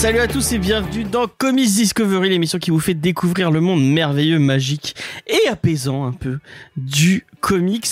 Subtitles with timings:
[0.00, 3.86] Salut à tous et bienvenue dans Comics Discovery, l'émission qui vous fait découvrir le monde
[3.86, 4.96] merveilleux, magique
[5.26, 6.38] et apaisant un peu
[6.78, 7.88] du comics.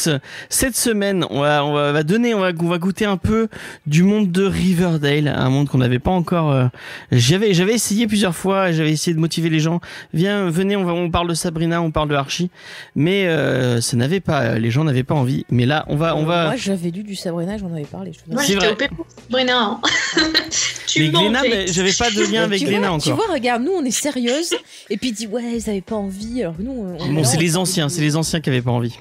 [0.49, 3.49] Cette semaine, on va, on va, donner, on va, on va goûter un peu
[3.87, 6.53] du monde de Riverdale, un monde qu'on n'avait pas encore.
[6.53, 6.67] euh,
[7.13, 9.81] j'avais, j'avais essayé plusieurs fois, j'avais essayé de motiver les gens.
[10.15, 12.51] Viens, venez, on, va, on parle de Sabrina, on parle de Archie,
[12.95, 15.45] mais euh, ça n'avait pas, les gens n'avaient pas envie.
[15.51, 16.47] Mais là, on va, on va.
[16.47, 18.13] Moi, j'avais lu du Sabrina, j'en avais parlé.
[18.13, 18.89] je Moi, j'étais vrai.
[18.99, 19.81] au Sabrina.
[20.87, 23.27] tu mais j'avais pas de lien avec Glénat vois, tu encore.
[23.27, 24.55] vois, regarde, nous on est sérieuse,
[24.91, 27.01] et puis dit ouais, ils avaient pas envie, alors que nous on.
[27.03, 28.95] on- Bon, c'est les anciens, c'est les anciens qui avaient pas envie.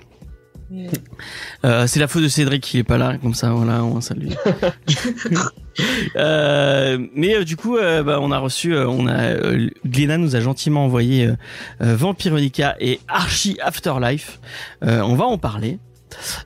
[1.65, 4.29] Euh, c'est la faute de Cédric qui est pas là, comme ça, voilà, on salue.
[6.15, 10.17] euh, mais euh, du coup, euh, bah, on a reçu, euh, on a, euh, Glénat
[10.17, 11.35] nous a gentiment envoyé euh,
[11.81, 14.39] euh, Vampironica et Archie Afterlife.
[14.83, 15.79] Euh, on va en parler.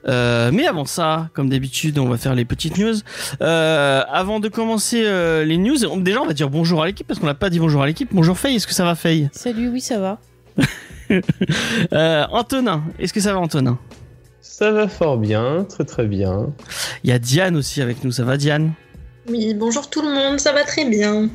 [0.06, 2.94] Euh, mais avant ça, comme d'habitude, on va faire les petites news.
[3.40, 7.06] Euh, avant de commencer euh, les news, on- déjà on va dire bonjour à l'équipe
[7.06, 8.08] parce qu'on n'a pas dit bonjour à l'équipe.
[8.12, 9.30] Bonjour Faye, est-ce que ça va Faye?
[9.32, 10.18] Salut, oui, ça va.
[11.92, 13.78] euh, Antonin, est-ce que ça va Antonin?
[14.44, 16.52] Ça va fort bien, très très bien.
[17.04, 18.72] Il y a Diane aussi avec nous, ça va Diane?
[19.28, 21.28] Oui, bonjour tout le monde, ça va très bien.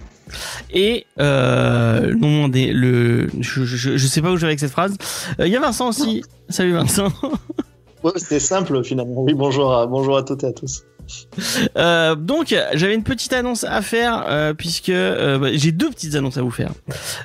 [0.74, 4.72] Et euh, non, des, le, je, je, je sais pas où je vais avec cette
[4.72, 4.98] phrase.
[5.40, 6.22] Euh, Il y a Vincent aussi.
[6.50, 7.08] Salut Vincent.
[8.04, 9.24] Ouais, c'était simple finalement.
[9.24, 10.84] Oui, bonjour à, bonjour à toutes et à tous.
[11.78, 16.16] Euh, donc j'avais une petite annonce à faire euh, puisque euh, bah, j'ai deux petites
[16.16, 16.72] annonces à vous faire.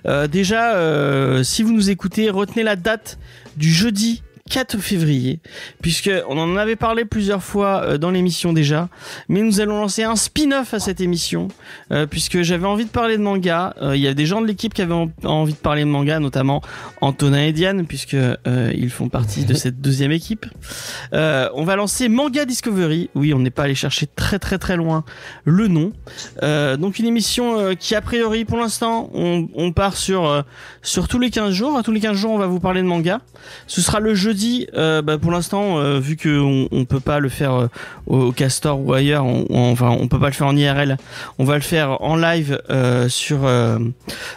[0.07, 3.19] Euh, déjà, euh, si vous nous écoutez, retenez la date
[3.57, 4.23] du jeudi
[4.53, 5.41] 4 février,
[5.81, 8.91] puisque on en avait parlé plusieurs fois euh, dans l'émission déjà,
[9.31, 11.49] mais nous allons lancer un spin-off à cette émission,
[11.91, 13.75] euh, puisque j'avais envie de parler de manga.
[13.81, 15.89] Euh, Il y a des gens de l'équipe qui avaient en- envie de parler de
[15.89, 16.61] manga, notamment
[17.01, 18.37] Antonin et Diane, puisque euh,
[18.75, 20.45] ils font partie de cette deuxième équipe.
[21.13, 23.09] On va lancer Manga Discovery.
[23.15, 25.05] Oui, on n'est pas allé chercher très très très loin
[25.45, 25.93] le nom.
[26.79, 30.45] Donc une émission qui a priori pour l'instant on, on part sur
[30.83, 31.79] sur tous les 15 jours.
[31.79, 33.21] À tous les 15 jours on va vous parler de manga.
[33.67, 34.42] Ce sera le jeudi.
[34.75, 36.39] Euh, bah, pour l'instant euh, vu que
[36.71, 37.69] on, peut pas le faire euh,
[38.07, 40.97] au, Castor ou ailleurs, on, on- enfin on peut pas le faire en IRL.
[41.39, 42.61] On va le faire en live
[43.09, 43.49] sur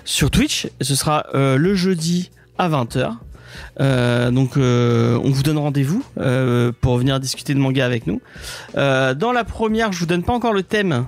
[0.03, 0.67] sur Twitch.
[0.81, 3.11] Ce sera le jeudi à 20h.
[3.79, 6.03] Euh, donc on vous donne rendez-vous
[6.81, 8.21] pour venir discuter de manga avec nous.
[8.75, 11.05] Dans la première, je vous donne pas encore le thème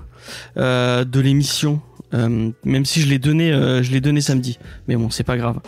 [0.55, 1.81] de l'émission.
[2.13, 5.37] Euh, même si je l'ai donné, euh, je l'ai donné samedi, mais bon, c'est pas
[5.37, 5.59] grave.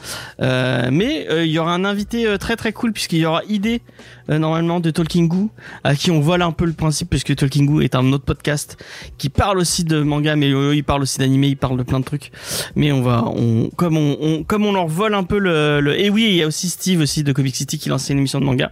[0.42, 3.44] Euh, mais euh, il y aura un invité euh, très très cool puisqu'il y aura
[3.46, 5.50] idée euh, normalement de Talking Goo
[5.84, 8.78] à qui on voile un peu le principe puisque Talking Goo est un autre podcast
[9.18, 12.00] qui parle aussi de manga, mais euh, il parle aussi d'animé, il parle de plein
[12.00, 12.32] de trucs.
[12.76, 16.00] Mais on va, on, comme on, on- comme on leur vole un peu le, le
[16.00, 18.40] et oui, il y a aussi Steve aussi de Comic City qui lance une émission
[18.40, 18.72] de manga.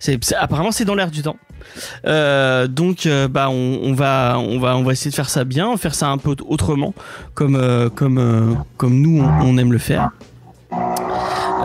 [0.00, 1.36] C'est, apparemment c'est dans l'air du temps.
[2.06, 5.44] Euh, donc euh, bah on, on va on va on va essayer de faire ça
[5.44, 6.94] bien, faire ça un peu autrement,
[7.34, 10.10] comme euh, comme euh, comme nous on, on aime le faire.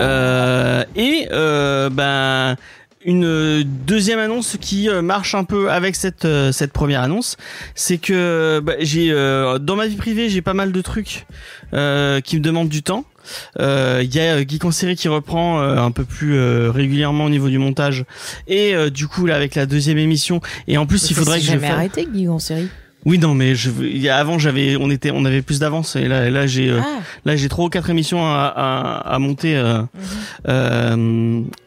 [0.01, 2.55] Euh, et euh, ben
[3.09, 7.37] une deuxième annonce qui euh, marche un peu avec cette euh, cette première annonce,
[7.73, 11.25] c'est que bah, j'ai euh, dans ma vie privée j'ai pas mal de trucs
[11.73, 13.05] euh, qui me demandent du temps.
[13.59, 17.25] Euh, Il y a euh, en série qui reprend euh, un peu plus euh, régulièrement
[17.25, 18.05] au niveau du montage
[18.47, 21.45] et euh, du coup là avec la deuxième émission et en plus il faudrait que
[21.45, 22.27] je jamais fasse arrêté, Guy.
[23.05, 25.95] Oui non mais je il y a- avant j'avais on était on avait plus d'avance
[25.95, 29.19] et là là j'ai euh, Ah, Là, j'ai trois ou quatre émissions à, à, à
[29.19, 29.81] monter euh,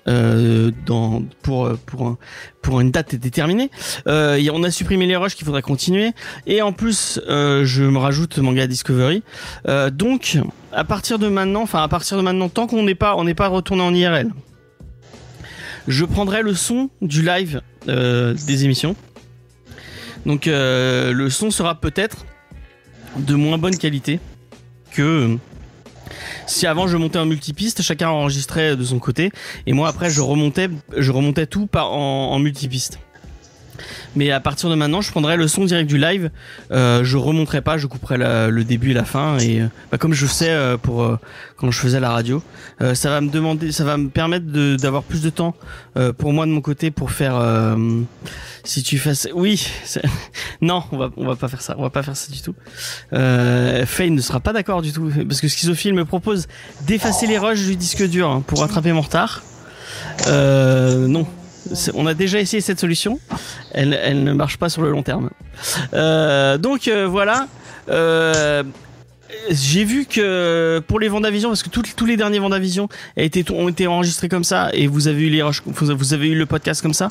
[0.08, 2.18] euh, dans pour pour un-
[2.62, 3.70] pour une date déterminée.
[4.06, 6.12] Euh, et on a supprimé les rushs qu'il faudrait continuer.
[6.46, 9.22] Et en plus, euh, je me rajoute manga Discovery.
[9.92, 10.38] Donc,
[10.72, 13.34] à partir de maintenant, enfin à partir de maintenant, tant qu'on n'est pas on n'est
[13.34, 14.30] pas retourné en IRL,
[15.88, 18.96] je prendrai le son du live des émissions.
[20.26, 22.24] Donc, euh, le son sera peut-être
[23.16, 24.20] de moins bonne qualité
[24.92, 25.36] que
[26.46, 29.30] si avant je montais en multipiste, chacun enregistrait de son côté,
[29.66, 32.98] et moi après je remontais, je remontais tout en multipiste.
[34.14, 36.30] Mais à partir de maintenant, je prendrai le son direct du live.
[36.70, 39.38] Euh, je remonterai pas, je couperai le début et la fin.
[39.38, 41.18] Et euh, bah, comme je sais euh, pour euh,
[41.56, 42.42] quand je faisais la radio,
[42.80, 45.54] euh, ça va me demander, ça va me permettre d'avoir plus de temps
[45.96, 47.40] euh, pour moi de mon côté pour faire.
[48.64, 49.66] si tu fais, oui,
[50.60, 52.54] non, on va on va pas faire ça, on va pas faire ça du tout.
[53.12, 56.48] Euh, Faye ne sera pas d'accord du tout parce que Schizophile me propose
[56.86, 59.42] d'effacer les rushs du disque dur hein, pour rattraper mon retard.
[60.26, 61.26] Euh, non.
[61.94, 63.18] On a déjà essayé cette solution.
[63.72, 65.30] Elle, elle ne marche pas sur le long terme.
[65.94, 67.46] Euh, donc euh, voilà.
[67.88, 68.62] Euh,
[69.50, 74.28] j'ai vu que pour les Vendavision, parce que tous les derniers Vendavision ont été enregistrés
[74.28, 77.08] comme ça, et vous avez eu le podcast comme ça.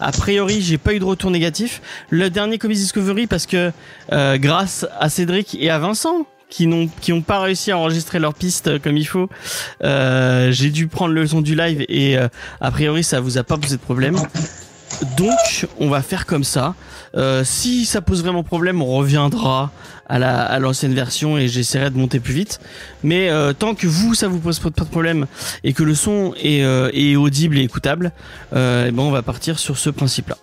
[0.00, 1.82] A priori, j'ai pas eu de retour négatif.
[2.08, 3.70] Le dernier Comics Discovery, parce que
[4.10, 8.34] grâce à Cédric et à Vincent, qui n'ont qui ont pas réussi à enregistrer leur
[8.34, 9.28] piste comme il faut,
[9.84, 12.28] euh, j'ai dû prendre le son du live et euh,
[12.60, 14.16] a priori ça vous a pas posé de problème.
[15.16, 16.74] Donc on va faire comme ça.
[17.14, 19.70] Euh, si ça pose vraiment problème, on reviendra
[20.08, 22.60] à la à l'ancienne version et j'essaierai de monter plus vite.
[23.02, 25.26] Mais euh, tant que vous ça vous pose pas de problème
[25.64, 28.12] et que le son est, euh, est audible et écoutable,
[28.54, 30.36] euh, eh ben on va partir sur ce principe-là.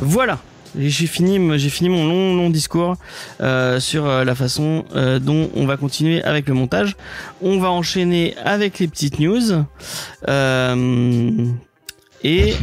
[0.00, 0.38] Voilà.
[0.78, 2.96] J'ai fini, j'ai fini mon long, long discours
[3.40, 6.96] euh, sur euh, la façon euh, dont on va continuer avec le montage.
[7.42, 9.64] On va enchaîner avec les petites news.
[12.24, 12.54] Et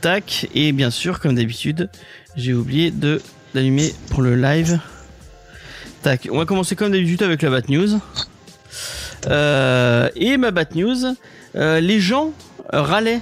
[0.00, 0.48] tac.
[0.54, 1.88] Et bien sûr, comme d'habitude,
[2.36, 3.20] j'ai oublié de
[3.54, 4.80] d'allumer pour le live.
[6.02, 6.28] Tac.
[6.32, 8.00] On va commencer comme d'habitude avec la Bat News.
[10.16, 11.14] Et ma Bat News,
[11.54, 12.32] les gens
[12.72, 13.20] râlaient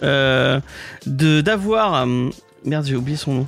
[0.00, 2.30] de d'avoir euh,
[2.64, 3.46] merde j'ai oublié son nom.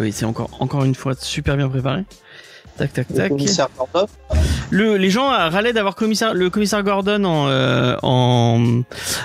[0.00, 2.04] Oui c'est encore encore une fois super bien préparé.
[2.76, 3.28] Tac tac Le tac.
[3.30, 4.06] commissaire Gordon.
[4.70, 8.82] Le, les gens râlaient d'avoir commissaire, le commissaire Gordon en, euh, en,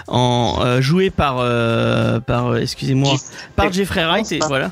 [0.07, 3.13] en euh, joué par, euh, par excusez-moi,
[3.55, 4.71] par Jeffrey Wright et voilà.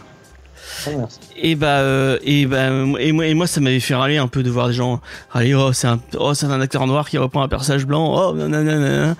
[1.55, 2.69] Bah euh, et bah
[2.99, 4.99] et moi et moi ça m'avait fait râler un peu de voir des gens
[5.29, 8.33] râler oh c'est un oh c'est un acteur noir qui reprend un personnage blanc oh
[8.33, 9.15] nanana.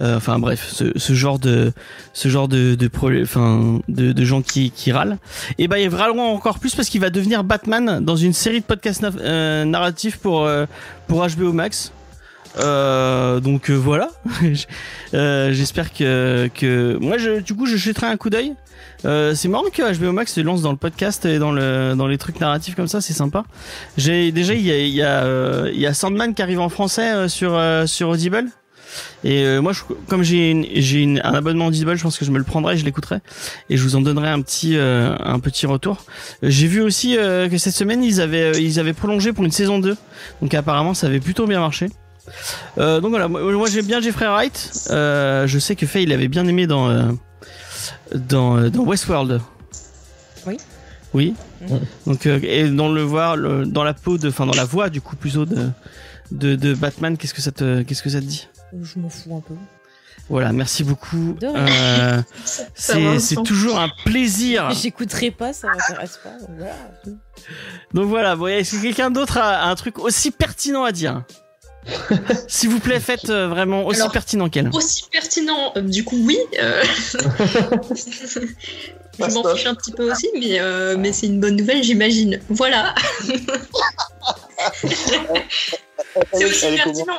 [0.00, 1.72] Euh, enfin bref ce, ce genre de
[2.12, 2.90] ce genre de de
[3.22, 5.18] enfin de, gens qui qui râlent.
[5.58, 8.66] Et bah ils râleront encore plus parce qu'il va devenir Batman dans une série de
[8.66, 10.66] podcasts na- euh, narratifs pour euh,
[11.08, 11.92] pour HBO Max.
[12.56, 14.08] Donc voilà.
[15.12, 18.54] J'espère que que moi je du coup je jetterai un coup d'œil
[19.04, 22.06] euh, c'est marrant que HBO Max se lance dans le podcast et dans le dans
[22.06, 23.44] les trucs narratifs comme ça, c'est sympa.
[23.96, 26.68] J'ai déjà il y a il y a euh, y a Sandman qui arrive en
[26.68, 28.46] français euh, sur euh, sur Audible.
[29.24, 32.38] Et euh, moi, je, comme j'ai j'ai un abonnement Audible, je pense que je me
[32.38, 33.18] le prendrai, je l'écouterai
[33.70, 36.04] et je vous en donnerai un petit euh, un petit retour.
[36.42, 39.96] J'ai vu aussi que cette semaine ils avaient ils avaient prolongé pour une saison 2.
[40.42, 41.88] Donc apparemment ça avait plutôt bien marché.
[42.76, 44.70] Donc voilà, moi, j'aime bien Jeffrey Wright.
[44.90, 47.16] Je sais que Faye il avait bien aimé dans
[48.14, 49.40] dans euh, dans Westworld.
[50.46, 50.56] Oui.
[51.14, 51.34] Oui.
[51.60, 51.80] Mhm.
[52.06, 54.88] Donc euh, et dans le voir le- dans la peau de enfin dans la voix
[54.90, 55.68] du coup plutôt de
[56.30, 58.48] de, de Batman, qu'est-ce que ça te qu'est-ce que ça te dit?
[58.80, 59.54] Je m'en fous un peu.
[60.30, 61.36] Voilà, merci beaucoup.
[61.42, 62.22] Euh,
[62.74, 64.70] c'est toujours un plaisir.
[64.70, 66.38] J'écouterai pas, ça m'intéresse pas.
[66.38, 66.74] donc Voilà.
[67.92, 71.22] Donc voilà, bon, est-ce que quelqu'un d'autre a un truc aussi pertinent à dire?
[72.48, 74.70] S'il vous plaît, faites euh, vraiment aussi Alors, pertinent qu'elle.
[74.72, 76.38] Aussi pertinent, euh, du coup, oui.
[76.62, 76.82] euh,
[79.18, 82.40] Je m'en fiche un petit peu aussi, mais, euh, mais c'est une bonne nouvelle, j'imagine.
[82.48, 82.94] Voilà,
[86.32, 87.18] c'est aussi pertinent.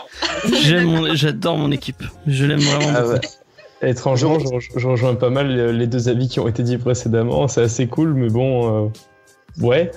[0.62, 2.04] J'aime mon- J'adore mon équipe.
[2.27, 2.94] Je l'aime vraiment.
[2.95, 3.21] Ah ouais.
[3.89, 7.48] Étrangement, je, re- je rejoins pas mal les deux avis qui ont été dits précédemment.
[7.48, 8.89] C'est assez cool, mais bon, euh,
[9.62, 9.92] ouais.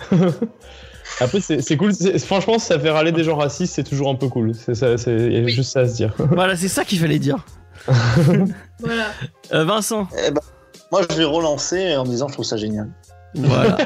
[1.21, 1.95] Après, c'est cool.
[1.95, 4.55] c'est- Franchement, ça fait râler des gens racistes, c'est toujours un peu cool.
[4.55, 5.49] C'est ça, c'est il y a Oui.
[5.49, 6.15] juste ça à se dire.
[6.31, 7.39] Voilà, c'est ça qu'il fallait dire.
[8.81, 9.07] Voilà.
[9.53, 10.09] Euh, Vincent.
[10.27, 10.41] Eh ben,
[10.93, 12.89] moi, je vais relancer en disant je trouve ça génial.
[13.35, 13.77] Voilà.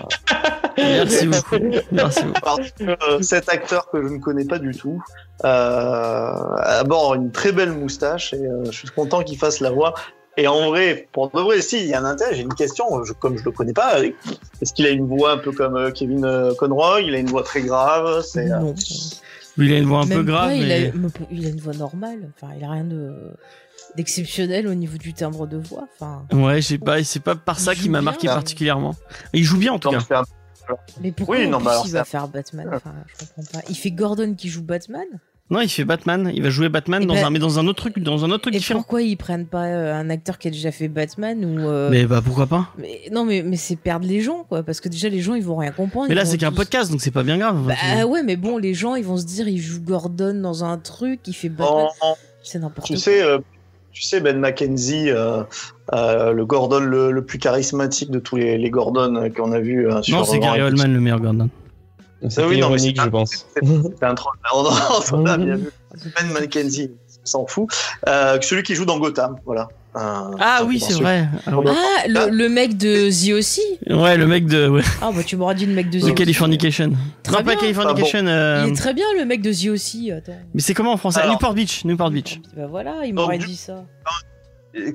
[0.76, 1.56] Merci beaucoup.
[1.92, 2.40] Merci beaucoup.
[2.42, 5.02] Parce que euh, cet acteur que je ne connais pas du tout
[5.44, 9.70] euh, a d'abord une très belle moustache et euh, je suis content qu'il fasse la
[9.70, 9.94] voix.
[10.36, 12.34] Et en vrai, pour de vrai, si, il y a un intérêt.
[12.34, 15.38] J'ai une question, je- comme je le connais pas, est-ce qu'il a une voix un
[15.38, 17.02] peu comme euh, Kevin euh, Conroy?
[17.02, 18.22] Il a une voix très grave.
[18.22, 18.74] C'est euh, Non.
[19.58, 20.48] Il a une voix un Même peu grave.
[20.48, 22.30] pas, il, a, me- il a une voix normale.
[22.36, 23.12] Enfin, il a rien de
[23.96, 25.88] d'exceptionnel au niveau du timbre de voix.
[25.98, 28.34] Enfin, Ouais, je sais pas, c'est pas par ça qui joue m'a marqué hein.
[28.34, 28.94] particulièrement.
[29.32, 29.98] Il joue bien en tout cas.
[30.20, 32.70] un- mais pourquoi Oui, en non, plus, bah alors il ça- va faire Batman?
[32.72, 33.64] Enfin, je comprends pas.
[33.68, 35.06] Il fait Gordon qui joue Batman?
[35.50, 36.30] Non, il fait Batman.
[36.32, 38.42] Il va jouer Batman dans ben- un, mais dans un autre truc, dans un autre
[38.42, 38.78] truc Et différent.
[38.80, 42.06] pourquoi ils prennent pas euh, un acteur qui a déjà fait Batman ou euh, Mais
[42.06, 42.68] bah pourquoi pas?
[42.78, 45.42] mais- non mais mais c'est perdre les gens quoi parce que déjà les gens ils
[45.42, 46.06] vont rien comprendre.
[46.08, 47.66] Mais là, c'est qu'un tous- podcast, donc c'est pas bien grave.
[47.66, 50.78] Bah ouais mais bon les gens ils vont se dire il joue Gordon dans un
[50.78, 53.02] truc il fait Batman en- c'est n'importe tu quoi.
[53.02, 53.38] sais, euh,
[53.92, 55.42] tu sais Ben McKenzie, euh,
[55.92, 59.90] euh, le Gordon le, le plus charismatique de tous les, les Gordon qu'on a vu
[59.90, 60.16] euh, sur.
[60.16, 60.62] non, c'est Gary.
[60.62, 61.48] Oldman le meilleur Gordon.
[62.22, 63.46] Ah oui, ironique, c'est- je pense.
[63.54, 64.34] C'est un troll.
[64.52, 64.70] Non, non,
[65.12, 65.70] on a bien vu.
[66.16, 66.90] Ben McKenzie,
[67.22, 67.68] on s'en fout.
[68.08, 69.68] Euh, celui qui joue dans Gotham, voilà.
[69.96, 71.26] Euh, Ah oui, c'est vrai.
[71.46, 75.24] Alors, Ah le, le mec de The aussi ouais, le mec de, ouais, Ah bah
[75.26, 76.14] tu m'auras dit le mec de The.
[76.14, 76.92] Californication.
[77.24, 77.56] Très non, pas bien.
[77.60, 78.24] Californication.
[78.28, 80.38] euh, Il est très bien le mec de The aussi attends.
[80.54, 81.18] Mais c'est comment en français?
[81.20, 81.84] Alors- Newport Beach.
[81.84, 82.40] Newport Beach.
[82.56, 83.84] Bah voilà il m'aurait dit ça.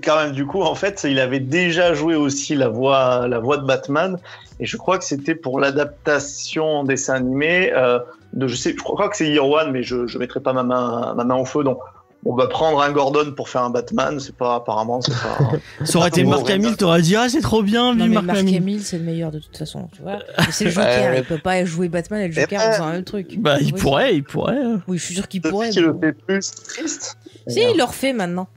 [0.03, 3.57] Quand même, du coup, en fait, il avait déjà joué aussi la voix, la voix
[3.57, 4.17] de Batman.
[4.61, 7.99] Et je crois que c'était pour l'adaptation en dessin animé euh,
[8.33, 10.63] de je sais, je crois que c'est Year One, mais je je mettrai pas ma
[10.63, 11.63] main ma main au feu.
[11.65, 11.79] Donc
[12.27, 14.17] on va prendre un Gordon pour faire un Batman.
[14.21, 15.37] C'est pas apparemment c'est pas.
[15.85, 18.39] Ça aurait été Mark bon, Hamill, t'aurais dit ah c'est trop bien, Non, Mark Mark
[18.39, 18.55] Hamill.
[18.57, 20.19] Hamill, c'est le meilleur de toute façon, tu vois.
[20.37, 21.17] Mais c'est le Joker, Ouais.
[21.19, 23.37] il peut pas jouer Batman et le Joker en faisant un même truc.
[23.39, 23.79] Bah il Oui.
[23.81, 24.57] pourrait, il pourrait.
[24.87, 25.69] Oui, je suis sûr qu'il pourrait.
[25.69, 25.99] qui mais le bon.
[26.01, 27.17] fait plus triste.
[27.47, 28.47] Si, il le refait maintenant.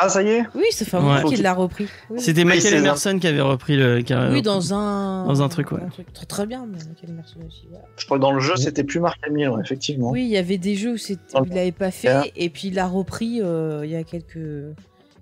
[0.00, 0.44] Ah ça y est.
[0.54, 1.24] Oui, ça fait un moment Ouais.
[1.24, 1.88] qu'il l'a repris.
[2.10, 2.20] Oui.
[2.20, 4.00] C'était Michael Emerson qui avait repris le.
[4.02, 5.26] qui avait Oui, repris- dans un.
[5.26, 5.80] Dans un truc, ouais.
[6.14, 7.66] Très, très bien, mais Michael Emerson aussi.
[7.96, 10.10] Je crois que dans le jeu c'était plus Mark Hamill, ouais, effectivement.
[10.10, 11.18] Oui, il y avait des jeux où, il
[11.54, 14.38] l'avait pas fait, et puis il l'a repris euh, il y a quelques,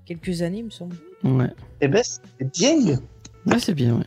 [0.04, 0.96] quelques années, il me semble.
[1.24, 1.50] Ouais.
[1.80, 2.98] Et ben c'est bien.
[3.46, 4.04] Ouais, c'est bien, ouais.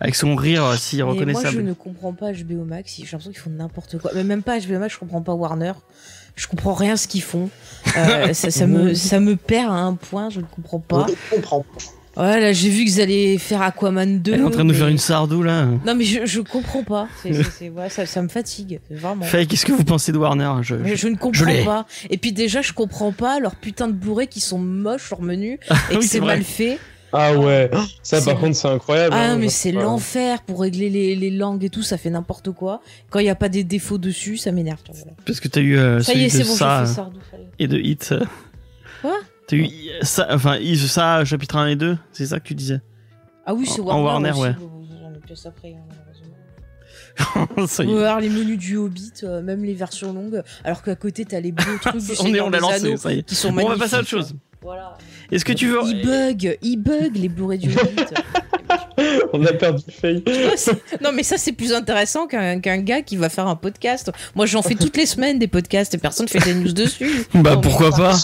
[0.00, 1.62] Avec son rire euh, si Mais moi, je reconnaissable.
[1.62, 2.94] ne comprends pas HBO Max.
[2.96, 4.12] J'ai l'impression qu'ils font n'importe quoi.
[4.14, 5.72] Mais même pas HBO Max, je comprends pas Warner.
[6.38, 7.50] Je comprends rien ce qu'ils font.
[7.96, 11.06] Euh, ça, ça me, ça me perd à un point, je ne comprends pas.
[11.32, 11.64] On comprend.
[12.16, 14.32] Ouais, là, j'ai vu qu'ils allaient faire Aquaman 2.
[14.32, 15.66] Elle est en train de nous mais- faire une sardou là.
[15.86, 17.06] Non, mais je, je comprends pas.
[17.22, 19.24] C'est, c'est- c'est- ouais, ça, ça me fatigue, vraiment.
[19.24, 20.52] Faye, qu'est-ce que vous pensez de Warner?
[20.62, 20.74] Je...
[20.74, 21.86] Mais je ne je comprends pas.
[22.10, 25.60] Et puis déjà, je comprends pas leurs putains de bourrés qui sont moches, leur menu,
[25.90, 26.78] et que oui, c'est c'est mal fait.
[27.12, 27.70] Ah ouais,
[28.02, 29.14] ça C'est- par contre c'est incroyable.
[29.18, 32.10] Ah hein, mais c'est euh, l'enfer pour régler les, les langues et tout, ça fait
[32.10, 32.80] n'importe quoi.
[33.10, 34.80] Quand il n'y a pas des défauts dessus, ça m'énerve.
[35.24, 37.10] Parce que t'as eu euh, Ça celui y est, de c'est bon, ça ça
[37.58, 38.14] et de Hit.
[39.02, 39.16] Quoi?
[39.46, 39.68] T'as eu
[40.02, 42.80] ça, enfin ça chapitre 1 et 2, c'est ça que tu disais?
[43.46, 44.00] Ah oui, c'est Warner.
[44.00, 44.40] en Warner, aussi.
[44.40, 44.54] ouais.
[45.34, 45.84] J'en après, hein,
[47.66, 47.98] ça y est.
[47.98, 51.52] alors les menus du Hobbit, euh, même les versions longues, alors qu'à côté t'as les
[51.52, 53.22] beaux trucs du On est, on l'a lancé, ça y est.
[53.24, 54.34] qui sont Bon, on va passer à autre chose.
[54.62, 54.96] Voilà.
[55.30, 58.04] Est-ce que tu veux Ils bug, ils bug les Blu-ray du Hobbit.
[59.32, 60.22] On a perdu Faye.
[61.00, 64.10] Non mais ça c'est plus intéressant qu'un qu'un gars qui va faire un podcast.
[64.34, 67.26] Moi j'en fais toutes les semaines des podcasts et personne fait des news dessus.
[67.34, 68.16] Bah Non, pourquoi pas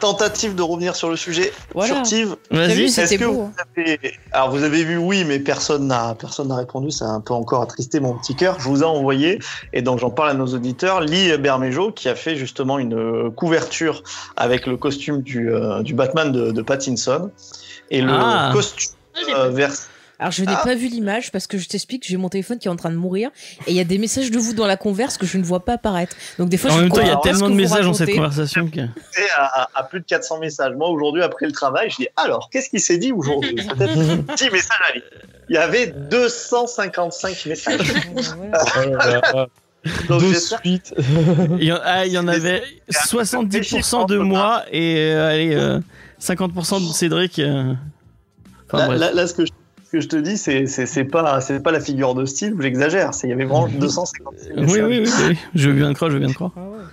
[0.00, 1.94] Tentative de revenir sur le sujet Voilà.
[1.94, 2.36] furtive.
[2.50, 2.84] Vas-y.
[2.84, 3.64] Est-ce que beau, vous hein.
[3.76, 3.98] avez...
[4.32, 6.90] Alors vous avez vu oui, mais personne n'a personne n'a répondu.
[6.90, 8.56] Ça a un peu encore attristé mon petit cœur.
[8.60, 9.38] Je vous ai envoyé
[9.72, 11.00] et donc j'en parle à nos auditeurs.
[11.00, 14.02] Lee Bermejo qui a fait justement une euh, couverture
[14.36, 17.30] avec le costume du, euh, du Batman de, de Pattinson
[17.90, 18.50] et le Ah.
[18.52, 18.94] costume
[19.34, 19.72] euh, vers
[20.18, 20.62] Alors je n'ai Ah.
[20.64, 22.96] pas vu l'image parce que je t'explique, j'ai mon téléphone qui est en train de
[22.96, 23.28] mourir
[23.66, 25.64] et il y a des messages de vous dans la converse que je ne vois
[25.64, 26.16] pas apparaître.
[26.38, 28.10] Donc des fois En je même temps, il y a tellement de messages dans cette
[28.14, 28.80] conversation que.
[29.36, 30.74] à, à- à plus de 400 messages.
[30.74, 33.54] Moi aujourd'hui après le travail, je dis alors qu'est-ce qui s'est dit aujourd'hui?
[33.78, 35.02] Peut-être 10 messages à lire.
[35.48, 37.80] Il y avait 255 messages.
[39.88, 40.08] Oh.
[40.08, 40.92] Donc de suite.
[41.58, 45.78] Il y en, ah, il y en avait 70% de moi et euh, allez, euh,
[46.20, 47.38] 50% de Cédric.
[47.38, 47.72] euh.
[48.72, 49.52] Enfin, Là, là, là, ce que je,
[49.96, 53.14] que je te dis, c'est pas c'est pas la figure de style où j'exagère.
[53.14, 54.34] C'est il y avait vraiment 250.
[54.56, 56.52] Oui, oui, oui, oui, je bien le croire, je bien le croire.
[56.56, 56.84] Ah ouais.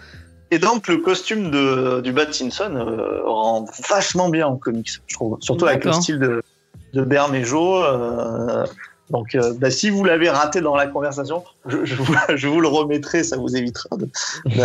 [0.52, 5.38] Et donc le costume de du Pattinson euh, rend vachement bien en comics, je trouve.
[5.42, 6.42] Surtout avec le style de
[6.94, 7.84] de Bermejo.
[7.84, 8.66] Euh,
[9.10, 12.62] donc euh, bah, si vous l'avez raté dans la conversation, je, je, vous, je vous
[12.62, 14.10] le remettrai, ça vous évitera de-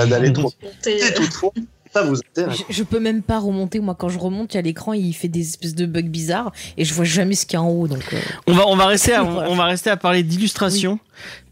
[0.07, 0.53] d'aller trop.
[0.83, 1.53] Si toutefois,
[1.93, 2.59] ça vous intéresse.
[2.69, 3.81] Je, je peux même pas remonter.
[3.81, 6.53] Moi, quand je remonte, il y a l'écran, il fait des espèces de bugs bizarres
[6.77, 7.89] et je vois jamais ce qu'il y a en haut.
[7.89, 9.51] Donc, euh, On va, on va rester à, Voilà.
[9.51, 10.99] on va rester à parler d'illustration,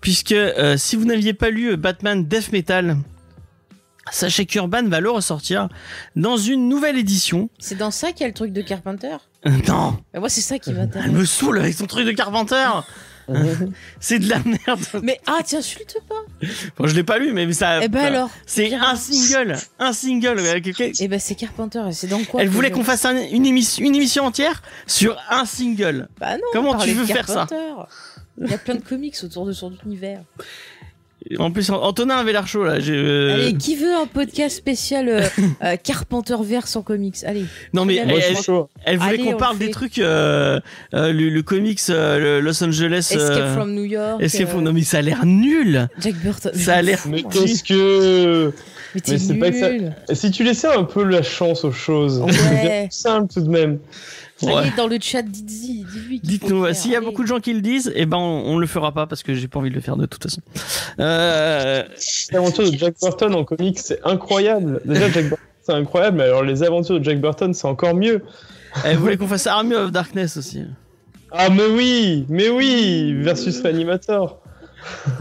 [0.00, 2.96] puisque euh, si vous n'aviez pas lu euh, Batman Death Metal,
[4.10, 5.68] sachez qu'Urban va le ressortir
[6.14, 7.50] dans une nouvelle édition.
[7.58, 9.16] c'est dans ça qu'il y a le truc de Carpenter?
[9.46, 12.68] Euh, non, Mais moi, c'est ça qui elle me saoule avec son truc de Carpenter.
[14.00, 14.80] C'est de la merde.
[15.02, 16.48] Mais ah, tiens, insulte pas.
[16.76, 17.80] Bon, je l'ai pas lu, mais ça.
[17.82, 18.30] Eh ben alors.
[18.46, 20.38] C'est un single, un single.
[20.38, 20.60] euh,
[21.00, 21.82] Eh ben c'est Carpenter.
[21.88, 25.16] et C'est dans quoi Elle voulait qu'on fasse un- une, émission, une émission entière sur
[25.30, 26.08] un single.
[26.20, 26.42] Bah non.
[26.52, 27.46] Comment tu veux faire ça.
[28.38, 30.20] Il y a plein de comics autour de son univers.
[31.38, 32.78] En plus, Antonin avait l'air chaud là.
[32.78, 35.22] j'ai, euh, Allez, qui veut un podcast spécial euh,
[35.64, 37.16] euh, Carpenter verse en comics?
[37.24, 37.44] Allez.
[37.72, 38.36] non mais elle, elle-
[38.84, 40.60] elle voulait qu'on le parle des trucs, euh,
[40.94, 43.08] euh, le, le comics, euh, le Los Angeles.
[43.10, 44.22] Escape euh, from New York.
[44.22, 45.88] Escape from- Non mais ça a l'air nul.
[46.00, 46.52] Jack Burton.
[46.54, 48.52] Ça a l'air- Mais qu'est-ce que.
[49.00, 49.94] T'es Mais c'est pas que ça- nul.
[50.12, 52.88] Si tu laissais un peu la chance aux choses, Ouais.
[52.90, 53.78] c'est simple tout de même.
[54.42, 54.52] Ouais.
[54.52, 56.20] Allez, dans le chat, dites-y, dites-lui.
[56.22, 57.06] Dites-nous, s'il y a Allez.
[57.06, 59.32] beaucoup de gens qui le disent, eh ben on, on le fera pas parce que
[59.34, 60.42] j'ai pas envie de le faire de toute façon.
[61.00, 61.82] Euh,
[62.30, 64.80] Les aventures de Jack Burton en comics, c'est incroyable.
[64.84, 68.22] Déjà, Jack Burton, c'est incroyable, mais alors les aventures de Jack Burton, c'est encore mieux.
[68.84, 70.62] elle voulait qu'on fasse Army of Darkness aussi?
[71.32, 74.38] Ah, mais oui, mais oui, versus Reanimator.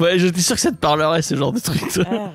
[0.00, 1.80] Ouais, j'étais sûr que ça te parlerait ce genre de truc.
[2.10, 2.30] Ah.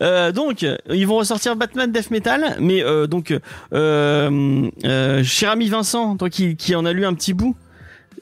[0.00, 3.32] Euh, donc, ils vont ressortir Batman Death Metal, mais euh, donc,
[3.72, 7.56] euh, euh, cher ami Vincent, toi qui, qui en a lu un petit bout,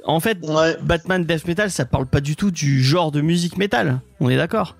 [0.06, 0.76] en fait, Ouais.
[0.82, 4.00] Batman Death Metal, ça parle pas du tout du genre de musique métal.
[4.20, 4.74] On est d'accord?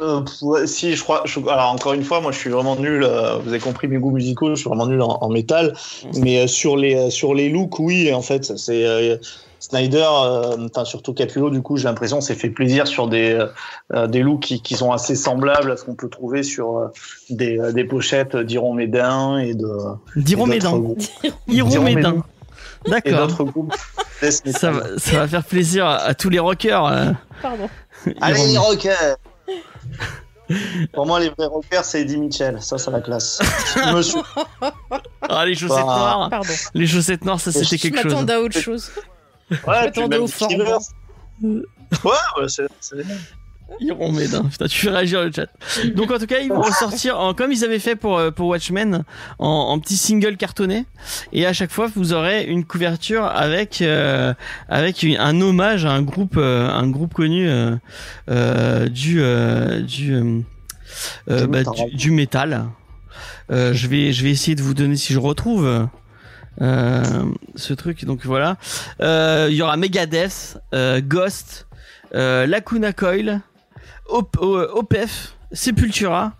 [0.00, 1.22] Euh, ouais, si, je crois.
[1.26, 3.02] je- alors, encore une fois, moi, je suis vraiment nul.
[3.04, 4.50] euh, vous avez compris mes goûts musicaux.
[4.50, 5.74] Je suis vraiment nul en, en métal.
[6.16, 9.18] Mais euh, sur les euh, sur les looks, oui, en fait, c'est
[9.74, 13.38] euh, Snyder, euh, enfin surtout Capullo, du coup, j'ai l'impression s'est fait plaisir sur des
[13.92, 16.86] euh, des looks qui, qui sont assez semblables à ce qu'on peut trouver sur euh,
[17.30, 19.68] des, euh, des pochettes d'Iron Médin et de
[20.16, 20.78] Diront mes mes dents.
[22.12, 22.22] dents.
[22.86, 23.26] et D'accord.
[23.28, 23.74] d'autres groupes.
[24.22, 26.84] Ça va, ça va faire plaisir à, à tous les rockers.
[26.86, 27.12] euh.
[27.42, 27.68] Pardon.
[28.20, 29.16] Allez, les rockers
[30.92, 32.56] Pour moi, les vrais rockers, c'est Eddie Mitchell.
[32.60, 33.38] Ça, c'est la classe.
[33.92, 34.20] Monsieur.
[35.28, 36.28] Ah, les chaussettes Bah, noires.
[36.30, 36.52] Pardon.
[36.74, 38.12] Les chaussettes noires, ça c'était Je quelque chose.
[38.12, 38.90] m'attendais à autre chose.
[39.50, 40.26] Ouais, puis même au.
[40.48, 40.78] Rivers.
[41.42, 41.60] Ouais,
[42.04, 43.06] ouais, c'est mêmes.
[43.80, 44.44] Iront mes dents.
[44.44, 45.46] Putain, tu fais réagir le chat.
[45.94, 48.48] Donc en tout cas, ils vont ressortir en, comme ils avaient fait pour euh, pour
[48.48, 49.04] Watchmen
[49.38, 50.86] en, en petit single cartonné
[51.34, 54.32] et à chaque fois vous aurez une couverture avec euh,
[54.70, 57.76] avec une- un hommage à un groupe euh, un groupe connu euh,
[58.30, 60.40] euh, du euh, du euh,
[61.30, 61.74] euh, Du bah, métal.
[61.90, 62.64] du, du métal.
[63.50, 65.84] Euh, je vais je vais essayer de vous donner si je retrouve euh,
[66.60, 68.04] ce truc.
[68.04, 68.56] Donc voilà,
[69.00, 71.66] Euh, il y aura Megadeth, euh, Ghost,
[72.14, 73.40] euh, Lacuna Coil,
[74.06, 76.32] Op- O- Opeth, Sepultura,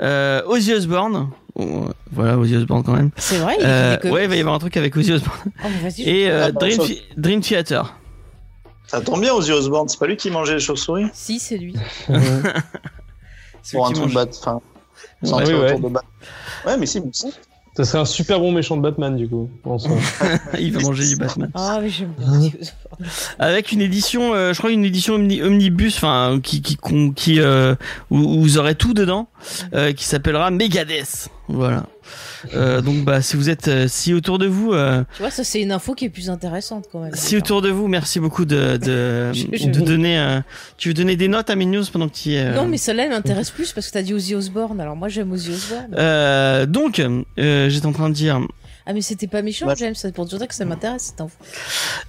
[0.00, 1.30] euh, Ozzy Osbourne.
[1.56, 3.10] Oh, voilà Ozzy Osbourne quand même.
[3.16, 5.38] C'est vrai, il Euh, ouais, il va y avoir un truc avec Ozzy Osbourne.
[5.64, 6.50] Oh, Et euh,
[7.16, 7.94] Dream, Theater.
[8.86, 9.88] Ça tombe bien, Ozzy Osbourne.
[9.88, 11.06] C'est pas lui qui mangeait les chauves-souris?
[11.14, 11.74] Si, c'est lui.
[13.62, 14.26] C'est Pour un truc mange- bat.
[14.28, 14.60] Enfin,
[15.22, 15.78] Ouais, ouais.
[15.78, 16.02] de Bat-
[16.66, 17.32] Ouais, mais si, mais si.
[17.76, 19.50] Ça serait un super bon méchant de Batman, du coup.
[19.78, 19.90] soi.
[20.60, 21.50] il va manger du Batman.
[21.54, 22.50] Ah, mais j'aime bien.
[23.40, 27.40] Avec une édition, euh, je crois une édition omni- omnibus, enfin qui qui con- qui
[27.40, 27.74] euh,
[28.10, 29.28] où, où vous aurez tout dedans,
[29.74, 31.28] euh, qui s'appellera Megadeth.
[31.48, 31.86] Voilà.
[32.54, 35.44] Euh, donc bah si vous êtes euh, si autour de vous euh, Tu vois, ça,
[35.44, 37.14] c'est une info qui est plus intéressante quand même.
[37.14, 40.40] si autour de vous merci beaucoup de de, Je- je- de donner euh,
[40.76, 42.66] tu veux donner des notes à mes news pendant que tu y es euh, Non,
[42.66, 44.80] mais celle-là, elle m'intéresse plus parce que t'as dit Ozzy Osbourne.
[44.80, 45.94] Alors moi, j'aime Ozzy Osbourne.
[45.96, 47.00] euh, donc
[47.38, 48.40] euh, j'étais en train de dire
[48.86, 49.74] Ah, mais c'était pas méchant, Ouais.
[49.78, 49.94] James.
[49.94, 51.36] C'est pour te dire que ça m'intéresse cette info.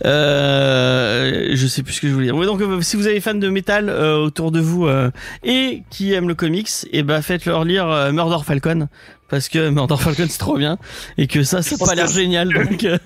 [0.06, 2.36] Euh, je sais plus ce que je voulais dire.
[2.36, 5.10] Ouais, donc euh, si vous avez fans de métal euh, autour de vous euh,
[5.44, 8.88] et qui aiment le comics, et ben faites-leur lire euh, Murder Falcon
[9.30, 10.78] parce que Murder Falcon c'est trop bien
[11.18, 12.98] et que ça ça a pas l'air génial donc euh,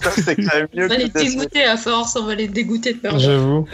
[0.00, 2.94] Ça, c'est quand même mieux On va les dégoûter à force, on va les dégoûter
[2.94, 3.00] de.
[3.18, 3.66] J'avoue.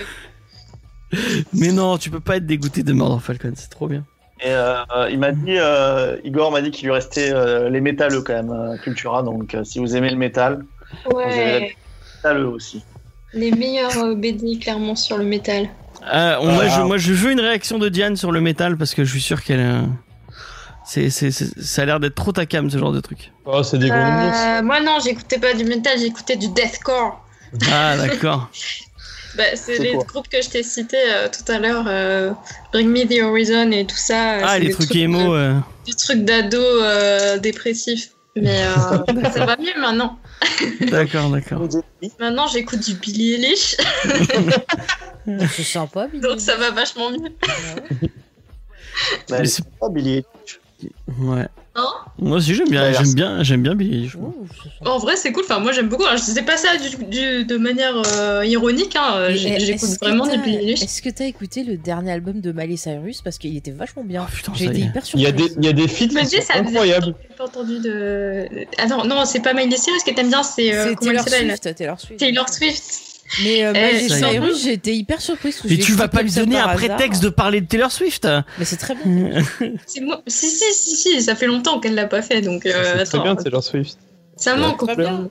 [1.53, 4.05] mais non tu peux pas être dégoûté de Murder Falcon c'est trop bien.
[4.42, 4.75] Et euh,
[5.11, 8.51] il m'a dit, euh, Igor m'a dit qu'il lui restait euh, les métalleux quand même,
[8.51, 9.22] euh, Cultura.
[9.22, 10.62] Donc, euh, si vous aimez le métal,
[11.11, 11.75] Ouais,
[12.22, 12.85] métalleux aussi.
[13.33, 15.70] les meilleurs euh, BD clairement sur le métal.
[16.12, 18.94] Euh, on- moi, je, moi je veux une réaction de Diane sur le métal parce
[18.94, 19.81] que je suis sûr qu'elle euh,
[20.87, 23.33] c'est c'est c'est- ça a l'air d'être trop ta cam ce genre de truc.
[23.44, 23.96] Oh, c'est des gros.
[23.99, 27.25] Euh, moi non, j'écoutais pas du métal, j'écoutais du deathcore.
[27.70, 28.51] Ah d'accord.
[29.37, 32.31] Bah, c'est C'est les groupes que je t'ai cités euh, tout à l'heure, euh,
[32.72, 34.37] Bring Me the Horizon et tout ça.
[34.37, 35.35] euh, Ah c'est les des trucs émo.
[35.35, 35.61] euh, euh.
[35.85, 38.12] des trucs d'ado euh, dépressifs.
[38.35, 40.18] Mais euh, ça va mieux maintenant.
[40.90, 41.68] D'accord d'accord.
[42.18, 43.77] Maintenant, j'écoute du Billie Eilish,
[45.51, 46.22] C'est sympa, Billy.
[46.22, 47.29] donc ça va vachement mieux.
[49.29, 50.25] Bah, Mais c'est pas Billy.
[51.18, 51.46] Ouais.
[51.74, 54.90] Hein Moi aussi j'aime bien Ouais, j'aime bien j'aime bien sympa.
[54.90, 55.44] En vrai, c'est cool.
[55.44, 56.04] Enfin, moi, j'aime beaucoup.
[56.04, 58.96] Alors, je disais pas ça du, du- de manière euh, ironique.
[58.96, 59.28] Hein.
[59.28, 60.82] Est-ce J'écoute vraiment Billie Eilish.
[60.82, 63.20] Est-ce que t'as écouté le dernier album de Miley Cyrus?
[63.22, 64.24] Parce qu'il était vachement bien.
[64.26, 66.14] Oh, putain, J'ai été hyper Il y a des, il y a des feats qui
[66.42, 67.14] sont incroyables.
[67.28, 68.46] j'ai pas entendu de.
[68.78, 70.74] Attends, non, c'est pas Miley Cyrus que t'aimes bien, c'est.
[70.74, 72.16] Euh, Taylor Taylor Swift.
[72.18, 73.02] Taylor Swift.
[73.42, 74.08] Mais euh.
[74.08, 75.60] Cyrus, j'ai été hyper surprise.
[75.68, 78.76] Mais tu vas pas lui donner un prétexte de parler de Taylor Swift Mais c'est
[78.76, 79.42] très bien.
[79.86, 80.22] C'est moi.
[80.26, 82.66] Si, si, si, si, ça fait longtemps qu'elle l'a pas fait, donc.
[82.66, 83.98] Euh, c'est très bien, Taylor Swift.
[84.36, 85.28] ça manque bien.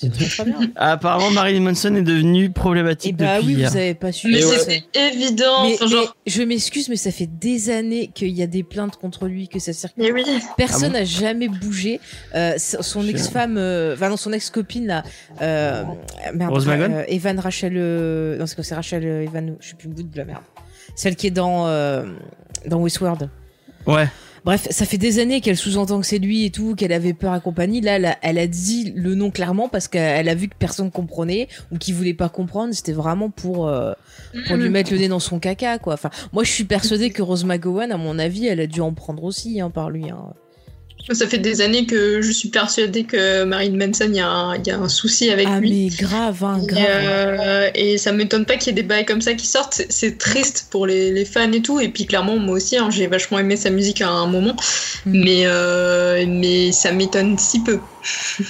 [0.00, 0.70] C'est très très bien.
[0.76, 3.70] Apparemment Marilyn Manson est devenu Et problématique bah depuis oui, hier.
[3.70, 4.28] vous avez pas su.
[4.30, 5.64] Mais c'était évident.
[5.64, 6.16] Mais, enfin, mais genre.
[6.26, 9.58] je m'excuse, mais ça fait des années qu'il y a des plaintes contre lui, que
[9.58, 10.02] ça circule.
[10.02, 10.24] Mais oui.
[10.56, 12.00] Personne n'a jamais bougé.
[12.34, 15.02] Euh, son ex-femme, euh, enfin non, son ex-copine là,
[15.42, 15.84] euh,
[16.34, 19.74] merde, Rose euh, Evan Rachel, euh, non c'est quoi, c'est Rachel euh, Evan, je sais
[19.74, 20.42] plus le bout de la merde.
[20.94, 22.04] Celle qui est dans euh,
[22.66, 23.28] dans Westworld.
[23.86, 24.08] Ouais.
[24.44, 27.34] Bref, ça fait des années qu'elle sous-entend que c'est lui et tout, qu'elle avait peur
[27.34, 27.80] et compagnie.
[27.80, 30.90] Là, elle a, elle a dit le nom clairement parce qu'elle a vu que personne
[30.90, 32.72] comprenait ou qui voulait pas comprendre.
[32.74, 33.92] C'était vraiment pour euh,
[34.46, 34.72] pour lui Mm.
[34.72, 35.94] mettre le nez dans son caca, quoi.
[35.94, 38.92] Enfin, moi, je suis persuadée que Rose McGowan, à mon avis, elle a dû en
[38.92, 40.08] prendre aussi hein, par lui.
[40.10, 40.32] Hein.
[41.12, 44.56] Ça fait des années que je suis persuadée que Marilyn Manson, il y, a un-
[44.56, 45.90] il y a un souci avec Ah lui.
[45.90, 46.84] mais grave, hein, Et, grave.
[46.86, 49.82] euh, et ça m'étonne pas qu'il y ait des bails comme ça qui sortent.
[49.88, 51.80] C'est- triste pour les, les fans et tout.
[51.80, 54.54] Et puis clairement, moi aussi, hein, j'ai vachement aimé sa musique à un moment.
[55.06, 55.10] Mm.
[55.24, 57.78] Mais, euh, mais ça m'étonne si peu.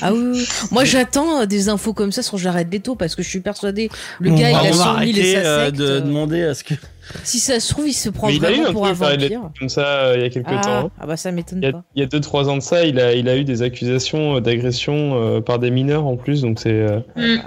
[0.03, 0.49] Ah oui, oui.
[0.71, 3.89] Moi, j'attends des infos comme ça sur Jared Leto parce que je suis persuadée
[4.21, 5.79] le gars, va- il a on va 100 000 et sa euh, secte.
[5.79, 6.75] de euh, demander à ce que
[7.25, 8.93] Si ça se trouve, il se prend Mais il a eu vraiment un pour un
[8.93, 9.51] vampire.
[9.59, 10.87] comme ça euh, il y a quelques Ah, temps.
[10.87, 10.91] hein.
[11.01, 11.83] ah bah ça m'étonne Il y, a, pas.
[11.95, 14.37] il y a deux trois ans de ça, il a, il a eu des accusations
[14.37, 17.39] euh, d'agression euh, par des mineurs en plus, donc c'est euh, Mm.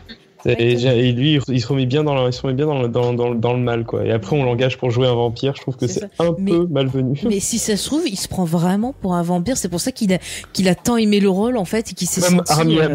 [0.45, 2.87] Et, et lui, il se remet bien dans le, il se remet bien dans le,
[2.89, 4.03] dans, dans, dans le mal, quoi.
[4.05, 5.53] Et après, on l'engage pour jouer un vampire.
[5.55, 7.19] Je trouve que C'est un Mais- peu malvenu.
[7.27, 9.55] Mais si ça se trouve, il se prend vraiment pour un vampire.
[9.57, 10.17] C'est pour ça qu'il a,
[10.51, 12.51] qu'il a tant aimé le rôle, en fait, et qu'il s'est senti.
[12.51, 12.89] Armie euh.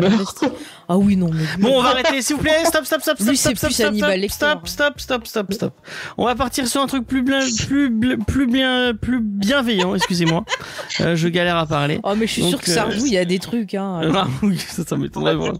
[0.90, 1.44] Ah oui, non, mais.
[1.58, 2.64] Bon, on va arrêter, s'il vous plaît.
[2.64, 4.28] Stop, stop, stop, stop, Lui, stop, stop, plus stop, Lecter.
[4.28, 5.72] stop, stop, stop, stop, stop,
[6.16, 9.94] On va partir sur un truc plus bien, plus, bl- plus bien, plus bienveillant.
[9.94, 10.44] Excusez-moi,
[11.00, 12.00] Euh, je galère à parler.
[12.04, 14.00] Oh, mais je suis Donc, sûr que ça euh, il y a des trucs, hein.
[14.68, 15.34] Ça, ça m'étonnerait.
[15.34, 15.58] vraiment.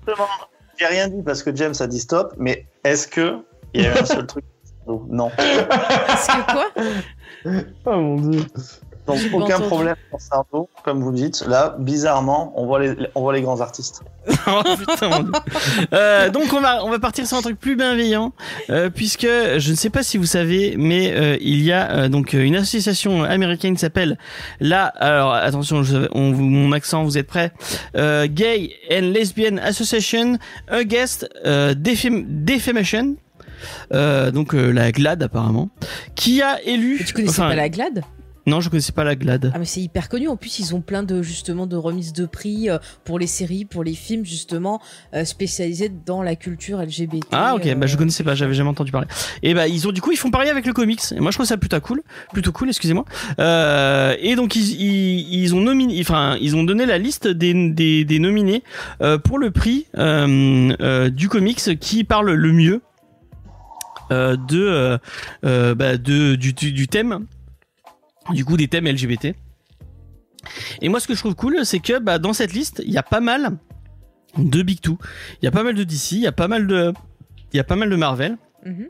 [0.79, 3.38] J'ai rien dit parce que James a dit stop, mais est-ce que
[3.75, 4.45] il y a eu un seul truc?
[4.87, 5.31] Non.
[5.37, 6.71] Parce que quoi?
[7.85, 8.41] Oh mon dieu.
[9.09, 9.66] Donc J'ai aucun entendu.
[9.68, 11.44] problème pour Sardo, comme vous dites.
[11.49, 14.03] Là, bizarrement, on voit les, on voit les grands artistes.
[14.47, 15.33] Oh, putain, mon Dieu.
[15.92, 18.33] Euh, donc on va on va partir sur un truc plus bienveillant
[18.71, 22.09] euh, puisque je ne sais pas si vous savez mais euh, il y a euh,
[22.09, 24.18] donc une association américaine qui s'appelle
[24.61, 27.53] la alors attention je, on vous mon accent vous êtes prêts
[27.97, 33.16] euh, Gay and Lesbian Association Against euh, Defam- Defamation
[33.92, 35.68] euh, donc euh, la GLAD apparemment
[36.14, 38.03] qui a élu Mais Tu connaissais enfin, pas la GLAD
[38.49, 40.29] non je connaissais pas la GLAD Ah mais c'est hyper connu.
[40.29, 43.65] En plus, ils ont plein de justement de remises de prix euh, pour les séries,
[43.65, 44.81] pour les films justement
[45.15, 47.27] euh, spécialisés dans la culture LGBT.
[47.33, 49.07] Ah ok, euh, bah je connaissais pas, j'avais jamais entendu parler.
[49.43, 51.01] Et bah ils ont du coup ils font pareil avec le comics.
[51.15, 53.05] Et moi je trouve ça plutôt cool, plutôt cool, excusez-moi.
[53.39, 57.71] Euh, et donc ils, ils, ils ont nominé, enfin ils ont donné la liste des
[57.71, 58.63] des, des nominés
[59.03, 62.81] euh, pour le prix euh, euh, du comics qui parle le mieux
[64.11, 64.99] euh, de euh,
[65.45, 67.27] euh, bah, de du, du, du thème,
[68.31, 69.35] du coup des thèmes LGBT.
[70.81, 72.99] Et moi ce que je trouve cool c'est que bah dans cette liste il y
[72.99, 73.59] a pas mal
[74.37, 74.99] de Big Two.
[75.43, 76.93] Il y a pas mal de DC, il y a pas mal de,
[77.53, 78.37] il y a pas mal de Marvel.
[78.64, 78.88] mhm.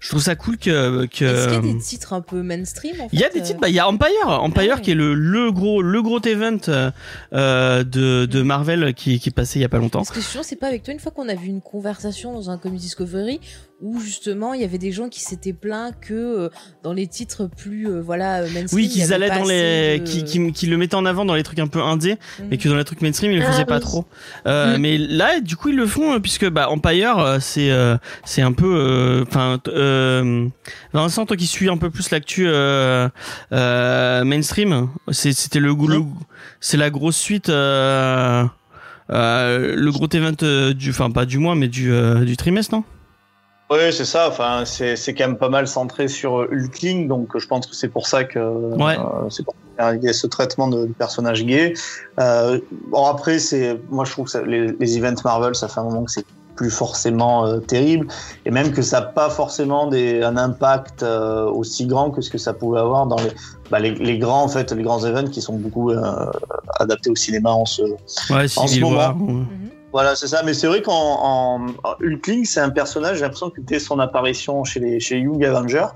[0.00, 1.24] Je trouve ça cool que, que.
[1.24, 3.40] Est-ce qu'il y a des titres un peu mainstream en fait Il y a des
[3.40, 4.80] euh, titres, bah, il y a Empire, Empire Ah ouais.
[4.82, 6.90] qui est le, le gros, le gros event euh,
[7.32, 10.00] euh, de, de Marvel qui, qui est passé il y a pas longtemps.
[10.04, 12.58] Parce que c'est pas avec toi une fois qu'on a vu une conversation dans un
[12.58, 13.40] Comic Discovery
[13.82, 16.48] où justement il y avait des gens qui s'étaient plaints que euh,
[16.84, 20.52] dans les titres plus euh, voilà mainstream Oui, qu'ils allaient dans les, de- qui, qui,
[20.52, 22.46] qui le mettaient en avant dans les trucs un peu indés, Mhm.
[22.50, 23.82] mais que dans les trucs mainstream ils le Ah, faisaient pas oui.
[23.82, 24.04] trop.
[24.46, 24.80] Euh, Mm.
[24.80, 28.42] Mais là, du coup, ils le font euh, puisque bah Empire, euh, c'est euh, c'est
[28.42, 30.46] un peu, euh, enfin, euh,
[30.92, 33.08] Vincent, toi qui suis un peu plus l'actu euh,
[33.52, 36.00] euh, mainstream, c'était le, le
[36.60, 37.48] c'est la grosse suite.
[37.48, 38.44] Euh,
[39.10, 42.74] euh, le gros event euh, du, enfin pas du mois, mais du euh, du trimestre,
[42.74, 42.84] non?
[43.70, 44.28] Oui, c'est ça.
[44.28, 47.74] Enfin, c'est c'est quand même pas mal centré sur euh, Hulkling, donc je pense que
[47.74, 48.38] c'est pour ça que
[48.76, 48.98] Ouais.
[48.98, 51.72] euh, c'est pour ça qu'il y a ce traitement de, du personnage gay.
[52.20, 55.80] Euh, bon après, c'est moi je trouve que ça- les, les events Marvel, ça fait
[55.80, 58.08] un moment que c'est plus forcément euh, terrible
[58.44, 62.28] et même que ça n'a pas forcément des, un impact euh, aussi grand que ce
[62.28, 63.30] que ça pouvait avoir dans les,
[63.70, 66.02] bah, les, les grands en fait les grands events qui sont beaucoup euh,
[66.78, 67.80] adaptés au cinéma en ce
[68.30, 68.96] Ouais, En ce moment.
[68.98, 69.16] War.
[69.22, 69.44] ouais.
[69.92, 70.42] Voilà, c'est ça.
[70.44, 73.98] Mais c'est vrai qu'en en, en Hulkling, c'est un personnage, j'ai l'impression que dès son
[73.98, 75.86] apparition chez les chez Young Avengers,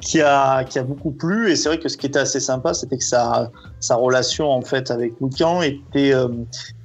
[0.00, 1.50] qui a qui a beaucoup plu.
[1.50, 4.60] Et c'est vrai que ce qui était assez sympa, c'était que sa sa relation en
[4.62, 6.28] fait avec Lucan était euh,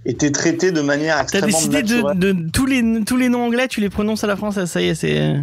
[0.05, 2.19] était traitée de manière T'as extrêmement décidé de, naturelle.
[2.19, 4.88] de tous les tous les noms anglais, tu les prononces à la française, ça y
[4.89, 5.36] est, c'est.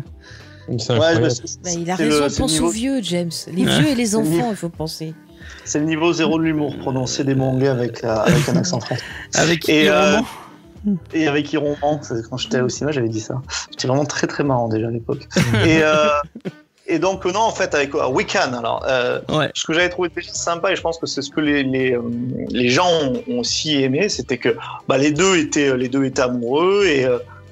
[0.69, 1.29] Ouais, bah,
[1.65, 3.31] Bah, il a raison, le- pense niveau- aux vieux, James.
[3.53, 3.79] Les Ouais.
[3.81, 5.15] vieux et les enfants, il faut penser.
[5.65, 8.79] C'est le niveau zéro de l'humour, prononcer des mots anglais avec, euh, avec un accent
[8.81, 9.03] français.
[9.35, 10.19] Avec Et, euh.
[11.13, 13.41] Et avec Iron c'est- quand j'étais au cinéma, j'avais dit ça.
[13.71, 15.27] J'étais vraiment très très marrant déjà à l'époque.
[15.67, 16.09] et, euh,
[16.87, 19.51] et donc, non, en fait, avec euh, Wiccan, alors, euh, Ouais.
[19.55, 21.93] ce que j'avais trouvé déjà sympa, et je pense que c'est ce que les, les,
[21.93, 22.01] euh,
[22.51, 24.57] les gens ont, ont aussi aimé, c'était que
[24.89, 27.07] bah, les, deux étaient, les deux étaient amoureux, et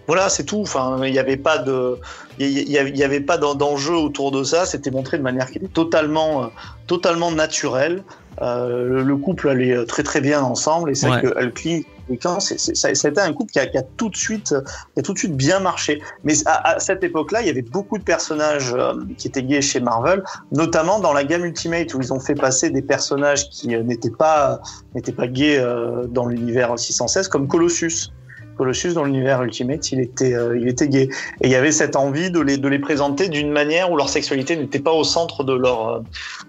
[0.07, 0.61] voilà, c'est tout.
[0.61, 1.99] Enfin, il n'y avait pas de.
[2.39, 4.67] Il y- avait- pas d'en- d'enjeu autour de ça.
[4.67, 6.47] C'était montré de manière qui était totalement, euh,
[6.87, 8.03] totalement naturelle.
[8.43, 11.23] Euh, le- le couple allait euh, très très bien ensemble et c'est Ouais.
[11.23, 13.79] que Hulkling et Khan, c'est, c'est- ça, ça a été un couple qui a, qui
[13.79, 14.61] a tout de suite, euh,
[14.95, 16.01] qui a tout de suite bien marché.
[16.23, 19.63] Mais à, à cette époque-là, il y avait beaucoup de personnages euh, qui étaient gays
[19.63, 20.23] chez Marvel,
[20.53, 24.11] notamment dans la gamme Ultimate où ils ont fait passer des personnages qui euh, n'étaient
[24.11, 24.61] pas
[24.95, 28.13] n'étaient pas gays euh, dans l'univers 616, comme Colossus.
[28.57, 31.09] Colossus dans l'univers Ultimate, il était, euh, il était gay.
[31.41, 34.09] Et il y avait cette envie de les, de les présenter d'une manière où leur
[34.09, 36.01] sexualité n'était pas au centre de leur, euh,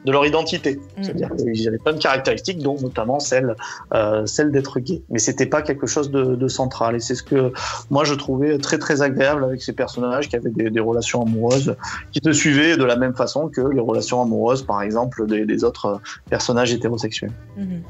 [0.05, 0.75] de leur identité.
[0.75, 1.03] Mm.
[1.03, 3.55] C'est-à-dire qu'ils avaient plein de caractéristiques, dont notamment celle,
[3.93, 5.01] euh, celle d'être gay.
[5.09, 6.95] Mais c'était pas quelque chose de, de central.
[6.95, 7.51] Et c'est ce que
[7.89, 11.75] moi je trouvais très très agréable avec ces personnages qui avaient des, des relations amoureuses,
[12.11, 15.63] qui se suivaient de la même façon que les relations amoureuses, par exemple, des, des
[15.63, 17.31] autres personnages hétérosexuels.
[17.57, 17.81] Mhm.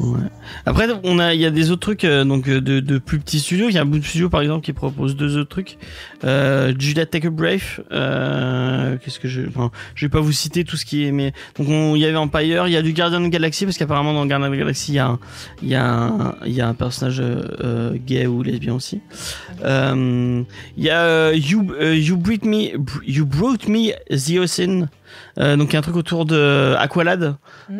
[0.00, 0.18] Ouais.
[0.66, 3.20] Après, on a, il y a des autres trucs euh, donc euh, de, de plus
[3.20, 3.68] petits studios.
[3.68, 5.78] Il y a un bout de studio par exemple qui propose deux autres trucs.
[6.24, 7.80] Euh, Judah Take a Brave.
[7.92, 11.32] Euh, Qu'est-ce que je, enfin, je vais pas vous citer tout ce qui est, mais
[11.56, 12.66] donc on- il y avait Empire.
[12.66, 14.92] Il y a du Guardian of the Galaxy parce qu'apparemment dans Guardian of the Galaxy
[14.92, 15.18] il y a un,
[15.62, 19.00] il y a un, il y a un personnage euh, gay ou lesbien aussi.
[19.64, 20.44] Il
[20.76, 22.72] y a You, you Brought Me,
[23.06, 24.88] You Brought Me the Ocean.
[25.36, 27.36] Donc il y a un truc autour de Aqualad
[27.68, 27.74] qui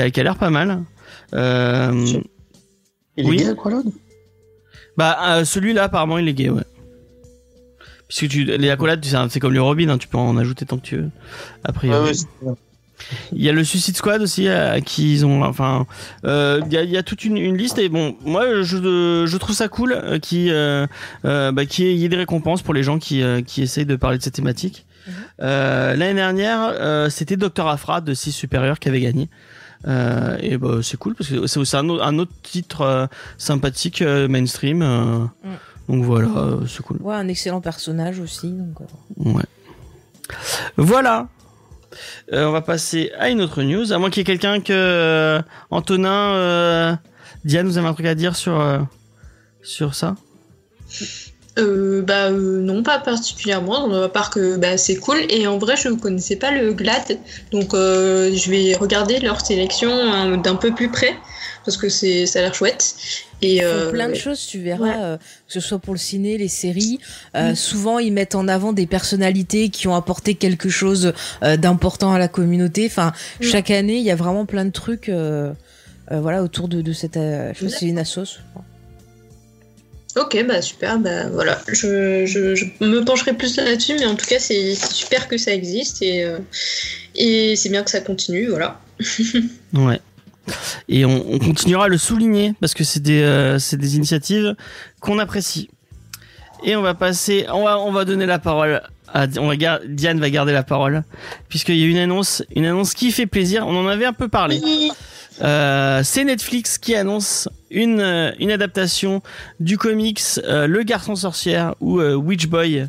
[0.00, 0.82] a, qui a l'air pas mal.
[1.34, 2.20] Euh,
[3.16, 3.36] Il Oui.
[3.36, 3.84] est gay, Aqualad
[4.96, 6.64] bah euh, celui-là apparemment il est gay ouais.
[8.08, 10.82] Puisque tu les accolades c'est comme les Robin hein, tu peux en ajouter tant que
[10.86, 11.10] tu veux.
[11.64, 11.88] Après
[13.32, 15.86] il y a le Suicide Squad aussi à qui ils ont enfin
[16.24, 19.24] euh, il y, a, il y a toute une, une liste et bon moi je
[19.26, 20.86] je trouve ça cool euh, qui euh,
[21.24, 23.96] euh, bah, qui y ait des récompenses pour les gens qui euh, qui essayent de
[23.96, 24.84] parler de cette thématique.
[25.40, 29.28] Euh, L'année dernière euh, c'était Dr Afra de 6 supérieurs qui avait gagné.
[29.88, 33.06] Euh, et bah c'est cool parce que c'est aussi un, autre- un autre titre euh,
[33.38, 34.82] sympathique euh, mainstream.
[34.82, 35.24] euh,
[35.88, 36.28] Donc voilà,
[36.68, 36.98] c'est cool.
[37.00, 38.50] Ouais, un excellent personnage aussi.
[38.52, 38.76] Donc,
[39.16, 39.42] Ouais.
[40.76, 41.28] Voilà.
[42.32, 43.92] On va passer à une autre news.
[43.92, 45.40] À moins qu'il y ait quelqu'un que
[45.70, 46.98] Antonin,
[47.44, 48.62] Diane, vous avez un truc à dire sur
[49.62, 50.14] sur ça
[51.58, 55.18] Euh, bah euh, non, pas particulièrement, à part que bah, c'est cool.
[55.28, 57.18] Et en vrai, je ne connaissais pas le GLAD,
[57.50, 61.14] donc euh, je vais regarder leur sélection hein, d'un peu plus près,
[61.64, 62.94] parce que c'est ça a l'air chouette.
[63.42, 65.18] Et plein de choses, tu verras, ouais.
[65.18, 66.98] que ce soit pour le ciné, les séries.
[67.34, 67.54] Mm.
[67.54, 72.28] Souvent, ils mettent en avant des personnalités qui ont apporté quelque chose d'important à la
[72.28, 72.84] communauté.
[72.84, 73.44] Enfin, Mm.
[73.44, 75.10] chaque année, il y a vraiment plein de trucs,
[76.10, 77.18] voilà, autour de, de cette.
[77.18, 78.40] je sais c'est une assos.
[80.16, 81.60] Ok, bah super, bah voilà.
[81.68, 85.52] Je, je, je me pencherai plus là-dessus, mais en tout cas, c'est super que ça
[85.52, 86.38] existe et, euh,
[87.14, 88.80] et c'est bien que ça continue, voilà.
[89.72, 90.00] Ouais.
[90.88, 94.56] Et on, on continuera à le souligner parce que c'est des euh, c'est des initiatives
[95.00, 95.70] qu'on apprécie.
[96.64, 98.82] Et on va passer, on va on va donner la parole
[99.14, 101.04] à on va gar- Diane va garder la parole
[101.48, 103.64] puisqu'il y a une annonce une annonce qui fait plaisir.
[103.68, 104.60] On en avait un peu parlé.
[105.42, 109.22] Euh, c'est Netflix qui annonce une, euh, une adaptation
[109.58, 112.86] du comics euh, Le Garçon Sorcière ou euh, Witch Boy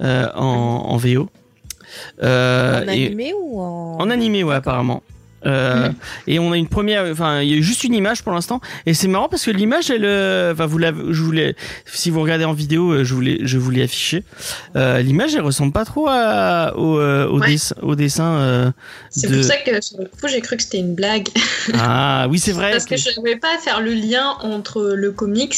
[0.00, 1.28] en, en VO.
[2.20, 3.98] En et- animé ou en.
[4.00, 5.02] en animé, ouais, apparemment.
[5.46, 5.88] Euh,
[6.26, 8.94] Et on a une première, enfin, il y a juste une image pour l'instant, et
[8.94, 12.44] c'est marrant parce que l'image, elle, euh, enfin, vous l'avez, je voulais, si vous regardez
[12.44, 14.22] en vidéo, euh, je voulais, je vous l'ai affiché.
[14.76, 17.48] Euh, l'image, elle ressemble pas trop à, au, au, Ouais.
[17.48, 18.32] dessin, au dessin.
[18.34, 18.70] euh,
[19.10, 21.28] C'est de- pour ça que sur le coup, j'ai cru que c'était une blague.
[21.74, 22.70] Ah, oui, c'est vrai.
[22.72, 25.54] Parce que je n'arrivais pas à faire le lien entre le comics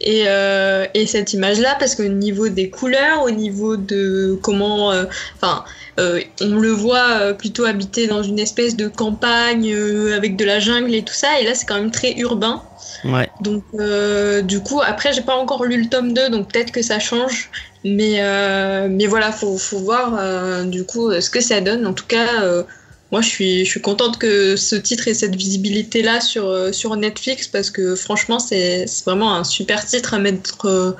[0.00, 4.92] et, euh, et cette image-là, parce qu'au niveau des couleurs, au niveau de comment.
[4.92, 5.04] euh,
[5.40, 5.64] Enfin,
[5.98, 10.44] euh, on le voit euh, plutôt habité dans une espèce de campagne euh, avec de
[10.44, 12.62] la jungle et tout ça, et là c'est quand même très urbain.
[13.04, 13.28] Ouais.
[13.40, 16.82] Donc, euh, du coup, après, j'ai pas encore lu le tome 2, donc peut-être que
[16.82, 17.50] ça change.
[17.84, 18.20] Mais,
[18.88, 21.86] mais voilà, faut, faut voir du coup ce que ça donne.
[21.86, 22.26] En tout cas,
[23.12, 27.46] moi je suis, je suis contente que ce titre ait cette visibilité-là sur, sur Netflix
[27.46, 30.96] parce que franchement, c'est c'est vraiment un super titre à mettre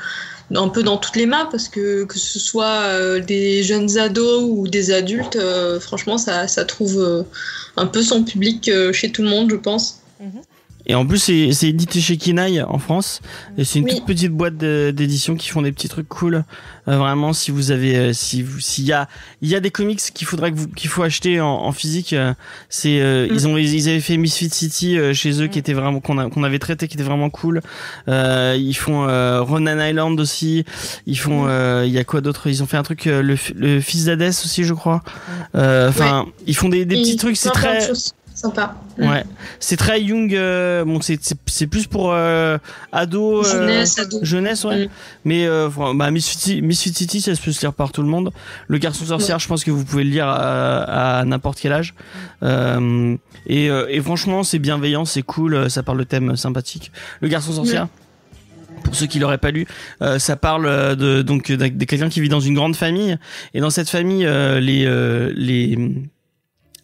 [0.54, 4.44] un peu dans toutes les mains parce que que ce soit euh, des jeunes ados
[4.46, 7.22] ou des adultes, euh, franchement, ça, ça trouve euh,
[7.76, 10.00] un peu son public chez tout le monde, je pense.
[10.88, 13.20] Et en plus, c'est c'est édité chez Kinaï en France.
[13.58, 13.96] Et c'est une Oui.
[13.96, 16.44] toute petite boîte d'édition qui font des petits trucs cool.
[16.88, 19.08] Euh, vraiment, si vous avez, euh, si vous, s'il y a,
[19.42, 22.12] il y a des comics qu'il faudrait que vous, qu'il faut acheter en, en physique.
[22.12, 22.32] euh,
[22.68, 23.34] c'est, euh, Mm.
[23.34, 25.60] ils ont, ils avaient fait Misfit City euh, chez eux, qui Mm.
[25.60, 27.62] était vraiment qu'on a- qu'on avait traité, qui était vraiment cool.
[28.08, 30.64] Euh, ils font euh, Ronan Island aussi.
[31.06, 31.48] Ils font, Mm.
[31.48, 32.46] euh, il y a quoi d'autre?
[32.46, 35.02] Ils ont fait un truc, euh, le, le fils d'Hadès aussi, je crois.
[35.56, 37.36] Euh, Enfin, ils font des, des petits trucs.
[37.36, 37.80] C'est très,
[38.36, 38.74] sympas.
[38.98, 39.24] Ouais,
[39.58, 40.32] c'est très young.
[40.34, 42.58] euh, bon, c'est plus pour euh,
[42.92, 44.18] ados, euh, Jeunesse, ado.
[44.22, 44.86] jeunesse, ouais.
[44.86, 44.90] Mm.
[45.24, 48.08] Mais euh, bah, Misfit City, Misfit City, ça se peut se lire par tout le
[48.08, 48.30] monde.
[48.68, 51.94] Le Garçon sorcière, je pense que vous pouvez le lire à, à n'importe quel âge.
[52.42, 55.54] Euh, et, euh, et franchement, c'est bienveillant, c'est cool.
[55.54, 56.92] euh, Ça parle de thèmes sympathiques.
[57.20, 57.88] Le Garçon sorcière.
[58.84, 59.66] Pour ceux qui l'auraient pas lu,
[60.02, 63.16] euh, ça parle euh, de donc de, de quelqu'un qui vit dans une grande famille
[63.54, 65.76] et dans cette famille euh, les euh, les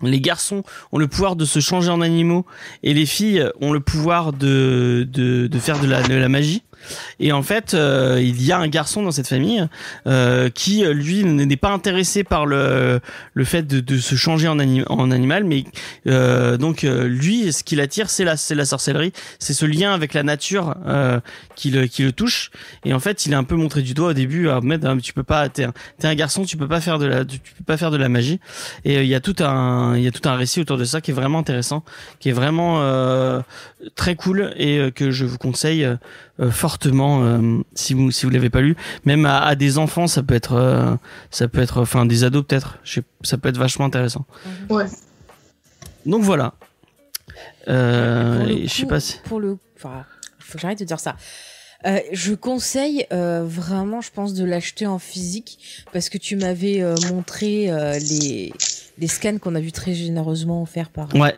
[0.03, 0.62] les garçons
[0.93, 2.47] ont le pouvoir de se changer en animaux
[2.83, 6.62] et les filles ont le pouvoir de de, faire de la magie.
[7.21, 9.66] Et en fait, euh, il y a un garçon dans cette famille
[10.07, 13.01] euh, qui, euh, lui, n'est pas intéressé par le
[13.35, 15.64] le fait de, de se changer en, ani- en animal, mais
[16.07, 19.92] euh, donc euh, lui, ce qui l'attire, c'est la c'est la sorcellerie, c'est ce lien
[19.92, 21.21] avec la nature euh,
[21.57, 22.51] qui le qui le touche.
[22.85, 24.49] Et en fait, il est un peu montré du doigt au début.
[24.49, 27.07] Ah, mais ah, tu peux pas, t'es un, un garçon, tu peux pas faire de
[27.07, 28.40] la, tu peux pas faire de la magie.
[28.85, 31.01] Et il y a tout un il y a tout un récit autour de ça
[31.01, 31.85] qui est vraiment intéressant,
[32.21, 32.81] qui est vraiment
[33.95, 35.97] très cool et euh, que je vous conseille euh,
[36.40, 38.77] euh, fortement euh, si vous si vous l'avez pas lu.
[39.05, 40.95] Même à, à des enfants ça peut être euh,
[41.31, 42.79] ça peut être enfin des ados peut-être.
[43.23, 44.25] Ça peut être vachement intéressant.
[44.71, 44.87] Ouais.
[46.07, 46.55] donc voilà.
[47.68, 50.05] Euh, je sais pas si Pour le, enfin,
[50.38, 51.16] faut que j'arrête de dire ça.
[51.85, 56.81] Euh, je conseille euh, vraiment, je pense, de l'acheter en physique parce que tu m'avais
[56.81, 58.53] euh, montré euh, les
[58.99, 61.35] les scans qu'on a vu très généreusement offerts par, ouais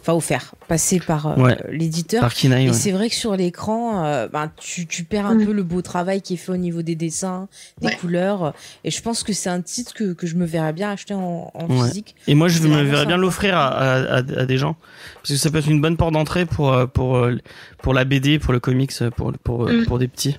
[0.00, 1.56] enfin offerts, passés par euh, Ouais.
[1.70, 2.20] l'éditeur.
[2.20, 2.74] par Kinaï, Et ouais.
[2.74, 5.46] c'est vrai que sur l'écran, euh, ben, tu, tu perds un Mm.
[5.46, 7.48] peu le beau travail qui est fait au niveau des dessins,
[7.80, 7.96] des Ouais.
[7.96, 8.54] couleurs.
[8.84, 11.50] Et je pense que c'est un titre que, que je me verrais bien acheter en,
[11.54, 11.86] en Ouais.
[11.88, 12.14] physique.
[12.26, 14.76] et moi je me verrais bien l'offrir à, à, à, à des gens
[15.16, 17.36] parce que ça peut être une bonne porte d'entrée pour euh, pour euh,
[17.82, 19.84] pour la BD pour le comics pour pour Mm.
[19.86, 20.36] pour des petits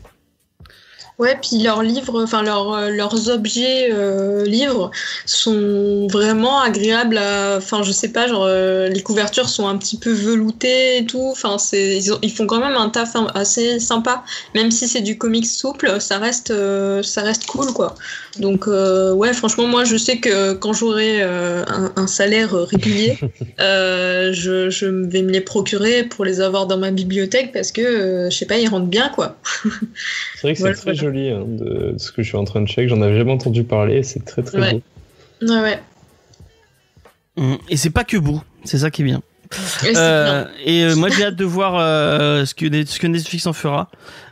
[1.20, 4.92] Ouais, puis leurs livres, enfin leurs, euh, leurs objets euh, livres
[5.26, 7.58] sont vraiment agréables à.
[7.58, 11.30] Enfin, je sais pas, genre euh, les couvertures sont un petit peu veloutées et tout.
[11.32, 15.02] Enfin, c'est ils, ont- ils font quand même un taf assez sympa, même si c'est
[15.02, 17.96] du comics souple, ça reste euh, ça reste cool quoi.
[18.40, 23.18] Donc ouais, franchement, moi je sais que quand j'aurai un, un salaire régulier,
[23.58, 28.38] je, je vais me les procurer pour les avoir dans ma bibliothèque parce que je
[28.38, 29.40] sais pas, ils rentrent bien quoi.
[30.36, 31.07] C'est vrai que Voilà, c'est très.
[31.08, 32.88] Joli hein, de, de ce que je suis en train de check.
[32.90, 34.04] J'en avais jamais entendu parler.
[34.04, 34.74] C'est très très Ouais.
[35.42, 35.48] beau.
[35.54, 35.80] Ouais ouais.
[37.38, 37.56] Mm.
[37.70, 39.22] et c'est pas que beau c'est ça qui est bien
[39.86, 43.46] Et Euh, et euh, moi j'ai hâte de voir euh, ce, que, ce que Netflix
[43.46, 43.90] en fera.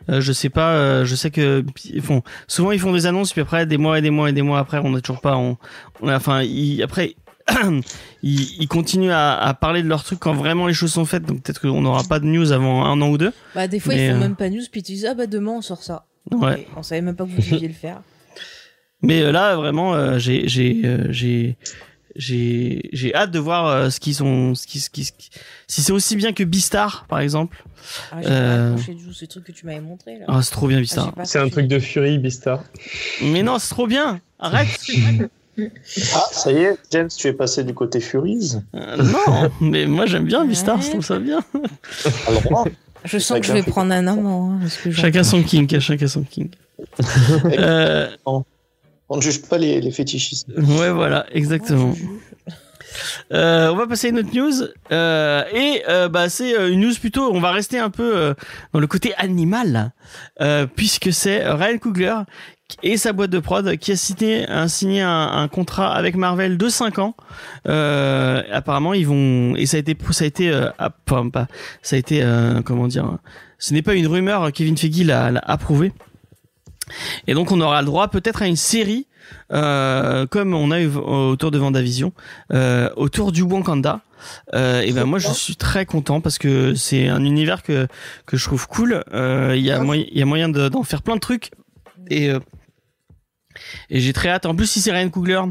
[0.10, 3.32] Euh, je sais pas, euh, je sais que ils font souvent ils font des annonces
[3.32, 5.38] puis après des mois et des mois et des mois après on n'a toujours pas
[5.38, 5.58] on,
[6.02, 7.16] on a- enfin ils- après
[8.24, 11.24] ils, ils continuent à, à parler de leurs trucs quand vraiment les choses sont faites
[11.26, 13.32] donc peut-être qu'on n'aura pas de news avant un an ou deux.
[13.54, 15.28] Bah, des fois, Mais, ils font euh, même pas news, puis tu dis, ah bah
[15.28, 16.06] demain, on sort ça.
[16.32, 16.68] Ouais.
[16.76, 18.02] On savait même pas que vous deviez le faire.
[19.02, 21.58] Mais euh, là vraiment euh, j'ai j'ai euh, j'ai
[22.16, 25.30] j'ai j'ai hâte de voir euh, ce qu'ils sont ce qui ce qui ce qui-
[25.68, 27.64] si c'est aussi bien que Beastar par exemple.
[28.12, 28.76] Ah, j'ai Euh.
[28.76, 30.26] du ce truc que tu m'avais montré, là.
[30.28, 32.64] Ah, c'est trop bien Ah, j'ai pas C'est un truc de Fury, Beastar.
[33.22, 34.22] Mais non, c'est trop bien.
[34.40, 34.68] Arrête.
[36.14, 38.56] Ah, ça y est, James, tu es passé du côté Furies.
[38.76, 41.40] Euh, non, mais moi j'aime bien Beastar, je trouve ça bien.
[42.28, 42.68] Alors,
[43.06, 45.80] Je sens que je vais prendre un amant, hein, parce que j'en- Chacun son king,
[45.80, 46.50] chacun son king.
[47.58, 48.10] Euh,
[49.08, 50.48] on ne juge pas les, les fétichistes.
[50.58, 51.94] ouais, voilà, exactement.
[53.34, 54.54] Euh, on va passer à une autre news.
[54.92, 58.34] Euh, et euh, bah, c'est euh, une news plutôt, on va rester un peu euh,
[58.74, 59.92] dans le côté animal,
[60.42, 62.16] euh, puisque c'est Ryan Coogler
[62.84, 66.58] et sa boîte de prod qui a signé, a signé un, un contrat avec Marvel
[66.58, 67.16] de 5 ans.
[67.68, 70.70] Euh, apparemment, ils vont et ça a été ça a été euh,
[71.08, 71.48] enfin, pas
[71.82, 73.18] ça a été euh, comment dire
[73.60, 75.94] ce n'est pas une rumeur Kevin Feige l'a approuvé.
[77.28, 79.08] Et donc on aura le droit peut-être à une série
[79.52, 82.14] euh, comme on a eu autour de Vendavision
[82.54, 84.02] euh, autour du Wakanda.
[84.54, 87.88] Euh, et ben moi je suis très content parce que c'est un univers que
[88.26, 89.04] que je trouve cool.
[89.14, 91.52] Euh, Il y a moyen il y a moyen de- d'en faire plein de trucs
[92.10, 92.40] et euh,
[93.90, 94.46] et j'ai très hâte.
[94.46, 95.42] En plus si c'est Ryan Coogler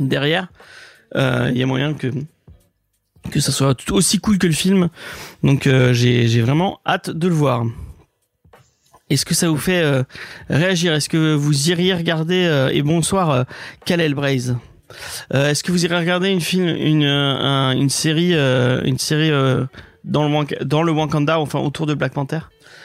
[0.00, 0.48] derrière,
[1.16, 2.12] euh, il y a moyen que
[3.30, 4.88] que ça soit tout aussi cool que le film.
[5.42, 7.64] Donc euh, j'ai vraiment hâte de le voir.
[9.08, 10.04] Est-ce que ça vous fait
[10.48, 10.94] réagir?
[10.94, 13.44] Est-ce que vous iriez regarder Et bonsoir,
[13.84, 14.56] Kalel Braze.
[15.34, 19.30] Est-ce que vous irez regarder une film, une un- une série, une série
[20.04, 22.38] dans le dans le Wakanda, enfin autour de Black Panther?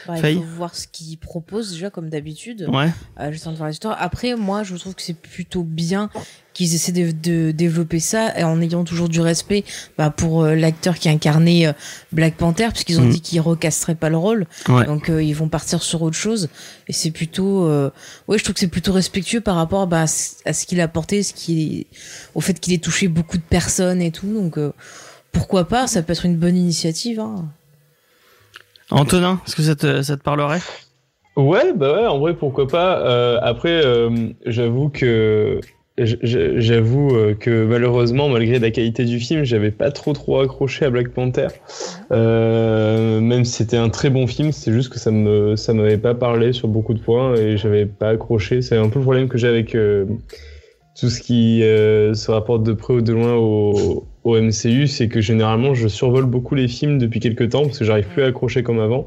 [0.06, 2.68] Bah, il faut voir ce qu'ils proposent déjà, comme d'habitude.
[2.72, 2.90] Ouais.
[3.20, 3.96] Euh, J'attends de voir l'histoire.
[4.00, 6.10] Après, moi, je trouve que c'est plutôt bien
[6.54, 9.62] qu'ils essaient de, de développer ça en ayant toujours du respect
[9.98, 11.72] bah, pour euh, l'acteur qui incarnait euh,
[12.12, 13.10] Black Panther, puisqu'ils ont Mhm.
[13.10, 14.46] dit qu'ils recasteraient pas le rôle.
[14.68, 14.86] Ouais.
[14.86, 16.48] Donc, euh, ils vont partir sur autre chose.
[16.88, 17.90] Et c'est plutôt, euh,
[18.28, 21.22] ouais, je trouve que c'est plutôt respectueux par rapport bah, à ce qu'il a apporté,
[21.22, 21.86] ce qui
[22.34, 24.32] au fait qu'il ait touché beaucoup de personnes et tout.
[24.32, 24.58] Donc,
[25.32, 25.86] pourquoi pas?
[25.86, 27.20] Ça peut être une bonne initiative.
[27.20, 27.50] Hein.
[28.90, 29.62] Antonin, est-ce que
[30.02, 30.60] ça te parlerait?
[31.36, 32.98] Ouais, bah ouais, en vrai, pourquoi pas.
[33.00, 34.10] Euh, après, euh,
[34.46, 35.60] j'avoue que
[35.98, 40.90] j'avoue euh, que malheureusement, malgré la qualité du film, j'avais pas trop trop accroché à
[40.90, 41.48] Black Panther.
[42.10, 46.14] Même si c'était un très bon film, c'est juste que ça me ça m'avait pas
[46.14, 48.62] parlé sur beaucoup de points et j'avais pas accroché.
[48.62, 49.76] C'est un peu le problème que j'ai avec
[50.98, 55.20] tout ce qui euh, se rapporte de près ou de loin au, MCU, c'est que
[55.20, 58.62] généralement je survole beaucoup les films depuis quelques temps parce que j'arrive plus à accrocher
[58.62, 59.06] comme avant.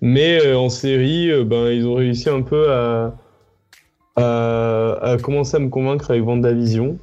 [0.00, 3.16] Mais euh, en série, euh, ben, ils ont réussi un peu à,
[4.16, 6.98] à, commencer à me convaincre avec Vendavision.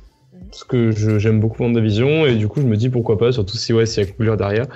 [0.49, 3.74] Parce que j'aime beaucoup Vendavision, et du coup, je me dis pourquoi pas, surtout si
[3.74, 4.68] ouais, s'il y a couleur derrière.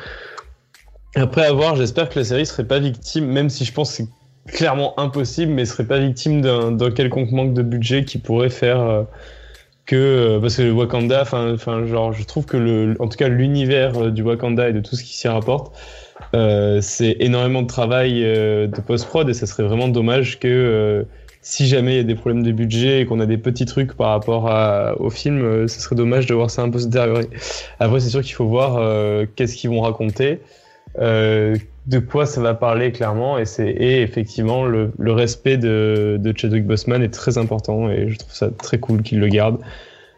[1.15, 4.03] Après avoir, j'espère que la série serait pas victime, même si je pense que
[4.47, 9.03] clairement impossible, mais serait pas victime d'un quelconque manque de budget qui pourrait faire euh,
[9.89, 13.27] que euh, parce que le Wakanda, enfin, genre, je trouve que le, en tout cas
[13.27, 15.75] l'univers euh, du Wakanda et de tout ce qui s'y rapporte,
[16.35, 21.05] euh, c'est énormément de travail euh, de post prod et ça serait vraiment dommage que
[21.41, 23.95] si jamais il y a des problèmes de budget et qu'on a des petits trucs
[23.95, 27.29] par rapport à, au film, ce serait dommage de voir ça un peu se détériorer.
[27.79, 30.41] Après, c'est sûr qu'il faut voir qu'est-ce qu'ils vont raconter,
[30.97, 36.17] euh, de quoi ça va parler clairement, et c'est et effectivement le, le respect de,
[36.19, 39.59] de Chadwick Boseman est très important et je trouve ça très cool qu'il le garde.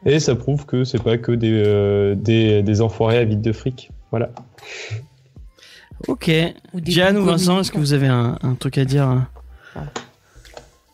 [0.05, 3.51] Et ça prouve que c'est pas que des, euh, des, des enfoirés à vide de
[3.51, 3.91] fric.
[4.09, 4.31] Voilà.
[6.07, 6.31] Ok.
[6.73, 9.27] Ou Diane ou Vincent, est-ce que vous avez un, un truc à dire hein?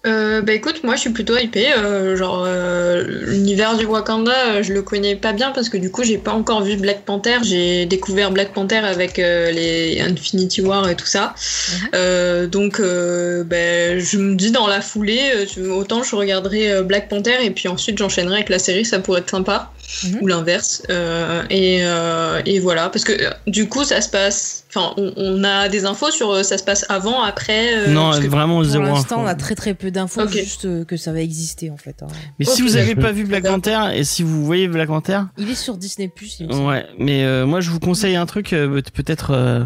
[0.08, 1.68] Euh, bah écoute, moi je suis plutôt hypée.
[1.74, 5.92] euh, genre, euh, l'univers du Wakanda, euh, je le connais pas bien parce que du
[5.92, 7.38] coup, j'ai pas encore vu Black Panther.
[7.44, 11.36] J'ai découvert Black Panther avec euh, les Infinity War et tout ça.
[11.72, 11.90] Mhm.
[11.96, 15.22] Euh, donc, euh, ben, je me dis dans la foulée,
[15.70, 19.30] autant je regarderai Black Panther et puis ensuite j'enchaînerai avec la série, ça pourrait être
[19.30, 19.72] sympa.
[20.04, 20.18] Mhm.
[20.22, 20.84] Ou l'inverse.
[20.90, 24.66] Euh, et, euh, et voilà, parce que euh, du coup, ça se passe.
[24.70, 27.74] Enfin, on, on a des infos sur ça se passe avant, après.
[27.74, 29.24] euh, Non, parce que- vraiment Pour zéro l'instant, info.
[29.24, 30.32] on a très très peu d'infos, Ok.
[30.34, 31.96] juste que ça va exister en fait.
[32.04, 32.08] hein.
[32.38, 33.04] Mais si vous avez d'accord.
[33.06, 36.38] pas vu Black Panther et si vous voyez Black Panther, Il est sur Disney Plus.
[36.42, 36.68] il me semble.
[36.68, 36.86] ouais.
[37.00, 38.50] Mais euh, moi, je vous conseille un truc.
[38.50, 39.64] peut-être, euh,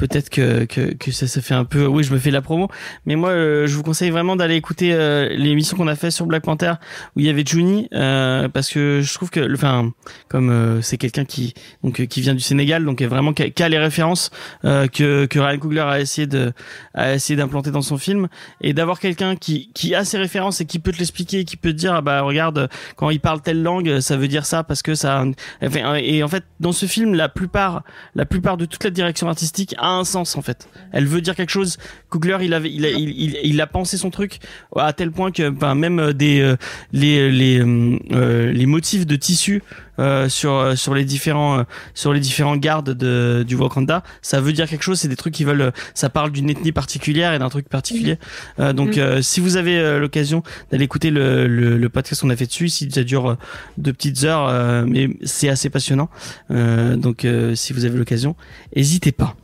[0.00, 1.86] peut-être que, que que ça se fait un peu.
[1.86, 2.68] Oui, je me fais la promo.
[3.04, 6.24] Mais moi, euh, je vous conseille vraiment d'aller écouter euh, l'émission qu'on a fait sur
[6.24, 6.72] Black Panther
[7.14, 9.92] où il y avait Juni, euh, parce que je trouve que, enfin,
[10.28, 11.52] comme euh, c'est quelqu'un qui
[11.84, 14.30] donc euh, qui vient du Sénégal, donc est vraiment qui a, les références
[14.64, 16.52] euh, que que Ryan Coogler a essayé de
[16.94, 18.28] a essayé d'implanter dans son film
[18.62, 21.72] et d'avoir quelqu'un qui qui a ses références et qui peut te l'expliquer, qui peut
[21.72, 24.80] te dire ah bah regarde quand il parle telle langue, ça veut dire ça parce
[24.82, 25.24] que ça.
[25.62, 27.82] Enfin, et en fait, dans ce film, la plupart
[28.14, 30.68] la plupart de toute la direction artistique un sens en fait.
[30.92, 31.78] Elle veut dire quelque chose.
[32.08, 34.38] Coogler, il avait, il a, il, il, il a pensé son truc
[34.76, 36.56] à tel point que, ben, même euh, des euh,
[36.92, 39.62] les les euh, euh, les motifs de tissu
[39.98, 41.64] euh, sur sur les différents
[41.94, 44.98] sur les différents gardes de du Wakanda, ça veut dire quelque chose.
[44.98, 48.18] C'est des trucs qui veulent, ça parle d'une ethnie particulière et d'un truc particulier.
[48.58, 52.36] Euh, donc, euh, si vous avez l'occasion d'aller écouter le, le le podcast qu'on a
[52.36, 53.36] fait dessus, si ça dure
[53.78, 56.08] deux petites heures, euh, mais c'est assez passionnant.
[56.50, 58.36] Euh, donc, euh, si vous avez l'occasion,
[58.74, 59.36] hésitez pas.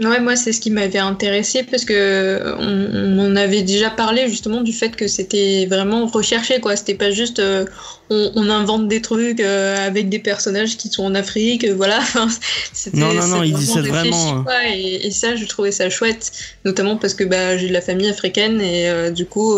[0.00, 4.72] Ouais, moi c'est ce qui m'avait intéressé parce que on, avait déjà parlé justement du
[4.72, 6.76] fait que c'était vraiment recherché quoi.
[6.76, 7.64] C'était pas juste euh,
[8.08, 11.98] on, on invente des trucs euh, avec des personnages qui sont en Afrique, euh, voilà.
[12.02, 12.28] Enfin,
[12.72, 13.54] c'était- Non, non, non, ils
[13.90, 14.42] vraiment, euh.
[14.44, 16.30] quoi, et, et ça, je trouvais ça chouette,
[16.64, 19.56] notamment parce que bah, j'ai de la famille africaine et euh, du coup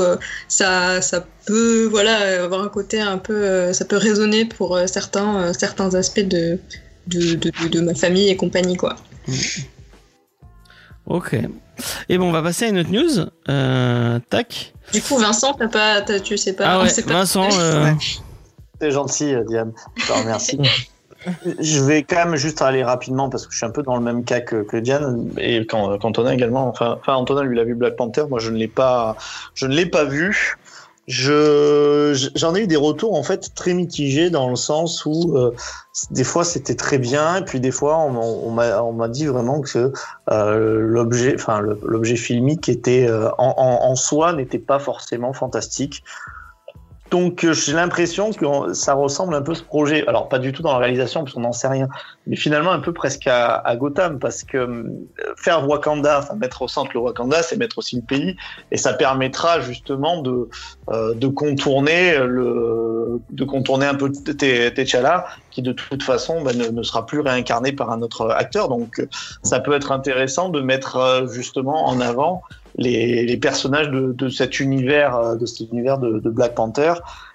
[0.48, 5.94] ça, ça peut voilà avoir un côté un peu, ça peut résonner pour certains, certains
[5.94, 6.58] aspects de
[7.06, 8.96] de, de, de- de ma famille et compagnie quoi.
[11.10, 11.36] Ok.
[12.08, 13.26] Et bon, on va passer à une autre news.
[13.48, 14.72] Euh, tac.
[14.92, 16.64] Du coup, Vincent, t'as pas, t'as- tu sais pas.
[16.66, 17.48] Ah ouais, c'est pas- Vincent.
[17.58, 17.90] euh.
[18.80, 19.72] C'est gentil, euh, Diane.
[19.96, 20.60] Je te remercie.
[21.58, 24.02] je vais quand même juste aller rapidement parce que je suis un peu dans le
[24.02, 26.68] même cas que, que Diane et quand, qu'Antonin également.
[26.68, 28.24] Enfin, enfin, Antonin lui il a vu Black Panther.
[28.30, 29.16] Moi, je ne l'ai pas,
[29.54, 30.56] je ne l'ai pas vu.
[31.10, 35.50] Je, j'en ai eu des retours en fait très mitigés dans le sens où euh,
[36.12, 39.08] des fois c'était très bien et puis des fois on, m'a- on m'a on m'a
[39.08, 39.92] dit vraiment que
[40.30, 46.04] euh, l'objet, enfin l'objet filmique était euh, en, en, en soi n'était pas forcément fantastique.
[47.10, 50.06] Donc euh, j'ai l'impression que ça ressemble un peu ce projet.
[50.06, 51.88] Alors pas du tout dans la réalisation parce qu'on n'en sait rien,
[52.26, 54.84] mais finalement un peu presque à, à Gotham parce que euh,
[55.36, 58.36] faire Wakanda, enfin mettre au centre le Wakanda, c'est mettre aussi le pays
[58.70, 60.48] et ça permettra justement de
[60.90, 66.68] euh, de contourner le de contourner un peu T'Challa qui de toute façon ben, ne,
[66.68, 68.68] ne sera plus réincarné par un autre acteur.
[68.68, 69.04] Donc
[69.42, 72.42] ça peut être intéressant de mettre euh, justement en avant
[72.76, 76.94] les, les personnages de, de cet univers, euh, de cet univers de, de Black Panther,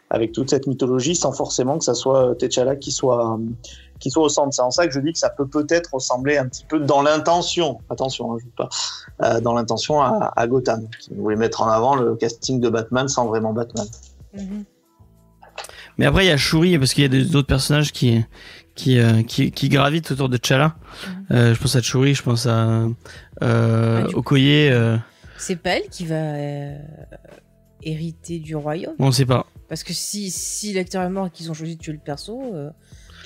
[0.09, 3.37] avec toute cette mythologie, sans forcément que ça soit T'Challa qui soit euh,
[3.99, 4.53] qui soit au centre.
[4.53, 7.01] C'est en ça que je dis que ça peut peut-être ressembler un petit peu dans
[7.01, 8.69] l'intention, attention, hein, je veux pas,
[9.23, 13.07] euh, dans l'intention à, à Gotham, qui voulait mettre en avant le casting de Batman
[13.07, 13.87] sans vraiment Batman.
[14.33, 14.65] Mhm.
[15.97, 18.23] Mais après, il y a Shuri parce qu'il y a des- d'autres personnages qui
[18.75, 20.75] qui, euh, qui qui gravitent autour de T'Challa.
[21.31, 22.67] Euh, je pense à Shuri, je pense à
[23.41, 24.07] euh, Ah.
[24.13, 24.69] Okoye.
[25.37, 26.77] C'est pas elle qui va euh,
[27.83, 29.45] hériter du royaume on sait pas.
[29.69, 32.41] Parce que si, si l'acteur est mort et qu'ils ont choisi de tuer le perso,
[32.53, 32.69] euh,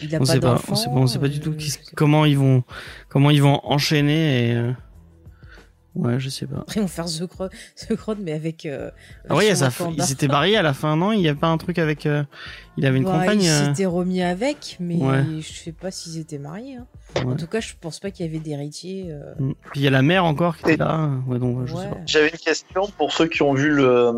[0.02, 0.62] il a On pas sait pas.
[0.70, 0.92] On sait pas.
[0.92, 1.78] On sait pas du tout euh, qui- pas.
[1.96, 2.64] comment ils vont
[3.10, 4.72] comment ils vont enchaîner et
[5.96, 6.60] Ouais, je sais pas.
[6.60, 8.66] Après, ils vont faire The Crown, The Crown mais avec.
[8.66, 8.92] Euh,
[9.28, 9.92] Ah Wakanda.
[9.98, 11.12] ils s'étaient mariés à la fin, non?
[11.12, 12.08] Il y a pas un truc avec.
[12.80, 13.42] Il avait une Ouais, compagne.
[13.42, 15.24] Ils euh, s'étaient remis avec, mais Ouais.
[15.42, 16.78] je sais pas s'ils étaient mariés.
[16.78, 16.86] hein.
[17.26, 17.34] Ouais.
[17.34, 19.08] En tout cas, je pense pas qu'il y avait d'héritier.
[19.10, 19.54] euh, mm.
[19.72, 21.10] Puis il y a la mère encore qui était là.
[21.28, 21.90] Ouais, donc je sais ouais.
[21.90, 21.98] pas.
[22.06, 24.12] J'avais une question pour ceux qui ont vu le,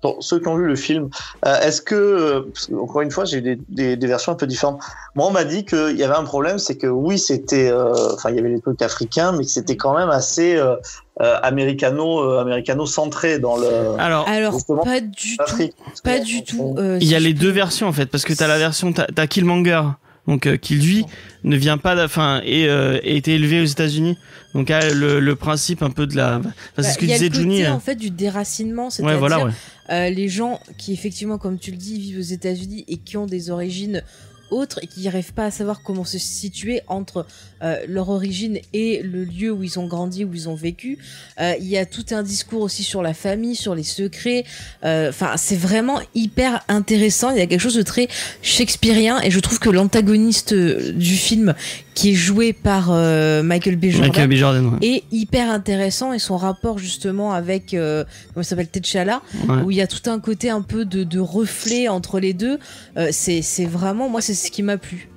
[0.00, 1.08] pour ceux qui ont vu le film.
[1.46, 4.80] Euh, Est-ce que, encore une fois, j'ai eu des, des, des versions un peu différentes.
[5.14, 8.30] Moi, on m'a dit qu'il y avait un problème, c'est que oui, c'était, euh, enfin,
[8.30, 10.76] il y avait les trucs africains, mais que c'était quand même assez euh,
[11.20, 13.66] euh, américano, euh, américano centré dans le
[13.98, 15.70] Alors, Alors, pas du tout.
[16.04, 16.76] Pas du tout.
[16.78, 19.06] euh, il y a les deux versions en fait, parce que t'as la version, t'as
[19.06, 19.82] t'as Killmonger,
[20.26, 21.04] donc euh, qui lui
[21.44, 24.16] ne vient pas, enfin, et euh, a été élevé aux États-Unis,
[24.54, 27.08] donc a le, le principe un peu de la, enfin, c'est Bah, ce que y
[27.08, 27.64] disait Juni.
[27.64, 27.72] euh.
[27.72, 29.52] en fait du déracinement, Ouais, c'est-à-dire voilà, ouais.
[29.90, 33.26] euh, les gens qui effectivement, comme tu le dis, vivent aux États-Unis et qui ont
[33.26, 34.02] des origines
[34.50, 37.26] autres et qui n'arrivent pas à savoir comment se situer entre
[37.62, 40.98] euh, leur origine et le lieu où ils ont grandi, où ils ont vécu.
[41.40, 44.44] Euh, Il y a tout un discours aussi sur la famille, sur les secrets.
[44.84, 47.30] Euh, Enfin, c'est vraiment hyper intéressant.
[47.30, 48.08] Il y a quelque chose de très
[48.42, 51.54] shakespearien et je trouve que l'antagoniste du film,
[51.98, 53.86] qui est joué par euh, Michael B.
[53.86, 54.32] Jordan, Michael B.
[54.34, 54.86] Jordan, ouais.
[54.88, 59.62] est hyper intéressant et son rapport justement avec euh, comment il s'appelle T'Challa Ouais.
[59.64, 62.58] où il y a tout un côté un peu de, de reflet entre les deux
[62.96, 65.08] euh, c'est c'est vraiment moi c'est ce qui m'a plu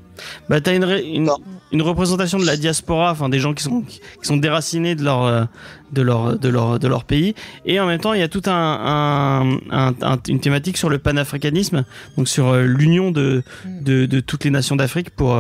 [0.50, 1.30] Bah t'as une, une,
[1.72, 5.24] une représentation de la diaspora, enfin des gens qui sont qui sont déracinés de leur
[5.26, 5.44] euh,
[5.92, 7.34] de leur de leur de leur pays,
[7.66, 10.90] et en même temps il y a tout un, un, un- un- une thématique sur
[10.90, 11.84] le panafricanisme,
[12.18, 13.84] donc sur euh, l'union de, Mm.
[13.84, 15.36] de de toutes les nations d'Afrique pour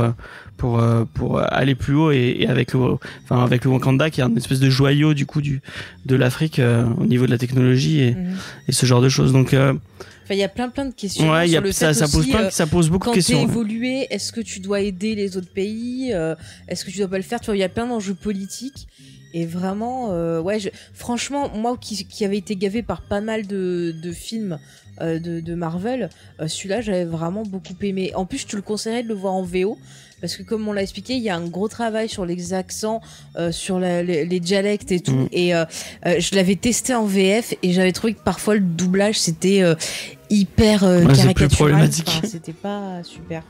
[0.61, 2.79] pour euh, pour aller plus haut et, et avec le
[3.23, 5.59] enfin avec le Wakanda qui est un espèce de joyau du coup du
[6.05, 8.35] de l'Afrique euh, au niveau de la technologie et, Mhm.
[8.67, 9.31] et ce genre de choses.
[9.33, 9.73] Donc euh,
[10.23, 11.87] enfin il y a plein plein de questions ouais, il y sur a, le ça
[11.87, 13.37] fait ça pose plein, euh, ça pose beaucoup quand de t'es questions.
[13.39, 13.51] ouais.
[13.51, 16.35] évolué, est-ce que tu dois aider les autres pays Euh,
[16.67, 17.39] Est-ce que tu dois pas le faire?
[17.39, 18.87] Tu vois, il y a plein d'enjeux politiques.
[19.33, 23.47] Et vraiment, euh, ouais, je- franchement, moi qui, qui avait été gavé par pas mal
[23.47, 24.59] de, de films
[24.99, 26.09] euh, de, de Marvel,
[26.41, 28.11] euh, celui-là, j'avais vraiment beaucoup aimé.
[28.15, 29.77] En plus, je te le conseillerais de le voir en VO.
[30.19, 33.01] Parce que comme on l'a expliqué, il y a un gros travail sur les accents,
[33.37, 35.13] euh, sur la- les, les dialectes et tout.
[35.13, 35.29] Mm.
[35.31, 35.51] Et
[36.05, 39.63] je l'avais testé en VF et j'avais trouvé que parfois le doublage c'était
[40.29, 41.89] hyper Ouais, caricatural.
[42.07, 43.41] Enfin, c'était pas super.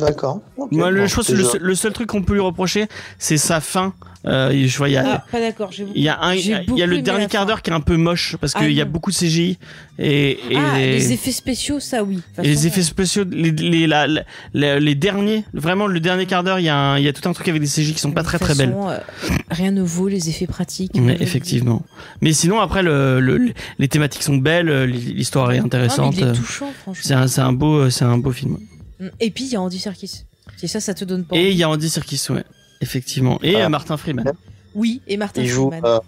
[0.00, 0.40] D'accord.
[0.70, 2.86] Moi, le, bon, je pense que le, seul- le seul truc qu'on peut lui reprocher,
[3.18, 3.94] c'est sa fin.
[4.26, 5.72] Euh, je vois, il y a, Ah, pas d'accord.
[5.72, 7.72] j'ai beaucoup- il y a un, il y a- le dernier quart d'heure qui est
[7.72, 9.56] un peu moche parce Ah, qu'il y a beaucoup de CGI
[9.98, 12.20] et, et Ah, les, les effets spéciaux, ça oui.
[12.42, 16.58] Les effets spéciaux, les, les, la- la- la- les derniers, vraiment le dernier quart d'heure,
[16.58, 18.10] il y a un- il y a tout un truc avec des CGI qui sont
[18.12, 18.74] pas très très belles.
[18.78, 18.98] euh,
[19.50, 20.92] rien ne vaut les effets pratiques.
[21.18, 21.82] Effectivement.
[22.20, 25.60] Mais sinon, après, le, le- les thématiques sont belles, l'histoire est.
[25.60, 26.16] Ah, intéressante.
[27.14, 28.58] un, un beau, c'est un beau film.
[29.20, 30.24] Et puis il y a Andy Serkis.
[30.62, 31.36] Et ça, ça te donne pas.
[31.36, 32.44] Et il y a Andy Serkis, ouais,
[32.80, 33.38] effectivement.
[33.42, 33.66] Et Ah.
[33.66, 34.32] euh, Martin Freeman.
[34.74, 35.84] Oui, et Martin Il joue, Freeman.
[35.90, 35.98] euh,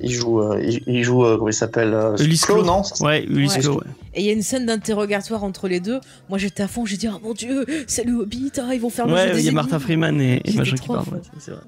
[0.00, 2.64] il joue, euh, il, il joue, euh, comment il s'appelle euh, Ulysse Clo, Clo.
[2.64, 3.76] non Ouais, Ulysse Ouais.
[4.14, 6.00] Et il y a une scène d'interrogatoire entre les deux.
[6.28, 6.84] Moi, j'étais à fond.
[6.86, 8.52] J'ai dit, oh mon dieu, c'est le Hobbit.
[8.58, 9.78] ah, ils vont faire le jeu Ouais, des il y a Martin.
[9.78, 11.04] Freeman et, machin qui trop parlent.
[11.06, 11.14] fan.
[11.14, 11.60] ouais, c'est vrai.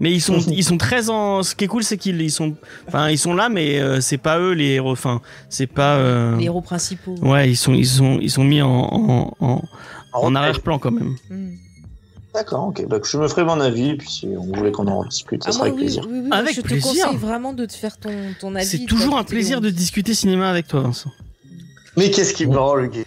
[0.00, 1.42] Mais ils sont, ils sont très en.
[1.42, 2.54] Ce qui est cool, c'est qu'ils ils sont,
[2.88, 4.92] enfin, ils sont là, mais euh, c'est pas eux les héros.
[4.92, 5.96] Enfin, c'est pas.
[5.96, 7.14] euh, Les héros principaux.
[7.22, 9.62] Ouais, ils sont, ils sont, ils sont mis en, en, en,
[10.12, 11.16] Ah, en arrière-plan quand même.
[11.30, 11.54] Mm.
[12.34, 12.86] D'accord, ok.
[12.86, 15.52] Bah, je me ferai mon avis, puis si on voulait qu'on en discute, ça Ah,
[15.52, 16.06] sera avec plaisir.
[16.10, 17.06] oui, oui, Avec je te plaisir.
[17.06, 18.66] conseille vraiment de te faire ton, ton avis.
[18.66, 21.10] C'est toujours un plaisir de discuter cinéma avec toi, Vincent.
[21.96, 23.06] Mais qu'est-ce qui me rend le gay?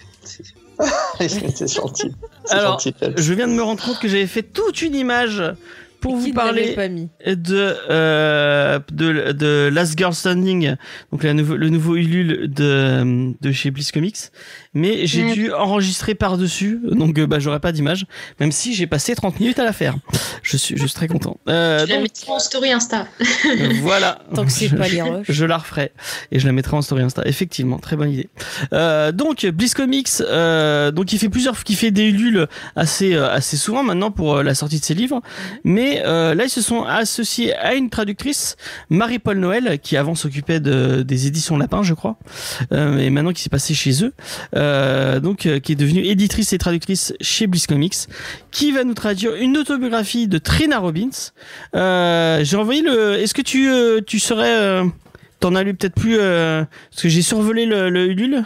[1.19, 2.11] C'est gentil?
[2.49, 2.93] Alors, gentil.
[3.17, 5.43] Je viens de me rendre compte que j'avais fait toute une image
[6.01, 10.75] pour vous parler de, euh, de, de Last Girl Standing,
[11.11, 14.31] donc la nouveau, le nouveau Ulule de, de chez Bliss Comics.
[14.75, 15.33] Mais j'ai Ouais.
[15.33, 18.05] dû enregistrer par-dessus, donc euh, bah, j'aurais pas d'image,
[18.39, 19.95] même si j'ai passé 30 minutes à la faire.
[20.43, 21.37] Je suis, je suis très content.
[21.49, 23.07] Euh, Je la mettrai en story Insta.
[23.19, 24.19] euh, voilà.
[24.35, 25.25] Tant que c'est Je- pas les rushs.
[25.27, 25.91] Je la referai
[26.31, 27.23] et je la mettrai en story Insta.
[27.25, 28.29] Effectivement, très bonne idée.
[28.73, 33.29] Euh, donc Bliss Comics, euh, donc il fait plusieurs, qui fait des Ulule assez euh,
[33.31, 35.21] assez souvent maintenant pour euh, la sortie de ses livres.
[35.63, 38.55] Mais euh, là ils se sont associés à une traductrice,
[38.91, 42.17] Marie-Paul Noël, qui avant s'occupait de, des éditions Lapin, je crois,
[42.71, 44.13] euh, et maintenant qui s'est passé chez eux.
[44.59, 47.95] Euh, donc euh, qui est devenue éditrice et traductrice chez Bliss Comics,
[48.51, 51.09] qui va nous traduire une autobiographie de Trina Robbins.
[51.75, 53.13] Euh, j'ai envoyé le.
[53.13, 54.85] Est-ce que tu euh, tu serais euh,
[55.39, 58.43] T'en as lu peut-être plus parce que j'ai survolé le, le.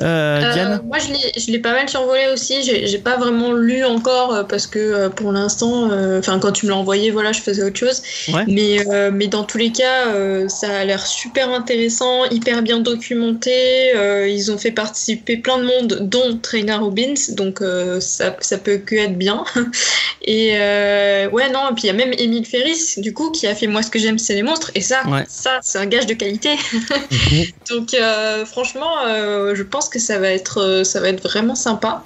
[0.00, 2.62] Euh, Euh, moi, je l'ai- pas mal survolé aussi.
[2.62, 6.70] J'ai pas vraiment lu encore euh, parce que pour l'instant, euh, enfin, quand tu me
[6.70, 8.02] l'as envoyé, voilà, je faisais autre chose.
[8.32, 8.44] Ouais.
[8.48, 8.78] Mais,
[9.12, 10.06] mais dans tous les cas,
[10.48, 13.92] ça a l'air super intéressant, hyper bien documenté.
[14.28, 17.60] ils ont fait participer plein de monde, dont Trainer Robbins, donc
[18.00, 19.44] ça, ça peut que être bien.
[20.24, 23.54] Et ouais, non, et puis il y a même Émile Ferris, du coup, qui a
[23.54, 24.70] fait Moi, ce que j'aime, c'est les monstres.
[24.74, 25.24] Et ça, Ouais.
[25.28, 26.50] ça c'est un gage de qualité.
[27.70, 28.90] Donc, euh, franchement,
[29.54, 32.04] je pense que ça va être, euh, ça va être vraiment sympa.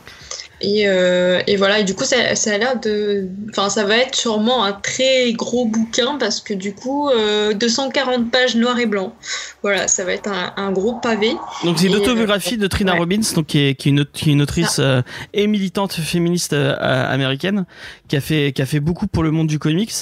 [0.63, 3.29] Et, euh, et voilà, et du coup, ça, ça a l'air de.
[3.51, 8.31] Enfin, ça va être sûrement un très gros bouquin parce que du coup, euh, 240
[8.31, 9.15] pages noir et blanc.
[9.63, 11.33] Voilà, ça va être un, un gros pavé.
[11.65, 12.99] Donc c'est l'autobiographie de Trina ouais.
[13.01, 15.03] Robbins, donc qui est, qui est une, aut- qui est une autrice euh,
[15.35, 17.67] et militante féministe euh, américaine,
[18.09, 19.93] qui a fait qui a fait beaucoup pour le monde du comics,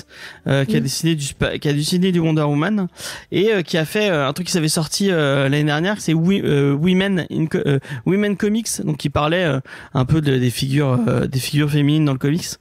[0.47, 0.83] euh, qui a Mm.
[0.83, 1.27] dessiné du
[1.61, 2.87] qui a dessiné du Wonder Woman
[3.33, 6.13] et euh, qui a fait euh, un truc qui s'avait sorti euh, l'année dernière, c'est
[6.15, 9.61] euh, Women in euh, Women Comics, donc qui parlait euh,
[9.95, 12.59] un peu de- des figures euh, des figures féminines dans le comics,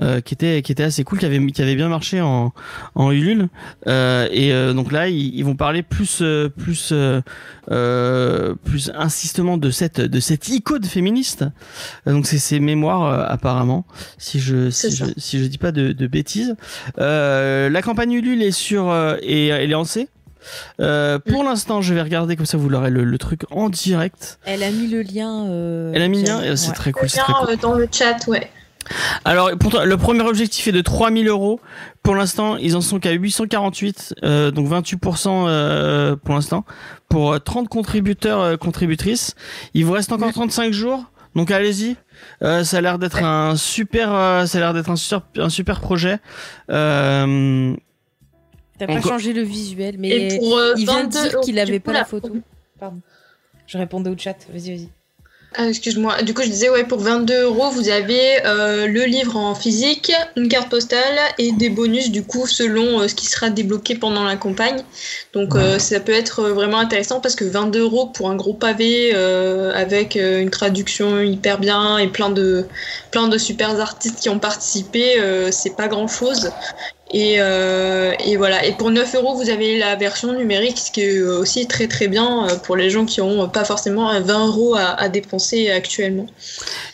[0.00, 2.52] euh, qui était qui était assez cool, qui avait qui avait bien marché en
[2.94, 3.48] en Ulule.
[3.86, 6.92] Euh, et euh, donc là, ils, ils vont parler plus euh, plus
[8.64, 11.44] plus insistement de cette de cette icône féministe.
[12.06, 13.86] Donc c'est ses mémoires euh, apparemment,
[14.18, 16.54] si je si je, si je dis pas de, de bêtises.
[16.98, 20.08] Euh, la campagne Ulule est sur euh, et elle est lancée.
[20.80, 24.38] Euh, pour l'instant, je vais regarder comme ça vous l'aurez le, le truc en direct.
[24.44, 25.46] Elle a mis le lien.
[25.46, 26.74] euh, Elle a mis le lien, euh, c'est Ouais.
[26.74, 28.50] très cool, très dans le chat, ouais.
[29.24, 31.60] Alors, pourtant, le premier objectif est de 3000 euros.
[32.02, 36.64] Pour l'instant, ils en sont qu'à 848, euh, donc 28% euh, pour l'instant,
[37.08, 39.36] pour euh, 30 contributeurs, euh, contributrices.
[39.74, 41.04] Il vous reste encore 35 jours,
[41.36, 41.94] donc allez-y.
[42.42, 45.48] Euh, ça a l'air d'être un super, euh, ça a l'air d'être un super, un
[45.48, 46.18] super projet.
[46.70, 47.74] Euh,
[48.86, 51.58] T'as pas changé le visuel, mais Et pour euh, il vient de 22 dire qu'il
[51.60, 52.32] avait coup, pas la photo.
[52.80, 52.98] Pardon.
[53.68, 54.36] Je répondais au chat.
[54.52, 54.88] Vas-y, vas-y.
[55.54, 56.22] Ah, excuse-moi.
[56.22, 60.10] Du coup, je disais, ouais, pour 22 euros, vous avez euh, le livre en physique,
[60.36, 64.24] une carte postale et des bonus, du coup, selon euh, ce qui sera débloqué pendant
[64.24, 64.82] la campagne.
[65.34, 69.12] Donc, euh, ça peut être vraiment intéressant parce que 22 euros pour un gros pavé
[69.14, 72.66] euh, avec euh, une traduction hyper bien et plein de,
[73.10, 76.50] plein de super artistes qui ont participé, euh, c'est pas grand-chose.
[77.12, 78.64] Et, euh, et voilà.
[78.64, 82.08] Et pour 9 euros, vous avez la version numérique, ce qui est aussi très très
[82.08, 85.70] bien euh, pour les gens qui ont pas forcément euh, 20 euros à, à dépenser
[85.70, 86.26] actuellement.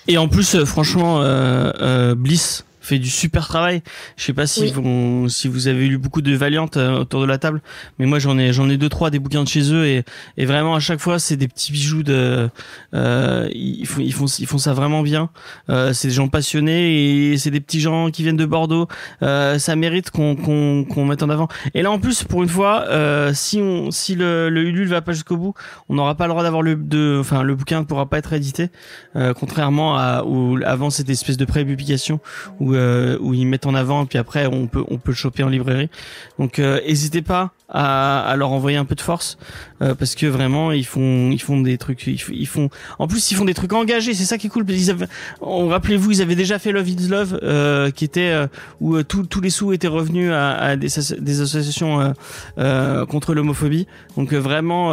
[0.08, 3.82] et en plus, euh, franchement, euh, euh, Bliss fait du super travail.
[4.16, 4.72] Je sais pas si Oui.
[4.74, 7.60] vous si vous avez lu beaucoup de Valiant euh, autour de la table,
[7.98, 10.04] mais moi j'en ai j'en ai deux trois des bouquins de chez eux et
[10.36, 12.48] et vraiment à chaque fois c'est des petits bijoux de
[12.94, 15.30] euh, ils font ils font ils font ça vraiment bien.
[15.70, 18.88] Euh, c'est des gens passionnés et c'est des petits gens qui viennent de Bordeaux.
[19.22, 21.48] Euh, ça mérite qu'on qu'on qu'on mette en avant.
[21.74, 25.02] Et là en plus pour une fois euh, si on si le le Ulule va
[25.02, 25.54] pas jusqu'au bout,
[25.88, 28.32] on n'aura pas le droit d'avoir le de enfin le bouquin ne pourra pas être
[28.32, 28.70] édité
[29.16, 32.20] euh, contrairement à où avant cette espèce de pré-publication
[32.60, 35.42] où euh, où ils mettent en avant puis après on peut on peut le choper
[35.42, 35.88] en librairie.
[36.38, 39.36] Donc euh, n'hésitez pas à, à leur envoyer un peu de force
[39.82, 43.34] euh, parce que vraiment ils font ils font des trucs ils, font en plus ils
[43.34, 45.06] font des trucs engagés c'est ça qui est cool avaient
[45.42, 48.34] on rappelez-vous ils avaient déjà fait Love is Love euh, qui était
[48.80, 52.14] où tous les sous étaient revenus à, des, des associations
[53.08, 54.92] contre l'homophobie donc vraiment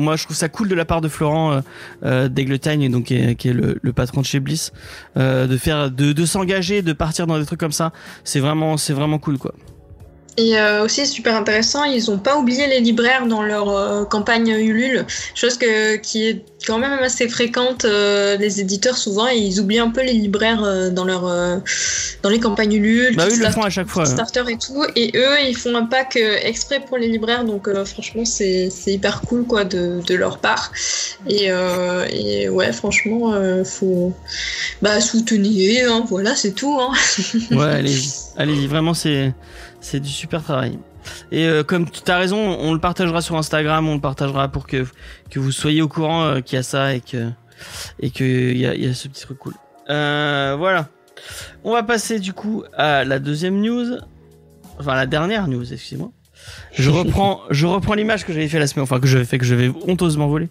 [0.00, 1.60] moi, je trouve ça cool de la part de Florent euh,
[2.04, 4.72] euh, donc qui est, le, patron de chez Bliss,
[5.16, 7.92] euh, de faire, de, de s'engager, de partir dans des trucs comme ça.
[8.24, 9.54] C'est vraiment, c'est vraiment cool, quoi.
[10.40, 14.48] Et euh, aussi super intéressant, ils ont pas oublié les libraires dans leur euh, campagne
[14.48, 17.84] Ulule, chose que, qui est quand même assez fréquente.
[17.84, 21.56] euh, les éditeurs souvent ils oublient un peu les libraires euh, dans leur euh,
[22.22, 24.04] dans les campagnes Ulule, Bah ils le font à chaque fois.
[24.04, 28.24] Kickstarter et tout, et eux ils font un pack exprès pour les libraires, donc franchement
[28.24, 30.72] c'est hyper cool quoi de, de leur part.
[31.28, 31.48] Et,
[32.10, 33.34] et ouais franchement
[33.64, 34.14] faut
[34.80, 36.78] bah soutenir, hein, voilà c'est tout.
[36.80, 36.92] Hein.
[37.50, 38.66] Ouais, allez-y, allez-y.
[38.66, 39.32] Vraiment, c'est,
[39.80, 40.78] c'est du super travail.
[41.32, 44.66] Et euh, comme tu as raison, on le partagera sur Instagram, on le partagera pour
[44.66, 44.84] que
[45.30, 47.30] que vous soyez au courant euh, qu'il y a ça et que
[48.00, 49.54] et que il y a, y a ce petit truc cool.
[49.88, 50.88] Euh, voilà.
[51.64, 53.98] On va passer du coup à la deuxième news,
[54.78, 56.10] enfin la dernière news, excusez-moi.
[56.72, 59.44] Je reprends, je reprends l'image que j'avais fait la semaine, enfin que j'avais fait que
[59.44, 60.48] j'avais honteusement volé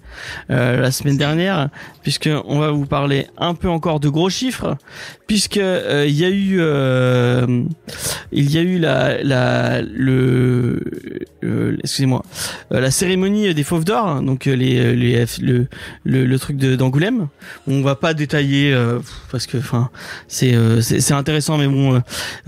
[0.51, 1.69] euh, la semaine dernière,
[2.03, 4.75] puisque on va vous parler un peu encore de gros chiffres,
[5.27, 7.63] puisque euh, il y a eu, euh,
[8.33, 10.81] il y a eu la, la, le,
[11.43, 12.23] euh, excusez-moi,
[12.73, 15.67] euh, la cérémonie des fauves d'or, donc euh, les, les, le,
[16.03, 17.27] le, le truc d'Angoulême.
[17.67, 18.99] On va pas détailler euh,
[19.31, 19.89] parce que, enfin,
[20.27, 21.99] c'est, euh, c'est, intéressant, mais bon, euh,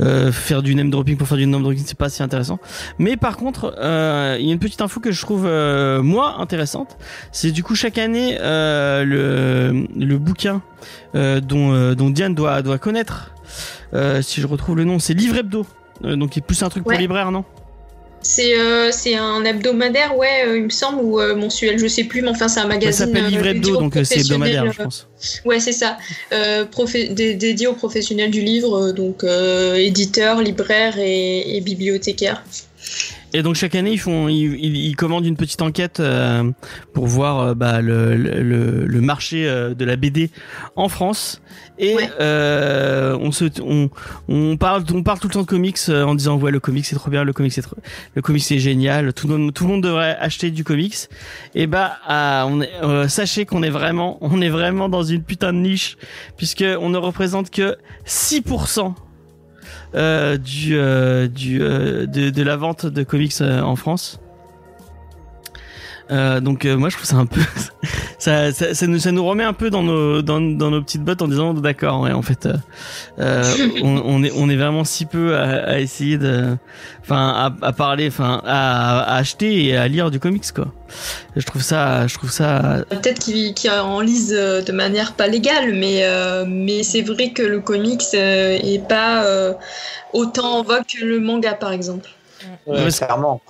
[0.02, 2.60] euh, faire du name dropping pour faire du name dropping, c'est pas si intéressant.
[3.00, 6.36] Mais par contre, euh, il y a une petite info que je trouve euh, moi
[6.40, 6.98] intéressante.
[7.32, 10.62] C'est du coup chaque année euh, le, le bouquin
[11.16, 13.34] euh, dont, dont Diane doit, doit connaître.
[14.22, 15.66] Si je retrouve le nom, c'est Livre Hebdo.
[16.02, 16.96] Donc, il est plus un truc Ouais.
[16.96, 17.44] pour libraire, non?
[18.24, 22.04] C'est euh, c'est un hebdomadaire, ouais, euh, il me semble, ou euh, mensuel, je sais
[22.04, 23.08] plus, mais enfin c'est un Ça magazine.
[23.08, 25.08] s'appelle Livret dédié d'eau, aux donc c'est hebdomadaire, je pense.
[25.44, 25.98] Ouais, c'est ça.
[26.30, 32.44] Dédié aux professionnels du livre, donc éditeurs, libraires et, et bibliothécaires.
[33.34, 36.52] Et donc chaque année, ils font, ils, ils- commandent une petite enquête euh,
[36.94, 40.30] pour voir euh, bah, le, le, le- marché euh, de la BD
[40.76, 41.42] en France.
[41.80, 42.10] Et Ouais.
[42.20, 43.90] euh, on se, on,
[44.28, 46.86] on parle, on parle tout le temps de comics euh, en disant ouais le comics
[46.86, 47.78] c'est trop bien, le comics c'est trop,
[48.14, 50.96] le comics c'est génial, tout le monde, tout le monde devrait acheter du comics.
[51.56, 55.24] Et bah, ah, on est, euh, sachez qu'on est vraiment, on est vraiment dans une
[55.24, 55.98] putain de niche
[56.38, 58.90] puisque on ne représente que 6% euh,
[59.94, 64.21] du, euh, du euh, de, de la vente de comics euh, en France.
[66.12, 67.40] Euh, donc euh, moi je trouve ça un peu
[68.20, 71.04] ça, ça, ça nous ça nous remet un peu dans nos dans, dans nos petites
[71.04, 72.50] bottes en disant d'accord ouais en fait
[73.20, 73.44] euh,
[73.82, 76.58] on, on est on est vraiment si peu à, à essayer de
[77.02, 80.68] enfin à, à parler enfin à, à acheter et à lire du comics quoi
[81.36, 85.74] je trouve ça je trouve ça Peut-être qu'ils qu'ils en lisent de manière pas légale,
[85.74, 89.54] mais, euh, mais c'est vrai que le comics euh, est pas euh,
[90.14, 92.10] autant en vogue que le manga, par exemple.
[92.66, 93.42] Ouais, clairement.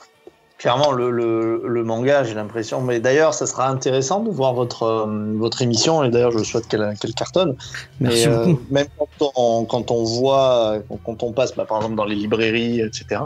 [0.62, 2.82] Clairement, le, le, le manga, j'ai l'impression.
[2.82, 6.04] Mais d'ailleurs, ça sera intéressant de voir votre, euh, votre émission.
[6.04, 7.56] Et d'ailleurs, je souhaite qu'elle qu'elle cartonne.
[8.00, 11.78] merci Mais, euh, beaucoup même quand on, quand on voit, quand, on passe, bah, par
[11.78, 13.22] exemple, dans les librairies, etc.,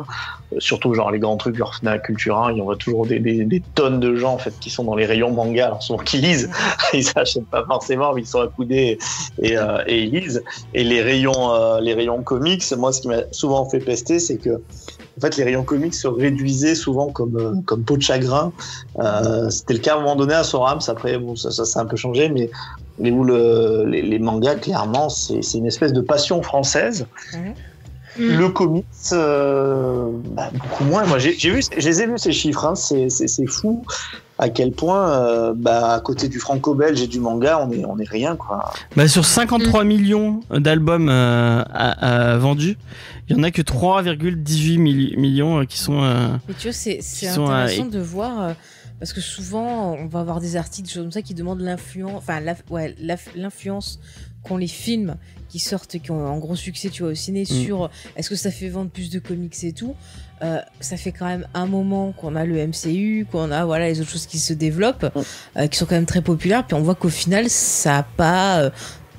[0.53, 3.19] euh, surtout genre les grands trucs, genre Fnac, Cultura, il y en voit toujours des,
[3.19, 6.01] des, des tonnes de gens en fait qui sont dans les rayons manga, alors souvent
[6.01, 6.49] qui lisent,
[6.93, 8.97] ils s'achètent pas forcément, mais ils sont accoudés
[9.41, 10.41] et, euh, et ils lisent.
[10.73, 14.38] Et les rayons, euh, les rayons comics, moi, ce qui m'a souvent fait pester, c'est
[14.38, 14.61] que
[15.18, 18.51] en fait, les rayons comics se réduisaient souvent comme, euh, comme peau de chagrin.
[18.99, 20.82] Euh, C'était le cas à un moment donné à Sorams.
[20.88, 22.49] Après, bon, ça, ça, ça a un peu changé, mais,
[22.97, 27.07] mais où le, les, les mangas, clairement, c'est c'est une espèce de passion française.
[28.18, 31.05] Le comics, euh, bah, beaucoup moins.
[31.05, 32.66] Moi, j'ai j'ai vu, je les ai vus ces chiffres.
[32.66, 33.84] Hein, c'est c'est- c'est fou
[34.38, 37.97] à quel point, euh, bah, à côté du franco-belge et du manga, on est, on
[37.99, 38.73] est rien, quoi.
[38.95, 42.77] bah, sur 53 millions d'albums euh, vendus
[43.27, 46.73] il y en a que 3,18 milli- millions euh, qui sont euh, Mais tu vois,
[46.73, 48.53] c'est euh, intéressant de voir euh,
[48.99, 52.13] parce que souvent on va avoir des articles des choses comme ça qui demandent l'influence,
[52.17, 52.95] enfin ouais,
[53.36, 53.99] l'influence
[54.46, 55.16] qu'ont les films
[55.50, 57.46] qui sortent, qui ont un gros succès, tu vois, au ciné, Mm.
[57.46, 59.96] sur est-ce que ça fait vendre plus de comics et tout.
[60.41, 64.02] Euh, ça fait quand même un moment qu'on a le MCU, qu'on a voilà les
[64.02, 65.06] autres choses qui se développent,
[65.58, 66.66] euh, qui sont quand même très populaires.
[66.68, 68.70] Puis on voit qu'au final, ça a pas euh,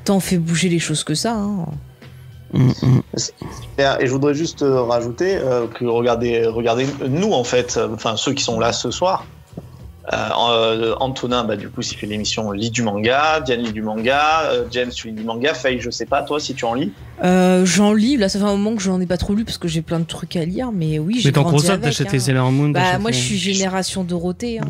[0.04, 1.32] tant fait bouger les choses que ça.
[1.34, 1.66] hein.
[2.52, 3.02] mm, mm.
[3.78, 8.16] Et je voudrais juste euh, rajouter euh, que regardez, regardez nous en fait, euh, enfin
[8.16, 9.24] ceux qui sont là ce soir.
[10.12, 13.82] Euh, euh, Antonin, bah, du coup, s'il fait l'émission lit du manga, Diane lit du
[13.82, 16.74] manga, euh, James tu lis du manga, Faye, je sais pas, toi si tu en
[16.74, 16.92] lis.
[17.24, 19.56] Euh, j'en lis, là ça fait un moment que j'en ai pas trop lu parce
[19.56, 22.10] que j'ai plein de trucs à lire, mais oui, j'ai mais qu'on ça t'achètes hein.
[22.12, 24.58] les Sailor Moon Bah moi je suis génération Dorothée.
[24.58, 24.66] Hein.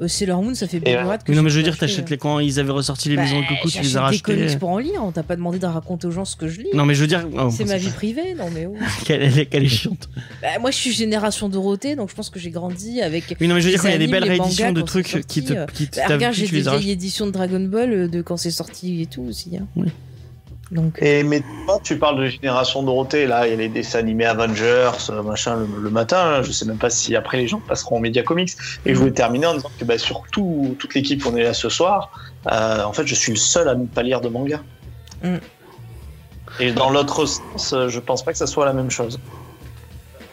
[0.00, 1.78] Euh, Sailor Moon ça fait bien euh, longtemps que Mais non mais je veux dire
[1.78, 2.10] t'achètes euh.
[2.10, 3.98] les quand ils avaient ressorti les Bah, maisons de coucou tu les as j'achète des
[4.00, 6.48] rachetés comics pour en lire, on t'a pas demandé de raconter aux gens ce que
[6.48, 6.68] je lis.
[6.74, 8.74] non mais je veux dire oh, c'est ma vie privée, non mais oh.
[9.06, 10.10] qu'elle est, chiante
[10.42, 13.36] Bah, moi je suis génération Dorothée, donc je pense que j'ai grandi avec.
[13.40, 14.86] oui non mais je veux dire quand il y a des belles les rééditions de
[14.86, 17.92] trucs qui te qui te Bah, regarde, vu, j'ai des vieilles éditions de Dragon Ball
[17.92, 19.56] euh, de quand c'est sorti et tout aussi.
[19.56, 19.66] Hein.
[19.76, 19.88] Oui.
[20.72, 20.98] Donc.
[21.00, 24.24] Et mais toi, tu parles de Génération Dorothée, là, il y a les dessins animés
[24.24, 27.60] Avengers, euh, machin, le, le matin, là, je sais même pas si après les gens
[27.60, 28.50] passeront aux Media Comics.
[28.84, 31.54] Et je voulais terminer en disant que bah, sur tout- toute l'équipe qu'on est là
[31.54, 32.10] ce soir,
[32.50, 34.60] euh, en fait, je suis le seul à ne pas lire de manga.
[35.22, 35.36] Mm.
[36.58, 39.20] Et dans l'autre sens, euh, je pense pas que ça soit la même chose.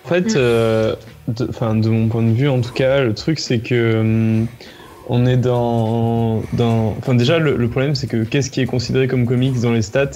[0.06, 0.96] En fait, euh,
[1.28, 4.48] de, mon point de vue, en tout cas, le truc, c'est que hum,
[5.06, 6.96] on est dans, dans.
[6.98, 9.82] Enfin, déjà, le, le problème, c'est que qu'est-ce qui est considéré comme comics dans les
[9.82, 10.12] stats?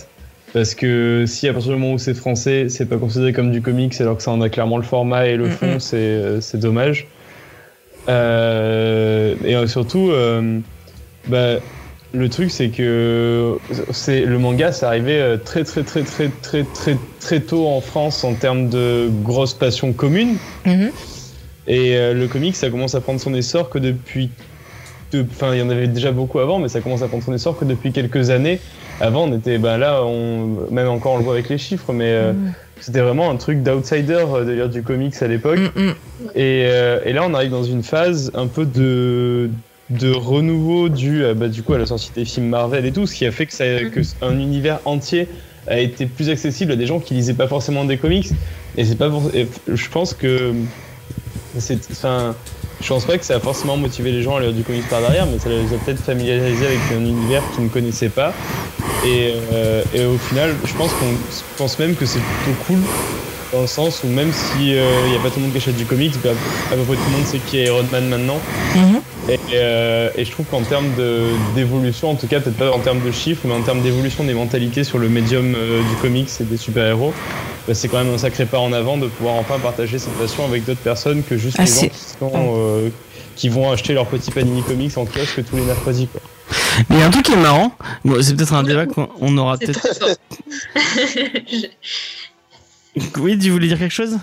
[0.54, 3.62] Parce que si à partir du moment où c'est français, c'est pas considéré comme du
[3.62, 5.52] comics, alors que ça en a clairement le format et le Mhm.
[5.52, 7.14] fond, c'est euh, c'est dommage.
[8.10, 10.60] Euh, et euh, surtout, euh,
[11.26, 11.60] bah,
[12.14, 13.62] le truc, c'est que
[13.92, 18.24] c'est le manga, c'est arrivé très très très très très très très tôt en France
[18.24, 20.38] en termes de grosse passion commune.
[20.66, 20.92] Mhm.
[21.68, 24.30] Et euh, le comic, ça commence à prendre son essor que depuis.
[25.12, 27.34] de- Enfin, il y en avait déjà beaucoup avant, mais ça commence à prendre son
[27.34, 28.60] essor que depuis quelques années.
[29.02, 32.06] Avant, on était, ben là, on, même encore, on le voit avec les chiffres, mais
[32.12, 32.54] euh, Mm.
[32.80, 35.60] c'était vraiment un truc d'outsider euh, de lire du comics à l'époque.
[35.60, 35.94] Mm, mm.
[36.36, 36.62] Et,
[37.06, 39.50] et là, on arrive dans une phase un peu de,
[39.90, 43.06] de renouveau dû à, bah, du coup, à la sortie des films Marvel et tout,
[43.06, 45.28] ce qui a fait que, ça, que un univers entier
[45.68, 48.30] a été plus accessible à des gens qui lisaient pas forcément des comics.
[48.78, 49.12] Et c'est pas
[49.68, 50.54] je pense que
[51.92, 52.36] enfin,
[52.82, 55.02] je pense pas que ça a forcément motivé les gens à lire du comics par
[55.02, 58.34] derrière, mais ça les a peut-être familiarisés avec un univers qu'ils ne connaissaient pas.
[59.06, 61.16] Et, euh, et au final, je pense qu'on
[61.58, 62.80] pense même que c'est plutôt cool
[63.54, 65.78] Dans le sens où même si il n'y a pas tout le monde qui achète
[65.78, 66.32] du comics, bah,
[66.72, 68.40] à peu près tout le monde sait qui est Iron Man maintenant.
[68.76, 69.02] Mhm.
[69.30, 72.80] Et, euh, et je trouve qu'en termes de- d'évolution, en tout cas peut-être pas en
[72.80, 76.30] termes de chiffres, mais en termes d'évolution des mentalités sur le médium euh, du comics
[76.40, 77.14] et des super-héros,
[77.68, 80.46] bah, c'est quand même un sacré pas en avant de pouvoir enfin partager cette passion
[80.46, 81.90] avec d'autres personnes que juste Ah, les gens qui,
[82.20, 82.90] sont, euh,
[83.36, 86.08] qui vont acheter leur petit panini comics en kiosque tous les mercredis.
[86.08, 86.22] Quoi.
[86.90, 87.72] Mais il y a un truc qui est marrant.
[88.06, 89.88] Bon, c'est peut-être un débat qu'on on aura peut-être.
[93.18, 94.18] Oui, tu voulais dire quelque chose?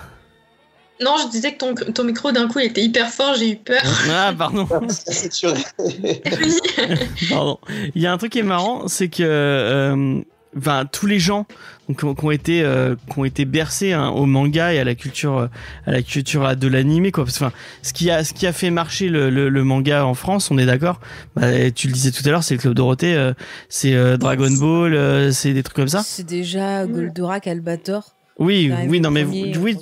[1.02, 3.56] Non, je disais que ton, ton micro d'un coup il était hyper fort, j'ai eu
[3.56, 3.82] peur.
[4.10, 4.66] Ah, pardon.
[4.70, 5.64] Oui.
[7.28, 7.58] Pardon.
[7.94, 10.20] Il y a un truc qui est marrant, c'est que euh,
[10.56, 11.46] enfin, tous les gens
[11.88, 14.78] donc, qui ont, qui ont été euh, qui ont été bercés hein, au manga et
[14.78, 15.48] à la culture
[15.84, 17.24] à la culture de l'animé quoi.
[17.24, 20.06] Parce que, Enfin, ce qui a ce qui a fait marcher le, le, le manga
[20.06, 21.00] en France, on est d'accord?
[21.34, 23.34] Bah, tu le disais tout à l'heure, c'est le club Dorothée, euh,
[23.68, 26.02] c'est euh, Dragon Ball, euh, c'est des trucs comme ça?
[26.04, 28.13] C'est déjà Goldorak, Albator.
[28.38, 29.76] Oui, arrive oui, non mais premier, oui.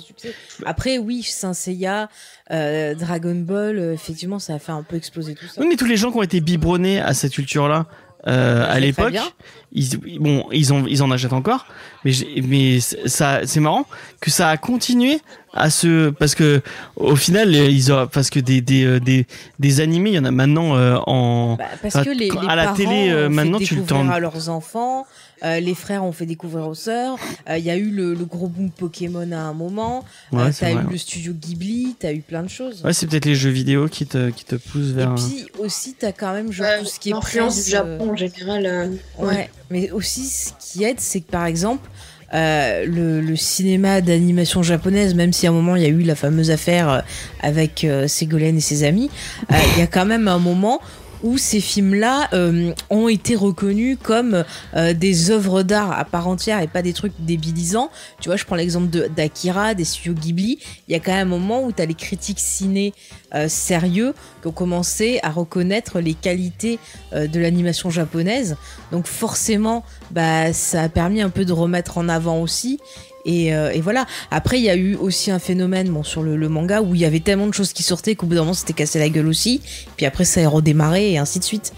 [0.65, 2.09] Après, oui, Saint Seiya,
[2.51, 5.61] euh, Dragon Ball, euh, effectivement, ça a fait un peu exploser tout ça.
[5.61, 7.87] oui, mais tous les gens qui ont été biberonnés à cette culture-là.
[8.25, 9.33] Euh, à C'est très l'époque,
[9.73, 11.65] ils, bon, ils en, ils en achètent encore,
[12.05, 13.85] mais, mais c'est- ça, c'est marrant
[14.21, 15.19] que ça a continué
[15.53, 16.61] à se, parce que
[16.95, 19.27] au final, ils ont, parce que des, des, euh, des,
[19.59, 22.55] des animés, il y en a maintenant euh, en, Bah, parce que les, les à
[22.55, 25.05] la télé, euh, ont maintenant, tu le tends- à leurs enfants,
[25.43, 27.17] euh, les frères ont fait découvrir aux sœurs.
[27.49, 30.05] euh, Il y a eu le, le gros boom Pokémon à un moment.
[30.31, 32.81] ouais, euh, t'as eu le studio Ghibli, t'as eu plein de choses.
[32.83, 35.09] Ouais, c'est peut-être les jeux vidéo qui te, qui te poussent Et vers.
[35.11, 38.11] un- puis aussi, t'as quand même genre Euh, tout ce qui est L'influence du Japon
[38.11, 38.65] en général.
[38.65, 38.87] euh,
[39.19, 39.25] Ouais.
[39.27, 39.49] ouais.
[39.69, 41.89] mais aussi ce qui aide, c'est que par exemple,
[42.33, 46.01] euh, le, le cinéma d'animation japonaise, même si à un moment il y a eu
[46.01, 47.03] la fameuse affaire
[47.41, 49.11] avec euh, Ségolène et ses amis,
[49.51, 50.81] euh, il y a quand même un moment
[51.23, 54.43] où ces films-là euh, ont été reconnus comme
[54.75, 57.89] euh, des œuvres d'art à part entière et pas des trucs débilisants.
[58.19, 60.59] Tu vois, je prends l'exemple de- d'Akira, des studios Ghibli.
[60.87, 62.93] Il y a quand même un moment où tu as les critiques ciné
[63.33, 66.77] euh, sérieux qui ont commencé à reconnaître les qualités
[67.13, 68.57] de l'animation japonaise.
[68.91, 69.83] Donc forcément,
[70.13, 72.79] bah, ça a permis un peu de remettre en avant aussi.
[73.25, 74.05] Et, euh, et voilà.
[74.31, 77.01] Après, il y a eu aussi un phénomène bon, sur le, le manga où il
[77.01, 79.27] y avait tellement de choses qui sortaient qu'au bout d'un moment, c'était cassé la gueule
[79.27, 79.61] aussi.
[79.95, 81.73] Puis après, ça a redémarré et ainsi de suite.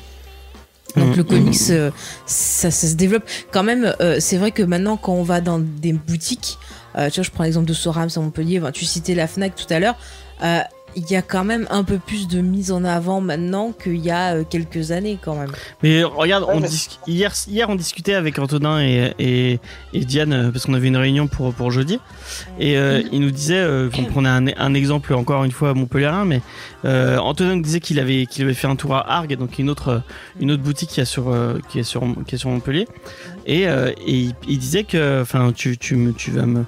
[0.96, 1.16] Donc Mhm.
[1.18, 1.92] le comics, euh,
[2.26, 3.24] ça, ça se développe.
[3.52, 6.58] Quand même, euh, c'est vrai que maintenant, quand on va dans des boutiques,
[6.98, 9.56] euh, tu vois, je prends l'exemple de Sorams à Montpellier, enfin, tu citais la Fnac
[9.56, 9.98] tout à l'heure,
[10.96, 14.12] il y a quand même un peu plus de mise en avant maintenant qu'il y
[14.12, 15.52] a euh, quelques années quand même.
[15.84, 19.60] Mais regarde, on mais- dis- hier, hier on discutait avec Antonin et, et,
[19.93, 22.00] et Diane euh, parce qu'on avait une réunion pour pour jeudi.
[22.60, 26.26] Et euh, il nous disait euh, qu'on prenait un, un exemple encore une fois montpellierin,
[26.26, 26.41] mais
[26.86, 29.70] euh, Antonin nous disait qu'il avait qu'il avait fait un tour à Argue, donc une
[29.70, 30.02] autre
[30.39, 31.36] une autre boutique qui a sur
[31.70, 32.88] qui est sur qui est sur Montpellier.
[33.48, 36.64] Et, euh, et il, il disait que enfin tu tu me tu vas me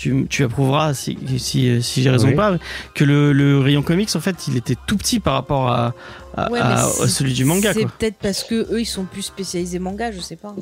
[0.00, 2.32] tu, tu approuveras si, si, si j'ai raison Oui.
[2.32, 2.56] ou pas
[2.94, 5.92] que le, le rayon comics en fait il était tout petit par rapport à,
[6.36, 8.86] à, Ouais, à- mais à c'est- celui du manga C'est peut-être parce que eux ils
[8.86, 10.54] sont plus spécialisés manga, je sais pas.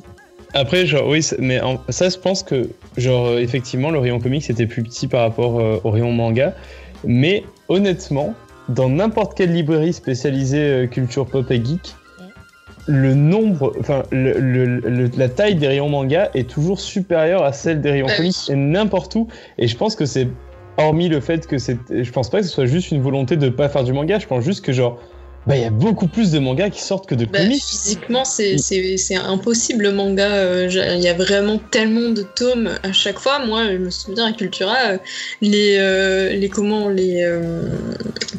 [0.55, 4.49] Après, genre, oui, mais en- ça, je pense que, genre, euh, effectivement, le rayon comics
[4.49, 6.55] était plus petit par rapport euh, au rayon manga.
[7.05, 8.34] Mais honnêtement,
[8.70, 11.95] dans n'importe quelle librairie spécialisée euh, culture pop et geek,
[12.89, 17.53] le nombre, enfin, le- le- le- la taille des rayons manga est toujours supérieure à
[17.53, 18.55] celle des rayons Bah comics oui.
[18.55, 19.28] et n'importe où.
[19.59, 20.26] Et je pense que c'est,
[20.78, 23.49] hormis le fait que c'est, je pense pas que ce soit juste une volonté de
[23.51, 24.18] pas faire du manga.
[24.18, 24.99] Je pense juste que genre,
[25.47, 27.62] bah, il y a beaucoup plus de mangas qui sortent que de Bah, comics.
[27.62, 30.26] physiquement, c'est c'est- c'est impossible le manga.
[30.30, 33.45] euh, Il y a vraiment tellement de tomes à chaque fois.
[33.47, 34.99] Moi, je me souviens à Cultura, euh,
[35.41, 37.22] les, euh, les comment, les.
[37.22, 37.62] euh,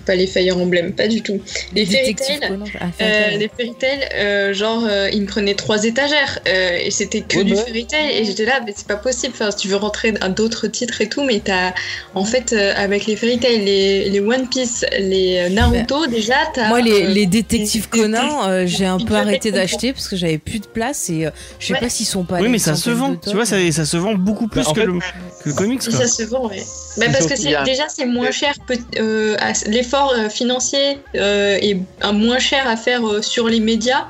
[0.05, 1.39] pas les Fire Emblem, pas du tout.
[1.73, 2.39] Les Fairy Tail.
[2.79, 6.39] Ah, Fairy Tail, Euh, les Fairy Tail, euh, genre, euh, ils me prenaient trois étagères
[6.47, 7.63] euh, et c'était que Ouais, du bah.
[7.65, 9.33] Fairy Tail et j'étais là, mais c'est pas possible.
[9.35, 11.73] Enfin, si tu veux rentrer à d'autres titres et tout, mais t'as,
[12.15, 16.35] en fait, euh, avec les Fairy Tail, les, les One Piece, les euh, Naruto, déjà,
[16.53, 16.67] t'as.
[16.69, 20.37] Moi, les, euh, les détectives Conan, euh, j'ai un peu arrêté d'acheter parce que j'avais
[20.37, 21.29] plus de place et euh,
[21.59, 21.79] je sais Ouais.
[21.79, 22.39] pas s'ils sont pas.
[22.39, 23.15] Oui, mais ça se vend.
[23.15, 25.81] Tu vois, ça, se vend beaucoup plus Bah, que, fait- le, que le comics.
[25.83, 25.91] Quoi.
[25.97, 26.63] ça se vend, ouais.
[26.97, 28.53] Bah, parce que c'est déjà c'est moins cher,
[28.99, 29.37] euh,
[29.67, 31.77] l'effort financier euh, est
[32.13, 34.05] moins cher à faire euh, sur les médias.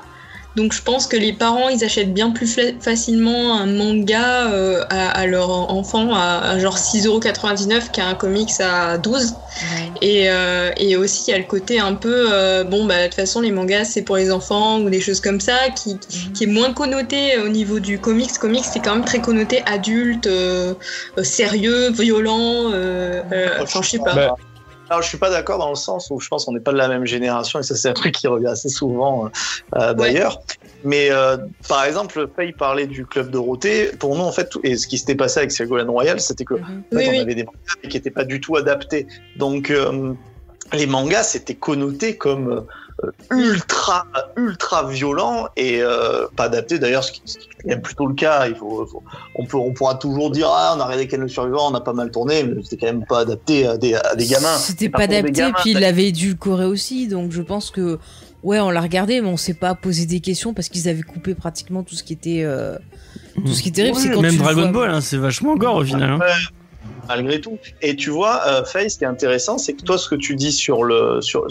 [0.56, 4.84] Donc je pense que les parents ils achètent bien plus fa- facilement un manga euh,
[4.90, 9.36] à, à leur enfant à, à genre 6,99€ qu'un comics à 12.
[9.62, 9.92] Ouais.
[10.02, 13.06] Et, euh, et aussi, il y a le côté un peu, euh, bon, bah, de
[13.06, 15.98] toute façon, les mangas, c'est pour les enfants ou des choses comme ça, qui,
[16.34, 18.32] qui est moins connoté au niveau du comics.
[18.40, 20.30] Comics, c'est quand même très connoté adulte,
[21.24, 24.16] sérieux, violent, euh, euh, enfin, je sais pas.
[24.16, 24.36] Bah,
[24.90, 26.78] Alors, je suis pas d'accord dans le sens où je pense qu'on n'est pas de
[26.78, 29.30] la même génération et ça, c'est un truc qui revient assez souvent euh,
[29.76, 30.40] euh, d'ailleurs.
[30.84, 31.38] Mais euh,
[31.68, 33.92] par exemple, Faye parlait du club Dorothée.
[34.00, 36.62] Pour nous, en fait, et ce qui s'était passé avec Ségolène Royal, c'était que Mhm.
[36.64, 37.20] en fait, Oui, on oui.
[37.20, 39.06] avait des mangas qui n'étaient pas du tout adaptés.
[39.36, 40.14] Donc, euh,
[40.74, 42.62] les mangas, c'était connoté comme euh,
[43.32, 44.06] ultra,
[44.38, 46.80] ultra violent et euh, pas adapté.
[46.80, 48.48] D'ailleurs, ce qui, ce qui est quand même plutôt le cas.
[48.48, 49.04] Il faut, faut-
[49.36, 51.82] on, peut, on pourra toujours dire ah, on a regardé Ken le survivant, on a
[51.82, 54.56] pas mal tourné, mais c'était quand même pas adapté à des, à des gamins.
[54.58, 58.00] C'était C'est pas adapté, gamins, puis il l'avait édulcoré aussi, donc je pense que
[58.44, 61.36] ouais, on l'a regardé, mais on s'est pas posé des questions parce qu'ils avaient coupé
[61.36, 62.78] pratiquement tout ce qui était euh,
[63.36, 63.98] tout ce qui est terrible.
[63.98, 66.12] Oui, c'est quand Même tu Dragon vois- Ball, hein, c'est vachement gore au final.
[66.12, 66.20] hein.
[67.10, 67.58] Malgré tout.
[67.82, 70.36] Et tu vois, euh, Faye, ce qui est intéressant, c'est que toi, ce que tu
[70.36, 71.46] dis sur le, sur,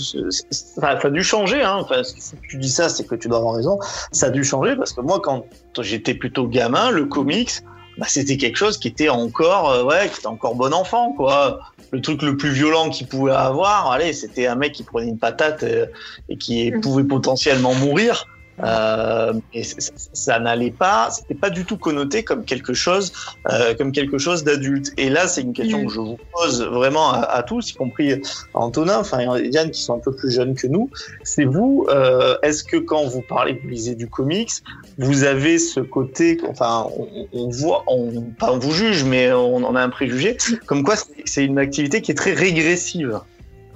[0.51, 1.61] ça a dû changer.
[1.63, 1.77] Hein.
[1.81, 3.79] Enfin, si tu dis ça, c'est que tu dois avoir raison.
[4.13, 5.45] Ça a dû changer parce que moi, quand
[5.81, 7.51] j'étais plutôt gamin, le comics,
[7.99, 11.59] bah, c'était quelque chose qui était encore, euh, ouais, qui était encore bon enfant, quoi.
[11.91, 15.19] Le truc le plus violent qu'il pouvait avoir, allez, c'était un mec qui prenait une
[15.19, 15.87] patate euh,
[16.29, 16.81] et qui Mm.
[16.81, 18.25] pouvait potentiellement mourir.
[18.65, 23.13] Euh, et ça, n'allait pas, c'était pas du tout connoté comme quelque chose,
[23.51, 24.93] euh, comme quelque chose d'adulte.
[24.97, 28.19] Et là, c'est une question que je vous pose vraiment à, tous, y compris à
[28.55, 30.91] Antonin, enfin Yann, qui sont un peu plus jeunes que nous.
[31.23, 34.51] C'est vous, euh, est-ce que quand vous parlez, vous lisez du comics,
[34.99, 39.57] vous avez ce côté, enfin, on, on voit, on, pas on vous juge, mais on
[39.65, 40.37] en a un préjugé,
[40.67, 43.21] comme quoi c'est une activité qui est très régressive.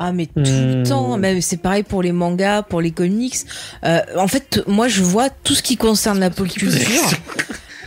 [0.05, 0.83] Ah mais tout le Hmm.
[0.89, 3.37] temps, même c'est pareil pour les mangas, pour les comics.
[3.85, 7.09] Euh, en fait, moi je vois tout ce qui concerne la pop culture.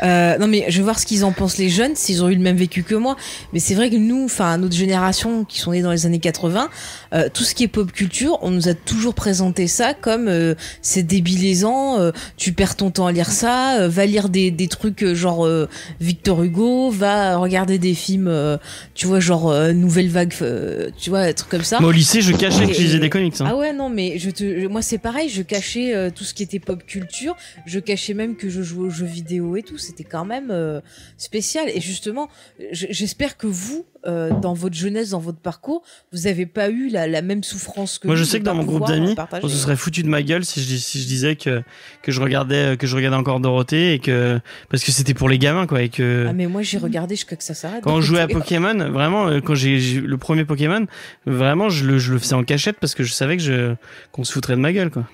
[0.06, 2.36] Euh, non mais je vais voir ce qu'ils en pensent les jeunes, s'ils ont eu
[2.36, 3.16] le même vécu que moi.
[3.53, 6.70] Mais c'est vrai que nous, enfin notre génération qui sont nés dans les années 80,
[7.14, 10.53] euh, tout ce qui est pop culture, on nous a toujours présenté ça comme euh,
[10.82, 14.68] c'est débilisant, euh, tu perds ton temps à lire ça, euh, va lire des, des
[14.68, 15.68] trucs euh, genre euh,
[15.99, 18.58] Victor Hugo, va regarder des films, euh,
[18.93, 21.80] tu vois genre euh, Nouvelle Vague, euh, tu vois, des trucs comme ça.
[21.80, 23.34] Moi au lycée, je cachais que je lisais des comics.
[23.39, 23.45] hein.
[23.49, 26.43] Ah ouais non mais je te moi c'est pareil je cachais euh, tout ce qui
[26.43, 27.36] était pop culture
[27.66, 30.82] je cachais même que je jouais aux jeux vidéo et tout c'était quand même euh,
[31.18, 31.70] spécial.
[31.74, 32.28] Et justement
[32.72, 35.82] je- j'espère que vous euh, dans votre jeunesse dans votre parcours
[36.12, 38.64] vous avez pas eu la, la même souffrance que Moi, je sais que dans mon
[38.64, 41.08] groupe d'amis, euh, on se serait foutu de ma gueule si je, dis- si je
[41.08, 41.64] disais que,
[42.04, 44.39] que je regardais que je regardais encore Dorothée et que
[44.70, 47.36] parce que c'était pour les gamins quoi et que ah mais moi j'ai regardé jusqu'à
[47.36, 50.86] que ça s'arrête quand on jouait à Pokémon, vraiment euh, quand j'ai le premier Pokémon,
[51.26, 53.74] vraiment je le, je le faisais en cachette parce que je savais que je
[54.12, 55.08] qu'on se foutrait de ma gueule quoi.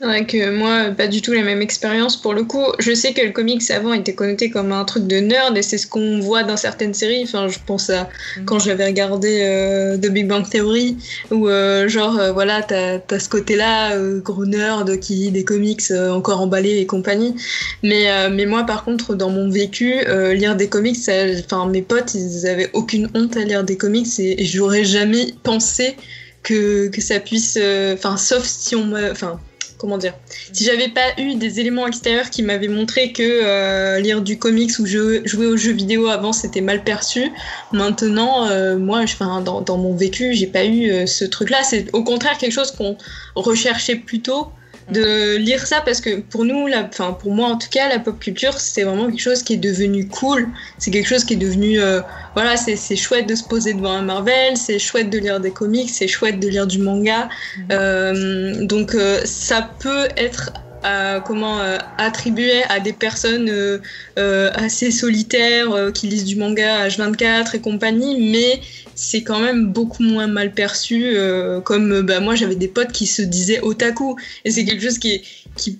[0.00, 2.64] Ouais, que moi, pas du tout la même expérience pour le coup.
[2.78, 5.76] Je sais que le comics avant était connoté comme un truc de nerd et c'est
[5.76, 7.22] ce qu'on voit dans certaines séries.
[7.24, 8.44] Enfin, je pense à Mhm.
[8.44, 10.98] quand j'avais regardé euh, The Big Bang Theory
[11.32, 15.82] où, euh, genre, euh, voilà, t'as as ce côté-là, gros nerd qui lit des comics
[15.90, 17.34] encore emballés et compagnie.
[17.82, 19.96] Mais, mais moi, par contre, dans mon vécu,
[20.32, 20.96] lire des comics,
[21.44, 25.34] enfin, mes potes, ils avaient aucune honte à lire des comics et, et j'aurais jamais
[25.42, 25.96] pensé
[26.44, 27.58] que, que ça puisse.
[27.94, 29.10] Enfin, sauf si on me.
[29.10, 29.40] Enfin,
[29.78, 30.14] comment dire
[30.52, 34.78] Si j'avais pas eu des éléments extérieurs qui m'avaient montré que euh, lire du comics
[34.78, 37.32] ou jouer aux jeux vidéo avant c'était mal perçu,
[37.72, 41.62] maintenant, euh, moi, je- enfin, dans, dans mon vécu, j'ai pas eu euh, ce truc-là.
[41.62, 42.96] C'est au contraire quelque chose qu'on
[43.34, 44.48] recherchait plutôt
[44.90, 47.98] de lire ça parce que pour nous, la, enfin pour moi en tout cas, la
[47.98, 50.48] pop culture c'est vraiment quelque chose qui est devenu cool.
[50.78, 52.00] C'est quelque chose qui est devenu, euh,
[52.34, 55.50] voilà, c'est c'est chouette de se poser devant un Marvel, c'est chouette de lire des
[55.50, 57.28] comics, c'est chouette de lire du manga.
[57.70, 60.52] Euh, donc euh, ça peut être
[60.84, 63.78] euh, comment euh, attribué à des personnes euh,
[64.18, 68.60] euh, assez solitaires qui lisent du manga H24 et compagnie, mais
[68.94, 71.16] c'est quand même beaucoup moins mal perçu.
[71.64, 75.12] comme bah, moi j'avais des potes qui se disaient otaku et c'est quelque chose qui
[75.12, 75.22] est
[75.58, 75.78] qui,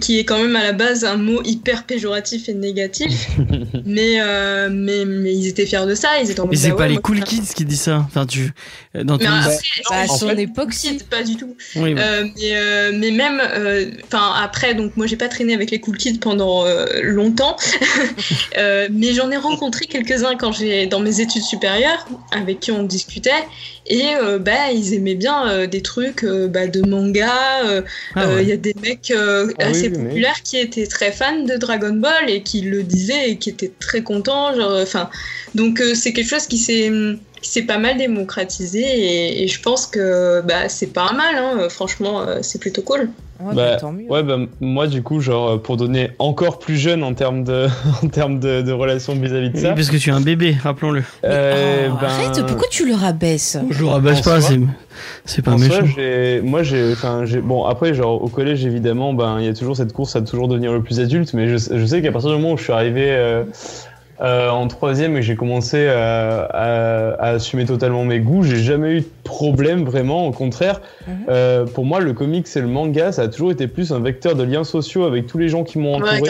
[0.00, 3.28] qui est quand même à la base un mot hyper péjoratif et négatif,
[3.86, 6.08] mais, euh, mais mais ils étaient fiers de ça.
[6.22, 7.80] Ils étaient en mode, Mais c'est bah pas ouais, les cool ça- kids qui disent
[7.82, 8.04] ça.
[8.06, 8.52] Enfin tu
[8.94, 9.56] dans Mais ton après,
[9.88, 11.56] Bah, à son fait- époque si pas du tout.
[11.76, 12.00] oui, bah.
[12.02, 13.40] Euh, mais, euh, mais même,
[14.06, 17.56] enfin après, donc moi j'ai pas traîné avec les cool kids pendant euh, longtemps,
[18.58, 22.82] Euh, mais j'en ai rencontré quelques-uns quand j'ai dans mes études supérieures avec qui on
[22.82, 23.30] discutait
[23.86, 27.32] et euh, bah ils aimaient bien euh, des trucs euh, bah, de manga.
[27.64, 27.82] euh,
[28.16, 28.44] Ah euh, Il ouais.
[28.46, 31.56] y a des mecs euh, Ah assez oui, mais- populaires qui étaient très fans de
[31.56, 34.02] Dragon Ball et qui le disaient et qui étaient très.
[34.02, 35.08] Genre, enfin,
[35.54, 40.40] donc euh, c'est quelque chose qui s'est pas mal démocratisé et, et je pense que
[40.42, 41.36] bah, c'est pas mal.
[41.36, 43.10] Hein, franchement, euh, c'est plutôt cool.
[43.42, 44.06] Ouais, Bah, bah, tant mieux.
[44.10, 47.66] Ouais, bah, moi, du coup, genre, pour donner encore plus jeune en termes de,
[48.04, 49.72] en termes de, de relations vis-à-vis de Oui, ça.
[49.72, 51.02] parce que tu es un bébé, rappelons-le.
[51.24, 53.56] euh, Oh, ben, Arrête, pourquoi tu le rabaisses?
[53.70, 54.60] Je le rabaisse pas, soi- c'est
[55.24, 55.74] c'est pas en méchant.
[55.76, 59.48] soi, j'ai, moi, j'ai, enfin, j'ai, bon, après, genre, au collège, évidemment, ben, il y
[59.48, 62.12] a toujours cette course à toujours devenir le plus adulte, mais je, je sais qu'à
[62.12, 63.44] partir du moment où je suis arrivé, euh,
[64.22, 68.92] euh, en troisième et j'ai commencé à, à- à assumer totalement mes goûts, j'ai jamais
[68.92, 70.26] eu de problème vraiment.
[70.26, 71.14] Au contraire, Mhm.
[71.30, 74.34] euh, pour moi, le comics et le manga, ça a toujours été plus un vecteur
[74.34, 76.28] de liens sociaux avec tous les gens qui m'ont entouré Ouais,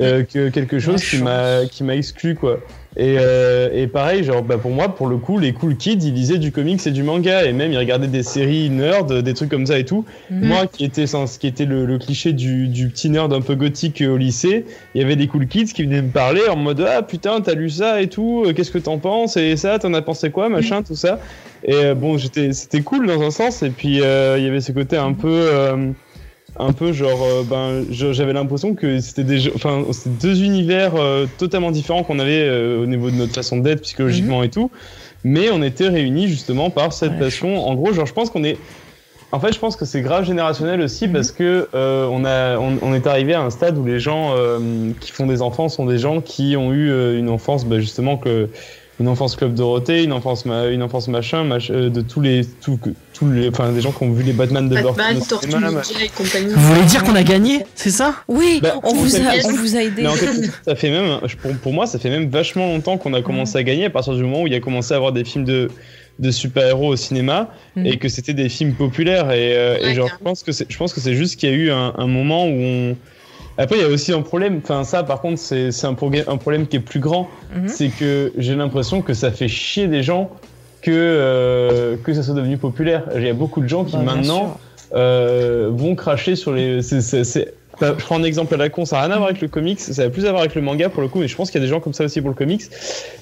[0.00, 2.60] euh, que quelque chose qui m'a qui m'a exclu quoi.
[2.98, 6.12] Et, euh, et pareil, genre bah pour moi, pour le coup, les cool kids, ils
[6.12, 9.50] lisaient du comics et du manga et même ils regardaient des séries nerd, des trucs
[9.50, 10.04] comme ça et tout.
[10.30, 10.48] Mhm.
[10.48, 13.54] Moi, qui était ce qui était le, le cliché du, du petit nerd un peu
[13.54, 16.84] gothique au lycée, il y avait des cool kids qui venaient me parler en mode
[16.88, 19.94] ah putain t'as lu ça et tout, euh, qu'est-ce que t'en penses et ça, t'en
[19.94, 21.20] as pensé quoi, machin, tout ça.
[21.64, 24.60] Et euh, bon, j'étais c'était cool dans un sens et puis euh, il y avait
[24.60, 25.90] ce côté un peu euh,
[26.58, 31.70] un peu genre euh, ben j'avais l'impression que c'était des enfin deux univers euh, totalement
[31.70, 34.70] différents qu'on avait euh, au niveau de notre façon d'être psychologiquement et tout.
[35.24, 37.66] Mais on était réunis justement par cette Ouais, passion.
[37.66, 38.62] En gros genre je pense qu'on est
[39.32, 41.12] en fait je pense que c'est grave générationnel aussi Mhm.
[41.12, 44.34] parce que on a on, on est arrivé à un stade où les gens
[45.00, 48.50] qui font des enfants sont des gens qui ont eu une enfance bah, justement que
[49.00, 52.42] une enfance club Dorothée, une enfance ma- une enfance machin, mach- de tous les
[53.18, 55.80] tous les enfin des gens qui ont vu les Batman de Burton Batman, Tortue Ninja
[56.04, 56.52] et compagnie.
[56.54, 58.14] Vous voulez dire qu'on a gagné, c'est ça?
[58.28, 59.44] Oui, Bah, on, vous a, yes.
[59.46, 60.02] on vous a aidé.
[60.02, 63.14] Mais en fait, ça fait même, pour, pour moi, ça fait même vachement longtemps qu'on
[63.14, 65.12] a commencé à gagner à partir du moment où il y a commencé à avoir
[65.12, 65.68] des films de,
[66.18, 67.86] de super-héros au cinéma Mhm.
[67.86, 69.30] et que c'était des films populaires.
[69.32, 71.52] Et, euh, et genre, je pense que c'est, je pense que c'est juste qu'il y
[71.52, 72.96] a eu un, un moment où on.
[73.60, 74.60] Après, il y a aussi un problème.
[74.62, 77.28] Enfin, ça, par contre, c'est, un, problème qui est plus grand.
[77.56, 77.68] Mhm.
[77.68, 80.30] C'est que j'ai l'impression que ça fait chier des gens
[80.82, 83.04] que, euh, que ça soit devenu populaire.
[83.16, 84.58] Il y a beaucoup de gens qui Bah, maintenant
[84.94, 86.80] euh, vont cracher sur les.
[87.80, 89.48] bah, Je prends un exemple à la con, ça n'a rien à voir avec le
[89.48, 91.50] comics, ça a plus à voir avec le manga pour le coup, mais je pense
[91.50, 92.62] qu'il y a des gens comme ça aussi pour le comics.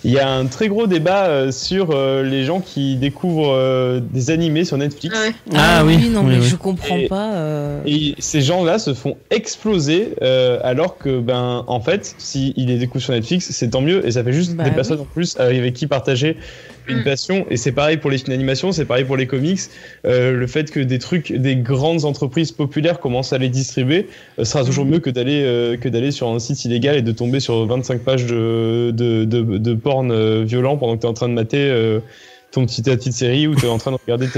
[0.05, 4.31] Il y a un très gros débat euh, sur euh, les gens qui découvrent des
[4.31, 5.15] animés sur Netflix.
[5.19, 5.33] Ouais.
[5.57, 6.43] Ah oui, non, oui, mais oui.
[6.47, 7.35] je comprends Et- pas.
[7.35, 12.79] euh, Et ces gens-là se font exploser euh, alors que, ben, en fait, s'ils les
[12.79, 14.75] découvrent sur Netflix, c'est tant mieux et ça fait juste Bah des oui.
[14.77, 16.37] personnes en plus avec qui partager
[16.89, 17.05] une Mm.
[17.05, 17.47] passion.
[17.51, 19.61] Et c'est pareil pour les films d'animation, c'est pareil pour les comics.
[20.07, 24.09] Euh, le fait que des trucs, des grandes entreprises populaires commencent à les distribuer
[24.39, 24.91] euh, sera toujours Mm.
[24.91, 28.01] mieux que d'aller euh, que d'aller sur un site illégal et de tomber sur 25
[28.01, 31.35] pages de, de, de, de porn euh, violent pendant que tu es en train de
[31.35, 32.01] mater.
[32.53, 34.29] Ton petit, ta petite série ou tu es en train de regarder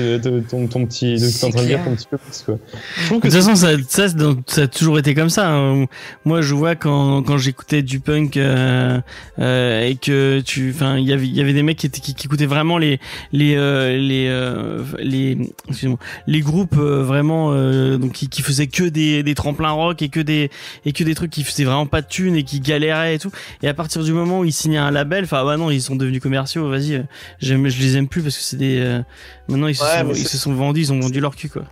[0.49, 1.15] ton, ton petit.
[1.15, 2.59] Es en train de lire ton petit comics, quoi.
[2.97, 4.09] Je trouve De toute façon, ça, ça,
[4.47, 5.49] ça a toujours été comme ça.
[5.51, 5.87] hein.
[6.25, 9.01] Moi, je vois quand, quand j'écoutais du punk euh,
[9.39, 12.01] euh, et que tu, enfin, il y avait, il y avait des mecs qui, étaient,
[12.01, 12.99] qui, qui écoutaient vraiment les,
[13.33, 15.39] les, euh, les, euh, les,
[15.69, 20.03] excusez-moi, les groupes euh, vraiment, euh, donc qui, qui faisaient que des, des tremplins rock
[20.03, 20.51] et que des,
[20.85, 23.31] et que des trucs qui faisaient vraiment pas de thunes et qui galéraient et tout.
[23.63, 25.95] Et à partir du moment où ils signaient un label, enfin, bah non, ils sont
[25.95, 26.69] devenus commerciaux.
[26.69, 27.05] Vas-y,
[27.41, 29.01] j'aime, je les plus parce que c'est des, euh,
[29.49, 31.35] maintenant ils se Ouais, sont, mais ils c'est- se sont vendus, ils ont vendu leur
[31.37, 31.63] cul quoi.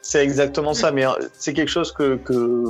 [0.00, 2.64] C'est exactement ça, mais euh, c'est quelque chose que, que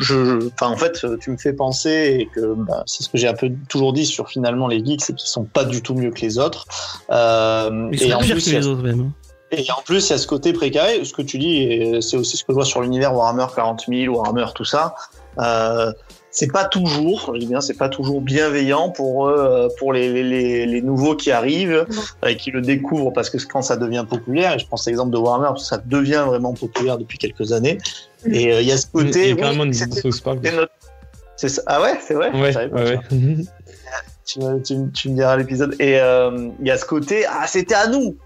[0.00, 3.26] je, enfin en fait, tu me fais penser et que bah, c'est ce que j'ai
[3.26, 6.10] un peu toujours dit sur finalement les geeks, c'est qu'ils sont pas du tout mieux
[6.12, 6.64] que les autres.
[7.10, 9.10] Euh, Ils et en plus, que les autres même.
[9.50, 12.16] Et en plus, il y a ce côté précaire, ce que tu dis, et c'est
[12.16, 14.94] aussi ce que je vois sur l'univers Warhammer 40 000, Warhammer, tout ça.
[15.40, 15.92] Euh,
[16.38, 20.22] c'est pas toujours, je dis bien, c'est pas toujours bienveillant pour euh, pour les, les,
[20.22, 21.86] les, les nouveaux qui arrivent
[22.26, 25.12] et qui le découvrent parce que quand ça devient populaire, et je pense à l'exemple
[25.12, 27.78] de Warhammer, parce que ça devient vraiment populaire depuis quelques années.
[28.26, 29.30] Et euh, il y a ce Il y côté.
[29.32, 29.40] a oui,
[30.56, 30.72] notre-
[31.36, 31.62] c'est ça.
[31.66, 32.30] Ah ouais, c'est vrai?
[32.38, 33.00] Ouais, pas.
[34.26, 35.74] Tu, me- tu, me- tu me diras l'épisode.
[35.80, 38.16] Et euh, il y a ce côté, ah, c'était à nous.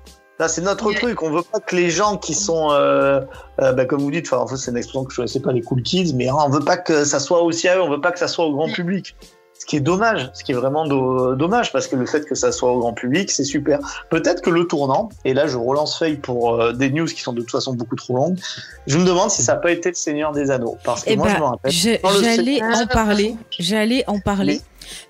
[0.41, 1.23] Là, c'est notre truc.
[1.23, 3.21] On veut pas que les gens qui sont, euh,
[3.61, 5.53] euh, bah, comme vous dites, enfin, en fait, c'est une expression que je connaissais pas,
[5.53, 7.83] les cool kids, mais hein, on veut pas que ça soit aussi à eux.
[7.83, 8.73] On veut pas que ça soit au grand Mm.
[8.73, 9.15] public.
[9.59, 12.35] Ce qui est dommage, ce qui est vraiment do- dommage, parce que le fait que
[12.35, 13.79] ça soit au grand public, c'est super.
[14.09, 17.35] Peut-être que le tournant, et là je relance Faye pour euh, des news qui sont
[17.35, 18.39] de toute façon beaucoup trop longues,
[18.87, 20.79] je me demande si ça n'a pas été le Seigneur des Anneaux.
[20.83, 21.71] Parce que Eh moi je ben, me rappelle.
[21.71, 23.37] j'allais en parler.
[23.59, 24.63] J'allais en parler.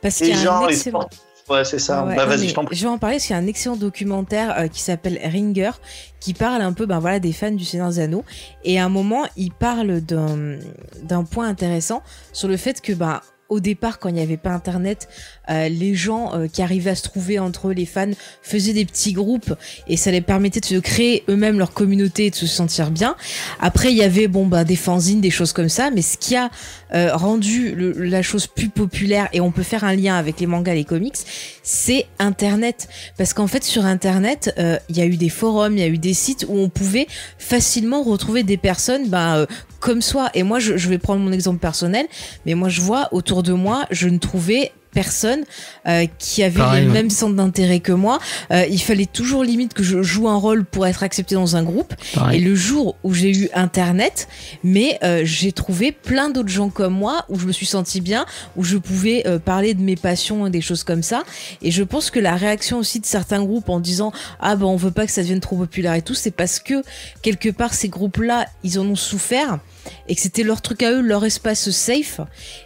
[0.03, 1.09] Parce qu'il y a gens, un excellent.
[1.51, 2.01] Ouais, c'est ça.
[2.01, 2.77] Ah ouais, bah vas-y, je t'en prie.
[2.77, 5.73] je vais en parler parce qu'il y a un excellent documentaire euh, qui s'appelle Ringer
[6.21, 8.25] qui parle un peu ben voilà des fans du Seigneur des Anneaux
[8.65, 10.59] et à un moment il parle d'un
[11.03, 13.21] d'un point intéressant sur le fait que ben
[13.51, 15.09] au départ, quand il n'y avait pas Internet,
[15.51, 18.11] euh, les gens euh, qui arrivaient à se trouver entre eux, les fans,
[18.43, 19.55] faisaient des petits groupes
[19.89, 23.17] et ça les permettait de se créer eux-mêmes leur communauté et de se sentir bien.
[23.59, 26.37] Après, il y avait bon bah des fanzines, des choses comme ça, mais ce qui
[26.37, 26.51] a
[26.95, 30.75] euh, rendu la chose plus populaire et on peut faire un lien avec les mangas,
[30.75, 31.19] les comics,
[31.63, 32.89] c'est Internet.
[33.19, 34.55] Parce qu'en fait, sur Internet,
[34.89, 37.07] il y a eu des forums, il y a eu des sites où on pouvait
[37.39, 39.47] facilement retrouver des personnes bah,
[39.79, 40.31] comme soi.
[40.35, 42.07] Et moi, je vais prendre mon exemple personnel,
[42.47, 45.45] mais moi, je vois autour de moi, je ne trouvais personnes
[45.87, 46.93] euh, qui avaient Pareil, les ouais.
[46.93, 48.19] mêmes centres d'intérêt que moi.
[48.51, 51.63] Euh, il fallait toujours limite que je joue un rôle pour être accepté dans un
[51.63, 51.95] groupe.
[52.15, 52.41] Pareil.
[52.41, 54.29] Et le jour où j'ai eu Internet,
[54.65, 58.27] mais euh, j'ai trouvé plein d'autres gens comme moi où je me suis sentie bien,
[58.57, 61.23] où je pouvais euh, parler de mes passions et des choses comme ça.
[61.63, 64.77] Et je pense que la réaction aussi de certains groupes en disant ah ben on
[64.77, 66.83] veut pas que ça devienne trop populaire et tout, c'est parce que
[67.23, 69.59] quelque part ces groupes-là ils en ont souffert
[70.09, 72.21] et que c'était leur truc à eux, leur espace safe,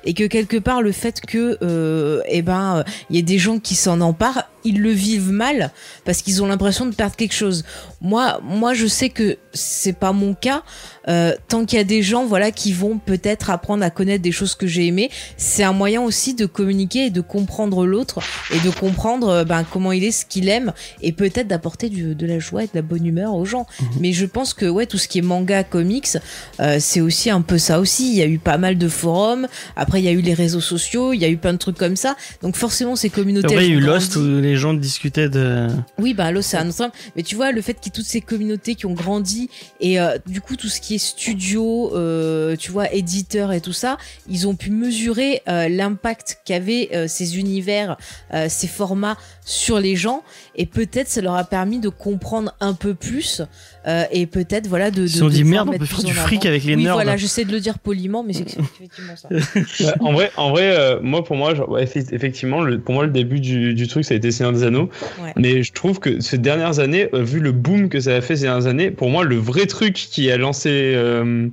[0.05, 3.39] et que quelque part le fait que, euh, eh ben, euh, il y ait des
[3.39, 5.71] gens qui s'en emparent, ils le vivent mal
[6.05, 7.65] parce qu'ils ont l'impression de perdre quelque chose.
[8.01, 10.63] Moi, moi, je sais que c'est pas mon cas.
[11.09, 14.33] Euh, tant qu'il y a des gens, voilà, qui vont peut-être apprendre à connaître des
[14.33, 18.21] choses que j'ai aimées, c'est un moyen aussi de communiquer et de comprendre l'autre
[18.55, 20.73] et de comprendre euh, ben, comment il est, ce qu'il aime,
[21.03, 23.67] et peut-être d'apporter de la joie et de la bonne humeur aux gens.
[24.01, 26.17] Mais je pense que ouais, tout ce qui est manga, comics,
[26.61, 28.11] euh, c'est aussi un peu ça aussi.
[28.11, 29.47] Il y a eu pas mal de forums.
[29.77, 31.13] Après, il y a eu les réseaux sociaux.
[31.13, 32.17] Il y a eu plein de trucs comme ça.
[32.43, 33.47] Donc forcément, ces communautés.
[33.47, 35.69] Après, il y a eu Lost où les gens discutaient de.
[35.99, 36.97] Oui, bah Lost, c'est un autre exemple.
[37.17, 39.49] Mais tu vois, le fait qu'il y ait toutes ces communautés qui ont grandi
[39.81, 43.73] et euh, du coup tout ce qui est studio, euh, tu vois, éditeur et tout
[43.73, 43.97] ça,
[44.29, 47.97] ils ont pu mesurer euh, l'impact qu'avaient euh, ces univers,
[48.33, 50.23] euh, ces formats sur les gens
[50.57, 53.43] et peut-être ça leur a permis de comprendre un peu plus
[53.87, 55.03] euh, et peut-être voilà de.
[55.03, 56.51] Ils se sont dit merde, on peut faire du fric avant.
[56.51, 56.95] avec les oui, nerds.
[56.95, 59.29] voilà, j'essaie de le dire poliment, mais c'est effectivement ça.
[59.31, 62.95] Ouais, en vrai, en vrai euh, moi, pour moi, genre, ouais, effe- effectivement, le, pour
[62.95, 64.91] moi, le début du, du truc, ça a été Seigneur des Anneaux.
[65.23, 65.33] Ouais.
[65.37, 68.37] Mais je trouve que ces dernières années, euh, vu le boom que ça a fait
[68.37, 71.49] ces dernières années, pour moi, le vrai truc qui a lancé, euh,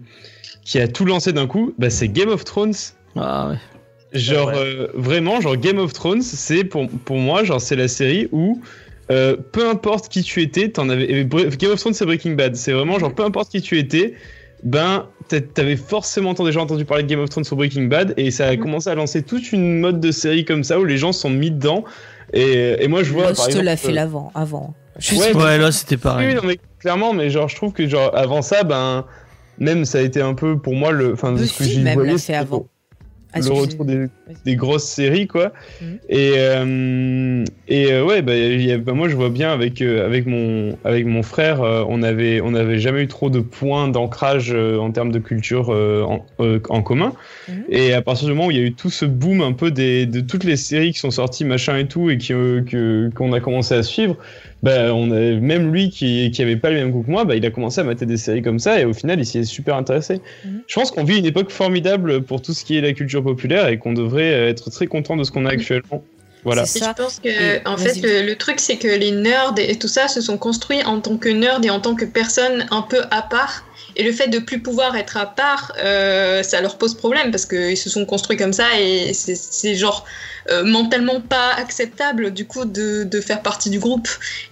[0.66, 2.74] qui a tout lancé d'un coup, bah, c'est Game of Thrones.
[3.16, 3.56] Ah ouais.
[4.14, 4.54] Genre, Ouais.
[4.58, 8.62] euh, vraiment, genre Game of Thrones, c'est pour, pour moi, genre, c'est la série où.
[9.10, 11.08] euh, peu importe qui tu étais, t'en avais.
[11.26, 12.56] Game of Thrones, c'est Breaking Bad.
[12.56, 14.14] C'est vraiment genre, peu importe qui tu étais,
[14.64, 18.32] ben, t'a- t'avais forcément déjà entendu parler de Game of Thrones sur Breaking Bad, et
[18.32, 21.12] ça a commencé à lancer toute une mode de série comme ça où les gens
[21.12, 21.84] sont mis dedans.
[22.34, 23.24] Et, et moi, je vois.
[23.24, 24.74] par Lost exemple, l'a fait euh, l'avant, avant.
[25.12, 26.36] Ouais, là c'était oui, pareil.
[26.36, 29.06] non, mais clairement, mais genre, je trouve que genre avant ça, ben,
[29.58, 32.18] même ça a été un peu pour moi le, enfin, de ce que voyais, l'a
[32.18, 32.68] fait avant.
[33.34, 34.08] Ah, le retour des,
[34.46, 35.52] des grosses séries, quoi.
[35.82, 36.00] Mhm.
[36.10, 39.82] Et euh, et euh, ouais, bah, il y a- bah, moi je vois bien avec
[39.82, 43.88] euh, avec mon avec mon frère, on avait on avait jamais eu trop de points
[43.88, 47.14] d'ancrage en termes de culture en, en commun.
[47.48, 47.64] Mhm.
[47.70, 49.72] Et à partir du moment où il y a eu tout ce boom un peu
[49.72, 53.34] des de toutes les séries qui sont sorties machin et tout et euh, que qu'on
[53.34, 54.16] a commencé à suivre,
[54.64, 57.36] bah, on a, même lui qui, qui avait pas le même goût que moi, bah,
[57.36, 59.44] il a commencé à mater des séries comme ça et au final il s'y est
[59.44, 60.22] super intéressé.
[60.46, 60.62] Mhm.
[60.68, 63.68] Je pense qu'on vit une époque formidable pour tout ce qui est la culture populaire
[63.68, 66.04] et qu'on devrait euh, être très content de ce qu'on a actuellement.
[66.44, 66.66] Voilà.
[66.66, 66.94] C'est Et ça.
[66.98, 69.88] je pense que, Et- en fait, le, le truc, c'est que les nerds et tout
[69.88, 73.02] ça se sont construits en tant que nerds et en tant que personnes un peu
[73.12, 73.64] à part.
[73.96, 77.46] Et le fait de plus pouvoir être à part, euh, ça leur pose problème parce
[77.46, 80.06] qu'ils se sont construits comme ça et c'est genre
[80.50, 84.08] euh, mentalement pas acceptable du coup de, de faire partie du groupe.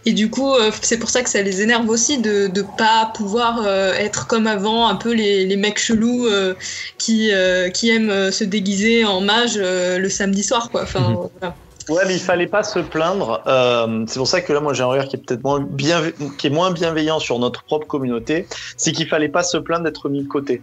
[0.05, 3.11] Et du coup, euh, c'est pour ça que ça les énerve aussi de de pas
[3.15, 6.53] pouvoir euh, être comme avant, un peu les, les mecs chelous euh,
[6.97, 10.83] qui, euh, qui aiment se déguiser en mage euh, le samedi soir, quoi.
[10.83, 11.29] Enfin, Mhm.
[11.39, 11.55] voilà.
[11.89, 13.41] Ouais, mais il fallait pas se plaindre.
[13.47, 16.03] Euh, c'est pour ça que là, moi, j'ai un regard qui est peut-être moins bien,
[16.37, 18.47] qui est moins bienveillant sur notre propre communauté.
[18.77, 20.61] C'est qu'il fallait pas se plaindre d'être mis de côté.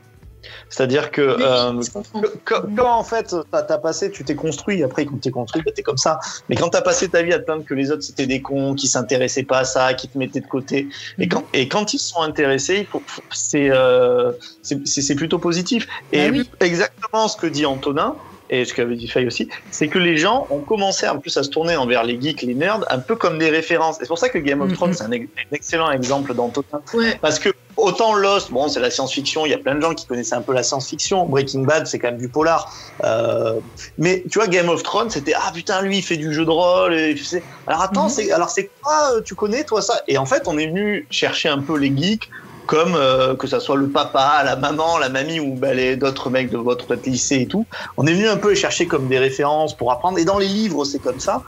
[0.69, 1.81] C'est-à-dire que Oui, euh,
[2.23, 4.83] que- quand, quand, en fait t'as as passé, tu t'es construit.
[4.83, 6.19] Après, quand t'es construit, bah, t'es comme ça.
[6.49, 8.75] Mais quand t'as passé ta vie à te plaindre que les autres c'était des cons,
[8.75, 11.99] qui s'intéressaient pas à ça, qui te mettaient de côté, et quand et quand ils
[11.99, 14.33] se sont intéressés, il faut, faut- c'est euh,
[14.63, 15.87] c'est plutôt positif.
[16.13, 16.51] Et Bah oui.
[16.61, 18.17] exactement ce que dit Antonin.
[18.49, 21.43] Et ce qu'avait dit Faye aussi, c'est que les gens ont commencé en plus à
[21.43, 23.97] se tourner envers les geeks, les nerds, un peu comme des références.
[23.97, 24.75] Et c'est pour ça que Game of Mhm.
[24.77, 26.81] Thrones, c'est un, ex- un excellent exemple d'Antonin.
[26.95, 27.19] Ouais.
[27.21, 27.49] Parce que
[27.87, 30.43] autant Lost, bon, c'est la science-fiction, il y a plein de gens qui connaissaient un
[30.43, 31.27] peu la science-fiction.
[31.27, 32.71] Breaking Bad, c'est quand même du polar.
[33.05, 33.55] Euh,
[33.97, 36.51] mais tu vois, Game of Thrones, c'était ah putain, lui, il fait du jeu de
[36.51, 36.95] rôle.
[36.95, 37.43] Et, tu sais.
[37.67, 38.11] Alors attends, Mhm.
[38.11, 40.03] c'est alors c'est quoi euh, Tu connais toi ça?
[40.09, 42.29] Et en fait, on est venu chercher un peu les geeks.
[42.67, 46.31] Comme euh, que ça soit le papa, la maman, la mamie ou bah, les d'autres
[46.31, 47.65] mecs de votre lycée et tout,
[47.97, 50.19] on est venu un peu les chercher comme des références pour apprendre.
[50.19, 51.43] Et dans les livres, c'est comme ça.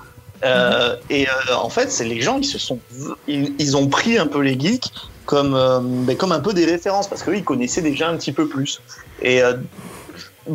[0.44, 2.78] Euh, et euh, en fait, c'est les gens qui se sont,
[3.26, 4.92] ils, ils ont pris un peu les geeks
[5.28, 8.32] comme, euh, ben, comme un peu des références parce qu'eux, ils connaissaient déjà un petit
[8.32, 8.80] peu plus.
[9.20, 9.52] Et euh,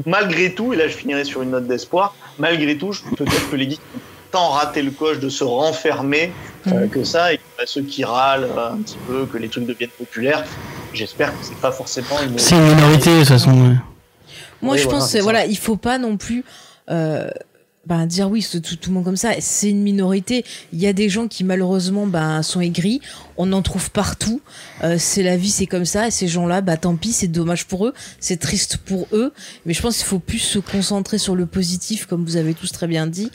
[0.07, 3.55] malgré tout, et là je finirai sur une note d'espoir, malgré tout, je- peut-être que
[3.55, 3.99] les geeks ont
[4.31, 6.31] tant raté le coche de se renfermer
[6.67, 6.89] euh, Mhm.
[6.89, 9.91] que ça, et bah, ceux qui râlent euh, un petit peu, que les trucs deviennent
[9.91, 10.43] populaires,
[10.91, 12.39] j'espère que c'est pas forcément une.
[12.39, 13.51] C'est une minorité de toute façon.
[13.51, 13.75] ouais.
[14.63, 16.43] Moi, Oui, je voilà, pense, voilà, il faut pas non plus.
[16.89, 17.29] euh,
[17.85, 20.45] ben, dire oui, c'est tout, tout le monde comme ça, c'est une minorité.
[20.71, 23.01] Il y a des gens qui malheureusement ben, sont aigris.
[23.35, 24.41] On en trouve partout.
[24.83, 26.07] Euh, c'est la vie, c'est comme ça.
[26.07, 29.33] Et ces gens-là, bah tant pis, c'est dommage pour eux, c'est triste pour eux.
[29.65, 32.71] Mais je pense qu'il faut plus se concentrer sur le positif, comme vous avez tous
[32.71, 33.31] très bien dit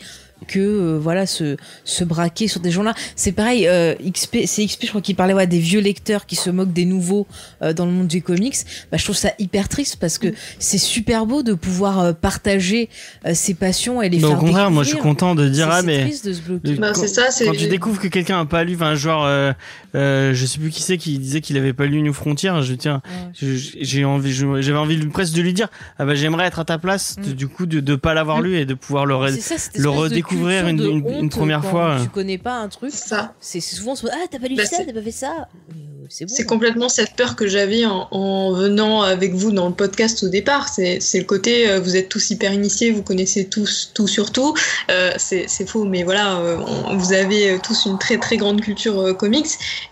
[0.47, 2.95] que euh, voilà se se braquer sur des gens-là.
[3.17, 6.37] C'est pareil, euh, XP, c'est XP, je crois qu'il parlait ouais, des vieux lecteurs qui
[6.37, 7.27] se moquent des nouveaux
[7.63, 8.57] euh, dans le monde du comics.
[8.91, 10.29] Bah, je trouve ça hyper triste parce que
[10.59, 12.89] c'est super beau de pouvoir euh, partager
[13.27, 15.69] euh, ses passions et les Mais au faire contraire, moi je suis content de dire
[15.71, 16.69] ah mais triste de se bloquer.
[16.71, 19.53] Le- Bah, quand, ça, tu découvres que quelqu'un a pas lu, enfin genre, euh,
[19.95, 22.53] euh, je sais plus qui c'est qui disait qu'il avait pas lu New Frontier.
[22.63, 23.03] Je tiens,
[23.43, 23.57] Ouais.
[23.81, 27.17] j'ai envie, j'avais envie presque de lui dire, ah bah j'aimerais être à ta place,
[27.17, 27.35] de- Mm.
[27.35, 29.55] du coup de de pas l'avoir lu et de pouvoir le ça,
[29.91, 31.97] redécouvrir culture une- première fois.
[32.03, 33.35] Tu connais pas un truc, C'est ça.
[33.41, 35.49] c'est souvent ah t'as pas lu Bah, ça, t'as pas fait ça.
[35.71, 35.75] Euh,
[36.11, 36.35] C'est bon.
[36.49, 40.69] Complètement cette peur que j'avais en, en venant avec vous dans le podcast au départ.
[40.69, 44.33] C'est c'est le côté, euh, vous êtes tous hyper initiés, vous connaissez tous tout sur
[44.33, 44.55] tout.
[44.91, 48.39] Euh, c'est c'est faux, mais voilà, euh, on- vous avez euh, tous une très très
[48.39, 49.49] grande culture euh, comics.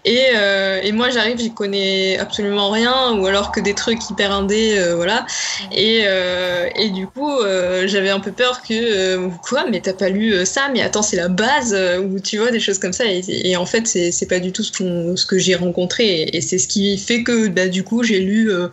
[0.06, 4.32] Et, euh, et moi j'arrive, j'y connais absolument rien, ou alors que des trucs hyper
[4.32, 5.26] indés, euh, voilà.
[5.72, 9.92] Et, euh, et du coup, euh, j'avais un peu peur que, euh, quoi, mais t'as
[9.92, 12.78] pas lu euh, ça, mais attends, c'est la base, euh, ou tu vois, des choses
[12.78, 13.04] comme ça.
[13.06, 16.22] Et, et en fait, c'est pas du tout ce, que j'ai rencontré.
[16.22, 18.68] Et, et c'est ce qui fait que, bah, du coup, j'ai lu, euh,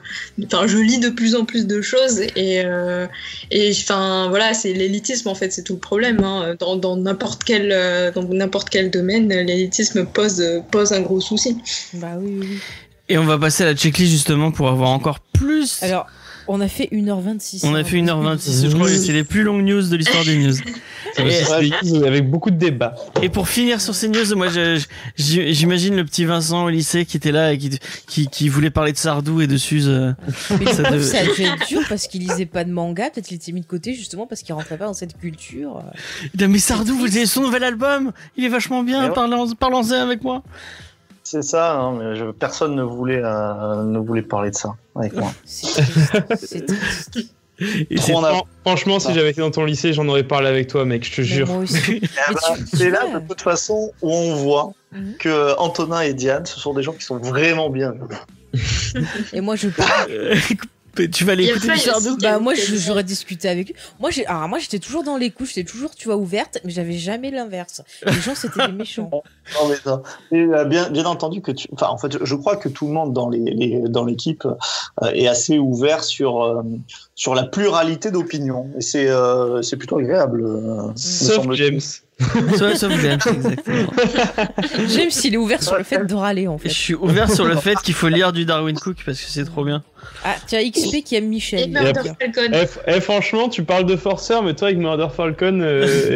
[0.45, 2.21] enfin, je lis de plus en plus de choses.
[2.35, 3.07] Et, euh,
[3.51, 6.23] et enfin, voilà, c'est l'élitisme, en fait, c'est tout le problème.
[6.23, 6.55] Hein.
[6.59, 11.57] Dans dans n'importe quel, euh, dans n'importe quel domaine, l'élitisme pose, pose un gros souci.
[11.93, 12.59] Bah oui.
[13.09, 15.81] Et on va passer à la checklist justement pour avoir encore plus.
[15.83, 16.07] Alors,
[16.47, 17.65] on a fait 1h26.
[17.65, 20.37] on a fait 1h26, je crois que c'est les plus longues news de l'histoire des
[20.37, 20.53] news.
[21.15, 22.95] C'est Et- c'est- avec beaucoup de débats.
[23.21, 24.47] Et pour finir sur ces news, moi,
[25.15, 28.91] j'imagine le petit Vincent au lycée qui était là et qui, qui, qui voulait parler
[28.93, 29.89] de Sardou et de Suze.
[30.59, 33.27] Mais Ça devait- ça a dû être dur parce qu'il lisait pas de manga, peut-être
[33.27, 35.83] qu'il était mis de côté justement parce qu'il rentrait pas dans cette culture.
[36.33, 39.13] Il dit, mais Sardou, vous avez son nouvel album, il est vachement bien, ouais.
[39.13, 40.41] parlez-en avec moi.
[41.23, 45.13] C'est ça, hein, mais je- personne ne voulait, euh, ne voulait parler de ça avec
[45.13, 45.31] moi.
[45.45, 46.37] C'est triste.
[46.37, 47.17] C'est triste.
[47.89, 47.97] Et.
[47.97, 49.13] Fran- Franchement, si Ah.
[49.13, 51.47] j'avais été dans ton lycée, j'en aurais parlé avec toi, mec, je te jure.
[51.87, 55.15] Eh ben, c'est là, de toute façon, où on voit Mhm.
[55.19, 57.93] que Antonin et Diane, ce sont des gens qui sont vraiment bien.
[59.33, 59.67] Et moi, je
[61.11, 63.71] tu vas aller Il y a écouter pas- du Sardou Bah moi j'aurais discuté avec
[63.71, 63.73] eux.
[63.99, 66.71] Moi j'ai alors moi j'étais toujours dans les couches, j'étais toujours tu vois ouverte, mais
[66.71, 67.81] j'avais jamais l'inverse.
[68.05, 69.09] Les gens c'était des méchants.
[69.61, 70.01] Non, mais ça.
[70.31, 71.67] Et, euh, bien, bien entendu que tu.
[71.73, 75.07] Enfin, en fait, je crois que tout le monde dans les, les- dans l'équipe euh,
[75.11, 76.61] est assez ouvert sur euh,
[77.13, 78.69] sur la pluralité d'opinions.
[78.77, 80.45] Et c'est euh, c'est plutôt agréable.
[80.45, 81.81] euh, Sauf semble-t-il.
[82.33, 82.49] James.
[82.57, 83.93] Sauf sauf James, exactement.
[84.87, 86.69] J'aime s'il est ouvert sur le fait de râler en Et je fait.
[86.69, 89.63] suis ouvert sur le fait qu'il faut lire du Darwin Cook parce que c'est trop
[89.63, 89.83] bien.
[90.25, 91.71] Ah tiens XP qui aime Et Michel.
[91.71, 92.01] va Murder.
[92.19, 92.51] Falcon.
[92.53, 95.85] Eh, f- eh, franchement, tu parles de forceur, mais toi avec Murder Falcon, euh,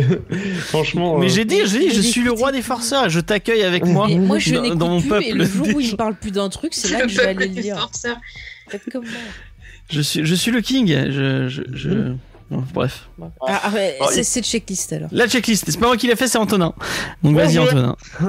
[0.00, 0.02] et, euh,
[0.66, 1.18] franchement.
[1.18, 3.62] Mais euh, j'ai dit, j'ai dit, je suis le roi des forceurs et je t'accueille
[3.62, 4.06] avec moi.
[4.08, 6.14] Et moi je dans- dans mon plus peuple et le jour où des il parle
[6.14, 7.78] plus d'un truc, c'est là Le que je vais aller le des lire.
[7.78, 8.16] forceurs.
[8.68, 9.12] Faites comme moi.
[9.90, 10.86] Je suis, je suis le king.
[11.10, 11.88] Je, je, je...
[12.50, 13.08] Bon, bref.
[13.20, 15.08] Ah, ah, ouais, Alors, c'est checklist alors.
[15.12, 16.72] La checklist, c'est pas moi qui l'ai fait, c'est Antonin.
[17.22, 17.58] Donc vas-y.
[17.58, 17.96] Antonin.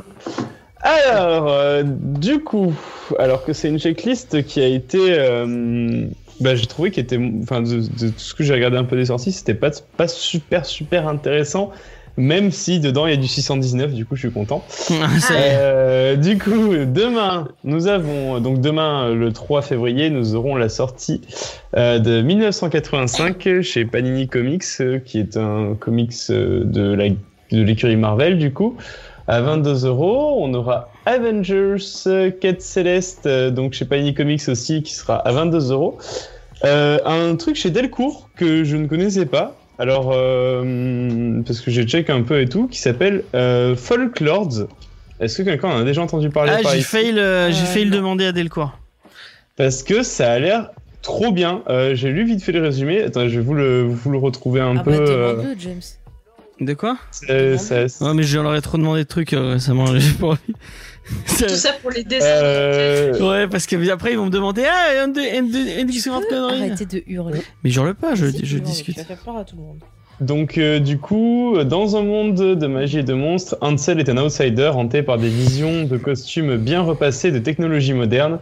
[0.82, 2.74] Alors, euh, du coup,
[3.18, 6.06] alors que c'est une checklist qui a été, euh,
[6.40, 8.96] bah, j'ai trouvé qu'il était, enfin, de, de tout ce que j'ai regardé un peu
[8.96, 11.72] des sorties, c'était pas pas super super intéressant,
[12.18, 14.64] même si dedans il y a du 619, du coup je suis content.
[15.32, 21.22] Euh, du coup, demain, nous avons donc demain le 3 février, nous aurons la sortie
[21.78, 27.96] euh, de 1985 chez Panini Comics, euh, qui est un comics de la de l'écurie
[27.96, 28.76] Marvel du coup.
[29.28, 31.78] À 22 euros, on aura Avengers
[32.42, 35.98] Quête Céleste, donc chez Panini Comics aussi, qui sera à 22 euros.
[36.64, 42.10] Un truc chez Delcourt que je ne connaissais pas, alors euh, parce que j'ai check
[42.10, 44.68] un peu et tout, qui s'appelle euh, Folklords.
[45.20, 47.66] Est-ce que quelqu'un en a déjà entendu parler Ah, par j'ai failli le, j'ai Euh,
[47.66, 47.98] failli le non.
[47.98, 48.78] demander à Delcourt.
[49.58, 50.70] Parce que ça a l'air
[51.02, 51.64] trop bien.
[51.68, 53.02] Euh, j'ai lu vite fait le résumé.
[53.02, 54.92] Attends, je vais vous le, vous le retrouver un Ah peu.
[54.92, 55.82] bah euh, demande-le James.
[56.62, 56.98] De quoi?
[57.12, 60.28] c'est- ça- Ouais, mais je leur ai trop demandé de trucs euh, récemment, j'ai pas
[60.28, 60.40] envie.
[61.38, 62.26] Tout ça pour les dessins.
[62.26, 67.42] Euh, Ouais, parce que après ils vont me demander ah, un de, un de, hurler.
[67.64, 68.96] Mais je hurle pas, je, je discute.
[68.96, 69.80] Tu vas faire peur à tout le monde.
[70.22, 74.18] Donc, euh, du coup, dans un monde de magie et de monstres, Ansel est un
[74.18, 78.40] outsider hanté par des visions de costumes bien repassés de technologie moderne.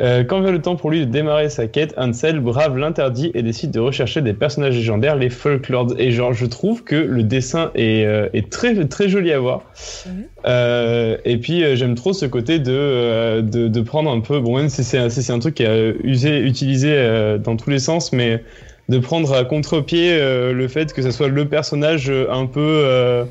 [0.00, 3.42] Euh, quand vient le temps pour lui de démarrer sa quête, Ansel brave l'interdit et
[3.42, 5.94] décide de rechercher des personnages légendaires, les Folklords.
[5.98, 9.62] Et genre, je trouve que le dessin est, euh, est très très joli à voir.
[10.06, 10.12] Mhm.
[10.46, 14.68] Euh, et puis j'aime trop ce côté de, de de prendre un peu, bon même
[14.68, 18.12] si c'est un, si c'est un truc qui est usé, utilisé dans tous les sens,
[18.12, 18.42] mais
[18.88, 23.24] de prendre à contre-pied le fait que ce soit le personnage un peu,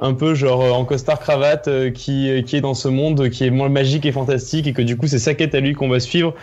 [0.00, 3.44] un peu genre euh, en costard cravate euh, qui, qui est dans ce monde qui
[3.44, 5.88] est moins magique et fantastique et que du coup c'est sa quête à lui qu'on
[5.88, 6.34] va suivre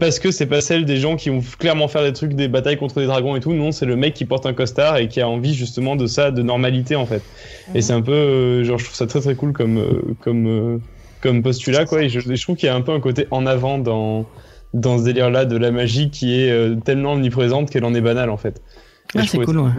[0.00, 2.78] parce que c'est pas celle des gens qui vont clairement faire des trucs, des batailles
[2.78, 3.52] contre des dragons et tout.
[3.52, 6.30] Non, c'est le mec qui porte un costard et qui a envie justement de ça,
[6.30, 7.22] de normalité en fait.
[7.74, 10.46] Et c'est un peu, euh, genre, je trouve ça très très cool comme, euh, comme,
[10.48, 10.78] euh,
[11.20, 12.02] comme postulat quoi.
[12.02, 14.24] Et je, je trouve qu'il y a un peu un côté en avant dans,
[14.72, 18.30] dans ce délire-là de la magie qui est euh, tellement omniprésente qu'elle en est banale
[18.30, 18.62] en fait.
[19.14, 19.70] Et Ah, c'est cool, ça ouais.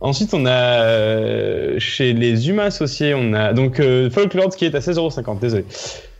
[0.00, 4.74] Ensuite, on a euh, chez les Humains Associés, on a donc euh, Folklore qui est
[4.74, 5.64] à 16,50€, désolé.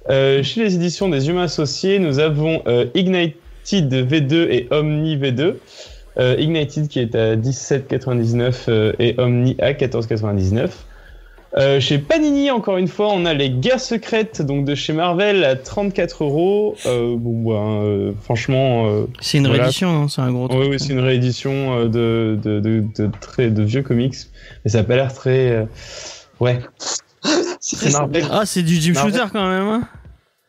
[0.08, 2.62] Euh, chez les éditions des Humains Associés, nous avons
[2.94, 5.56] Ignited V2 et Omni V2.
[6.18, 10.70] Euh, Ignited qui est à 17,99€ euh, et Omni à 14,99€.
[11.56, 15.42] Euh, chez Panini, encore une fois, on a les Guerres secrètes donc de chez Marvel
[15.44, 16.76] à 34 euros.
[16.86, 19.62] Euh, bon, ben, euh, franchement, euh, C'est une Voilà.
[19.64, 20.60] réédition, non C'est un gros truc.
[20.60, 24.14] oui, oui, c'est une réédition euh, de, de, de, de, très, de vieux comics,
[24.64, 25.50] mais ça a pas l'air très.
[25.50, 25.64] euh,
[26.40, 26.58] Ouais.
[27.60, 28.24] C'est Marvel.
[28.30, 29.14] Ah, c'est du Jim Marvel.
[29.14, 29.88] Shooter quand même, hein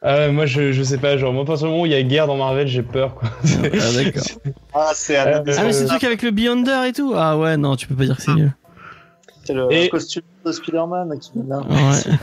[0.01, 1.91] Ah, ouais, moi, je, je sais pas, genre, moi, à partir du moment où il
[1.93, 3.29] y a guerre dans Marvel, j'ai peur, quoi.
[3.43, 4.23] Ah, d'accord.
[4.73, 7.55] Ah, c'est Euh, Ah, mais c'est le truc avec le Beyonder et tout Ah ouais,
[7.57, 8.51] non, tu peux pas dire que c'est nul.
[9.47, 11.59] C'est le Et- costume de Spider-Man qui est là.
[11.59, 12.13] Ouais.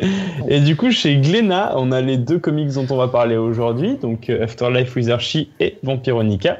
[0.48, 3.96] Et du coup, chez Glénat, on a les deux comics dont on va parler aujourd'hui,
[3.96, 6.58] donc euh, Afterlife with Archie et Vampironica.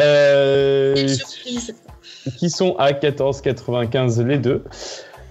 [0.00, 0.94] Euh,
[2.36, 4.62] qui sont à 14,95 les deux.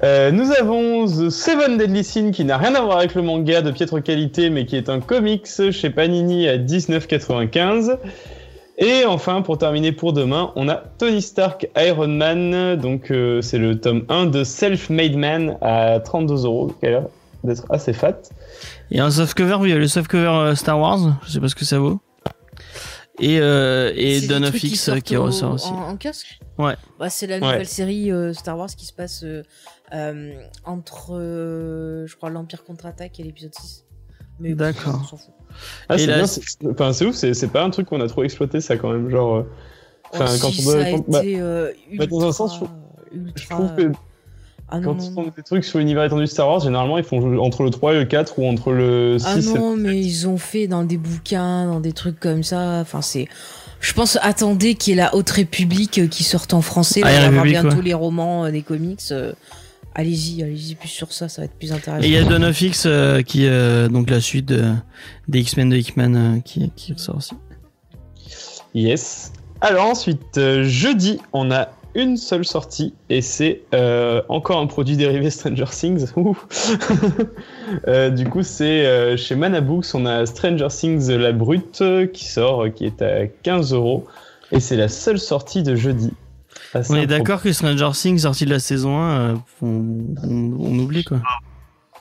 [0.04, 3.62] Euh, nous avons The Seven Deadly Sins qui n'a rien à voir avec le manga
[3.62, 7.98] de piètre qualité mais qui est un comics chez Panini à 19,95.
[8.80, 13.58] Et enfin, pour terminer pour demain, on a Tony Stark Iron Man, donc euh, c'est
[13.58, 17.04] le tome 1 de Self-Made Man à 32 euros, qui a l'air
[17.44, 18.18] d'être assez fat.
[18.91, 21.32] Il y a un softcover, oui, il y a le softcover euh, Star Wars, je
[21.32, 21.99] sais pas ce que ça vaut.
[23.20, 25.70] Et, euh, et Dawn of qui X qui au- ressort aussi.
[25.70, 26.76] En, en casque Ouais.
[26.99, 27.41] Bah, c'est la Ouais.
[27.41, 29.41] nouvelle série euh, Star Wars qui se passe euh,
[29.95, 30.34] euh,
[30.66, 33.86] entre, euh, je crois, l'Empire contre-attaque et l'épisode 6.
[34.40, 34.99] Mais bon, D'accord.
[35.02, 35.34] on s'en fout.
[35.90, 38.61] Ah, c'est bien, c'est- enfin, c'est ouf, c'est pas un truc qu'on a trop exploité
[38.61, 39.38] ça quand même, genre.
[39.38, 39.44] euh,
[40.14, 42.60] Enfin, Oh, quand si, on doit- ça a quand- bah, euh, bah, dans un sens,
[42.60, 43.36] je- ultra...
[43.36, 43.98] Je trouve que
[44.69, 46.98] Ah non, Quand non, ils font des trucs sur l'univers étendu de Star Wars, généralement
[46.98, 49.48] ils font entre le 3 et le 4 ou entre le 6 Ah et le
[49.60, 52.80] non, mais ils ont fait dans des bouquins, dans des trucs comme ça.
[52.82, 53.30] Enfin, c'est.
[53.80, 56.99] Je pense, attendez qu'il y ait la Haute République euh, qui sorte en français.
[56.99, 57.84] Là, Ah, on va République, bientôt ouais.
[57.84, 58.99] les romans, des comics.
[59.98, 62.03] Allez-y, allez-y plus sur ça, ça va être plus intéressant.
[62.03, 64.74] Et il y a Dawn of X euh, qui, euh, donc la suite de-
[65.28, 67.34] des X-Men de Hickman euh, qui, qui ressort aussi.
[68.74, 69.34] Yes.
[69.61, 74.95] Alors ensuite, euh, jeudi, on a une seule sortie et c'est euh, encore un produit
[74.98, 76.06] dérivé Stranger Things.
[77.88, 81.84] Euh, du coup, c'est euh, chez Mana Books, on a Stranger Things La Brute
[82.14, 84.06] qui sort, qui est à 15 euros
[84.53, 86.11] et c'est la seule sortie de jeudi.
[86.73, 89.68] Assez On est d'accord que Stranger Things sorti de la saison 1, euh, on,
[90.23, 91.19] on, on oublie quoi.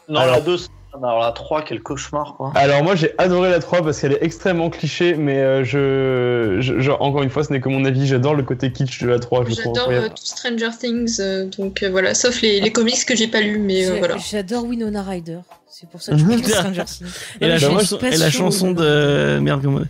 [0.09, 0.57] Non, Alors- la 2,
[1.03, 2.53] alors la 3, quel cauchemar, quoi.
[2.55, 6.81] Alors moi j'ai adoré la 3 parce qu'elle est extrêmement cliché, mais euh, je, je-
[6.81, 9.19] genre, encore une fois ce n'est que mon avis, j'adore le côté kitsch de la
[9.19, 12.61] 3, je le trouve J'adore euh, tout Stranger Things, euh, donc euh, voilà, sauf les,
[12.61, 14.17] les comics que j'ai pas lus, mais euh, voilà.
[14.17, 15.39] J'adore Winona Ryder.
[15.69, 17.07] C'est pour ça que je Stranger Things.
[17.41, 19.87] Et Non, la, je chanson, et la chanson de merde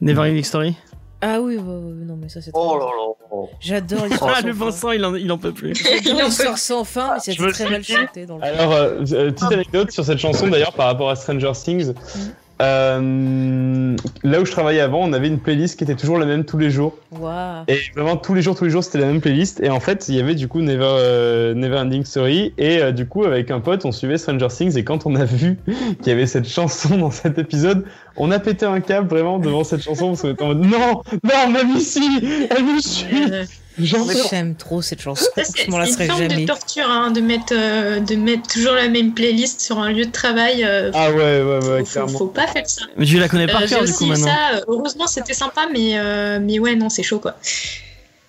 [0.00, 0.76] Never Ending Story?
[1.26, 2.50] Ah oui, non, mais ça c'est.
[2.52, 3.46] Oh très là là.
[3.58, 4.52] J'adore les Ah, le.
[4.52, 5.72] Vincent, il en, il en peut plus.
[6.04, 9.90] J'adore sans fin, mais me très mal chanté dans le Alors, euh, euh, petite anecdote
[9.90, 11.94] sur cette chanson d'ailleurs par rapport à Stranger Things.
[12.62, 16.44] Euh, là où je travaillais avant, on avait une playlist qui était toujours la même
[16.44, 16.96] tous les jours.
[17.10, 17.64] Waouh.
[17.68, 19.60] Et vraiment tous les jours, tous les jours, c'était la même playlist.
[19.60, 22.54] Et en fait, il y avait du coup Never, euh, Never Ending Story.
[22.58, 24.76] Et euh, du coup, avec un pote, on suivait Stranger Things.
[24.76, 27.84] Et quand on a vu qu'il y avait cette chanson dans cet épisode,
[28.16, 31.02] on a pété un câble vraiment devant cette chanson parce qu'on était en mode non,
[31.24, 33.30] non, même ici, elle nous suit.
[33.78, 35.26] J'aime trop cette chanson.
[35.36, 36.42] c'est une forme jamais.
[36.42, 40.06] de torture hein, de, mettre, euh, de mettre toujours la même playlist sur un lieu
[40.06, 40.64] de travail.
[40.64, 42.18] euh, ah ouais, ouais, ouais, faut, faut, clairement.
[42.18, 42.82] faut pas faire ça.
[42.96, 44.26] Mais tu la connais par Euh, cœur du coup maintenant.
[44.26, 47.36] ça, heureusement c'était sympa, mais, euh, mais ouais, non, c'est chaud quoi.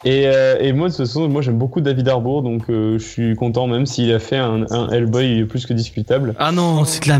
[0.03, 3.03] Et, euh, et moi, de toute façon, moi j'aime beaucoup David Harbour, donc euh, je
[3.03, 6.35] suis content, même s'il a fait un, un Hellboy plus que discutable.
[6.37, 7.17] Ah non, c'est de la.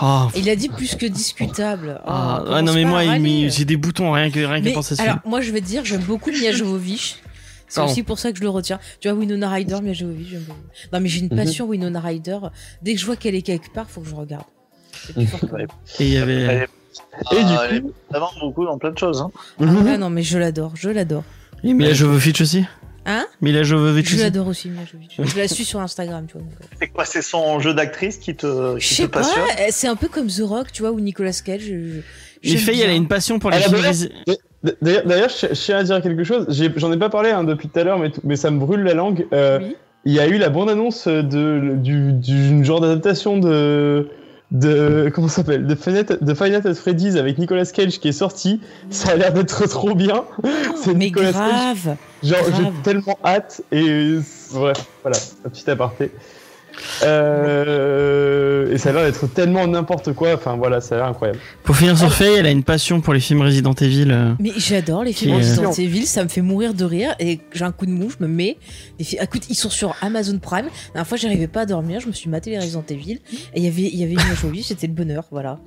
[0.00, 2.00] Oh, Il a dit plus que discutable.
[2.06, 3.02] ah, Oh, ouais, non mais moi,
[3.48, 5.84] j'ai des boutons rien que rien qu'à Mais penser alors, moi, je vais te dire,
[5.84, 7.16] j'aime beaucoup Mia Jovovich.
[7.68, 8.78] C'est aussi pour ça que je le retiens.
[9.00, 10.58] Tu vois, Winona Ryder, j'aime beaucoup.
[10.92, 11.36] Non, mais j'ai une Mhm.
[11.36, 12.38] passion Winona Ryder.
[12.82, 14.44] Dès que je vois qu'elle est quelque part, faut que je regarde.
[15.06, 15.46] C'est plus fort que.
[16.02, 16.32] Et il y avait.
[16.42, 16.68] Elle est-
[17.32, 17.92] Et du Ah, elle est coup-
[18.40, 19.20] beaucoup dans plein de choses.
[19.20, 19.30] Hein.
[19.60, 21.22] Ah ouais, non, mais je l'adore, je l'adore.
[21.62, 22.64] Et Mila Jovovich aussi.
[23.06, 23.26] Hein?
[23.40, 24.22] Mila Jovovich Je aussi.
[24.22, 25.12] l'adore aussi, Mia Jovovich.
[25.18, 26.42] Je la suis sur Instagram, tu vois.
[26.42, 26.66] euh.
[26.80, 29.44] C'est quoi C'est son jeu d'actrice qui te, Je qui te sais pas, passionne?
[29.60, 31.60] euh, c'est un peu comme The Rock, tu vois, ou Nicolas Cage.
[31.62, 32.00] je- je-
[32.42, 34.08] j'aime filles, elle a une passion pour les Elle films.
[34.62, 36.46] D'ailleurs, je je tiens à dire quelque chose.
[36.76, 38.94] J'en ai, pas parlé hein, depuis tout à l'heure, mais, mais ça me brûle la
[38.94, 39.26] langue.
[39.32, 39.76] Euh, Oui.
[40.04, 44.08] Il y a eu la bande-annonce de du, d'une genre d'adaptation de
[44.50, 45.66] de comment ça s'appelle?
[45.66, 45.74] De
[46.24, 48.60] de Final Fantasy Freddy's avec Nicolas Cage qui est sorti.
[48.90, 50.24] Ça a l'air d'être trop bien.
[50.76, 51.84] C'est Mais Nicolas Cage.
[51.84, 51.96] grave.
[52.22, 54.18] Genre, j'ai tellement hâte et
[54.54, 56.10] bref, voilà, un petit aparté.
[57.02, 60.34] Euh, et ça a l'air d'être tellement n'importe quoi.
[60.34, 61.38] Enfin voilà, ça a l'air incroyable.
[61.64, 64.08] Pour finir sur Faye, elle a une passion pour les films Resident Evil.
[64.10, 64.32] euh.
[64.40, 67.40] Mais j'adore les films Qui, euh, Resident Evil, ça me fait mourir de rire et
[67.52, 68.56] j'ai un coup de mou, je me mets.
[68.98, 70.66] Les fi- Écoute, ils sont sur Amazon Prime.
[70.66, 73.12] La dernière fois, j'arrivais pas à dormir, je me suis maté les Resident Evil
[73.54, 75.58] et il y avait il y avait une jolie, c'était le bonheur, voilà.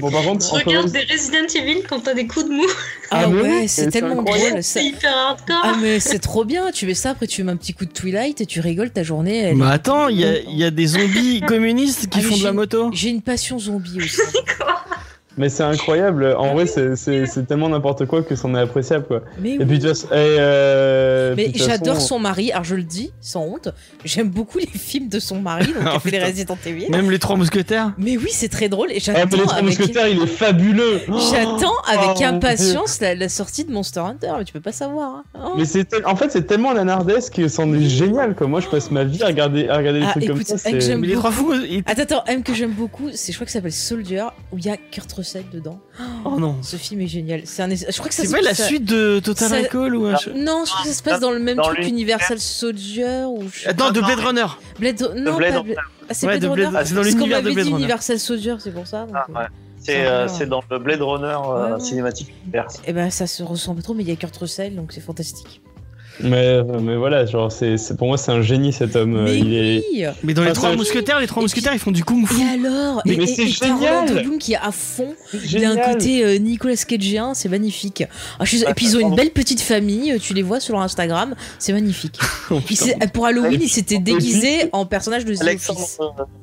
[0.00, 2.64] Bon, par contre, Tu entre- regardes des Resident Evil quand t'as des coups de mou.
[3.10, 4.50] Ah, Ah, mais ouais, oui, c'est c'est tellement incroyable.
[4.50, 4.62] drôle.
[4.62, 5.60] ça- C'est hyper hardcore.
[5.64, 7.90] Ah mais c'est trop bien, tu fais ça, après tu mets un petit coup de
[7.92, 9.38] Twilight et tu rigoles ta journée.
[9.38, 12.22] elle Mais est- attends, il y a, il y a des zombies communistes qui Ah,
[12.22, 12.90] font de la moto.
[12.92, 14.20] J'ai une passion zombie aussi.
[15.38, 16.34] mais c'est incroyable.
[16.38, 19.22] En vrai, c'est- tellement n'importe quoi que c'en est appréciable quoi.
[19.40, 19.64] Mais Et oui.
[19.66, 23.42] puis et, euh, Mais puis, toute j'adore façon, son mari, alors je le dis sans
[23.44, 23.68] honte,
[24.04, 26.24] j'aime beaucoup les films de son mari, donc il fait les.
[26.24, 26.90] Resident Evil.
[26.90, 27.92] Même les trois mousquetaires.
[27.96, 30.26] Mais oui, c'est très drôle et Ah, mais les j'attends trois avec, mousquetaires, il est
[30.26, 31.00] fabuleux.
[31.30, 35.16] j'attends avec Oh, impatience la, la sortie de Monster Hunter, mais tu peux pas savoir.
[35.16, 35.24] hein.
[35.34, 35.54] Oh.
[35.56, 38.46] Mais c'est tel- en fait c'est tellement nanardesque que c'en est génial quoi.
[38.46, 40.70] Moi je passe ma vie à regarder à regarder des Ah, trucs comme ça.
[40.96, 41.52] Mais les trois fous.
[41.86, 44.66] Attends, attends, M que j'aime beaucoup, c'est je crois que ça s'appelle Soldier, où il
[44.66, 45.78] y a Kurt Russell dedans.
[46.24, 46.56] Oh non.
[46.62, 47.42] Ce film est génial.
[47.44, 50.06] C'est un, je crois que C'est pas la ça- suite de Total ça- Recall ou
[50.06, 51.86] un ch- Non, je crois que ça se passe dans le même Dans truc.
[51.86, 54.18] Universal Soldier ou je- Attends, de Blade.
[54.20, 54.46] Runner.
[54.78, 56.70] Blade non Blade pas Ah, c'est Ouais, Blade de Runner.
[56.70, 57.84] Blade- c'est dans l'univers de Blade dit Runner.
[57.84, 59.04] Universal Soldier, c'est pour ça.
[59.06, 59.46] donc, Ah, euh, ouais.
[59.80, 61.80] C'est euh, c'est dans le Blade Runner euh, Ouais, ouais.
[61.80, 62.34] cinématique.
[62.86, 65.60] Et ben ça se ressemble trop, mais il y a Kurt Russell, donc c'est fantastique.
[66.20, 69.22] Mais, mais voilà, genre c'est pour moi c'est un génie cet homme.
[69.22, 69.84] mais il est...
[69.92, 72.40] oui Mais dans les trois mousquetaires, les trois Et mousquetaires, ils font du kung fu.
[72.40, 75.14] Et alors Mais- c'est génial qui est à fond.
[75.32, 78.04] Il a un côté euh, Nicolas Cageien, c'est magnifique.
[78.38, 80.60] Ah, je suis- Et puis ils ont une belle petite famille, euh, tu les vois
[80.60, 82.18] sur leur Instagram, c'est magnifique.
[82.50, 82.60] Oh,
[83.12, 85.42] pour Halloween, il s'était déguisé en personnage de The.
[85.42, 85.86] Alexandre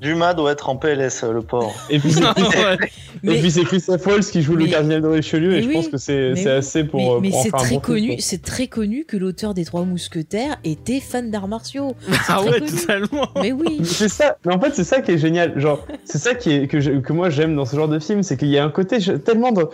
[0.02, 1.74] Dumas doit être en PLS, le pauvre.
[1.90, 2.12] Et puis
[3.52, 6.84] c'est Christophe Waltz qui joue le cardinal de Richelieu et je pense que c'est assez
[6.84, 11.00] pour, mais- euh, c'est très connu, c'est très connu que l'auteur des Trois Mousquetaires était
[11.02, 11.94] fan d'arts martiaux.
[12.30, 12.72] Ah ouais, connu.
[12.72, 13.28] totalement.
[13.42, 13.82] Mais oui.
[13.84, 16.68] C'est ça, mais en fait c'est ça qui est génial, genre c'est ça qui est
[16.68, 18.70] que, je- que moi j'aime dans ce genre de film, c'est qu'il y a un
[18.70, 19.68] côté je- tellement de...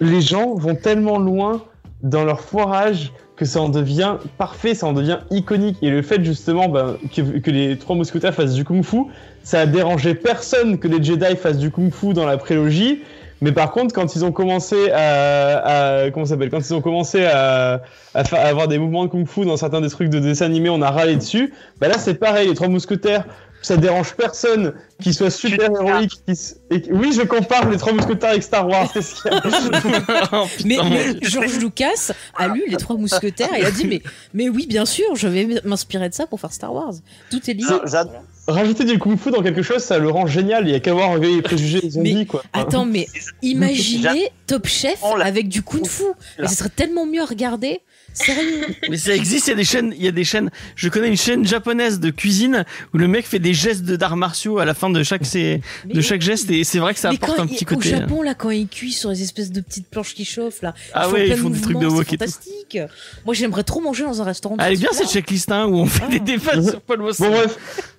[0.00, 1.62] les gens vont tellement loin
[2.02, 6.22] dans leur foirage que ça en devient parfait, ça en devient iconique et le fait
[6.24, 8.98] justement ben, que, que les trois mousquetaires fassent du kung-fu,
[9.44, 13.02] ça a dérangé personne que les Jedi fassent du kung-fu dans la prélogie.
[13.40, 16.80] Mais par contre, quand ils ont commencé à, à comment ça s'appelle, quand ils ont
[16.80, 17.80] commencé à,
[18.14, 20.90] à, avoir des mouvements de kung-fu dans certains des trucs de dessins animés, on a
[20.90, 21.52] râlé dessus.
[21.80, 22.48] Bah là, c'est pareil.
[22.48, 23.24] Les trois mousquetaires,
[23.62, 26.12] ça dérange personne qu'ils soient super héroïques.
[26.24, 28.88] qu'ils s- et que- Oui, je compare les trois mousquetaires avec Star Wars.
[28.92, 30.28] c'est ce qu'il y a.
[30.32, 30.82] Oh, Mais, mais
[31.12, 34.02] mon- George Lucas a lu Les Trois Mousquetaires et a dit mais,
[34.34, 36.92] mais oui, bien sûr, je vais m'inspirer de ça pour faire Star Wars.
[37.30, 37.64] Tout est lié.
[37.68, 38.04] Ah,
[38.48, 40.66] Rajouter du kung-fu dans quelque chose, ça le rend génial.
[40.66, 42.42] Il y a qu'à voir les préjugés des zombies, Mais- quoi.
[42.54, 43.06] Attends, mais
[43.42, 46.04] imaginez Top Chef avec du Kung Fu.
[46.38, 47.82] Mais ce serait tellement mieux à regarder.
[48.12, 48.66] Sérieux?
[48.90, 50.50] Mais ça existe, il y a des chaînes, il y a des chaînes.
[50.74, 54.16] Je connais une chaîne japonaise de cuisine où le mec fait des gestes de d'arts
[54.16, 57.10] martiaux à la fin de chaque Mais de chaque geste et c'est vrai que ça
[57.10, 57.94] apporte quand un il- petit au côté.
[57.94, 57.98] euh.
[58.00, 61.04] Japon, là, quand ils cuisent sur les espèces de petites planches qui chauffent, là, Ah
[61.04, 62.10] font ouais, plein ils font des trucs de mouvements, wok tout.
[62.12, 62.78] fantastique.
[63.24, 64.56] Moi, j'aimerais trop manger dans un restaurant.
[64.56, 66.10] de Ah, Elle est ce bien cette checklist hein, où on fait Ah.
[66.10, 67.20] des débats sur Paul Moss.
[67.20, 67.56] Bon bref,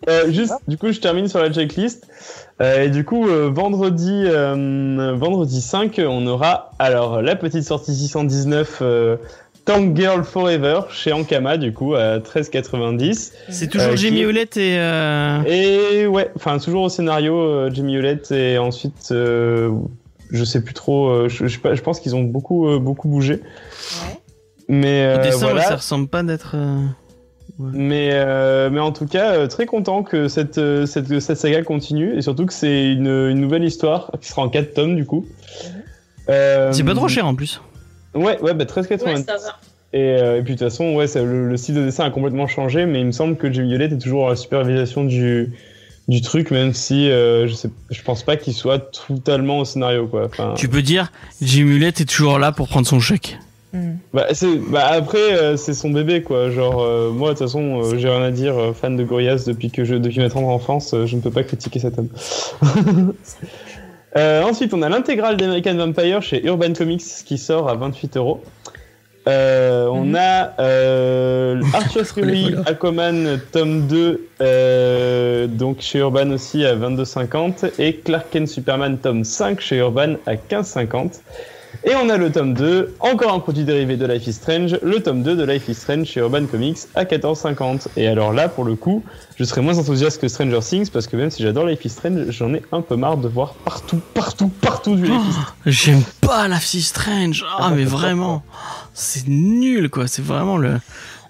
[0.09, 2.07] euh, juste du coup je termine sur la checklist.
[2.61, 7.95] Euh, et du coup euh, vendredi euh, vendredi 5 on aura alors la petite sortie
[7.95, 9.15] 619 euh,
[9.69, 14.57] Tank Girl Forever chez Ankama du coup à 13,90 C'est toujours Euh, Jimmy qui- Hewlett
[14.57, 15.43] et euh...
[15.45, 19.69] et ouais enfin toujours au scénario euh, Jimmy Hewlett et ensuite euh,
[20.31, 22.79] je sais plus trop euh, je, je, sais pas, je pense qu'ils ont beaucoup euh,
[22.79, 24.19] beaucoup bougé Ouais.
[24.67, 26.53] mais euh, dessin, ouais, voilà ça ressemble pas d'être.
[26.55, 26.77] euh,
[27.59, 31.61] Mais, euh, mais en tout cas, euh, très content que cette, euh, cette, cette saga
[31.63, 35.05] continue et surtout que c'est une, une nouvelle histoire qui sera en 4 tomes du
[35.05, 35.25] coup.
[36.29, 37.61] Euh, C'est pas trop cher en plus.
[38.15, 39.03] Ouais, ouais, bah 13,90.
[39.05, 39.57] Ouais, ça va.
[39.93, 42.09] et, euh, et puis de toute façon, ouais, ça- le, le style de dessin a
[42.09, 45.51] complètement changé, mais il me semble que Jimmy Hewlett est toujours à la supervision du,
[46.07, 50.07] du truc, même si euh, je, sais, je pense pas qu'il soit totalement au scénario
[50.07, 50.25] quoi.
[50.25, 51.11] Enfin, Tu peux dire
[51.41, 53.37] Jimmy Hewlett est toujours là pour prendre son chèque.
[53.71, 53.97] Hmm.
[54.15, 56.49] Bah, c'est, bah après, euh, c'est son bébé, quoi.
[56.49, 58.57] Genre, euh, moi, de toute façon, euh, j'ai rien à dire.
[58.57, 61.29] euh, fan de Gorillaz depuis que je, depuis ma tendre enfance, euh, je ne peux
[61.29, 62.09] pas critiquer cet homme.
[64.17, 68.41] Euh, ensuite, on a l'intégrale d'American Vampire chez Urban Comics qui sort à 28 euros.
[69.27, 70.15] Euh, on Mhm.
[70.15, 72.55] a euh, Arthur Fury.
[72.65, 79.23] Aquaman, tome 2, euh, donc chez Urban aussi à 22,50 et Clark Kent Superman, tome
[79.23, 81.21] 5 chez Urban à 15,50.
[81.83, 85.01] Et on a le tome 2, encore un produit dérivé de Life is Strange, le
[85.01, 87.87] tome 2 de Life is Strange chez Urban Comics à 14,50.
[87.95, 89.03] Et alors là, pour le coup,
[89.37, 92.31] je serais moins enthousiaste que Stranger Things parce que même si j'adore Life is Strange,
[92.31, 95.53] j'en ai un peu marre de voir partout, partout, partout du Life is Strange.
[95.65, 97.45] J'aime pas Life is Strange.
[97.57, 98.43] Ah, mais vraiment.
[98.93, 100.07] C'est nul, quoi.
[100.07, 100.79] C'est vraiment le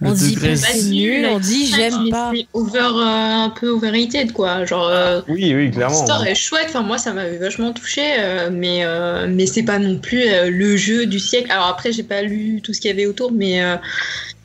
[0.01, 0.51] On dit degré.
[0.51, 2.31] pas c'est nul, on dit j'aime pas.
[2.33, 4.63] c'est over, euh, un peu overrated, quoi.
[4.65, 5.93] Genre, euh, Oui, oui, clairement.
[5.97, 6.67] l'histoire est chouette.
[6.69, 10.49] Enfin, moi, ça m'avait vachement touché, euh, mais euh, mais c'est pas non plus euh,
[10.49, 11.51] le jeu du siècle.
[11.51, 13.75] Alors après, j'ai pas lu tout ce qu'il y avait autour, mais euh,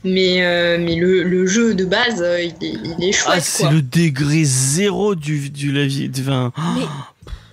[0.02, 3.42] mais euh, mais le, le jeu de base, euh, il est, il est Ah, chouette,
[3.44, 3.72] c'est quoi.
[3.72, 6.08] le degré zéro du, du la vie.
[6.08, 6.82] du- enfin, Mais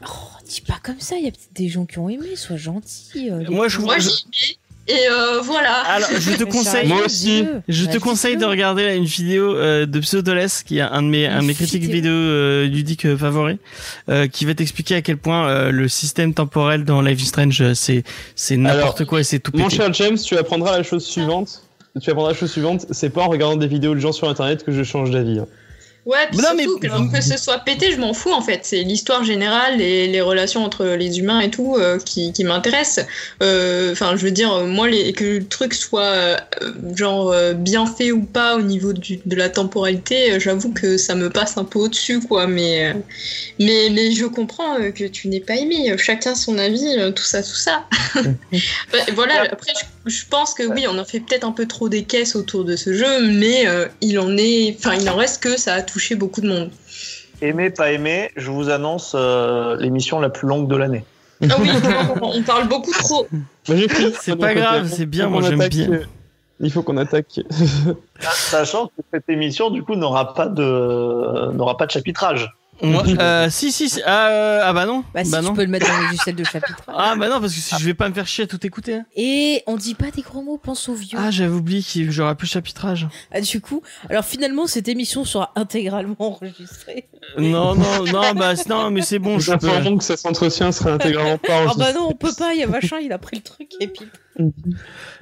[0.08, 0.10] oh,
[0.50, 3.30] dis pas comme ça, il y a peut-être des gens qui ont aimé, sois gentil.
[3.30, 3.80] euh, Moi, je-.
[3.80, 4.58] Moi, j'ai aimé.
[4.88, 5.74] Et euh, voilà.
[5.82, 6.88] Alors, je te conseille.
[6.88, 7.46] Moi aussi.
[7.68, 11.28] Je te conseille de regarder une vidéo euh, de Pseudoles, qui est un de mes,
[11.28, 12.12] un de mes critiques vidéo.
[12.12, 13.58] euh, ludiques euh, favoris,
[14.10, 17.74] euh, qui va t'expliquer à quel point euh, le système temporel dans Life is Strange,
[17.74, 18.04] c'est
[18.36, 19.78] c'est n'importe quoi et c'est tout Mon pété.
[19.78, 21.62] cher James, tu apprendras la chose suivante.
[22.02, 24.64] Tu apprendras la chose suivante, c'est pas en regardant des vidéos de gens sur internet
[24.64, 25.40] que je change d'avis.
[26.06, 26.66] Ouais, puis Non, mais-
[27.12, 28.62] que, ce soit pété, je m'en fous en fait.
[28.64, 33.06] C'est l'histoire générale et les relations entre les humains et tout euh, qui, qui m'intéressent.
[33.44, 36.38] Euh, Enfin, je veux dire, moi, les, que le truc soit euh,
[36.96, 40.98] genre euh, bien fait ou pas au niveau du, de la temporalité, euh, j'avoue que
[40.98, 42.48] ça me passe un peu au-dessus, quoi.
[42.48, 42.94] Mais, euh,
[43.60, 45.94] mais, mais je comprends euh, que tu n'aies pas aimé.
[45.98, 47.86] Chacun son avis, euh, tout ça, tout ça.
[48.92, 51.90] Bah, voilà, après, je, je pense que oui, on en fait peut-être un peu trop
[51.90, 55.44] des caisses autour de ce jeu, mais euh, il en est, enfin, il en reste
[55.44, 56.72] que ça a touché beaucoup de monde.
[57.42, 61.04] Aimé, pas aimé, je vous annonce euh, l'émission la plus longue de l'année.
[61.50, 61.70] Ah oui,
[62.22, 63.28] on parle beaucoup trop.
[63.64, 66.02] C'est pas grave, c'est bien, moi, j'aime bien.
[66.60, 67.40] Il faut qu'on attaque.
[68.20, 72.54] Sachant que cette émission, du coup, n'aura pas de, n'aura pas de chapitrage.
[72.82, 74.02] Moi, euh, si, si, si.
[74.06, 75.04] Ah, euh, ah bah non.
[75.14, 75.54] Bah, si bah tu non.
[75.54, 76.84] peux le mettre dans les logiciels de chapitre.
[76.88, 78.96] Ah bah non, parce que si je vais pas me faire chier à tout écouter.
[78.96, 79.06] hein.
[79.16, 81.18] Et on dit pas des gros mots, pense aux vieux.
[81.22, 83.08] Ah, j'avais oublié que j'aurais plus de chapitrage.
[83.32, 87.08] Ah, du coup, alors finalement, cette émission sera intégralement enregistrée.
[87.38, 89.68] Non, non, non, bah non, mais c'est bon, Nous je peux.
[89.68, 91.94] informons que cet entretien sera intégralement pas Ah enregistré.
[91.94, 93.88] bah non, on peut pas, il y a machin, il a pris le truc et
[93.88, 94.06] puis.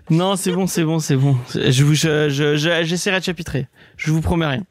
[0.10, 1.38] Non, c'est bon, c'est bon, c'est bon.
[1.54, 3.68] Je vous, je, je- je- j'essaierai de chapitrer.
[3.96, 4.64] Je vous promets rien.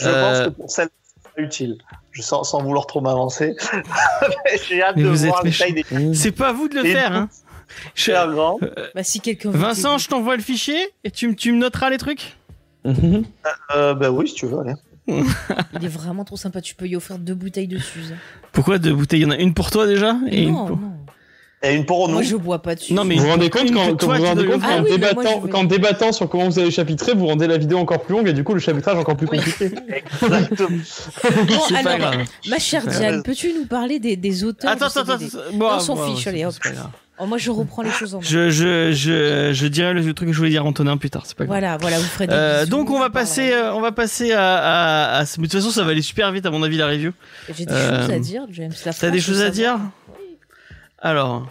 [0.00, 0.88] Je Euh, pense que pour celle
[1.38, 1.78] utile.
[2.12, 3.54] Je sens, sans vouloir trop m'avancer.
[4.68, 5.64] J'ai hâte Mais de vous voir méchant.
[5.64, 7.28] tailles des C'est pas à vous de le Et faire, hein.
[7.94, 8.58] Je- super grands.
[8.94, 9.50] Bah si quelqu'un.
[9.50, 12.36] Vincent, je t'envoie le fichier et tu, me- tu me noteras les trucs.
[12.84, 13.24] Mhm.
[13.74, 14.74] Euh, bah oui, si tu veux, allez.
[15.08, 18.14] Il est vraiment trop sympa, tu peux y offrir deux bouteilles de Suze.
[18.52, 19.20] Pourquoi deux bouteilles?
[19.20, 20.16] Il y en a une pour toi déjà?
[20.28, 20.92] Et une pour- non.
[21.66, 22.14] Et une pour nous.
[22.14, 22.94] Moi je bois pas de Suze.
[22.96, 24.76] Non, mais Vous vous rendez compte quand, que quand toi, vous vous rendez compte Ah
[24.78, 25.24] qu'en oui, mais moi,
[25.68, 28.32] débattant, qu'en sur comment vous allez chapitrer, vous rendez la vidéo encore plus longue et
[28.32, 29.66] du coup le chapitrage encore plus compliqué.
[30.22, 30.68] Exactement.
[30.68, 32.26] Bon, C'est pas alors, grave.
[32.48, 35.24] ma chère Diane, peux-tu nous parler des, des auteurs Attends, de attends, attends.
[35.54, 36.54] Bon, On s'en bon, fiche, allez, hop.
[37.18, 38.24] Oh, moi je reprends les choses en main.
[38.28, 41.22] Je, je, je, je dirai le truc que je voulais dire à Antonin plus tard,
[41.24, 41.58] c'est pas grave.
[41.58, 44.56] Voilà, voilà, vous ferez des Euh, donc on va passer, euh, on va passer à,
[44.56, 46.86] à, à- mais de toute façon ça va aller super vite à mon avis la
[46.88, 47.12] review.
[47.56, 48.72] J'ai des euh, choses à dire, James.
[49.00, 49.78] T'as des choses à dire?
[50.98, 51.46] Alors,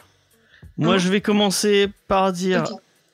[0.77, 2.65] moi Hein je vais commencer par dire.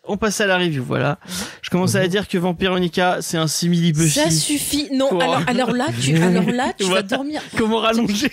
[0.07, 1.19] On passe à la review, voilà.
[1.27, 1.33] Mhm.
[1.61, 4.19] Je commence à dire que Vampironica c'est un simili Buffy.
[4.19, 4.89] Ça suffit.
[4.91, 7.01] Non, Pour- alors, alors là, tu, alors là, tu Voilà.
[7.01, 7.41] vas dormir.
[7.57, 8.29] Comment rallonger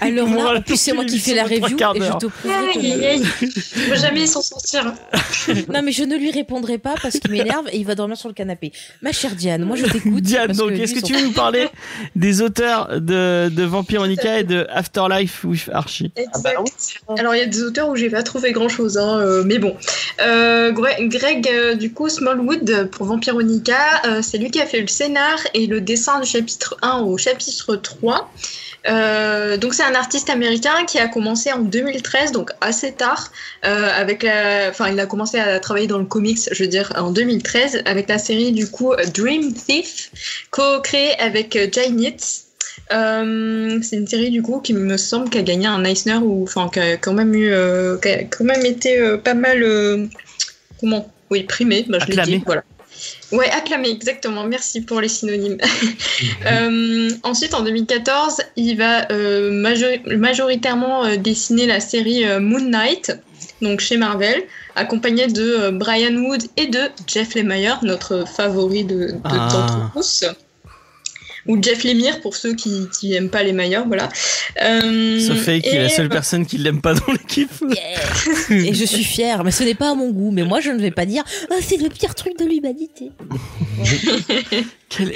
[0.00, 2.26] Alors Comment là, en plus, c'est moi qui fais la review et je te
[2.78, 3.92] que.
[3.94, 4.92] Il jamais s'en sortir.
[5.72, 8.28] Non, mais je ne lui répondrai pas parce qu'il m'énerve et il va dormir sur
[8.28, 8.72] le canapé.
[9.00, 10.20] Ma chère Diane, moi je t'écoute.
[10.22, 11.68] Diane, donc est-ce que tu veux nous parler
[12.16, 16.12] des auteurs de, de Vampironica et de Afterlife with Archie?
[16.16, 16.58] Exact.
[17.18, 18.98] Alors il y a des auteurs où j'ai pas trouvé grand chose,
[19.46, 19.76] mais bon.
[20.20, 20.72] Euh,
[21.12, 23.76] Greg, euh, du coup, Smallwood pour Vampironica,
[24.06, 27.18] euh, c'est lui qui a fait le scénar et le dessin du chapitre 1 au
[27.18, 28.32] chapitre 3.
[28.88, 33.30] Euh, donc c'est un artiste américain qui a commencé en 2013, donc assez tard,
[33.62, 37.12] avec la, enfin il a commencé à travailler dans le comics, je veux dire en
[37.12, 40.10] 2013, avec la série du coup Dream Thief,
[40.50, 42.46] co-créée avec Jay Nitz.
[42.90, 46.80] C'est une série du coup qui me semble qu'a gagné un Eisner ou enfin qui
[46.80, 47.52] a quand même eu,
[48.02, 49.62] qui a quand même été pas mal,
[50.82, 52.62] comment, oui primé, bah, je l'ai dit, voilà.
[53.32, 54.44] Ouais, acclamé, exactement.
[54.44, 55.56] Merci pour les synonymes.
[56.46, 63.12] Euh, ensuite, en 2014, il va euh, majori- majoritairement euh, dessiner la série Moon Knight,
[63.62, 64.42] donc chez Marvel,
[64.76, 69.90] accompagné de Brian Wood et de Jeff Lemire, notre favori de, de Ah.
[69.94, 70.24] tous.
[71.46, 74.08] Ou Jeff Lemire pour ceux qui qui aiment pas les Meilleurs, voilà.
[74.62, 77.50] Euh, Sauf Fake, qui est la seule personne qui l'aime pas dans l'équipe.
[77.72, 78.68] Yeah.
[78.68, 80.30] Et je suis fière, mais ce n'est pas à mon goût.
[80.30, 83.10] Mais moi, je ne vais pas dire Ah, c'est le pire truc de l'humanité.
[84.88, 85.12] Quel-.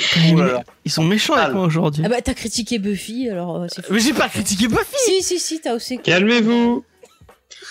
[0.84, 2.02] Ils sont méchants avec moi aujourd'hui.
[2.06, 3.92] Ah bah, t'as critiqué Buffy, alors euh, c'est fou.
[3.92, 5.98] Mais j'ai pas critiqué Buffy Si, si, si, t'as aussi.
[5.98, 6.84] Calmez-vous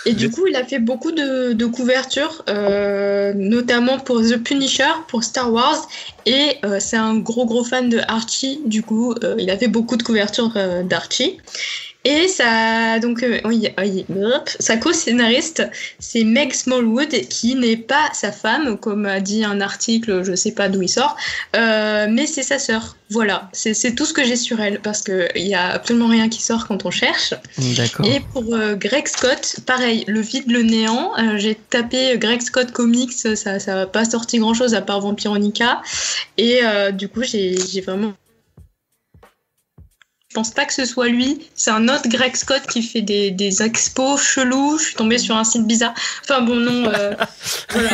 [0.06, 4.92] Et du coup, il a fait beaucoup de, de couvertures, euh, notamment pour The Punisher,
[5.08, 5.88] pour Star Wars.
[6.28, 8.62] Et euh, c'est un gros gros fan de Archie.
[8.66, 10.54] Du coup, euh, il a fait beaucoup de couvertures
[10.84, 11.38] d'Archie.
[12.08, 15.64] Et ça, donc, euh, oui, oui, hop, sa co-scénariste,
[15.98, 20.52] c'est Meg Smallwood, qui n'est pas sa femme, comme a dit un article, je sais
[20.52, 21.18] pas d'où il sort,
[21.56, 22.96] euh, mais c'est sa sœur.
[23.10, 26.44] Voilà, c'est tout ce que j'ai sur elle, parce qu'il y a absolument rien qui
[26.44, 27.34] sort quand on cherche.
[27.76, 28.06] D'accord.
[28.06, 31.12] Et pour euh, Greg Scott, pareil, le vide, le néant.
[31.38, 35.82] J'ai tapé Greg Scott Comics, ça ça n'a pas sorti grand chose à part Vampironica.
[36.38, 36.62] Et
[36.94, 38.14] du coup, j'ai j'ai vraiment.
[40.36, 41.48] Je pense pas que ce soit lui.
[41.56, 44.78] C'est un autre Greg Scott qui fait des, des expos chelous.
[44.78, 45.94] Je suis tombée sur un site bizarre.
[46.24, 46.92] Enfin bon, non.
[46.94, 47.14] euh,
[47.70, 47.90] voilà.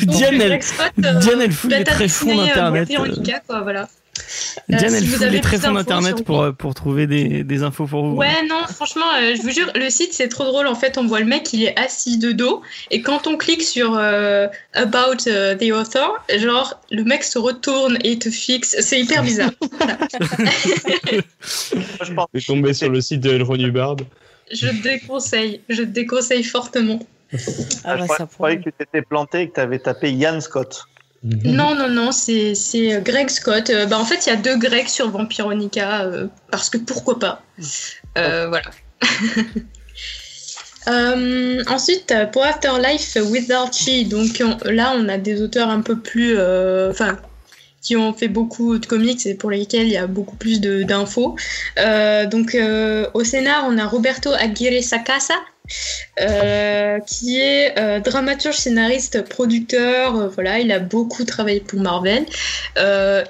[0.00, 2.88] Diane, elle- Scott, euh, Diane, elle fouille les bêta tréfonds dessinée, euh, d'internet.
[2.88, 3.86] Vampironica, quoi, voilà.
[4.68, 7.62] Diane, si elle vous fout les tréfonds d'internet sur- pour, euh, pour trouver des, des
[7.62, 8.16] infos pour vous.
[8.16, 10.66] Ouais, non, franchement, euh, je vous jure, le site c'est trop drôle.
[10.66, 12.60] En fait, on voit le mec, il est assis de dos,
[12.90, 17.96] et quand on clique sur euh, About euh, the author, genre, le mec se retourne
[18.04, 18.76] et te fixe.
[18.80, 19.50] C'est hyper bizarre.
[21.42, 23.96] Je suis tombé sur le site de Elron Hubbard.
[24.50, 26.98] je te déconseille, je te déconseille fortement.
[27.84, 29.78] Ah je bah, croyais- ça je croyais que tu t'étais planté et que tu avais
[29.78, 30.84] tapé Yann Scott.
[31.24, 33.70] Non, non, non, c'est c'est, euh, Greg Scott.
[33.70, 37.18] Euh, bah, en fait, il y a deux Gregs sur Vampironica, euh, parce que pourquoi
[37.18, 37.42] pas.
[38.18, 38.70] Euh, voilà.
[41.68, 46.34] Ensuite, pour Afterlife with Archie, donc on- là, on a des auteurs un peu plus.
[46.90, 47.18] Enfin.
[47.82, 51.36] Qui ont fait beaucoup de comics et pour lesquels il y a beaucoup plus d'infos.
[51.78, 55.34] Euh, donc euh, au scénar, on a Roberto Aguirre Sacasa,
[56.20, 60.28] euh, qui est dramaturge, scénariste, producteur.
[60.30, 62.24] voilà, il a beaucoup travaillé pour Marvel.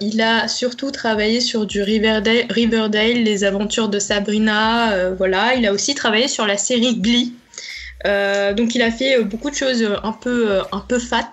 [0.00, 5.12] Il a surtout travaillé sur du Riverdale, Riverdale les aventures de Sabrina.
[5.16, 7.32] voilà, il a aussi travaillé sur la série Glee.
[8.04, 11.32] Donc il a fait beaucoup de choses un peu un peu fat.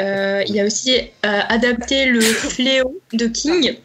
[0.00, 3.76] Euh, il a aussi euh, adapté le Fléau de King.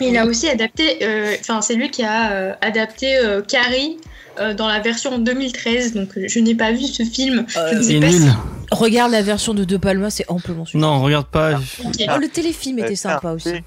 [0.00, 3.96] Il a aussi adapté, euh, enfin c'est lui qui a euh, adapté euh, Carrie
[4.38, 5.94] euh, dans la version 2013.
[5.94, 7.46] Donc je n'ai pas vu ce film.
[7.56, 8.20] Euh, je ne sais C'est pas nul.
[8.22, 8.28] si-
[8.70, 10.86] Regarde la version de De Palma, c'est amplement suffisant.
[10.98, 11.54] Non, regarde pas.
[11.84, 11.94] Ok.
[12.14, 13.62] Oh, le téléfilm était sympa aussi.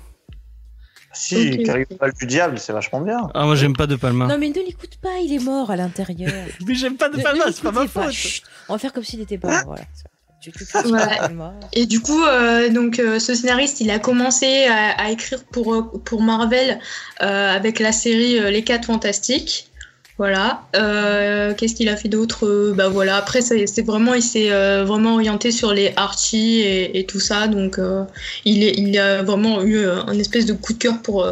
[1.13, 1.97] Si, Ok, Carrie ok.
[1.99, 3.29] Balle du diable, c'est vachement bien.
[3.33, 4.27] Ah, moi j'aime pas De Palma.
[4.27, 6.31] Non mais ne l'écoute pas, il est mort à l'intérieur.
[6.65, 8.03] Mais j'aime pas De Palma, c'est pas ma pas.
[8.03, 8.11] faute.
[8.13, 9.63] Chut, on va faire comme s'il n'était pas mort.
[9.65, 9.81] Voilà.
[10.41, 11.29] Tu, tu Voilà.
[11.73, 15.73] Et du coup, euh, donc euh, ce scénariste, il a commencé à, à écrire pour
[15.73, 16.79] euh, pour Marvel
[17.21, 19.67] euh, avec la série Les Quatre Fantastiques.
[20.17, 20.63] Voilà.
[20.73, 22.73] Qu'est-ce qu'il a fait d'autre?
[22.75, 23.15] Bah voilà.
[23.15, 24.49] Après, c'est vraiment, il s'est
[24.83, 27.47] vraiment orienté sur les Archie et, et tout ça.
[27.47, 27.79] Donc,
[28.45, 31.27] il est, il a vraiment eu un espèce de coup de cœur pour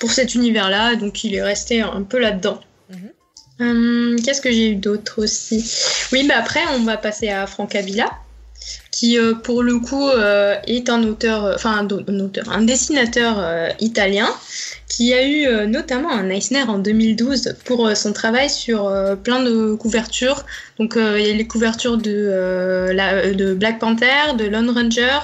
[0.00, 0.96] pour cet univers-là.
[0.96, 2.60] Donc, il est resté un peu là-dedans.
[3.60, 5.64] Hum, Qu'est-ce que j'ai eu d'autre aussi?
[6.10, 8.10] Oui, bah après, on va passer à Frank Avila
[8.92, 13.34] qui euh, pour le coup euh, est un auteur, euh, enfin un, auteur, un dessinateur
[13.80, 14.28] italien
[14.88, 18.92] qui a eu notamment un Eisner en 2012 pour son travail sur
[19.24, 20.44] plein de couvertures.
[20.78, 25.18] Donc il y a les couvertures de, la, de Black Panther, de Lone Ranger,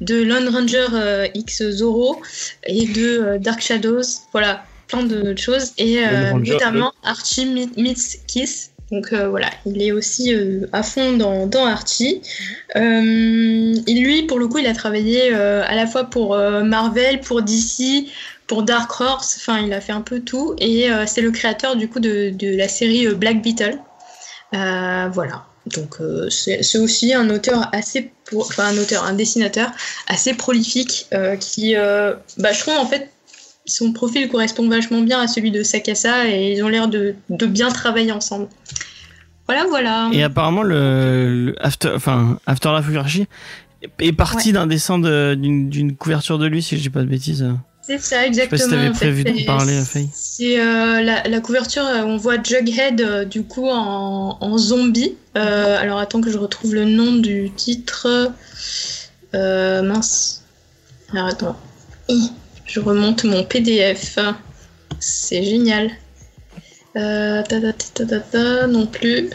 [0.00, 2.22] de Lone Ranger euh, X Zorro
[2.64, 4.02] et de euh, Dark Shadows.
[4.30, 8.70] Voilà, plein de choses et euh, notamment Archie meet- meets Kiss.
[8.90, 12.22] Donc euh, voilà, il est aussi euh, à fond dans, dans Archie.
[12.76, 17.42] Euh, lui, pour le coup, il a travaillé euh, à la fois pour Marvel, pour
[17.42, 18.08] DC,
[18.46, 19.36] pour Dark Horse.
[19.38, 20.54] Enfin, il a fait un peu tout.
[20.58, 23.78] Et c'est le créateur du coup de, de la série Black Beetle.
[24.52, 25.44] Voilà.
[25.66, 25.98] Donc
[26.30, 29.70] c'est aussi un auteur assez, enfin un auteur, un dessinateur
[30.06, 31.08] assez prolifique
[31.40, 33.10] qui, bah, je trouve en fait
[33.68, 37.46] son profil correspond vachement bien à celui de Sakasa et ils ont l'air de, de
[37.46, 38.48] bien travailler ensemble.
[39.46, 40.10] Voilà, voilà.
[40.12, 43.26] Et apparemment, le, le After, enfin, Afterlife with Archie
[44.00, 47.46] est parti d'un dessin de- d'une couverture de lui, si je dis pas de bêtises.
[47.80, 48.60] C'est ça, sais pas exactement.
[48.62, 49.06] si t'avais en fait.
[49.06, 50.08] prévu d'en C'est- parler, Faye.
[50.12, 55.14] C'est euh, la, la couverture, euh, on voit Jughead euh, du coup en, en zombie.
[55.38, 58.30] Euh, alors attends que je retrouve le nom du titre.
[59.32, 60.42] Mince.
[61.12, 61.56] Alors attends.
[62.68, 64.18] Je remonte mon PDF.
[65.00, 65.90] C'est génial.
[66.96, 69.28] Euh, ta, ta, ta, non plus.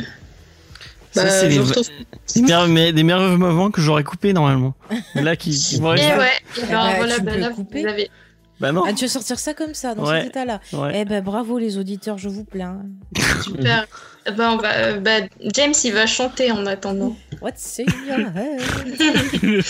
[1.12, 1.88] Ça, Bah, c'est des, retrouve-
[2.36, 4.74] des, merveilleux moments que j'aurais coupé normalement.
[5.16, 7.50] Mais là, qui, qui vont Eh ouais, et ben, bah, voilà, tu ben peux là,
[7.50, 7.82] couper.
[7.82, 8.10] vous avez.
[8.60, 8.84] Bah non.
[8.88, 10.22] Ah, tu veux sortir ça comme ça, dans Ouais.
[10.22, 10.92] cet état-là Ouais.
[11.02, 12.82] Eh ben bravo les auditeurs, je vous plains.
[13.44, 13.86] Super.
[14.38, 17.16] Ben, on va, euh, ben, James, il va chanter en attendant.
[17.42, 19.64] What's in your head.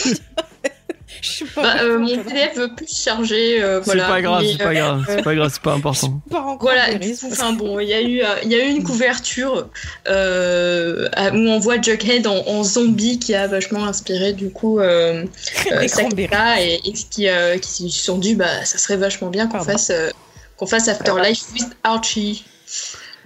[1.55, 3.61] Bah, euh, mon PDF veut plus charger.
[3.61, 4.07] euh, C'est voilà.
[4.07, 6.21] pas grave, Mais, c'est pas euh, grave, c'est pas grave, c'est pas important.
[6.29, 6.87] pas Voilà,
[7.31, 9.69] enfin bon, il y a eu, euh, il y a eu une couverture
[10.07, 15.25] euh, où on voit Jughead en, en zombie qui a vachement inspiré du coup euh,
[15.71, 15.87] euh.
[15.87, 19.63] Sakura et, et qui, euh, qui se sont dit bah ça serait vachement bien qu'on
[19.63, 20.09] fasse euh,
[20.57, 22.45] qu'on fasse Afterlife with Archie.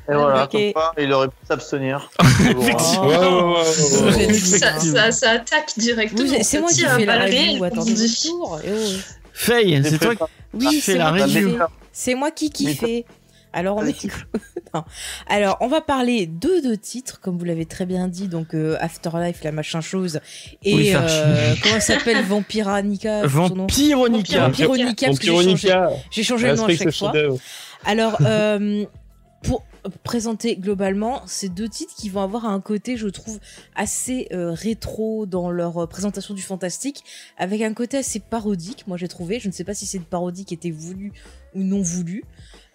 [0.10, 0.52] Et voilà, Ok.
[0.52, 2.10] comme quoi, il aurait pu s'abstenir.
[2.40, 3.64] Effectivement.
[3.64, 4.82] Ça, bizarre.
[4.82, 6.30] ça, ça attaque directement.
[6.42, 7.64] C'est moi qui fais la review.
[7.64, 8.32] Attendez dit.
[9.34, 10.24] Faye, c'est toi qui.
[10.54, 11.58] Oui, fais la moi qui review.
[11.92, 12.82] C'est moi qui kiffe.
[12.82, 13.06] Mais
[13.54, 13.84] Alors on.
[14.74, 14.84] Non.
[15.28, 18.76] Alors on va parler de deux titres, comme vous l'avez très bien dit, donc euh,
[18.82, 20.20] Afterlife, la machin chose,
[20.62, 23.26] et Oui, euh, comment ça s'appelle Vampironica.
[23.26, 24.50] Vampironica,
[25.06, 25.26] parce que
[26.12, 27.14] j'ai changé, le nom à chaque fois.
[27.86, 28.84] Alors, euh,
[29.44, 29.64] pour
[30.04, 33.40] présenter globalement, ces deux titres qui vont avoir un côté, je trouve,
[33.76, 37.04] assez euh, rétro dans leur euh, présentation du fantastique,
[37.38, 39.40] avec un côté assez parodique, moi j'ai trouvé.
[39.40, 41.14] Je ne sais pas si c'est une parodie qui était voulue
[41.56, 42.24] ou non voulue.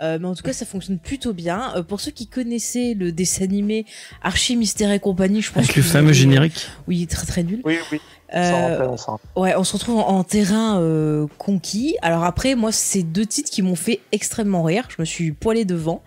[0.00, 1.72] Euh, mais en tout cas, ça fonctionne plutôt bien.
[1.76, 3.86] Euh, pour ceux qui connaissaient le dessin animé
[4.22, 6.66] Archie Mystère et compagnie, je pense Avec le que vous fameux avez- générique.
[6.88, 7.60] Oui, très très nul.
[7.64, 8.00] Oui, oui,
[8.32, 8.96] on Euh,
[9.36, 9.40] on.
[9.42, 11.96] Ouais, on se retrouve en, en terrain euh, conquis.
[12.02, 14.88] Alors après, moi, c'est deux titres qui m'ont fait extrêmement rire.
[14.88, 16.02] Je me suis poilé devant.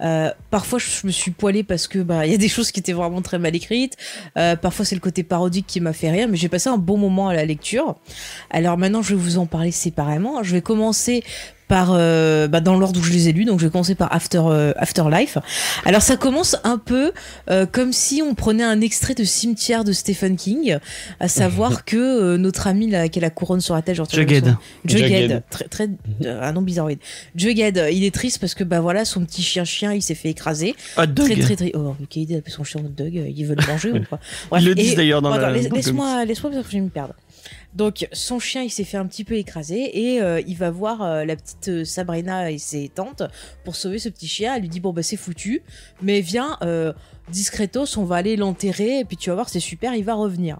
[0.00, 2.78] Euh, parfois, je me suis poilé parce que bah il y a des choses qui
[2.78, 3.96] étaient vraiment très mal écrites.
[4.36, 6.98] Euh, parfois, c'est le côté parodique qui m'a fait rire, mais j'ai passé un bon
[6.98, 7.96] moment à la lecture.
[8.50, 10.44] Alors maintenant, je vais vous en parler séparément.
[10.44, 11.24] Je vais commencer
[11.70, 13.44] par euh, bah, dans l'ordre où je les ai lus.
[13.44, 15.38] Donc, je vais commencer par After euh, Afterlife.
[15.84, 17.12] Alors, ça commence un peu
[17.48, 20.78] euh, comme si on prenait un extrait de Cimetière de Stephen King,
[21.20, 24.56] à savoir que notre ami là, qui a la couronne sur la tête, genre Jughead.
[24.84, 25.88] Jughead, très, très
[26.26, 26.98] un nom bizarroïde.
[27.36, 30.30] Jughead, il est triste parce que bah voilà, son petit chien chien, il s'est fait
[30.30, 30.74] écraser.
[30.96, 31.26] Hot dog.
[31.26, 31.72] Très très très.
[31.76, 33.14] Oh, quelle idée d'appeler son chien hot dog.
[33.14, 34.18] Il veut le manger ou quoi
[34.58, 35.52] Ils le disent d'ailleurs dans la.
[35.52, 37.14] dans Laisse-moi, laisse-moi parce que je vais me perdre.
[37.74, 41.02] Donc, son chien, il s'est fait un petit peu écraser et euh, il va voir
[41.02, 43.22] euh, la petite euh, Sabrina et ses tantes
[43.64, 44.54] pour sauver ce petit chien.
[44.56, 45.62] Elle lui dit bon bah c'est foutu,
[46.02, 46.92] mais viens euh,
[47.30, 50.58] discretos, on va aller l'enterrer et puis tu vas voir c'est super, il va revenir.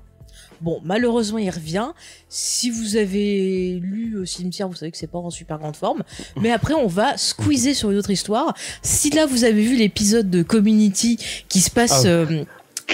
[0.61, 1.89] Bon, malheureusement, il revient.
[2.29, 6.03] Si vous avez lu au cimetière, vous savez que c'est pas en super grande forme.
[6.37, 8.55] Mais après, on va squeezer sur une autre histoire.
[8.83, 11.17] Si là, vous avez vu l'épisode de Community
[11.49, 12.09] qui se passe Ah.
[12.09, 12.45] euh,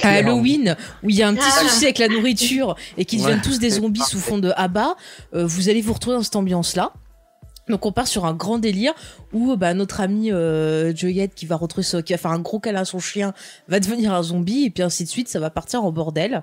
[0.05, 1.61] à Halloween, où il y a un petit Ah.
[1.69, 3.43] souci avec la nourriture et qu'ils deviennent Ouais.
[3.45, 4.97] tous des zombies sous fond de Abba,
[5.35, 6.93] euh, vous allez vous retrouver dans cette ambiance-là.
[7.69, 8.93] Donc on part sur un grand délire
[9.33, 12.61] où bah, notre ami euh, Jughead qui va retrouver ce- qui va faire un gros
[12.61, 13.35] câlin à son chien
[13.69, 16.43] va devenir un zombie et puis ainsi de suite ça va partir en bordel.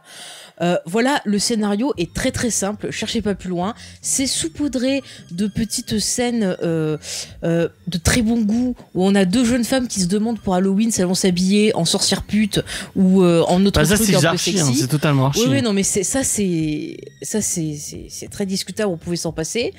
[0.62, 5.02] Euh, voilà le scénario est très très simple cherchez pas plus loin c'est saupoudré
[5.32, 6.98] de petites scènes euh,
[7.44, 10.56] euh, de très bon goût où on a deux jeunes femmes qui se demandent pour
[10.56, 12.62] Halloween si elles vont s'habiller en sorcière pute
[12.96, 14.76] ou en autre Bah, ça, truc c'est un peu hein, sexy.
[14.76, 15.42] c'est totalement archi.
[15.46, 17.78] Oui, oui, non, mais c'est ça, c'est ça, c'est
[18.10, 18.92] c'est très discutable.
[18.92, 19.74] On pouvait s'en passer.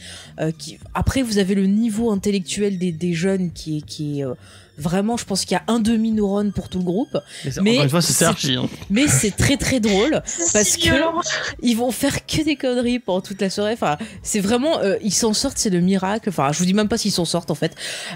[0.58, 4.34] Qui, après, vous avez le niveau intellectuel des, des jeunes qui est qui est euh,
[4.76, 5.16] vraiment.
[5.16, 7.16] Je pense qu'il y a un demi neurone pour tout le groupe,
[7.62, 8.54] Mais Encore une fois, c'est- archi.
[8.56, 8.68] hein.
[8.90, 10.20] mais c'est très très drôle.
[10.52, 11.20] Parce que- violent.
[11.62, 13.74] Ils vont faire que des conneries pendant toute la soirée.
[13.74, 16.28] Enfin, c'est vraiment, euh, ils s'en sortent, c'est le miracle.
[16.28, 17.72] Enfin, je vous dis même pas s'ils s'en sortent en fait.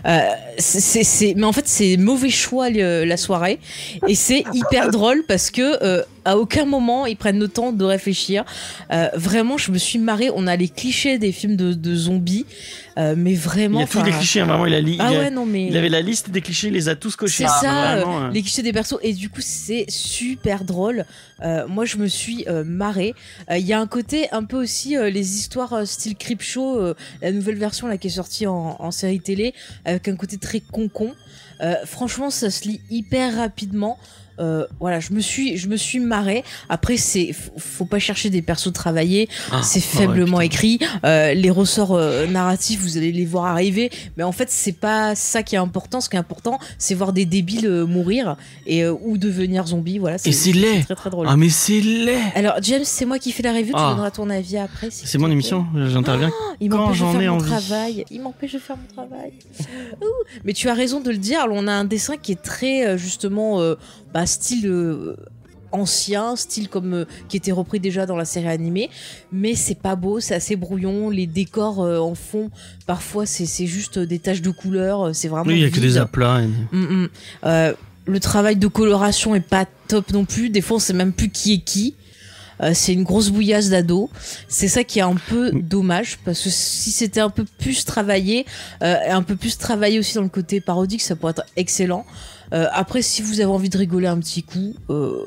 [0.06, 0.18] Euh,
[0.58, 3.60] c'est, mais en fait, c'est mauvais choix le- la soirée
[4.08, 7.84] et c'est hyper drôle parce que euh, à aucun moment ils prennent le temps de
[7.84, 8.44] réfléchir.
[8.92, 10.30] Euh, vraiment, je me suis marrée.
[10.34, 12.44] On a les clichés des films de, de zombies,
[12.98, 13.80] euh, mais Il vraiment.
[13.80, 14.66] y a tous les clichés, hein, vraiment.
[14.66, 15.66] Il a, li- Ah il a- ouais, non mais.
[15.68, 17.44] il avait la liste des clichés, il les a tous cochés.
[17.46, 21.04] C'est ça, Vraiment, euh, les clichés des persos et du coup c'est super drôle.
[21.68, 23.14] Moi je me suis marrée.
[23.50, 27.32] Il y a un côté un peu aussi les histoires style Crip Show, euh, la
[27.32, 31.14] nouvelle version là qui est sortie en, en série télé avec un côté très concon.
[31.86, 33.98] Franchement ça se lit hyper rapidement.
[34.38, 36.44] Euh, voilà, je me suis, je me suis marrée.
[36.68, 39.28] Après, c'est, faut, pas chercher des persos travaillés.
[39.50, 40.78] ah, c'est ah ouais, faiblement écrit.
[41.04, 45.14] Euh, les ressorts euh, narratifs, vous allez les voir arriver, mais en fait, c'est pas
[45.14, 46.00] ça qui est important.
[46.00, 48.36] Ce qui est important, c'est voir des débiles mourir
[48.66, 49.98] et ou devenir zombies.
[49.98, 50.16] Voilà.
[50.24, 50.84] Et c'est laid.
[50.84, 51.26] très très drôle.
[51.28, 52.18] Ah, mais c'est laid.
[52.34, 53.74] Alors, James, c'est moi qui fais la review.
[53.74, 53.90] Tu Ah.
[53.90, 54.88] donneras ton avis après.
[54.90, 56.30] C'est mon émission, j'interviens.
[56.60, 57.50] Il quand m'empêche de faire ai mon envie.
[57.50, 58.04] travail.
[58.10, 59.32] Il m'empêche de faire mon travail.
[60.44, 61.46] Mais tu as raison de le dire.
[61.50, 63.60] On a un dessin qui est très justement
[64.12, 65.16] bah, style euh,
[65.72, 68.88] ancien, style comme euh, qui était repris déjà dans la série animée,
[69.32, 71.10] mais c'est pas beau, c'est assez brouillon.
[71.10, 72.50] Les décors euh, en fond,
[72.86, 75.14] parfois c'est juste des taches de couleur.
[75.14, 76.42] C'est vraiment Oui, il y a que des aplats.
[76.42, 76.46] et-
[76.76, 77.08] Mm, mm.
[77.44, 77.72] Euh,
[78.06, 80.48] le travail de coloration est pas top non plus.
[80.48, 81.94] Des fois, on sait même plus qui est qui.
[82.72, 84.10] C'est une grosse bouillasse d'ado.
[84.48, 88.46] C'est ça qui est un peu dommage parce que si c'était un peu plus travaillé,
[88.80, 92.04] un peu plus travaillé aussi dans le côté parodique, ça pourrait être excellent.
[92.52, 95.20] Euh, après, si vous avez envie de rigoler un petit coup, euh,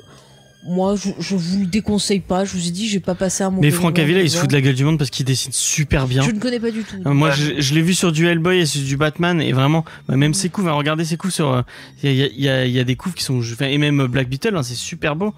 [0.68, 2.46] moi, je, je vous le déconseille pas.
[2.46, 3.62] Je vous ai dit, j'ai pas passé un moment.
[3.62, 6.08] Mais Franck Avila, il se fout de la gueule du monde parce qu'il dessine super
[6.08, 6.22] bien.
[6.24, 6.98] Je ne connais pas du tout.
[7.06, 7.36] Euh, Moi, Ouais.
[7.36, 10.34] je, je l'ai vu sur du Hellboy et sur du Batman, et vraiment, bah, même
[10.36, 11.52] ses coups, regardez ses coups sur.
[11.52, 11.62] euh,
[12.04, 13.42] Il y, a, il y, a, il y a des coups qui sont.
[13.62, 15.34] et même Black Beetle, hein, c'est super beau.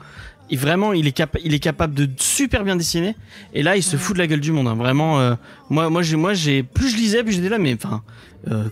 [0.49, 3.15] Et vraiment, il est, capa- il est capable de super bien dessiner.
[3.53, 4.01] Et là, il se Ouais.
[4.01, 4.67] fout de la gueule du monde.
[4.67, 4.75] hein.
[4.75, 5.35] Vraiment, euh,
[5.69, 8.03] moi, moi, j'ai, moi, j'ai, plus je lisais, plus j'étais là, mais enfin,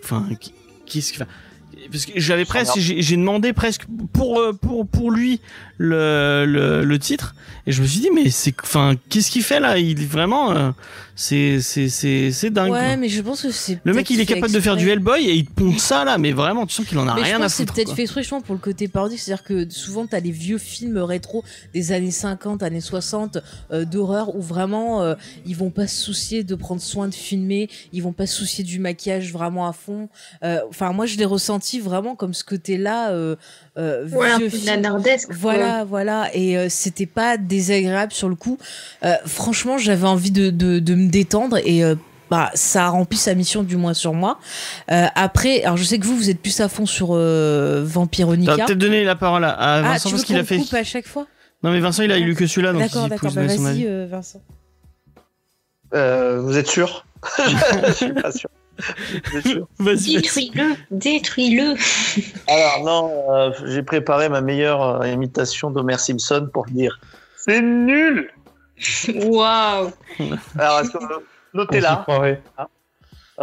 [0.04, 0.28] enfin,
[0.86, 1.32] qu'est-ce que, enfin,
[1.92, 5.42] parce que j'avais presque, j'ai j'ai demandé presque pour euh, pour pour lui
[5.82, 7.34] le, le le titre
[7.66, 9.78] et je me suis dit mais c'est enfin qu'est-ce qu'il fait là?
[9.78, 10.72] Il est vraiment euh,
[11.16, 12.72] c'est c'est c'est c'est dingue.
[12.72, 13.80] Ouais, mais je pense que c'est.
[13.84, 14.90] Le mec, il est capable de faire du.
[14.90, 17.22] Hellboy et il te ponde ça là, mais vraiment, tu sens qu'il en a Mais
[17.22, 17.74] je rien pense à que c'est foutre.
[17.76, 19.20] peut-être fait exprès, justement, pour le côté parodique.
[19.20, 21.44] C'est-à-dire que souvent, t'as les vieux films rétro
[21.74, 23.38] des années 50, années 60
[23.72, 25.14] euh, d'horreur où vraiment euh,
[25.46, 28.64] ils vont pas se soucier de prendre soin de filmer, ils vont pas se soucier
[28.64, 30.10] du maquillage vraiment à fond.
[30.44, 33.12] Euh, Enfin, moi, je l'ai ressenti vraiment comme ce côté-là.
[33.12, 33.36] Euh,
[33.78, 34.82] euh, Ouais, un vieux film.
[35.32, 38.58] Voilà, voilà, et euh, c'était pas désagréable sur le coup.
[39.04, 41.96] Euh, franchement, j'avais envie de, de, de me détendre et euh,
[42.30, 44.40] bah ça a rempli sa mission du moins sur moi.
[44.92, 47.90] Euh, après, alors je sais que vous vous êtes plus à fond sur euh, T'as
[47.90, 48.56] Vampironica.
[48.66, 50.58] peut-être donné la parole à, à Ah, Vincent tu veux parce qu'il a fait.
[50.58, 51.28] coupe à chaque fois?
[51.64, 53.32] Non mais Vincent, il a lu que celui-là, donc D'accord, il d'accord.
[53.34, 54.42] Bah, vas-y, euh, Vincent.
[55.94, 57.06] Euh, vous êtes sûr?
[57.88, 58.50] Je suis pas sûr.
[59.80, 61.76] Détruis-le, détruis-le.
[62.48, 67.00] Alors non, euh, j'ai préparé ma meilleure euh, imitation d'Homer Simpson pour dire
[67.36, 68.32] c'est nul.
[69.16, 69.92] Waouh.
[70.58, 72.42] Alors est-ce que On s'y notez-la croirait.
[72.58, 72.68] Ah,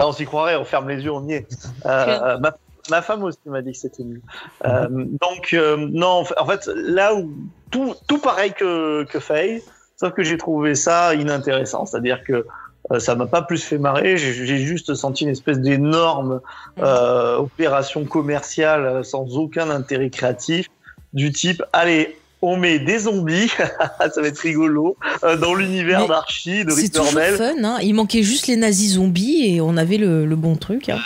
[0.07, 1.49] on s'y croirait, on ferme les yeux, on y est.
[1.87, 2.57] Euh, ma,
[2.91, 4.23] ma femme aussi m'a dit que c'était nul.
[4.65, 7.33] Euh, donc, euh, non, en fait, là où
[7.71, 9.63] tout, tout pareil que, que Faye,
[9.97, 11.87] sauf que j'ai trouvé ça inintéressant.
[11.87, 12.47] C'est-à-dire que
[12.93, 16.41] euh, ça m'a pas plus fait marrer, j'ai juste senti une espèce d'énorme
[16.81, 20.67] euh, opération commerciale euh, sans aucun intérêt créatif,
[21.13, 23.49] du type, allez, on met des zombies,
[23.99, 27.35] ça va être rigolo, euh, dans l'univers d'Archie, de C'est Rick toujours Dornell.
[27.37, 27.79] fun, hein.
[27.83, 30.89] Il manquait juste les nazis zombies et on avait le, le bon truc.
[30.89, 30.99] Hein.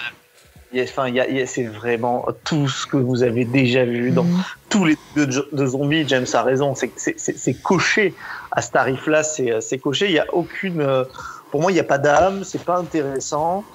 [0.75, 1.13] Enfin,
[1.47, 4.43] c'est vraiment tout ce que vous avez déjà vu dans Mhm.
[4.71, 6.05] tous les trucs de, de zombies.
[6.09, 8.15] James a raison, c'est c'est- c'est- c'est coché
[8.53, 10.07] à ce tarif-là, c'est c'est coché.
[10.07, 10.81] Il y a aucune,
[11.53, 13.69] pour moi, il n'y a pas d'âme, c'est pas intéressant.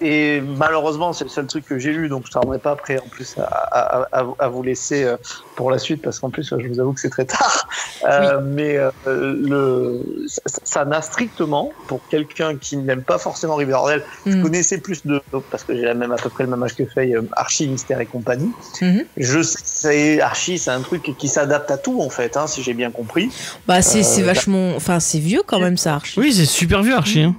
[0.00, 2.98] Et malheureusement, c'est le seul truc que j'ai lu, donc je ne tarderai pas après
[3.00, 5.16] en plus à, à- à- à vous laisser euh,
[5.56, 7.68] pour la suite, parce qu'en plus, je vous avoue que c'est très tard.
[8.08, 10.00] Euh, Mais euh, le,
[10.46, 14.42] ça- n'a strictement, pour quelqu'un qui n'aime pas forcément Riverdale, je Mhm.
[14.44, 15.20] connaissais plus de
[15.50, 18.52] parce que j'ai à peu près le même âge que Faye, Archie, Mystère et compagnie.
[18.80, 19.04] Mhm.
[19.16, 22.46] Je sais que c'est Archie, c'est un truc qui s'adapte à tout en fait, hein,
[22.46, 23.30] si j'ai bien compris.
[23.66, 24.74] Bah, c'est Euh, vachement.
[24.76, 26.20] Enfin, c'est vieux quand même, ça, Archie.
[26.20, 27.22] Oui, c'est super vieux Archie.
[27.22, 27.34] Hein.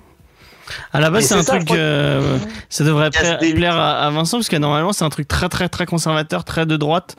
[0.94, 1.68] À la base, c'est un ça, truc.
[1.70, 2.38] que- euh,
[2.70, 5.86] ça devrait plaire à, à Vincent parce que normalement, c'est un truc très très très
[5.86, 7.16] conservateur, très de droite.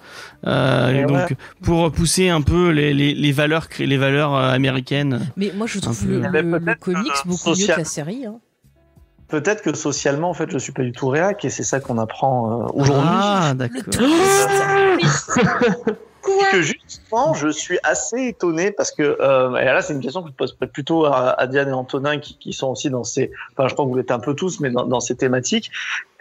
[0.47, 1.37] Euh, donc, ouais.
[1.63, 5.21] pour pousser un peu les, les, les valeurs, les valeurs euh, américaines.
[5.37, 7.81] Mais moi, je trouve le, y avait le- le peut-être comics beaucoup mieux social- que
[7.81, 8.27] la série.
[8.27, 8.37] Hein.
[9.29, 11.99] Peut-être que socialement, en fait, je suis pas du tout réac et c'est ça qu'on
[11.99, 13.09] apprend euh, aujourd'hui.
[13.13, 13.85] Ah, Le d'accord.
[16.23, 20.23] Quoi que justement, je suis assez étonné parce que euh, et là, c'est une question
[20.23, 23.31] que je pose plutôt à, à Diane et Antonin qui, qui sont aussi dans ces.
[23.53, 25.71] Enfin, je crois que vous l'êtes un peu tous, mais dans, dans ces thématiques.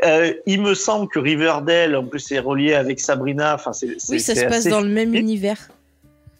[0.06, 3.56] Euh, il me semble que Riverdale, en plus, c'est relié avec Sabrina.
[3.56, 5.70] Enfin, c'est Oui, ça se passe dans le même univers.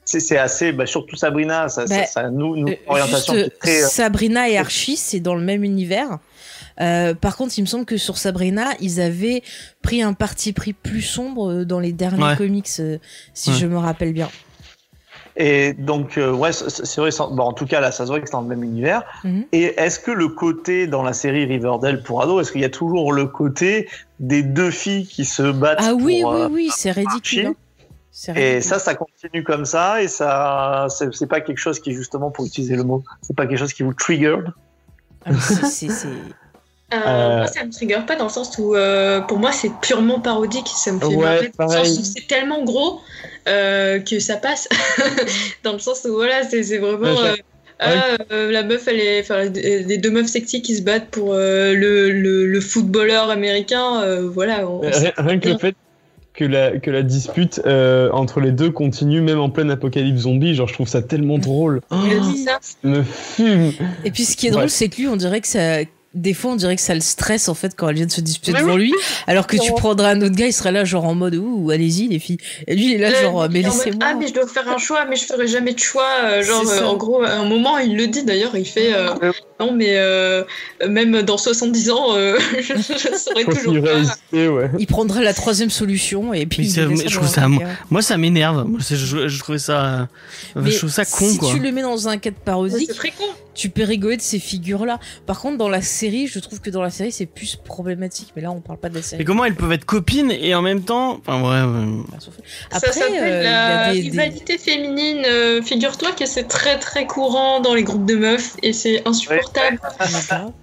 [0.06, 3.80] C'est assez, bah, surtout Sabrina, ça, Bah, ça nous, nous Euh, orientation juste, qui est
[3.80, 3.82] très.
[3.82, 6.18] Sabrina et Archie, c'est dans le même univers.
[6.82, 9.44] Euh, par contre, il me semble que sur Sabrina, ils avaient
[9.82, 12.36] pris un parti pris plus sombre euh, dans les derniers Ouais.
[12.38, 12.98] comics, euh,
[13.34, 13.56] si Ouais.
[13.58, 14.30] je me rappelle bien.
[15.42, 17.12] Et donc, euh, ouais, c'est vrai.
[17.32, 19.04] Bon, en tout cas, là, ça se voit que c'est dans le même univers.
[19.24, 19.46] Mhm.
[19.54, 22.70] Et est-ce que le côté dans la série Riverdale pour ados, est-ce qu'il y a
[22.70, 23.88] toujours le côté
[24.20, 27.48] des deux filles qui se battent Ah oui, pour, oui, euh, oui, c'est ridicule.
[28.28, 28.34] Hein.
[28.36, 32.46] Et ça, ça continue comme ça, et ça, c'est pas quelque chose qui, justement, pour
[32.46, 34.36] utiliser le mot, c'est pas quelque chose qui vous trigger.
[35.26, 36.08] Ah, mais c'est- c'est- c'est-
[36.94, 39.72] Euh, Euh, Moi, ça me trigger pas dans le sens où, euh, pour moi, c'est
[39.82, 40.68] purement parodique.
[40.76, 43.00] Ça me fait Ouais, marrer dans le sens où c'est tellement gros
[43.48, 44.68] euh, que ça passe.
[45.64, 47.14] dans le sens où, voilà, c'est vraiment.
[47.14, 47.44] Ouais,
[47.82, 51.34] ah, euh, la meuf, elle est, enfin, les deux meufs sexy qui se battent pour
[51.34, 54.68] euh, le, le, le footballeur américain, euh, voilà.
[54.68, 55.76] on- on Rien, rien que le fait
[56.34, 60.56] que la, que la dispute euh, entre les deux continue, même en pleine apocalypse zombie,
[60.56, 61.80] genre je trouve ça tellement drôle.
[61.92, 61.96] Oh,
[62.46, 62.58] ça.
[62.62, 63.72] ça me fume.
[64.04, 64.58] Et puis ce qui est Ouais.
[64.58, 65.80] drôle, c'est que lui, on dirait que ça
[66.16, 68.22] des fois on dirait que ça le stresse en fait quand elle vient de se
[68.22, 68.94] disputer Mais devant lui,
[69.28, 72.08] alors que tu prendrais un autre gars, il serait là genre en mode ouh allez-y
[72.08, 72.38] les filles.
[72.68, 74.06] Et lui il est là Ouais, genre mais en mode, laissez-moi.
[74.08, 76.08] Ah, mais je dois faire un choix, mais je ferai jamais de choix.
[76.24, 79.14] euh, Genre, euh, en gros, à un moment, il le dit d'ailleurs, il fait euh,
[79.60, 80.44] Non, mais euh,
[80.88, 83.74] même dans 70 ans, euh, je, je toujours
[84.34, 84.70] ouais.
[84.80, 87.48] Il prendrait la troisième solution et puis Mais il mais je trouve ça.
[87.90, 88.68] Moi, ça m'énerve.
[88.80, 90.06] Je, je trouvais ça, euh,
[90.56, 91.52] Mais je trouve ça con, si quoi.
[91.52, 93.26] tu le mets dans un cadre Ouais, parodique, con.
[93.54, 95.00] tu peux rigoler de ces figures-là.
[95.26, 98.32] Par contre, dans la série, je trouve que dans la série, c'est plus problématique.
[98.36, 99.22] Mais là, on parle pas de la série.
[99.22, 102.04] Et comment elles peuvent être copines et en même temps, enfin ouais, ouais.
[102.72, 105.24] Après, ça euh, il y la a des- des- rivalité féminine.
[105.26, 109.80] euh, Figure-toi que c'est très très courant dans les groupes de meufs et c'est insupportable.
[110.00, 110.54] D'accord.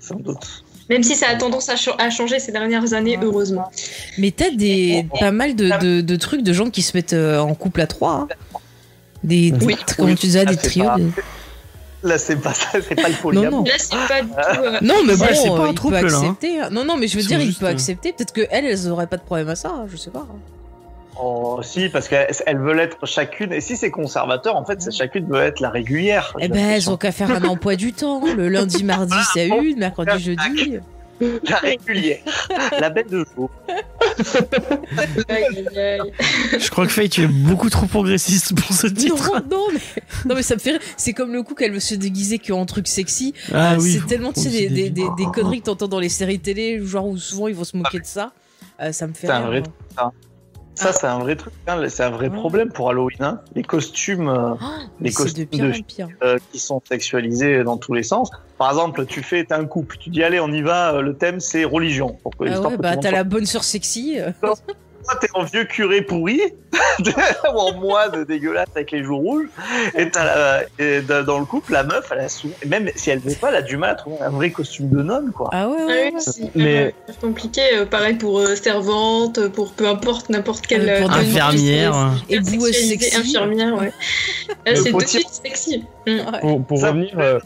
[0.00, 0.38] Sans doute.
[0.90, 3.70] Même si ça a tendance à, cha- à changer ces dernières années, heureusement.
[4.18, 7.38] Mais t'as des pas mal de, de, de trucs de gens qui se mettent euh,
[7.38, 8.12] en couple à trois.
[8.12, 8.28] hein.
[9.24, 9.76] Des, Oui.
[9.96, 10.16] comment Oui.
[10.16, 10.86] tu disais, Ah, des c'est trios.
[10.86, 11.10] pas- des-
[12.04, 13.50] Là, c'est pas ça, c'est pas le polyamour.
[13.50, 13.64] Non, non.
[13.64, 14.64] Là, c'est pas du tout.
[14.64, 16.20] euh, Non, mais bon, Ouais, c'est pas un il trouble, peut là, hein.
[16.20, 16.60] accepter.
[16.60, 16.68] hein.
[16.72, 18.12] Non, non, mais je veux dire, il peut euh, accepter.
[18.12, 19.68] Peut-être que elles, elles auraient pas de problème à ça.
[19.68, 20.26] hein, Je sais pas.
[21.20, 23.52] Oh, si, parce qu'elles elles veulent être chacune.
[23.52, 26.34] Et si c'est conservateur, en fait, c'est chacune veut être la régulière.
[26.40, 28.20] Eh ben, elles ont qu'à faire un emploi du temps.
[28.34, 29.78] Le lundi, mardi, c'est à une.
[29.78, 30.78] Mercredi, jeudi.
[31.48, 32.18] La régulière.
[32.80, 33.50] la bête de jour.
[36.58, 39.32] Je crois que Faye, tu es beaucoup trop progressiste pour ce titre.
[39.50, 39.80] non, mais,
[40.26, 40.80] non, mais ça me fait rire.
[40.96, 43.34] C'est comme le coup qu'elle veut se déguiser qu'en truc sexy.
[43.52, 43.92] Ah Euh, oui.
[44.00, 46.80] C'est tellement, tu sais, des, des, des, des conneries que t'entends dans les séries télé,
[46.84, 48.32] genre où souvent ils vont se moquer de ça.
[48.80, 49.64] Euh, ça me fait C'est un rire.
[50.74, 51.52] Ça, c'est un vrai truc.
[51.66, 52.36] hein, C'est un vrai Ouais.
[52.36, 53.16] problème pour Halloween.
[53.20, 53.40] hein.
[53.54, 54.64] Les costumes euh, Oh,
[55.00, 56.08] Les de costumes pire de pire.
[56.22, 58.30] euh, qui sont sexualisés dans tous les sens.
[58.58, 59.96] Par exemple, tu fais, t'as un couple.
[59.98, 60.94] Tu dis, allez, on y va.
[60.94, 62.18] euh, Le thème, c'est religion.
[62.22, 64.18] Pour que Ah ouais, bah t'as la bonne sœur sexy.
[65.04, 66.40] Toi, t'es en vieux curé pourri,
[67.00, 69.46] ou en moine dégueulasse avec les joues rouges,
[69.96, 73.18] et, t'as la- et dans le couple, la meuf, elle a souvent, même si elle
[73.18, 75.50] veut pas, elle a du mal à trouver un vrai costume de nonne, quoi.
[75.52, 77.60] Ah ouais, Ah ouais, c'est Mais- hyper compliqué.
[77.74, 80.88] euh, Pareil pour euh, servante, pour peu importe, n'importe quelle.
[80.88, 82.12] Ah, pour euh, Infirmière.
[82.28, 83.16] Et sexualisée, sexy.
[83.16, 83.92] Infirmière, ouais.
[84.76, 85.84] C'est tout de suite sexy.
[86.06, 86.62] Mm.
[86.66, 87.38] Pour, revenir, euh,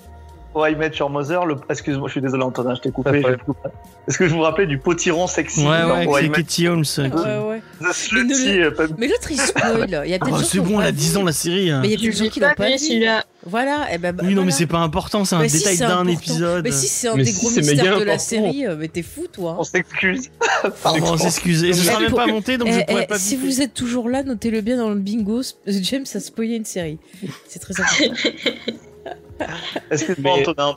[0.57, 1.57] Pour I Met Your Mother, le...
[1.69, 3.23] excuse-moi, je suis désolé Antonin, je t'ai coupé.
[4.09, 6.83] Est-ce que je vous rappelais du potiron sexy Ouais, dans ouais, c'est Katie Holmes.
[6.99, 7.63] euh, qui- Ouais, ouais.
[7.83, 10.01] The Slutty, le- euh, Mais l'autre il spoil.
[10.07, 10.97] Il y a peut-être Ah, c'est bon, elle a vu.
[10.97, 11.71] 10 ans la série.
[11.71, 11.81] hein.
[11.83, 13.05] Mais il y a des gens qui l'ont pas vu.
[13.45, 14.15] Voilà, et ben.
[14.15, 14.51] bah, Oui, non, mais voilà.
[14.53, 16.65] c'est pas important, c'est un détail d'un épisode.
[16.65, 19.03] Mais si c'est un Mais des si, gros mystères de la série, euh, mais t'es
[19.03, 19.57] fou toi.
[19.59, 20.31] On s'excuse.
[20.83, 21.65] Pardon, on s'excuse.
[21.65, 23.37] Et ce sera Eh, même pour- pas monté, donc je Eh, pourrais eh, pas si
[23.37, 25.43] vous êtes toujours là, notez-le bien dans le bingo.
[25.67, 26.99] James a spoilé une série.
[27.47, 28.15] C'est très important.
[29.91, 30.77] Excuse-moi Mais- Antonin.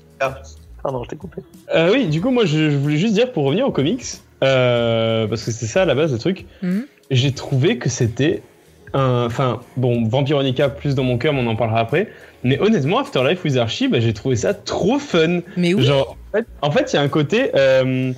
[0.81, 1.41] Pardon, je t'ai coupé.
[1.75, 4.03] Euh, oui, du coup, moi, je, je voulais juste dire pour revenir aux comics,
[4.43, 6.45] euh, parce que c'est ça à la base le truc.
[6.61, 6.85] Mhm.
[7.11, 8.41] J'ai trouvé que c'était
[8.93, 12.09] un, enfin, bon, Vampironica plus dans mon cœur, mais on en parlera après.
[12.43, 15.41] Mais honnêtement, Afterlife with Archie, bah, j'ai trouvé ça trop fun.
[15.57, 15.83] Mais oui.
[15.83, 17.51] Genre, en fait- en fait, il y a un côté.
[17.55, 18.13] euh,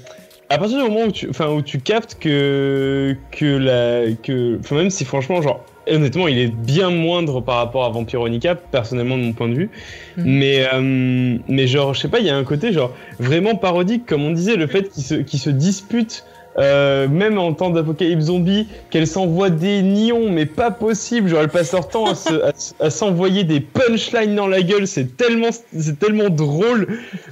[0.50, 4.76] à partir du moment où tu, enfin, où tu captes que que la que, enfin,
[4.76, 9.24] même si franchement, genre, honnêtement, il est bien moindre par rapport à Vampironica, personnellement de
[9.24, 9.70] mon point de vue.
[10.18, 10.24] Mhm.
[10.26, 14.06] Mais euh, mais genre, je sais pas, il y a un côté genre vraiment parodique,
[14.06, 16.24] comme on disait, le fait qu'ils se disputent.
[16.58, 21.30] euh, même en temps d'apocalypse zombie, qu'elles s'envoient des nions, mais pas possible.
[21.30, 24.62] Genre, elles passent leur temps à se- à se- à s'envoyer des punchlines dans la
[24.62, 24.86] gueule.
[24.86, 26.88] C'est tellement, c'est tellement drôle.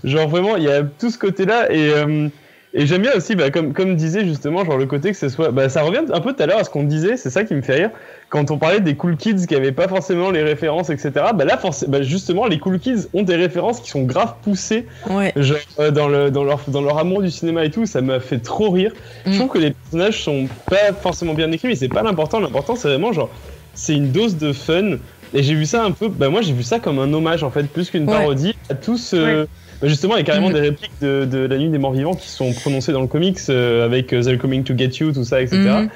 [0.05, 1.69] Genre, vraiment, il y a tout ce côté-là.
[1.69, 2.29] Et, euh,
[2.73, 5.51] et j'aime bien aussi, bah, comme, comme disait justement, genre le côté que ce soit.
[5.51, 7.55] Bah, ça revient un peu tout à l'heure à ce qu'on disait, c'est ça qui
[7.55, 7.89] me fait rire.
[8.29, 11.11] Quand on parlait des cool kids qui avaient pas forcément les références, etc.
[11.33, 15.33] Bah là, bah, justement, les cool kids ont des références qui sont grave poussées Ouais.
[15.35, 18.19] genre, euh, dans, le, dans, leur, dans leur amour du cinéma et tout, ça m'a
[18.19, 18.93] fait trop rire.
[19.25, 19.31] Mm.
[19.31, 22.39] Je trouve que les personnages sont pas forcément bien écrits, mais c'est pas l'important.
[22.39, 23.33] L'important, c'est vraiment genre,
[23.73, 24.97] c'est une dose de fun.
[25.33, 27.51] Et j'ai vu ça un peu, bah moi j'ai vu ça comme un hommage en
[27.51, 28.13] fait, plus qu'une Ouais.
[28.17, 29.13] parodie à tous.
[29.13, 29.45] euh,
[29.81, 30.53] bah, justement, il y a carrément Mm.
[30.53, 33.37] des répliques de, de La Nuit des Morts Vivants qui sont prononcées dans le comics
[33.49, 35.57] euh, avec euh, They're Coming to Get You, tout ça, etc.
[35.57, 35.89] Mhm.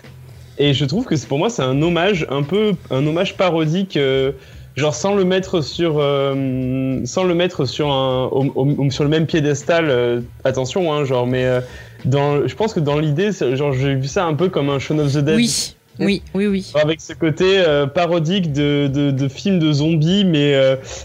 [0.60, 3.98] Et je trouve que c'est pour moi c'est un hommage un peu un hommage parodique
[3.98, 4.34] euh,
[4.76, 9.10] genre sans le mettre sur euh, sans le mettre sur un au- au- sur le
[9.10, 11.60] même piédestal euh, attention hein, genre mais euh,
[12.06, 15.00] dans je pense que dans l'idée genre j'ai vu ça un peu comme un Shaun
[15.00, 15.76] of the Dead Oui.
[16.00, 16.72] Oui, oui, oui.
[16.82, 20.56] avec ce côté parodique de, de, de films de zombies, mais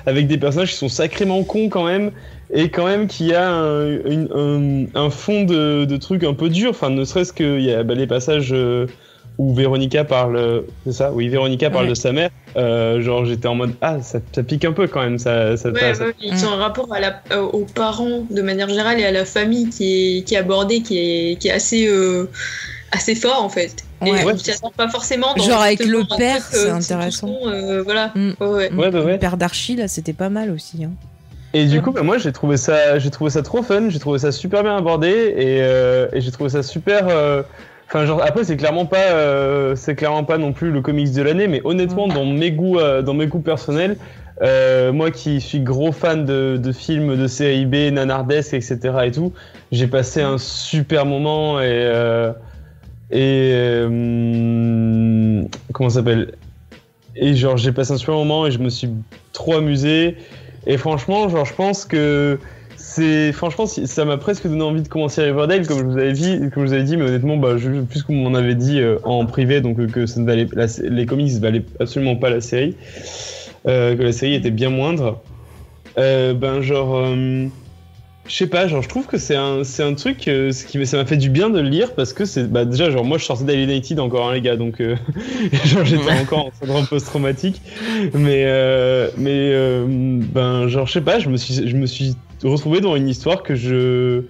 [0.06, 2.10] avec des personnages qui sont sacrément cons quand même,
[2.53, 6.49] et quand même qui a un, une- un, un fond de, de trucs un peu
[6.49, 6.70] dur.
[6.70, 8.87] Enfin, ne serait-ce qu'il y a bah, les passages euh,
[9.39, 11.91] où Véronica parle, c'est ça Oui, Véronica parle Ouais.
[11.91, 12.31] de sa mère.
[12.57, 15.57] Euh, genre, j'étais en mode ah, ça, ça pique un peu quand même, ça.
[15.57, 18.99] ça, Ouais, ça- ils ont un rapport à la, euh, aux parents de manière générale
[18.99, 22.29] et à la famille qui est, qui est abordé, qui est, qui est assez, euh,
[22.91, 23.85] assez fort en fait.
[24.07, 24.25] Et Ouais.
[24.25, 25.35] on s'y attend pas forcément.
[25.37, 27.33] Dans Genre avec le père, euh, c'est intéressant.
[27.47, 28.12] euh, voilà.
[28.15, 28.31] Mm.
[28.41, 28.73] Ouais, ouais.
[28.73, 29.12] Ouais, bah ouais.
[29.12, 30.85] Le père d'Archie, là, c'était pas mal aussi.
[30.85, 30.91] Hein.
[31.55, 34.19] Et du coup, bah, moi, j'ai trouvé ça, j'ai trouvé ça trop fun, j'ai trouvé
[34.19, 37.09] ça super bien abordé et, euh, et j'ai trouvé ça super.
[37.09, 37.43] euh,
[37.91, 41.23] Enfin, genre après, c'est clairement pas, euh, c'est clairement pas non plus le comics de
[41.23, 43.97] l'année, mais honnêtement, dans mes goûts, euh, dans mes goûts personnels,
[44.43, 49.07] euh, moi qui suis gros fan de, de films de série B, nanardesques, etc.
[49.07, 49.33] et tout,
[49.73, 52.31] j'ai passé un super moment et euh,
[53.11, 55.43] et euh,
[55.73, 56.35] comment ça s'appelle?
[57.16, 58.91] Et genre j'ai passé un super moment et je me suis
[59.33, 60.19] trop amusé
[60.66, 62.39] et franchement genre je pense que
[62.76, 66.39] c'est franchement ça m'a presque donné envie de commencer Riverdale comme je vous avais dit
[66.52, 68.98] comme je vous avais dit mais honnêtement bah je, puisque vous m'en avez dit euh,
[69.05, 72.40] en privé donc euh, que ça ne valait la- les comics valaient absolument pas la
[72.40, 72.76] série
[73.66, 75.20] euh, que la série était bien moindre.
[75.97, 77.12] Ben genre
[78.28, 80.84] je sais pas, genre je trouve que c'est un, c'est un truc, euh, ce qui
[80.86, 83.18] ça m'a fait du bien de le lire parce que c'est, bah déjà genre moi
[83.18, 84.96] je sortais d'Alienated encore hein, les gars donc euh,
[85.64, 87.60] genre j'étais encore en syndrome post-traumatique
[88.14, 92.14] mais euh, mais euh, ben genre je sais pas, je me suis je me suis
[92.44, 94.22] retrouvé dans une histoire que je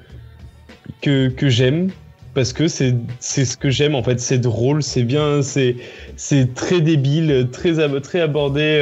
[1.03, 1.91] que que j'aime
[2.35, 5.77] parce que c'est c'est ce que j'aime en fait, c'est drôle, c'est bien, c'est
[6.17, 8.81] c'est très débile, très ab- très abordé.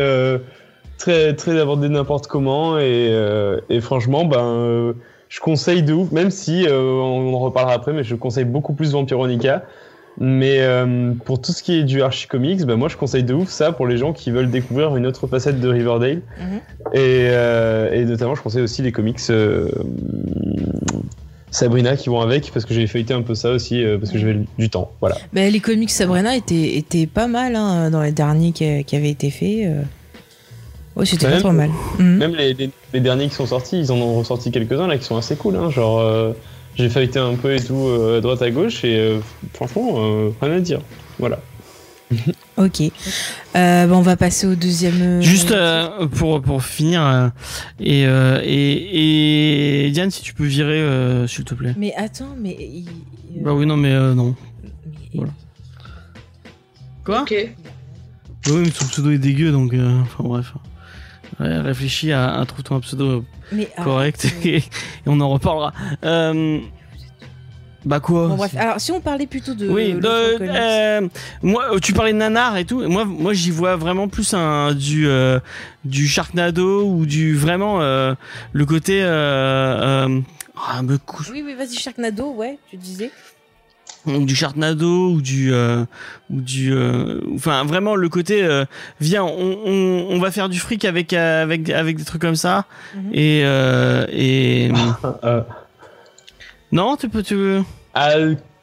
[0.99, 4.93] Très très abordé n'importe comment et, euh, et franchement ben euh,
[5.29, 8.73] je conseille de ouf même si euh, on en reparlera après mais je conseille beaucoup
[8.75, 9.65] plus Vampironica
[10.19, 10.61] mais
[11.27, 13.73] pour tout ce qui est du Archie Comics ben moi je conseille de ouf ça
[13.73, 16.61] pour les gens qui veulent découvrir une autre facette de Riverdale Mhm.
[16.95, 17.27] et,
[17.93, 19.21] et notamment je conseille aussi les comics
[21.51, 24.19] Sabrina qui vont avec parce que j'ai feuilleté un peu ça aussi euh, parce que
[24.19, 28.13] j'avais du temps voilà Bah, les comics Sabrina étaient, étaient pas mal hein, dans les
[28.13, 29.67] derniers qui, qui avaient été faits.
[29.67, 29.83] euh.
[30.97, 31.41] Ouais, c'était pas même.
[31.41, 31.71] trop mal.
[31.99, 32.17] Mhm.
[32.17, 35.05] Même les, les- les derniers qui sont sortis, ils en ont ressorti quelques-uns là qui
[35.05, 35.57] sont assez cool.
[35.57, 36.33] Hein, genre, euh,
[36.77, 39.19] j'ai feuilleté un peu et tout euh, à droite à gauche et euh,
[39.55, 40.81] franchement, euh, rien à dire.
[41.19, 41.39] Voilà.
[42.59, 42.81] Ok.
[42.81, 42.91] Euh,
[43.87, 45.21] bah, on va passer au deuxième.
[45.21, 47.29] Juste euh, pour pour finir euh,
[47.79, 51.75] et, euh, et et Diane, si tu peux virer, euh, s'il te plaît.
[51.77, 52.57] Mais attends, mais.
[53.43, 54.35] Bah oui, non, mais euh, non.
[54.63, 54.71] mais-
[55.17, 55.33] Voilà.
[57.05, 57.23] Quoi?
[57.23, 57.35] Ok.
[58.47, 60.55] Bah oui, mais son pseudo est dégueu, donc euh, enfin bref.
[61.39, 64.63] Réfléchis à, à trouve-toi un pseudo mais correct et, et
[65.07, 65.73] on en reparlera.
[66.05, 66.59] Euh,
[67.85, 69.69] bah quoi Bon, bref, alors si on parlait plutôt de.
[69.69, 71.09] Oui, de- euh,
[71.43, 72.83] moi, euh, tu parlais de nanar et tout.
[72.83, 75.39] et Moi, moi, j'y vois vraiment plus un du euh,
[75.85, 78.15] du Sharknado ou du vraiment euh,
[78.53, 80.21] le côté euh, euh,
[80.57, 83.13] ah, me couche Oui, oui, vas-y, Sharknado, ouais, tu disais.
[84.07, 85.85] Du Sharknado ou du euh,
[86.31, 88.65] ou du euh, enfin vraiment le côté euh,
[89.01, 92.65] viens on, on, on va faire du fric avec avec avec des trucs comme ça
[92.95, 93.11] Mhm.
[93.13, 94.71] et euh, et
[95.25, 95.41] Euh,
[96.73, 97.63] non tu peux tu veux?
[97.95, 98.15] Ah,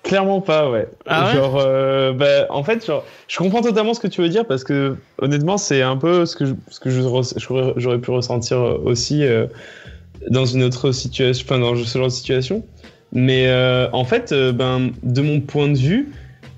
[0.04, 0.88] clairement pas, ouais.
[1.08, 1.34] Ah ouais?
[1.36, 4.64] Genre, euh, bah, en fait, genre, je comprends totalement ce que tu veux dire parce
[4.64, 6.90] que honnêtement, c'est un peu ce que je, ce que
[7.78, 9.48] j'aurais pu ressentir aussi euh,
[10.30, 12.64] dans une autre situation, enfin dans ce genre de situation.
[13.14, 16.12] Mais euh, en fait, euh, ben, de mon point de vue,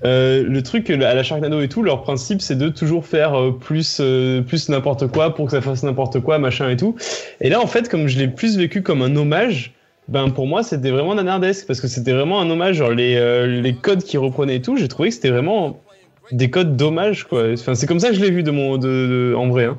[0.04, 3.50] euh, le truc à la Sharknado et tout, leur principe c'est de toujours faire euh,
[3.50, 6.96] plus, euh, plus n'importe quoi pour que ça fasse n'importe quoi, machin et tout.
[7.40, 9.72] Et là, en fait, comme je l'ai plus vécu comme un hommage,
[10.08, 13.60] ben pour moi c'était vraiment nanardesque parce que c'était vraiment un hommage, genre les, euh,
[13.60, 15.82] les codes qu'ils reprenaient et tout, j'ai trouvé que c'était vraiment
[16.30, 17.44] des codes d'hommage quoi.
[17.52, 19.64] Enfin, c'est comme ça que je l'ai vu de mon, de, de- en vrai.
[19.64, 19.76] Hein.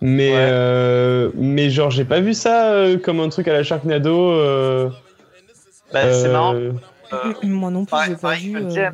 [0.00, 0.36] Mais, Ouais.
[0.38, 4.30] euh, mais genre, j'ai pas vu ça euh, comme un truc à la Sharknado.
[5.94, 6.54] Euh, Bah, c'est marrant.
[6.54, 6.72] Euh,
[7.42, 8.56] Moi non plus, j'ai pas vu.
[8.56, 8.90] euh,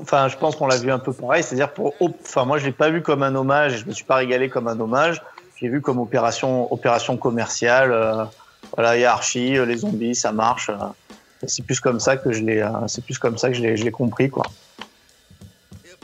[0.00, 1.42] Enfin, je pense qu'on l'a vu un peu pareil.
[1.42, 4.04] C'est-à-dire, pour, enfin, moi, je l'ai pas vu comme un hommage et je me suis
[4.04, 5.20] pas régalé comme un hommage.
[5.60, 7.92] J'ai vu comme opération, opération commerciale.
[7.92, 8.24] euh,
[8.76, 10.68] voilà, il y a Archie, euh, les zombies, ça marche.
[10.70, 10.74] euh,
[11.46, 13.76] c'est plus comme ça que je l'ai, euh, c'est plus comme ça que je l'ai,
[13.76, 14.44] je l'ai compris, quoi.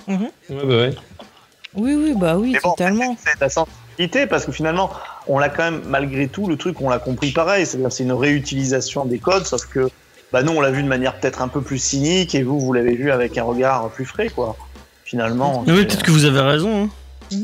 [0.08, 0.94] Ouais, bah ouais.
[1.74, 3.16] Oui, oui, bah oui, Mais bon, totalement.
[3.18, 4.90] C'est la sensibilité parce que finalement,
[5.26, 7.66] on l'a quand même, malgré tout, le truc, on l'a compris pareil.
[7.66, 9.88] C'est-à-dire, c'est une réutilisation des codes, sauf que,
[10.32, 12.72] bah, nous, on l'a vu de manière peut-être un peu plus cynique et vous, vous
[12.72, 14.56] l'avez vu avec un regard plus frais, quoi.
[15.04, 15.64] Finalement.
[15.66, 16.84] Ah oui, peut-être que vous avez raison.
[17.32, 17.36] hein.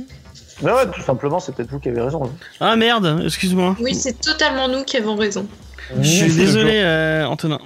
[0.62, 2.30] Mais ouais, tout simplement, c'est peut-être vous qui avez raison.
[2.60, 3.76] Ah merde, excuse-moi.
[3.80, 5.46] Oui, c'est totalement nous qui avons raison.
[6.00, 7.58] Je suis désolé, euh, Antonin.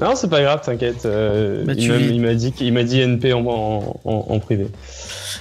[0.00, 1.06] Non, c'est pas grave, t'inquiète.
[1.06, 1.88] euh, Bah, il
[2.20, 4.68] m'a- dit, qu'il- il m'a dit NP en, en, en, en privé.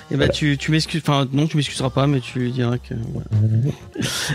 [0.09, 3.27] Et bah tu, tu m'excuses, enfin non tu m'excuseras pas mais tu diras que voilà.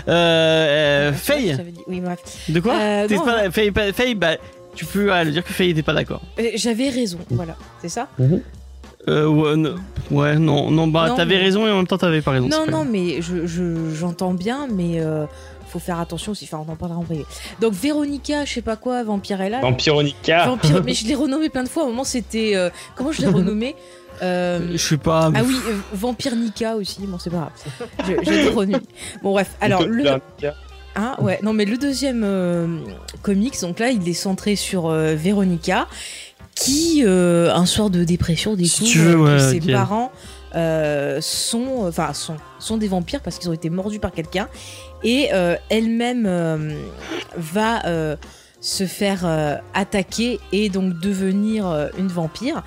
[0.07, 2.19] Euh, euh, Faye, Oui, bref.
[2.49, 4.35] de quoi Euh, non, pas, Faye, pas- Faye, bah
[4.75, 6.21] tu peux ah, le dire que Faye était pas d'accord.
[6.39, 8.07] Euh, J'avais raison, voilà, c'est ça
[9.07, 9.75] Euh, ouais, non,
[10.11, 12.47] ouais, non, non, bah t'avais mais- raison et en même temps t'avais pas raison.
[12.47, 15.25] Non, non, mais je, je- j'entends bien, mais euh,
[15.73, 16.45] faut faire attention aussi.
[16.45, 17.25] Enfin, on en parlera en privé.
[17.59, 19.59] Donc, Véronica, je sais pas quoi, Vampirella.
[19.61, 21.83] Vampironica Vampire, mais je l'ai renommé plein de fois.
[21.83, 22.51] À un moment, c'était.
[22.55, 23.75] euh, comment je l'ai renommé
[24.21, 25.29] Euh, Je sais pas.
[25.31, 26.99] mais- Ah oui, euh, Vampire Nika aussi.
[27.07, 27.49] Bon, c'est pas
[27.97, 28.19] grave.
[28.25, 28.77] L'ai renommé.
[29.23, 29.49] Bon, bref.
[29.59, 30.03] Alors, le.
[30.95, 32.67] Hein, ouais, non, mais le deuxième euh,
[33.23, 35.87] comics, donc là, il est centré sur euh, Véronica,
[36.53, 40.11] qui, euh, un soir de dépression, découvre Si que ses parents
[40.55, 44.47] euh, sont, enfin, sont, sont des vampires parce qu'ils ont été mordus par quelqu'un,
[45.03, 46.75] et euh, elle-même euh,
[47.35, 48.15] va euh,
[48.61, 49.25] se faire
[49.73, 52.63] attaquer et donc devenir une vampire.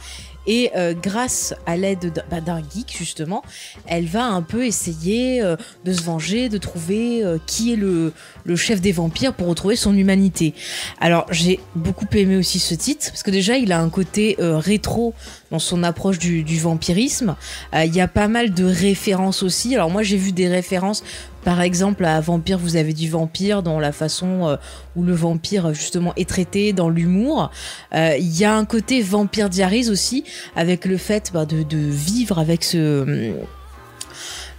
[0.46, 0.70] Et
[1.02, 3.42] grâce à l'aide d'un bah, d'un geek, justement,
[3.86, 8.12] elle va un peu essayer de se venger, de trouver qui est le,
[8.56, 10.52] chef des vampires pour retrouver son humanité.
[11.00, 15.14] Alors j'ai beaucoup aimé aussi ce titre parce que déjà il a un côté rétro
[15.50, 17.36] dans son approche du, vampirisme.
[17.74, 19.74] Euh, Il y a pas mal de références aussi.
[19.74, 21.02] Alors moi j'ai vu des références
[21.44, 24.56] par exemple à Vampire vous avez du vampire dans la façon euh,
[24.96, 27.50] où le vampire justement est traité dans l'humour.
[27.94, 30.24] Euh, Il y a un côté vampire diaries aussi
[30.56, 33.34] avec le fait bah, de vivre avec ce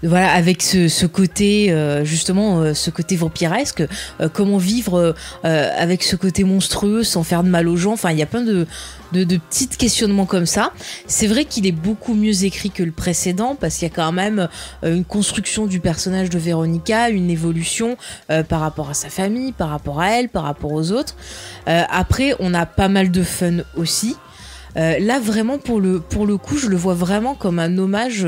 [0.03, 3.83] voilà avec ce, ce côté euh, justement euh, ce côté vampiresque
[4.21, 5.15] euh, comment vivre
[5.45, 7.93] euh, avec ce côté monstrueux sans faire de mal aux gens.
[7.93, 8.67] Enfin il y a plein de
[9.13, 10.73] de, de petits questionnements comme ça.
[11.07, 14.11] C'est vrai qu'il est beaucoup mieux écrit que le précédent parce qu'il y a quand
[14.11, 14.49] même
[14.83, 17.95] une construction du personnage de Véronica une évolution
[18.49, 21.15] par rapport à sa famille par rapport à elle par rapport aux autres.
[21.65, 24.17] Après on a pas mal de fun aussi.
[24.77, 28.27] Euh, là vraiment pour le pour le coup je le vois vraiment comme un hommage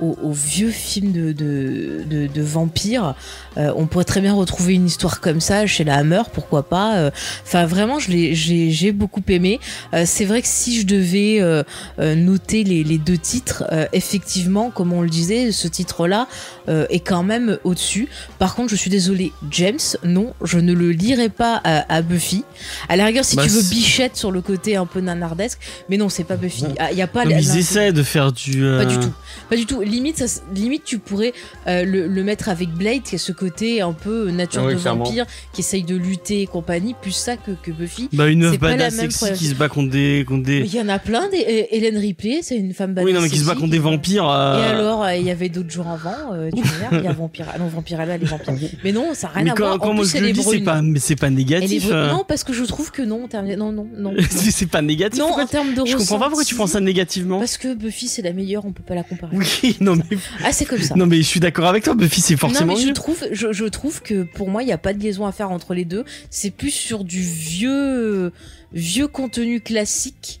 [0.00, 3.14] au, au vieux film de de, de, de vampires
[3.56, 6.96] Euh, on pourrait très bien retrouver une histoire comme ça chez la Hammer pourquoi pas
[6.96, 7.10] Euh,
[7.44, 9.58] enfin vraiment je l'ai j'ai j'ai beaucoup aimé
[9.92, 11.64] Euh, c'est vrai que si je devais euh,
[11.98, 16.26] noter les, les deux titres effectivement comme on le disait ce titre là
[16.68, 18.06] est quand même au dessus
[18.38, 22.44] par contre je suis désolée James non je ne le lirai pas à, à Buffy
[22.88, 25.58] à la rigueur si Bah, tu veux Bichette sur le côté un peu nanardesque
[25.88, 28.30] mais non c'est pas Buffy Ah, il y a pas la- ils essaient de faire
[28.32, 28.60] du.
[28.62, 29.12] pas du tout.
[29.48, 29.82] Pas du tout.
[29.90, 31.32] Limite, ça, limite tu pourrais
[31.66, 34.74] euh, le, le mettre avec Blade, qui a ce côté un peu nature Ah oui,
[34.74, 35.04] de clairement.
[35.04, 38.08] vampire, qui essaye de lutter et compagnie, plus ça que, que Buffy.
[38.12, 39.46] Bah, une meuf la badass sexy problématique.
[39.48, 40.24] qui se bat contre des.
[40.26, 40.58] Contre des...
[40.60, 41.28] Il y en a plein.
[41.28, 43.04] Des, euh, Hélène Ripley, c'est une femme badass.
[43.06, 44.28] Oui, non, mais qui se bat contre des vampires.
[44.28, 46.32] euh, Et alors, euh, il y avait d'autres jours avant.
[46.34, 47.46] euh, tu vois, il y a Vampire.
[47.54, 48.54] Ah non, Vampirella, elle est vampire.
[48.84, 49.78] Mais non, ça n'a rien Mais à quand, voir.
[49.78, 51.36] quand en moi plus, je elle le est dis, c'est pas, mais pas Elle est
[51.36, 51.88] négatif.
[51.90, 52.10] euh.
[52.10, 53.24] Non, parce que je trouve que non.
[53.24, 54.12] en termes- Non, non, non.
[54.12, 54.22] non.
[54.30, 55.18] c'est pas négatif.
[55.20, 57.38] Non, en termes de Je comprends pas pourquoi tu prends ça négativement.
[57.38, 59.36] Parce que Buffy, c'est la meilleure, on peut pas la comparer.
[59.36, 60.94] Oui, non mais, Ah, c'est comme ça.
[60.94, 62.92] non mais je suis d'accord avec toi, Buffy c'est forcément non, mais je mieux.
[62.94, 65.50] trouve, je, je trouve que pour moi, il n'y a pas de liaison à faire
[65.50, 66.04] entre les deux.
[66.30, 68.32] C'est plus sur du vieux,
[68.72, 70.40] vieux contenu classique.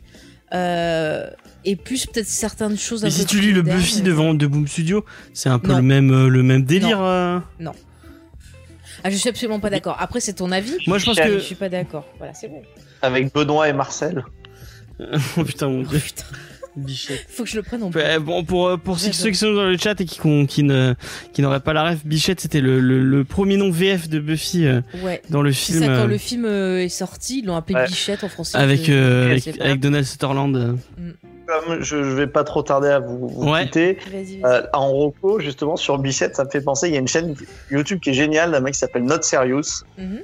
[0.52, 1.28] Euh,
[1.64, 3.04] et plus peut-être certaines choses.
[3.04, 5.58] un Mais si peu tu lis le Buffy mais- devant de Boom Studio, c'est un
[5.58, 5.76] peu Non.
[5.76, 7.00] le même, euh, le même délire.
[7.02, 7.38] euh.
[9.02, 9.96] Ah, je suis absolument pas d'accord.
[9.98, 10.76] Après, c'est ton avis.
[10.86, 11.34] Moi je pense que.
[11.34, 12.06] Je suis pas d'accord.
[12.18, 12.62] Voilà, c'est bon.
[13.02, 14.24] Avec Benoît et Marcel.
[15.38, 15.98] oh putain mon Oh, dieu.
[15.98, 16.24] putain,
[16.80, 17.24] Bichette.
[17.28, 18.00] faut que je le prenne en plus.
[18.00, 20.94] Ouais, bon pour euh, pour ceux qui sont dans le chat et qui qui ne
[21.32, 24.66] qui n'auraient pas la ref, Bichette c'était le, le, le premier nom VF de Buffy
[24.66, 25.22] euh, Ouais.
[25.30, 27.74] dans le C'est film ça, quand euh, le film euh, est sorti, ils l'ont appelé
[27.76, 27.86] Ouais.
[27.86, 28.58] Bichette en français.
[28.58, 30.56] avec euh, avec, Donald Sutherland.
[30.56, 30.72] euh.
[31.46, 33.64] Comme je, je vais pas trop tarder à vous, vous Ouais.
[33.64, 34.44] quitter, Vas-y, vas-y.
[34.44, 37.34] euh, en Rocco, justement, sur Bichette, ça me fait penser, il y a une chaîne
[37.72, 40.20] YouTube qui est géniale d'un mec qui s'appelle Not Serious, Mhm.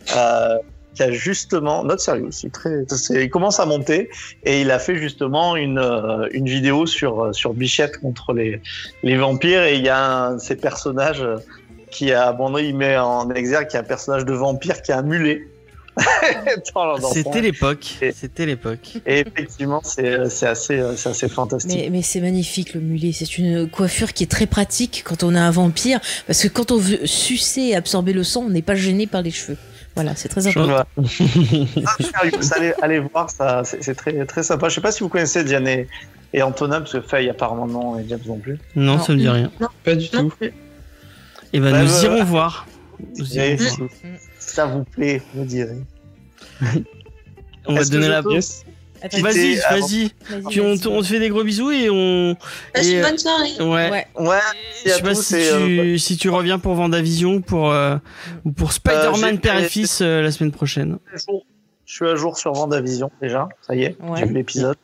[0.96, 4.08] Qui a justement, Not Serious, il, est très, il commence à monter,
[4.44, 8.60] et il a fait justement une, euh, une vidéo sur, euh, sur Bichette contre les,
[9.02, 11.36] les vampires, et il y a un de ces personnages euh,
[11.90, 14.98] qui a abandonné, il met en exergue, qui est un personnage de vampire qui a
[14.98, 15.42] un mulet.
[17.12, 17.86] C'était l'époque.
[18.02, 18.98] Et- C'était l'époque.
[19.06, 21.74] Et effectivement, c'est c'est assez, c'est assez fantastique.
[21.74, 25.34] Mais, mais c'est magnifique le mulet, c'est une coiffure qui est très pratique quand on
[25.34, 28.60] a un vampire, parce que quand on veut sucer et absorber le sang, on n'est
[28.62, 29.56] pas gêné par les cheveux.
[29.96, 30.84] Voilà, c'est très important.
[31.08, 34.68] Sérieux, allez, allez voir, ça, c'est très, très sympa.
[34.68, 35.88] Je sais pas si vous connaissez Diane et,
[36.32, 38.58] et Antonin, parce que Faye apparemment non, et James non plus.
[38.76, 39.02] Non, Non.
[39.02, 39.50] ça me dit rien.
[39.84, 40.36] Pas du Non tout.
[40.36, 40.52] plus.
[41.52, 42.66] Et ben Ouais, nous ouais, irons voir.
[43.18, 43.70] Nous irons Et voir.
[43.70, 43.82] si
[44.38, 45.78] ça vous plaît, vous direz.
[47.66, 48.20] On va donner la.
[48.22, 48.40] je
[49.02, 50.10] Vas-y, avant- vas-y.
[50.30, 50.78] vas-y, Puis on, vas-y.
[50.80, 52.36] te- on te fait des gros bisous et on.
[52.72, 53.52] Passe Et, une euh, bonne soirée.
[53.60, 53.90] Ouais.
[53.90, 54.06] Ouais.
[54.28, 54.38] Ouais,
[54.84, 57.96] Je sais pas si euh, tu, si tu reviens pour Vendavision pour, euh,
[58.44, 60.98] ou pour Spider-Man j'ai- Père et Fils euh, la semaine prochaine.
[61.14, 64.18] Je suis à jour sur Vendavision déjà, ça y est, Ouais.
[64.20, 64.76] j'ai vu l'épisode.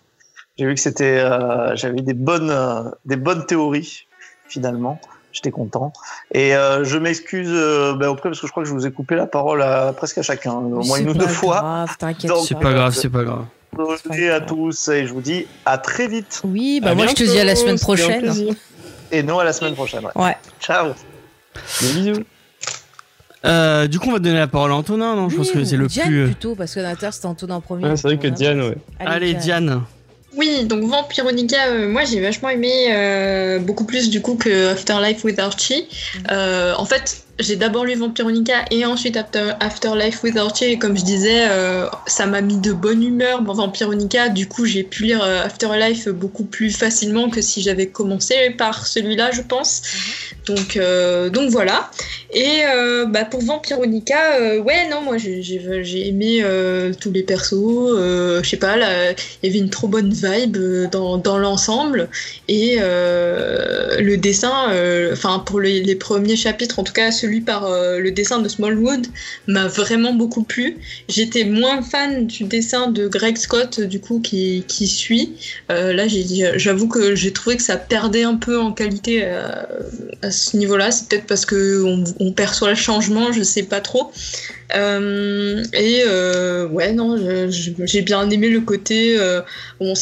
[0.58, 4.06] J'ai vu que c'était, euh, j'avais des bonnes, euh, des bonnes théories
[4.48, 5.00] finalement.
[5.32, 5.94] J'étais content.
[6.34, 8.92] Et euh, je m'excuse euh, bah, auprès parce que je crois que je vous ai
[8.92, 11.60] coupé la parole à presque à chacun, au moins une ou deux fois.
[11.60, 12.12] grave, pas.
[12.44, 13.46] C'est pas grave, c'est pas grave.
[13.76, 16.42] Désolé à tous et je vous dis à très vite.
[16.44, 18.32] Oui, bah À moi je te dis à la semaine prochaine.
[19.10, 20.04] Et nous à la semaine prochaine.
[20.04, 20.22] ouais.
[20.24, 20.36] Ouais.
[20.60, 20.88] Ciao.
[21.80, 22.22] Des bisous.
[23.44, 25.28] Euh, du coup, on va donner la parole à Antonin, non?
[25.28, 26.20] Je pense que c'est le Diane plus.
[26.22, 27.84] euh, plutôt, parce que Nathan c'était Antonin en premier.
[27.86, 28.76] Ouais, c'est vrai que Diane, ouais.
[29.00, 29.82] Allez, Diane.
[30.36, 35.24] Oui, donc Vampironica, euh, moi j'ai vachement aimé, euh, beaucoup plus du coup que Afterlife
[35.24, 35.88] with Archie.
[36.30, 40.64] Euh, en fait, j'ai d'abord lu Vampironica et ensuite After, Afterlife with Archie.
[40.66, 44.28] Et comme je disais, euh, ça m'a mis de bonne humeur dans Vampironica.
[44.28, 48.86] Du coup, j'ai pu lire euh, Afterlife beaucoup plus facilement que si j'avais commencé par
[48.86, 49.82] celui-là, je pense.
[50.46, 51.90] Donc, euh, donc voilà.
[52.32, 56.44] Et euh, bah, pour Vampironica, ouais, non, moi j'ai- j'ai j'ai aimé
[57.00, 57.56] tous les persos.
[58.42, 60.56] je sais pas, il y avait une trop bonne vibe
[60.90, 62.08] dans, dans l'ensemble.
[62.48, 64.70] Et le dessin,
[65.12, 68.48] enfin pour les, les premiers chapitres, en tout cas celui par euh, le dessin de
[68.48, 69.06] Smallwood,
[69.46, 70.76] m'a vraiment beaucoup plu.
[71.08, 75.34] J'étais moins fan du dessin de Greg Scott, du coup, qui, qui suit.
[75.70, 76.04] Euh, là,
[76.56, 79.48] j'avoue que j'ai trouvé que ça perdait un peu en qualité euh,
[80.22, 80.90] à ce niveau-là.
[80.90, 84.12] C'est peut-être parce que on, on perçoit le changement, je sais pas trop.
[84.74, 87.16] Euh, et euh, ouais, non,
[87.50, 89.40] j'ai bien aimé le côté euh,
[89.80, 89.94] où on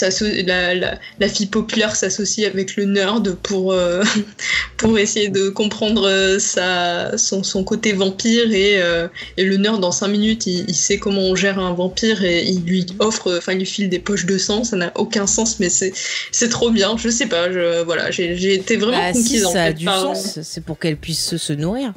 [0.47, 4.03] la, la, la fille populaire s'associe avec le nerd pour, euh,
[4.77, 8.81] pour essayer de comprendre sa, son, son côté vampire et,
[9.37, 12.45] et le nerd dans 5 minutes il, il sait comment on gère un vampire et
[12.45, 15.59] il lui offre, enfin il lui file des poches de sang, ça n'a aucun sens
[15.61, 19.47] mais c'est trop bien, je sais pas, je, voilà, j'ai été vraiment Bah, si, conquise
[19.47, 20.39] en ça a fait, du par- sens.
[20.43, 21.93] C'est pour qu'elle puisse se, se nourrir.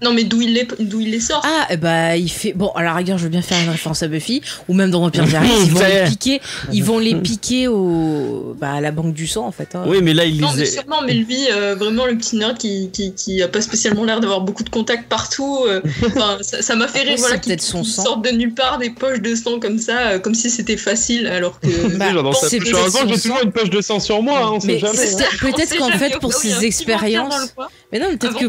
[0.00, 2.52] Non mais d'où il les, d'où il les sort Ah, eh bah, il fait.
[2.52, 5.00] Bon, à la rigueur, je veux bien faire une référence à Buffy, ou même dans
[5.00, 6.40] Vampire Diaries, ils vont les piquer,
[6.72, 9.74] ils vont les piquer au, bah, à la banque du sang, en fait.
[9.74, 9.82] hein.
[9.86, 12.56] Oui, mais là, il Non, mais les sûrement, mais lui, euh, vraiment le petit nerd
[12.58, 15.64] qui, qui, qui a pas spécialement l'air d'avoir beaucoup de contacts partout.
[15.66, 18.04] euh, Enfin, ça ça m'a fait rire, voilà, c'est qu'il peut-être son qu'il sang.
[18.04, 21.26] sorte de nulle part des poches de sang comme ça, euh, comme si c'était facile,
[21.26, 21.68] alors que.
[21.98, 22.68] Bah, Genre dans sa poche.
[22.72, 24.96] Heureusement que j'ai toujours une poche de sang sur moi, hein, on sait Mais jamais.
[25.40, 27.54] peut-être qu'en fait, pour ses dans expériences.
[27.92, 28.46] Mais non, peut-être que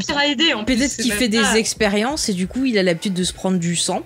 [0.65, 3.57] Peut-être qu'il fait des pas- expériences et du coup il a l'habitude de se prendre
[3.59, 4.01] du sang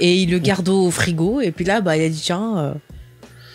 [0.00, 2.72] et il le garde au frigo et puis là bah il a dit tiens euh,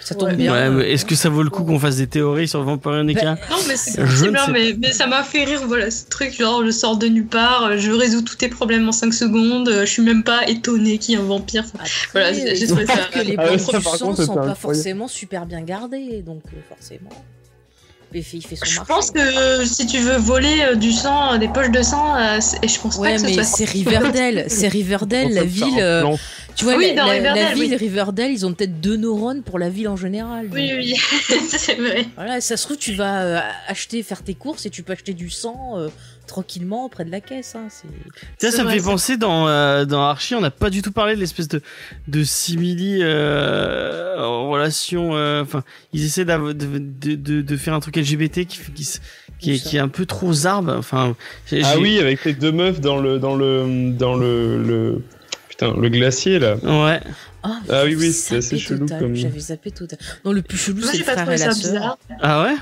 [0.01, 0.35] ça tombe Ouais.
[0.37, 0.53] bien.
[0.53, 3.57] Ouais, mais est-ce que ça vaut le coup qu'on fasse des théories sur Vampironica Non,
[3.67, 6.95] mais c'est bien, mais, mais ça m'a fait rire, voilà, ce truc, genre, je sors
[6.95, 10.01] de nulle part, euh, je résous tous tes problèmes en 5 secondes, euh, je suis
[10.01, 11.65] même pas étonnée qu'il y ait un vampire.
[11.73, 13.95] Après, Voilà, j'ai- trouvé je trouve ça- que les Ah ouais, banques ça, du par
[13.97, 14.59] sang contre, sont pas incroyable.
[14.61, 17.09] forcément super bien gardées donc euh, forcément.
[18.13, 18.87] Il fait son Je marché.
[18.93, 22.15] pense que euh, si tu veux voler euh, du sang, euh, des poches de sang,
[22.15, 23.65] euh, c'est- et je pense Ouais pas que mais c'est.
[23.65, 25.77] Riverdale, c'est Riverdale, la ville.
[25.79, 26.15] euh,
[26.55, 27.75] tu vois Oui, la, dans la- Riverdale, la ville oui.
[27.75, 30.47] Riverdale, ils ont peut-être deux neurones pour la ville en général.
[30.51, 30.95] Oui, donc, oui,
[31.49, 32.05] c'est vrai.
[32.15, 35.13] Voilà, ça se trouve, tu vas euh, acheter, faire tes courses et tu peux acheter
[35.13, 35.89] du sang euh,
[36.41, 37.55] tranquillement près de la caisse.
[37.55, 37.67] Hein,
[38.37, 38.85] C'est ça me fait ça.
[38.85, 41.61] penser dans, euh, dans Archie, on n'a pas du tout parlé de l'espèce de,
[42.07, 45.15] de simili euh, en relation.
[45.15, 48.59] euh, Enfin, ils essaient de, de, de, de faire un truc LGBT qui,
[49.39, 50.69] qui, est, qui est un peu trop zarbe.
[50.77, 51.15] Enfin,
[51.47, 55.03] j'ai- Ah j'ai- oui, avec les deux meufs dans le dans le dans le, le
[55.49, 56.55] putain le glacier là.
[56.57, 56.99] Ouais.
[57.43, 59.97] Ah, Ah oui, oui, c'est assez chelou total, comme- J'avais zappé total.
[60.25, 61.97] Non, le plus chelou, Moi, c'est le pas frère et la ça sœur.
[62.21, 62.55] Ah ouais?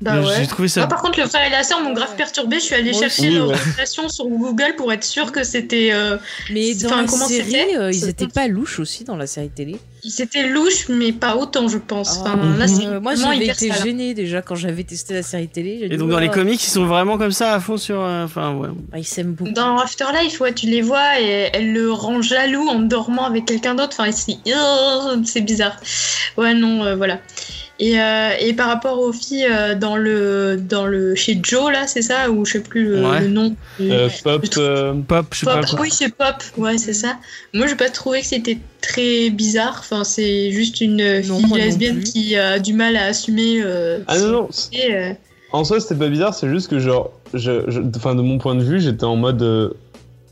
[0.00, 0.34] Bah ouais.
[0.38, 0.80] J'ai trouvé ça.
[0.80, 2.56] Moi, par contre, le frère et la sœur m'ont grave perturbé.
[2.58, 3.30] Je suis allée Moi chercher aussi.
[3.36, 5.90] leur relation sur Google pour être sûre que c'était.
[5.92, 6.16] euh,
[6.50, 9.16] Mais C'est- dans enfin, la comment série, c'était euh, ils étaient pas louches aussi dans
[9.16, 9.76] la série télé.
[10.02, 12.16] ils étaient louches, mais pas autant, je pense.
[12.18, 15.48] Enfin, Ah, là, c'est euh, moi, j'avais été gênée déjà quand j'avais testé la série
[15.48, 15.80] télé.
[15.82, 18.00] Et dit, donc dans les comics, ils sont vraiment comme ça à fond sur.
[18.00, 18.68] euh, Enfin, ouais.
[18.90, 19.50] bah, ils s'aiment beaucoup.
[19.52, 23.74] Dans Afterlife, ouais, tu les vois et elle le rend jaloux en dormant avec quelqu'un
[23.74, 23.96] d'autre.
[24.00, 25.76] Enfin, c'est oh, c'est bizarre.
[26.38, 27.18] Ouais, non, euh, voilà.
[27.82, 31.86] Et, euh, et par rapport aux filles euh, dans le dans le chez Joe là,
[31.86, 33.20] c'est ça ou je sais plus le, Ouais.
[33.22, 33.56] le nom.
[33.80, 34.42] Euh, Pop.
[35.08, 37.16] Pop, je sais pas Pop, oui, c'est Pop, ouais, c'est ça.
[37.54, 39.76] Moi, j'ai pas trouvé que c'était très bizarre.
[39.80, 43.62] Enfin, c'est juste une Non, fille lesbienne qui a du mal à assumer.
[43.64, 44.48] euh, Ah non non.
[44.74, 45.12] et, euh,
[45.52, 48.54] En soi, c'était pas bizarre, c'est juste que genre, je, je- enfin de mon point
[48.56, 49.70] de vue, j'étais en mode, euh,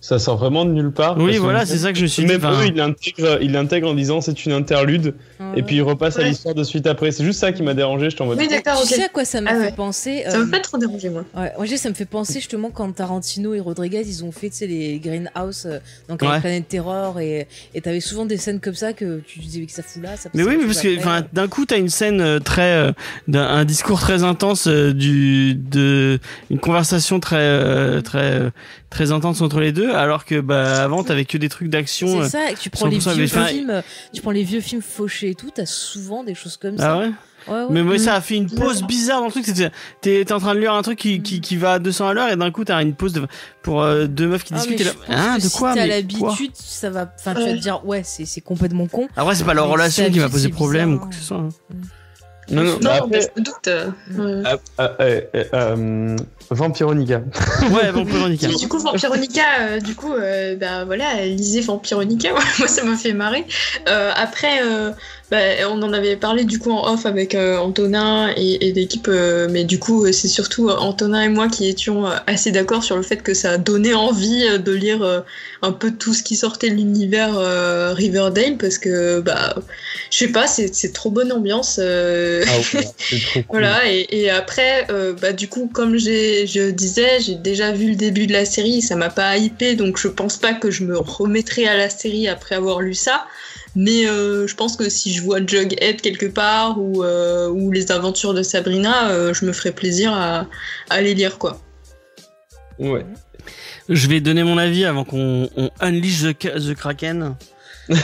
[0.00, 1.16] ça sort vraiment de nulle part.
[1.18, 2.28] Oui, voilà, c'est ça que je me suis dit.
[2.28, 5.14] Même enfin, eux, ils l'intègrent, ils l'intègrent en disant c'est une interlude,
[5.56, 7.10] et puis ils repassent à l'histoire de suite après.
[7.10, 8.10] C'est juste ça qui m'a dérangé.
[8.10, 8.38] J'étais en mode.
[8.38, 9.72] Oui, d'accord, Tu sais à quoi ça m'a Ah fait ouais.
[9.72, 11.24] penser Ça euh, m'a pas trop dérangé, moi.
[11.36, 14.50] Ouais, moi, je ça me fait penser justement quand Tarantino et Rodriguez ils ont fait
[14.50, 16.28] tu sais, les Greenhouse euh, donc Ouais.
[16.28, 19.72] avec Planète Terror et et t'avais souvent des scènes comme ça que tu disais que
[19.72, 20.16] ça fout là.
[20.16, 22.92] Ça Mais oui, mais parce que enfin, d'un coup, t'as une scène euh, très, euh,
[23.26, 26.18] d'un- un discours très intense euh, du, de,
[26.50, 28.50] une conversation très, euh, très, euh,
[28.90, 32.20] très intense entre les deux, alors que bah avant, t'avais que des trucs d'action.
[32.20, 32.24] euh.
[32.24, 33.82] C'est ça, et tu prends les 100% vieux films, euh,
[34.12, 36.98] tu prends les vieux films fauchés et tout, t'as souvent des choses comme Ah ça.
[36.98, 37.10] ouais?
[37.47, 37.66] Ouais, ouais.
[37.70, 37.98] Mais moi, Mm.
[37.98, 39.47] ça a fait une pause bizarre dans le truc.
[40.02, 42.28] T'es, en train de lire un truc qui, qui, qui va à 200 à l'heure
[42.28, 43.27] et d'un coup, t'as une pause de,
[43.62, 44.81] pour euh, deux meufs qui Ah, discutent.
[44.81, 46.28] et là, hein, de si quoi t'as mais quoi?
[46.28, 49.09] l'habitude, ça va, enfin, tu vas te dire, ouais, c'est complètement con.
[49.16, 51.39] Après, c'est pas leur Mais relation qui va poser problème ou quoi que ce soit.
[51.39, 51.48] hein.
[52.50, 53.68] Non, non, Non, mais je me doute.
[53.68, 54.42] euh, ouais.
[54.46, 56.16] ah, ah, euh, euh, euh,
[56.50, 57.20] Vampironica.
[57.72, 58.48] Ouais, Vampironica.
[58.48, 63.12] Du coup, Vampironica, euh, du coup, euh, bah voilà, lisez Vampironica, moi ça m'a fait
[63.12, 63.44] marrer.
[63.88, 64.92] Euh, après, euh,
[65.30, 65.36] Bah,
[65.70, 69.46] on en avait parlé du coup en off avec euh, Antonin et, et l'équipe, euh,
[69.50, 72.82] mais du coup euh, c'est surtout euh, Antonin et moi qui étions euh, assez d'accord
[72.82, 75.20] sur le fait que ça a donné envie de lire euh,
[75.60, 79.55] un peu tout ce qui sortait de l'univers euh, Riverdale parce que bah
[80.10, 81.78] je sais pas, c'est c'est trop bonne ambiance.
[81.78, 83.44] euh, Ah trop cool.
[83.50, 87.90] Voilà, et, et après, euh, bah, du coup, comme j'ai, je disais, j'ai déjà vu
[87.90, 90.84] le début de la série, ça m'a pas hypé, donc je pense pas que je
[90.84, 93.26] me remettrai à la série après avoir lu ça.
[93.76, 97.92] Mais euh, je pense que si je vois Jughead quelque part ou, euh, ou les
[97.92, 100.46] aventures de Sabrina, euh, je me ferai plaisir à,
[100.90, 101.60] à les lire, quoi.
[102.78, 103.04] Ouais.
[103.88, 107.36] Je vais donner mon avis avant qu'on on unleash the, the Kraken.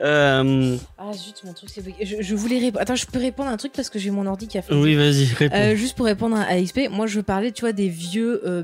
[0.00, 1.82] Euh, Ah zut, mon truc c'est.
[2.04, 2.80] Je, je voulais répondre.
[2.82, 4.72] Attends, je peux répondre à un truc parce que j'ai mon ordi qui a fait.
[4.74, 5.56] oui, vas-y, réponds.
[5.56, 8.40] Euh, juste pour répondre à XP, moi je parlais, tu vois, des vieux.
[8.46, 8.62] euh,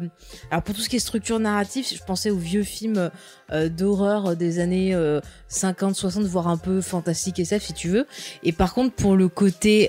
[0.51, 3.11] alors pour tout ce qui est structure narrative, je pensais aux vieux films
[3.53, 8.07] d'horreur des années euh, 50, 60, voire un peu fantastique SF si tu veux.
[8.43, 9.89] Et par contre, pour le côté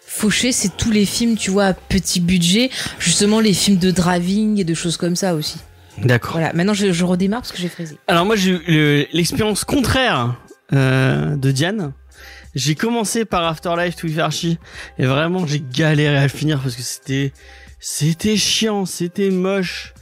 [0.00, 4.58] fauché, c'est tous les films, tu vois, à petit budget, justement les films de driving
[4.60, 5.58] et de choses comme ça aussi.
[5.98, 6.32] D'accord.
[6.32, 6.52] Voilà.
[6.52, 7.96] Maintenant, je, je redémarre parce que j'ai frisé.
[8.08, 10.34] Alors moi j'ai eu le- l'expérience contraire
[10.72, 11.92] euh, de Diane.
[12.54, 14.58] J'ai commencé par Afterlife with Archie
[14.98, 17.32] et vraiment j'ai galéré à le finir parce que c'était
[17.80, 19.92] c'était chiant, c'était moche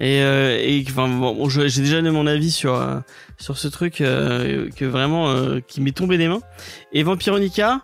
[0.00, 2.98] et euh, et enfin bon, j'ai déjà donné mon avis sur euh,
[3.38, 6.40] sur ce truc euh, que vraiment euh, qui m'est tombé des mains
[6.92, 7.82] et Vampironica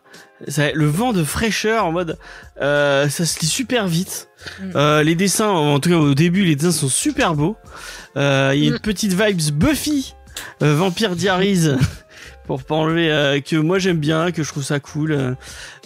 [0.49, 2.19] ça, le vent de fraîcheur en mode
[2.61, 4.29] euh, ça se lit super vite
[4.61, 4.71] Mm.
[4.75, 7.57] euh, les dessins en tout cas au début les dessins sont super beaux
[8.17, 8.81] euh, il y a une Mm.
[8.81, 10.15] petite vibes Buffy
[10.65, 11.69] euh, Vampire Diaries
[12.47, 15.37] pour pas enlever euh, que moi j'aime bien que je trouve ça cool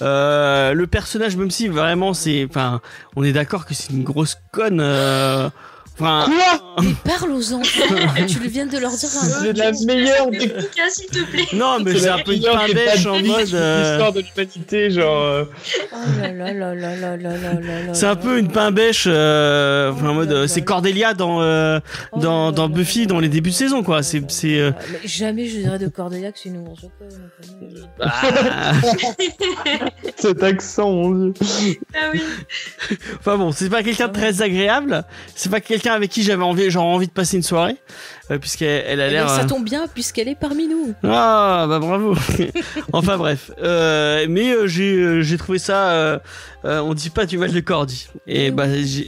[0.01, 2.81] euh, le personnage même si vraiment c'est enfin
[3.15, 5.51] on est d'accord que c'est une grosse conne euh,
[5.99, 6.27] Enfin...
[6.27, 7.83] Quoi euh, Mais parle aux enfants
[8.29, 10.53] Tu le viens de leur dire un C'est la meilleure des.
[10.53, 13.23] Hein, s'il te plaît Non, mais c'est un peu une pain en mode.
[13.23, 15.23] L'histoire euh, de l'humanité, genre.
[15.23, 15.45] Euh.
[15.93, 20.15] Oh là là là là là là là C'est un peu une pain bêche en
[20.15, 20.33] mode.
[20.33, 24.03] Oh c'est Cordelia dans, oh dans, dans Buffy dans les débuts de saison, quoi.
[24.03, 24.21] C'est.
[24.21, 24.73] Oh
[25.05, 26.83] jamais je dirais de Cordelia que c'est une ours
[27.99, 28.07] bah.
[30.17, 31.77] Cet accent, mon dieu.
[31.95, 32.21] Ah oui.
[33.19, 35.05] Enfin bon, c'est pas quelqu'un de très agréable.
[35.35, 37.77] C'est pas quelqu'un avec qui j'avais envie, genre envie de passer une soirée,
[38.31, 39.29] euh, puisqu'elle elle a Eh bien, l'air.
[39.31, 40.95] ça euh, tombe bien puisqu'elle est parmi nous.
[41.05, 42.15] Ah bah bravo.
[42.93, 46.21] enfin bref, euh, mais euh, j'ai j'ai trouvé ça.
[46.65, 48.09] on dit pas du mal de Cordy.
[48.27, 48.67] Et bah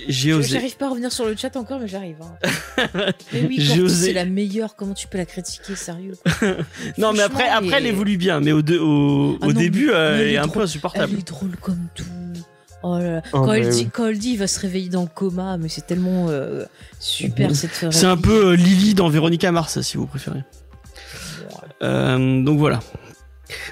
[0.08, 0.48] j'ai osé.
[0.54, 2.16] J'arrive pas à revenir sur le chat encore, mais j'arrive.
[2.22, 2.86] hein.
[3.32, 4.06] mais oui, J'ai Cordy, osé.
[4.06, 4.76] c'est la meilleure.
[4.76, 6.14] Comment tu peux la critiquer, sérieux
[6.98, 10.20] Non mais après elle évolue bien, mais au de- au, Ah au non, début elle
[10.20, 11.12] elle est un peu insupportable.
[11.12, 12.04] Elle est drôle comme tout.
[12.82, 13.22] Oh là là.
[13.32, 13.90] Oh, quand, elle dit, oui.
[13.92, 16.64] quand elle dit il va se réveiller dans le coma, mais c'est tellement euh,
[17.00, 20.44] super cette C'est un peu euh, Lily dans Véronica Mars, si vous préférez.
[21.82, 22.80] Euh, donc voilà.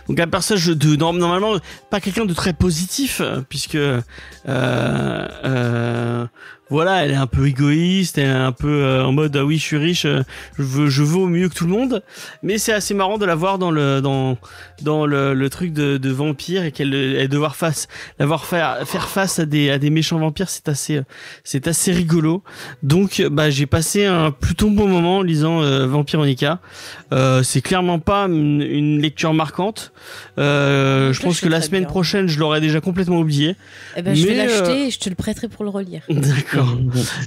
[0.08, 1.58] Donc un personnage de normalement
[1.90, 4.00] pas quelqu'un de très positif puisque euh,
[4.46, 6.26] euh,
[6.70, 9.56] voilà elle est un peu égoïste elle est un peu euh, en mode ah oui
[9.56, 10.22] je suis riche euh,
[10.58, 12.02] je veux je vaux mieux que tout le monde
[12.42, 14.36] mais c'est assez marrant de la voir dans le dans
[14.82, 17.88] dans le, le truc de, de vampire et qu'elle elle devoir face
[18.18, 21.02] la voir faire faire face à des à des méchants vampires c'est assez euh,
[21.44, 22.42] c'est assez rigolo
[22.82, 26.60] donc bah j'ai passé un plutôt bon moment en lisant euh, Vampironica
[27.12, 29.92] euh, c'est clairement pas une, une lecture marquante.
[30.38, 31.88] Euh, je pense je que la semaine bien.
[31.90, 33.56] prochaine, je l'aurais déjà complètement oublié.
[33.96, 36.02] Eh ben, je vais Mais, l'acheter euh, et je te le prêterai pour le relire.
[36.08, 36.34] D'accord.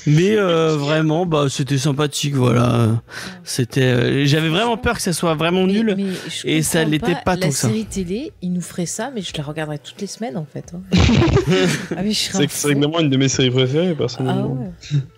[0.07, 3.01] Mais euh, vraiment, bah c'était sympathique, voilà.
[3.43, 5.93] C'était, euh, j'avais vraiment peur que ça soit vraiment Mais- nul.
[5.97, 6.05] mais
[6.45, 7.67] et ça l'était pas La tant que ça.
[7.67, 10.73] série télé, ils nous feraient ça, mais je la regarderais toutes les semaines en fait.
[10.73, 10.81] hein.
[11.97, 14.53] ah C'est vraiment une de mes séries préférées, Ah personnellement.
[14.91, 14.99] ouais.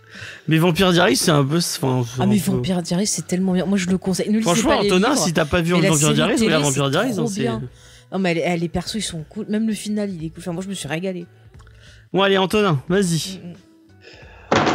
[0.48, 3.66] Mais Vampire Diaries, c'est un peu, enfin, Ah mais peu- Vampire Diaries c'est tellement bien.
[3.66, 4.30] Moi je le conseille.
[4.30, 6.80] Ne Franchement, pas les Antonin, si t'as pas vu la Vampire Diaries, télé, regarde c'est
[6.80, 7.48] Vampire Diaries.
[7.48, 7.62] hein.
[8.12, 9.46] Non mais elle- elle- les persos ils sont cool.
[9.48, 10.40] Même le final il est cool.
[10.40, 11.26] Enfin moi je me suis régalée.
[12.14, 13.40] Bon allez, Antonin, vas-y.
[13.42, 13.54] Mm, mm.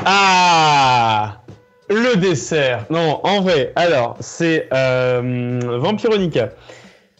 [0.08, 1.42] Ah
[1.88, 6.50] Le dessert Non, en vrai, alors, c'est euh, Vampironica.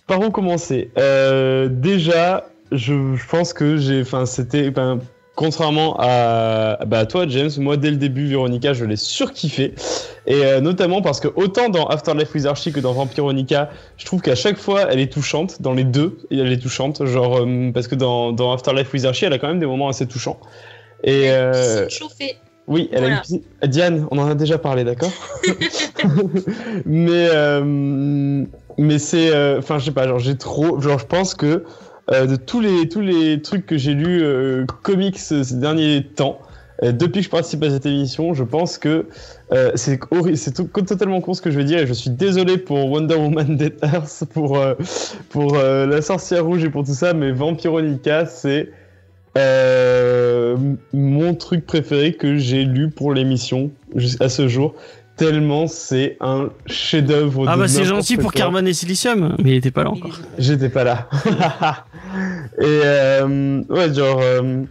[0.06, 0.92] Par où commencer?
[0.96, 4.02] Euh, Déjà, je, pense que j'ai...
[4.02, 4.70] Enfin, c'était...
[4.70, 5.00] ben,
[5.34, 9.74] contrairement à, bah, à toi, James, moi, dès le début, Véronica, je l'ai surkiffé.
[10.28, 14.20] Et euh, notamment parce que autant dans Afterlife with Archie que dans Vampironica, je trouve
[14.22, 15.60] qu'à chaque fois, elle est touchante.
[15.60, 17.04] Dans les deux, elle est touchante.
[17.04, 20.06] Genre, euh, parce que dans, Afterlife with Archie, elle a quand même des moments assez
[20.06, 20.38] touchants.
[21.02, 21.32] Et...
[21.32, 21.88] euh.
[22.66, 23.68] Oui, elle a une.
[23.68, 25.12] Diane, on en a déjà parlé, d'accord
[26.86, 28.44] Mais euh,
[28.78, 31.64] mais c'est, euh, enfin, je sais pas, genre j'ai trop, genre je pense que
[32.12, 36.40] euh, de tous les tous les trucs que j'ai lus euh, comics ces derniers temps,
[36.82, 39.06] euh, depuis que je participe à cette émission, je pense que
[39.52, 39.98] euh, c'est
[40.34, 43.56] c'est totalement con ce que je vais dire et je suis désolé pour Wonder Woman
[43.56, 44.74] Dead Earth, pour, euh,
[45.30, 48.70] pour euh, La Sorcière Rouge et pour tout ça, mais Vampironica, c'est
[49.36, 50.56] euh,
[50.92, 54.74] mon truc préféré que j'ai lu pour l'émission jusqu'à ce jour.
[55.16, 57.46] Tellement c'est un chef-d'œuvre.
[57.48, 58.32] Ah bah c'est gentil pour.
[58.34, 60.18] Carbone et Silicium, mais il était pas là encore.
[60.38, 61.08] J'étais pas là.
[62.58, 64.62] et euh, ouais, genre, euh,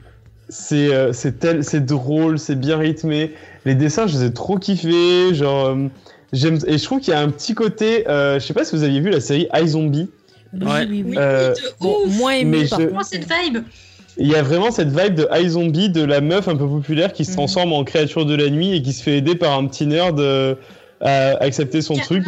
[0.49, 3.31] c'est euh, c'est tel, c'est drôle, c'est bien rythmé.
[3.65, 5.33] Les dessins, je les ai trop kiffés.
[5.33, 5.87] Genre, euh,
[6.31, 8.07] j'aime et je trouve qu'il y a un petit côté.
[8.07, 10.11] euh, je sais pas si vous aviez vu la série iZombie.
[10.53, 10.85] Oui, Ouais.
[10.87, 11.03] oui, oui.
[11.07, 13.05] Oui, Euh, Bon, moins aimé mais par je- contre.
[13.05, 13.63] Cette vibe
[14.17, 17.25] Il y a vraiment cette vibe de iZombie, de la meuf un peu populaire qui
[17.25, 17.35] se Mhm.
[17.37, 20.19] transforme en créature de la nuit et qui se fait aider par un petit nerd
[20.19, 20.55] euh,
[21.01, 22.23] à accepter son truc.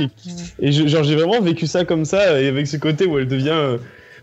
[0.59, 3.18] Et, et je- genre, j'ai vraiment vécu ça comme ça, et avec ce côté où
[3.18, 3.49] elle devient.
[3.51, 3.77] euh,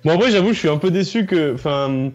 [0.05, 1.55] Bon, en vrai, j'avoue, je suis un peu déçu que.
[1.55, 2.11] Enfin.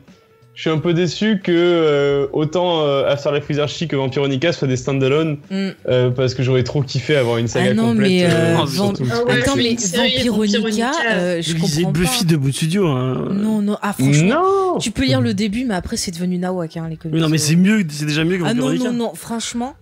[0.59, 4.67] Je suis un peu déçu que euh, autant euh, Afterlife with Archie que Vampironica soient
[4.67, 5.69] des standalone Mm.
[5.87, 8.09] euh, parce que j'aurais trop kiffé avoir une saga Ah non, complète.
[8.09, 12.25] mais, euh, Ah ouais, Attends, je fais mais Vampironica, Vampironica, euh, je lisais comprends Buffy
[12.25, 12.31] pas.
[12.31, 12.87] de bout de studio.
[12.87, 13.29] Hein.
[13.31, 16.75] Non, non, ah franchement, Non tu peux lire le début, mais après c'est devenu Nawak,
[16.75, 17.17] hein, les comics.
[17.21, 18.91] Non mais c'est mieux, c'est déjà mieux que Ah non, Vampironica.
[18.91, 19.75] non, non, franchement,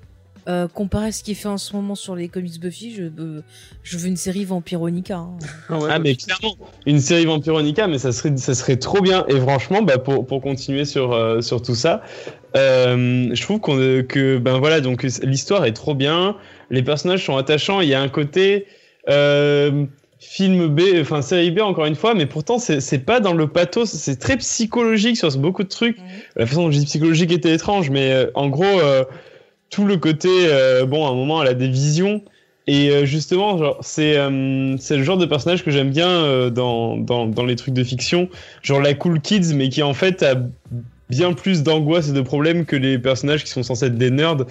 [0.47, 3.03] euh, comparé à ce qui est fait en ce moment sur les comics Buffy, je,
[3.03, 3.41] euh,
[3.83, 5.17] je veux une série Vampironica.
[5.17, 5.37] hein.
[5.69, 6.55] Ah ouais, Ah mais clairement
[6.85, 9.25] une série Vampironica mais ça serait ça serait trop bien.
[9.27, 12.01] Et franchement bah pour, pour continuer sur euh, sur tout ça
[12.55, 13.75] euh, je trouve qu'on
[14.07, 16.37] que ben voilà donc l'histoire est trop bien.
[16.69, 17.81] Les personnages sont attachants.
[17.81, 18.65] Il y a un côté
[19.09, 19.85] euh,
[20.19, 23.47] film B enfin série B encore une fois mais pourtant c'est c'est pas dans le
[23.47, 23.89] pathos.
[23.89, 25.97] C'est très psychologique sur beaucoup de trucs.
[26.35, 29.03] La façon dont je dis psychologique était étrange mais euh, en gros euh,
[29.69, 31.67] tout le côté euh, bon à un moment elle a des
[32.69, 36.97] et euh, justement, genre, c'est euh, c'est le genre de personnage que j'aime bien dans,
[36.97, 38.27] dans, dans les trucs de fiction,
[38.61, 40.35] genre la cool kids, mais qui en fait a
[41.09, 44.45] bien plus d'angoisse et de problèmes que les personnages qui sont censés être des nerds,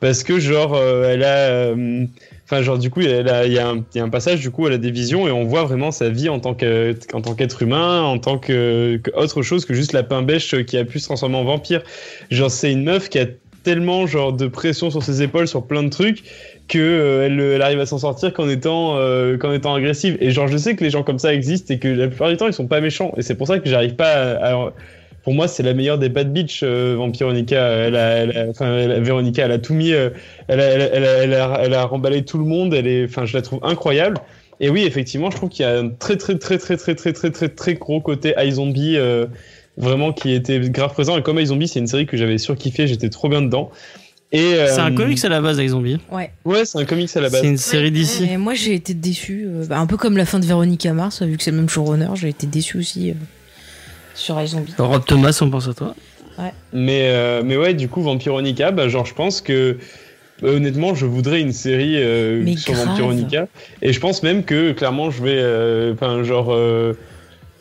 [0.00, 1.74] parce que genre elle a,
[2.44, 5.10] enfin genre du coup a- il y, a un- passage du coup elle a des
[5.10, 6.54] et on voit vraiment sa vie en tant
[7.14, 10.76] en tant qu'être humain, en tant que autre chose que juste la pain bêche qui
[10.76, 11.82] a pu se transformer en vampire.
[12.30, 13.24] Genre c'est une meuf qui a
[13.62, 16.24] tellement genre de pression sur ses épaules sur plein de trucs
[16.68, 20.16] que euh, elle, arrive à s'en sortir qu'en étant euh, qu'en étant agressive.
[20.20, 22.36] Et genre je sais que les gens comme ça existent et que la plupart du
[22.36, 23.12] temps ils sont pas méchants.
[23.16, 24.72] Et c'est pour ça que j'arrive pas à,
[25.22, 29.58] pour moi c'est la meilleure des bad bitch euh, Vampironica elle a, Véronica elle a
[29.58, 30.10] tout mis euh,
[30.48, 32.74] elle a, elle, a, elle, a, remballé tout le monde.
[32.74, 34.18] Elle est enfin je la trouve incroyable.
[34.60, 37.12] Et oui effectivement je trouve qu'il y a un très très très très très très
[37.12, 39.26] très très très gros côté iZombie euh,
[39.76, 43.08] vraiment qui était grave présent et comme iZombie c'est une série que j'avais surkiffé j'étais
[43.08, 43.70] trop bien dedans
[44.34, 45.98] et C'est un euh, comics à la base avec Zombie.
[46.10, 46.30] Ouais.
[46.46, 48.24] ouais c'est un comics à la base C'est une série d'ici.
[48.30, 51.22] Et moi j'ai été déçu, euh, bah, un peu comme la fin de Véronica Mars,
[51.22, 53.14] vu que c'est le même showrunner, j'ai été déçu aussi euh,
[54.14, 54.72] sur iZombie.
[54.78, 55.94] Rob Thomas, on pense à toi.
[56.72, 59.76] Mais, euh, mais ouais, du coup, Vampironica, bah, genre, je pense que
[60.42, 62.86] euh, honnêtement, je voudrais une série euh, sur grave.
[62.88, 63.46] Vampironica.
[63.82, 65.36] Et je pense même que clairement, je vais.
[65.36, 66.52] euh, Enfin, genre.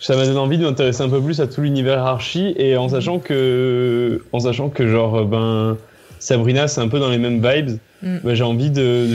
[0.02, 2.90] Ça m'a donné envie de m'intéresser un peu plus à tout l'univers Archie et en
[2.90, 4.22] sachant que.
[4.34, 5.78] En sachant que, genre, euh, ben.
[6.22, 7.80] Sabrina, c'est un peu dans les mêmes vibes.
[8.04, 8.18] Mm.
[8.24, 9.08] Bah, j'ai envie de.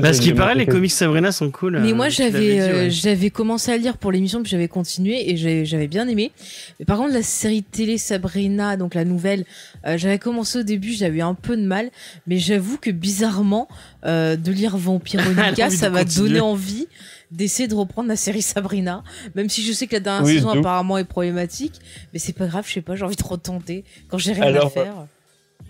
[0.00, 1.78] Parce qu'il paraît, les comics Sabrina sont cool.
[1.80, 2.90] Mais euh, moi j'avais euh, ouais.
[2.90, 6.32] j'avais commencé à lire pour l'émission puis j'avais continué et j'avais bien aimé.
[6.78, 9.44] Mais par contre la série télé Sabrina donc la nouvelle,
[9.86, 11.90] euh, j'avais commencé au début j'avais eu un peu de mal
[12.26, 13.68] mais j'avoue que bizarrement
[14.06, 16.88] euh, de lire Vampironica ça m'a donné envie
[17.32, 19.02] d'essayer de reprendre la série Sabrina
[19.34, 21.74] même si je sais que la dernière Oui, saison apparemment est problématique
[22.12, 24.68] mais c'est pas grave je sais pas j'ai envie de retenter quand j'ai rien à
[24.68, 24.94] faire.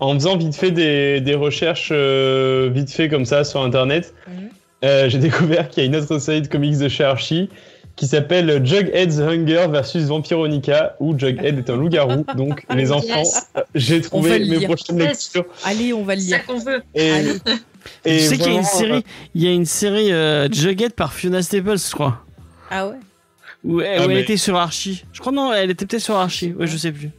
[0.01, 4.48] En faisant vite fait des, des recherches euh, vite fait comme ça sur internet, Mhm.
[4.84, 7.48] euh, j'ai découvert qu'il y a une autre série de comics de chez Archie
[7.94, 12.24] qui s'appelle Jughead's Hunger versus Vampironica où Jughead est un loup-garou.
[12.36, 13.47] Donc les enfants, Yes.
[13.56, 14.68] euh, j'ai trouvé mes lire.
[14.68, 15.34] prochaines Yes.
[15.34, 15.52] lectures.
[15.62, 16.47] Allez on va le C'est ça lire.
[16.47, 16.82] qu'on veut.
[16.94, 17.34] Et, Allez.
[18.04, 19.04] Et tu sais qu'il y a une série,
[19.34, 22.24] il y a une série euh, Jughead par Fiona Staples, je crois.
[22.70, 22.96] Ah ouais.
[23.64, 25.04] Où, elle, Ah, où elle était sur Archie.
[25.12, 26.52] Je crois non, elle était peut-être sur Archie.
[26.52, 27.10] Ouais, je sais plus.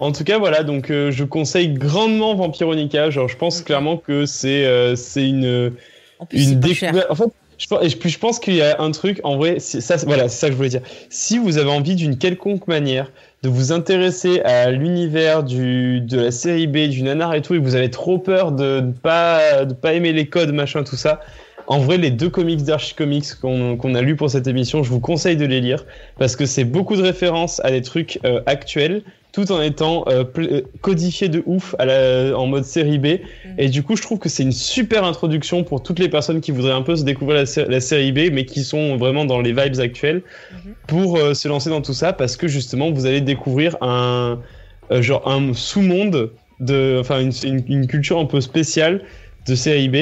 [0.00, 3.10] En tout cas, voilà, donc euh, je conseille grandement Vampironica.
[3.10, 5.72] Genre, je pense clairement que c'est euh, c'est une
[6.18, 7.06] En plus c'est une découverte.
[7.10, 7.24] En fait,
[7.58, 10.28] je, pense- et puis je pense qu'il y a un truc, en vrai, ça, voilà,
[10.28, 10.82] c'est ça que je voulais dire.
[11.10, 13.10] Si vous avez envie d'une quelconque manière
[13.44, 17.74] de vous intéresser à l'univers de la série B, du nanar et tout, et vous
[17.74, 21.20] avez trop peur de ne pas pas aimer les codes, machin, tout ça.
[21.66, 25.00] En vrai, les deux comics d'Archie Comics qu'on a lus pour cette émission, je vous
[25.00, 25.84] conseille de les lire
[26.18, 29.02] parce que c'est beaucoup de références à des trucs euh, actuels,
[29.32, 33.06] tout en étant euh, euh, codifié de ouf à la- en mode série B.
[33.58, 36.50] Et du coup, je trouve que c'est une super introduction pour toutes les personnes qui
[36.50, 39.40] voudraient un peu se découvrir la, sé- la série B, mais qui sont vraiment dans
[39.40, 40.74] les vibes actuelles, Mhm.
[40.86, 44.40] pour euh, se lancer dans tout ça, parce que justement, vous allez découvrir un
[44.92, 49.02] euh, genre un sous-monde de, enfin une, une, une culture un peu spéciale
[49.48, 49.96] de série B,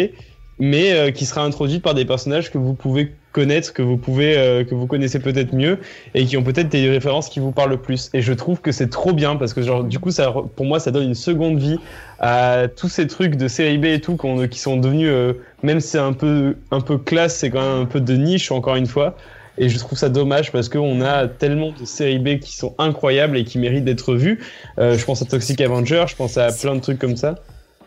[0.58, 4.36] mais euh, qui sera introduite par des personnages que vous pouvez connaître, que vous pouvez,
[4.36, 5.78] euh, que vous connaissez peut-être mieux
[6.14, 8.10] et qui ont peut-être des références qui vous parlent le plus.
[8.12, 10.78] Et je trouve que c'est trop bien parce que genre du coup ça, pour moi,
[10.78, 11.78] ça donne une seconde vie
[12.20, 14.16] à tous ces trucs de série B et tout
[14.50, 15.32] qui sont devenus, euh,
[15.62, 18.52] même si c'est un peu, un peu classe, c'est quand même un peu de niche
[18.52, 19.16] encore une fois.
[19.58, 23.36] Et je trouve ça dommage parce qu'on a tellement de séries B qui sont incroyables
[23.36, 24.40] et qui méritent d'être vues.
[24.78, 27.34] Euh, je pense à Toxic Avenger, je pense à plein de trucs comme ça.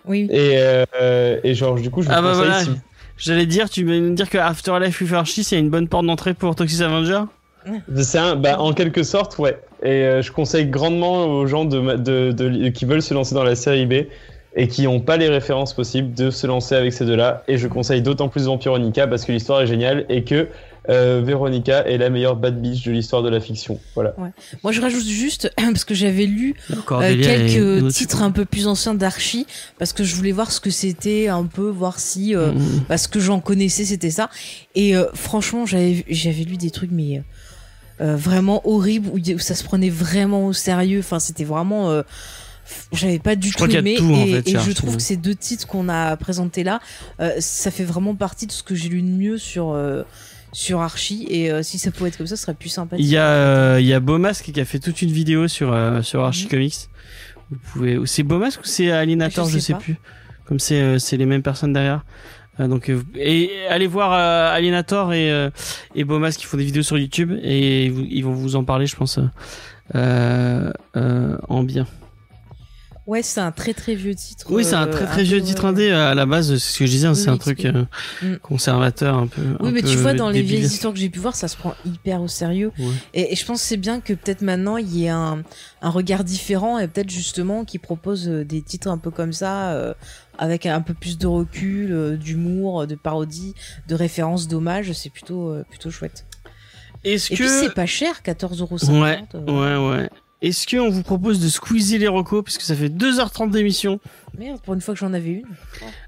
[0.07, 0.27] Oui.
[0.31, 0.57] Et,
[1.01, 2.63] euh, et genre, du coup, je vous Ah bah conseille voilà.
[2.63, 2.71] si-
[3.17, 6.33] J'allais dire, tu veux me dire que Afterlife with Archie, c'est une bonne porte d'entrée
[6.33, 7.21] pour Toxic Avenger
[7.97, 9.57] C'est un, bah, en quelque sorte, ouais.
[9.83, 13.43] Et euh, je conseille grandement aux gens de, de, de- qui veulent se lancer dans
[13.43, 13.93] la série B
[14.57, 17.43] et qui n'ont pas les références possibles de se lancer avec ces deux-là.
[17.47, 20.47] Et je conseille d'autant plus Vampironica parce que l'histoire est géniale et que
[20.89, 23.79] euh, Veronica est la meilleure bad bitch de l'histoire de la fiction.
[23.95, 24.15] Voilà.
[24.63, 26.55] Moi, je rajoute juste, parce que j'avais lu
[26.91, 29.45] euh, quelques et- titres un peu plus anciens d'Archie,
[29.79, 32.81] parce que je voulais voir ce que c'était, un peu, voir si euh, Mhm.
[32.87, 34.29] parce que j'en connaissais, c'était ça.
[34.75, 37.23] Et euh, franchement, j'avais j'avais lu des trucs, mais
[38.01, 40.99] euh, vraiment horribles, où, où ça se prenait vraiment au sérieux.
[40.99, 41.89] Enfin, c'était vraiment.
[41.91, 42.01] euh,
[42.91, 45.17] j'avais pas du Je tout aimé tout, en et, fait, et je trouve que ces
[45.17, 46.79] deux titres qu'on a présentés là
[47.19, 50.01] euh, ça fait vraiment partie de ce que j'ai lu de mieux sur euh,
[50.57, 53.05] sur Archie et euh, si ça pouvait être comme ça ce serait plus sympa Il
[53.05, 56.01] y a, euh, il y a Beaumasque qui a fait toute une vidéo sur, euh,
[56.01, 56.49] sur Archie Mhm.
[56.51, 56.75] Comics.
[57.51, 59.79] Vous pouvez, ou c'est Beaumasque ou c'est Alienator, Je je sais sais, pas.
[59.79, 59.97] plus.
[60.45, 62.05] Comme c'est, euh, c'est les mêmes personnes derrière.
[62.61, 65.49] Euh, donc, euh, et allez voir euh, Alienator et, euh,
[65.93, 68.87] et Beaumasque qui font des vidéos sur YouTube et vous- ils vont vous en parler,
[68.87, 69.19] je pense,
[69.93, 71.85] euh, euh, en bien.
[73.07, 75.63] Ouais c'est un très très vieux titre Oui, c'est un euh, très très vieux titre
[75.63, 75.69] ouais.
[75.69, 76.57] indé euh, à la base.
[76.57, 77.85] C'est ce que je disais, hein, Oui, c'est un truc euh,
[78.21, 78.35] Mm.
[78.37, 79.41] conservateur un peu.
[79.59, 81.55] Oui, un mais tu vois, dans les vieilles histoires que j'ai pu voir, ça se
[81.57, 82.71] prend hyper au sérieux.
[82.79, 82.85] Ouais.
[83.13, 85.43] Et, et je pense que c'est bien que peut-être maintenant il y ait un,
[85.81, 89.71] un regard différent et peut-être justement qui propose euh, des titres un peu comme ça,
[89.73, 89.93] euh,
[90.37, 93.53] avec un peu plus de recul, euh, d'humour, de parodie,
[93.87, 94.91] de références, d'hommage.
[94.93, 96.25] C'est plutôt euh, plutôt chouette.
[97.03, 98.99] Est-ce Et que puis c'est pas cher, 14,50€.
[98.99, 100.09] Ouais, euh, ouais, ouais.
[100.47, 103.99] Est-ce qu'on vous propose de squeezer les recos puisque ça fait 2h30 d'émission
[104.37, 105.45] Merde, pour une fois que j'en avais une.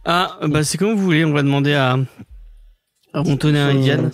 [0.05, 1.97] Ah, bah c'est comme vous voulez, on va demander à,
[3.13, 4.11] à Antonin Euh, Indiane.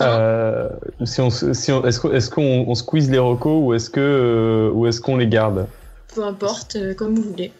[0.00, 0.68] Euh,
[1.04, 4.00] si on, si on- est-ce qu'on est-ce qu'on on squeeze les recos ou est-ce que
[4.00, 5.68] euh, ou est-ce qu'on les garde?
[6.14, 7.52] Peu importe, euh, comme vous voulez.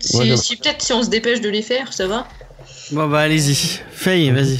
[0.00, 2.26] Si, Ouais, si peut-être si on se dépêche de les faire, ça va.
[2.90, 3.54] Bon bah allez-y,
[3.92, 4.58] Faye, vas-y.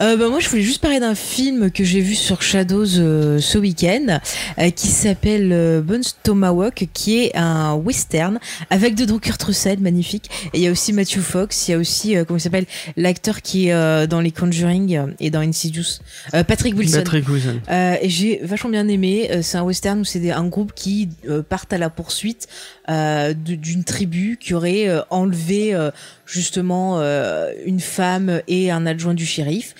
[0.00, 3.38] Euh, bah, moi, je voulais juste parler d'un film que j'ai vu sur Shadows euh,
[3.38, 4.18] ce week-end,
[4.58, 8.38] euh, qui s'appelle euh, Bones Tomahawk, qui est un western
[8.70, 10.30] avec dedans Kurt Russell, magnifique.
[10.52, 12.66] Et il y a aussi Matthew Fox, il y a aussi euh, comment il s'appelle
[12.96, 16.00] l'acteur qui est euh, dans les Conjuring et dans Insidious,
[16.34, 16.98] euh, Patrick Wilson.
[16.98, 17.60] Patrick Wilson.
[17.70, 19.28] Euh, et j'ai vachement bien aimé.
[19.30, 22.48] Euh, c'est un western où c'est un groupe qui euh, partent à la poursuite
[22.88, 25.90] euh, d'une tribu qui aurait euh, enlevé euh,
[26.26, 29.74] justement euh, une femme et un adjoint du shérif.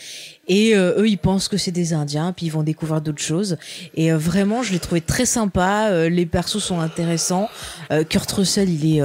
[0.49, 3.57] Et euh, eux, ils pensent que c'est des Indiens, puis ils vont découvrir d'autres choses.
[3.95, 5.89] Et euh, vraiment, je l'ai trouvé très sympa.
[5.91, 7.49] Euh, les persos sont intéressants.
[8.09, 9.03] Kurt Russell, il est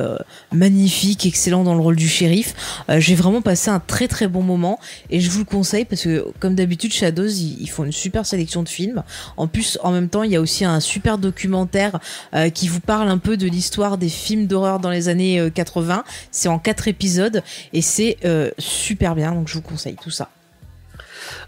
[0.51, 2.83] magnifique, excellent dans le rôle du shérif.
[2.97, 4.79] J'ai vraiment passé un très très bon moment.
[5.09, 8.63] Et je vous le conseille parce que, comme d'habitude, Shadows, ils, font une super sélection
[8.63, 9.03] de films.
[9.37, 11.99] En plus, en même temps, il y a aussi un super documentaire
[12.53, 16.03] qui vous parle un peu de l'histoire des films d'horreur dans les années euh, 80.
[16.31, 17.43] C'est en quatre épisodes
[17.73, 18.17] et c'est
[18.57, 19.33] super bien.
[19.33, 20.29] Donc, je vous conseille tout ça.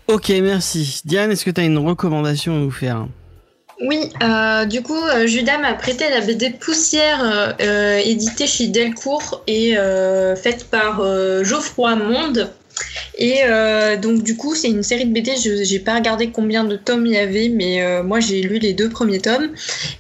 [0.07, 1.01] Ok, merci.
[1.05, 3.07] Diane, est-ce que tu as une recommandation à nous faire
[3.81, 9.43] Oui, euh, du coup, euh, Judas m'a prêté la BD Poussière, euh, éditée chez Delcourt
[9.47, 9.75] et
[10.41, 11.01] faite par
[11.43, 12.51] Geoffroy Monde.
[13.17, 15.33] Et euh, donc, du coup, c'est une série de BD.
[15.35, 18.57] Je j'ai pas regardé combien de tomes il y avait, mais euh, moi j'ai lu
[18.59, 19.49] les deux premiers tomes.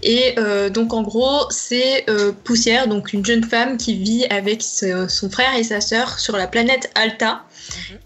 [0.03, 2.05] Et euh, donc, en gros, c'est
[2.43, 6.35] Poussière, donc une jeune femme qui vit avec ce- son frère et sa sœur sur
[6.37, 7.43] la planète Alta.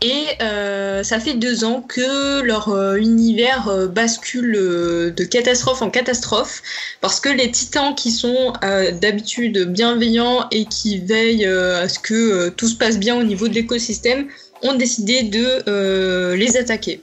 [0.01, 5.89] Et euh, ça fait deux ans que leur euh, univers euh, bascule de catastrophe en
[5.89, 6.61] catastrophe
[7.01, 8.53] parce que les titans qui sont
[9.01, 13.53] d'habitude bienveillants et qui veillent à ce que tout se passe bien au niveau de
[13.53, 14.27] l'écosystème
[14.65, 17.01] ont décidé de euh, les attaquer.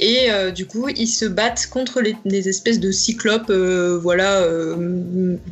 [0.00, 4.44] Et euh, du coup, ils se battent contre les, les espèces de cyclopes, euh, voilà,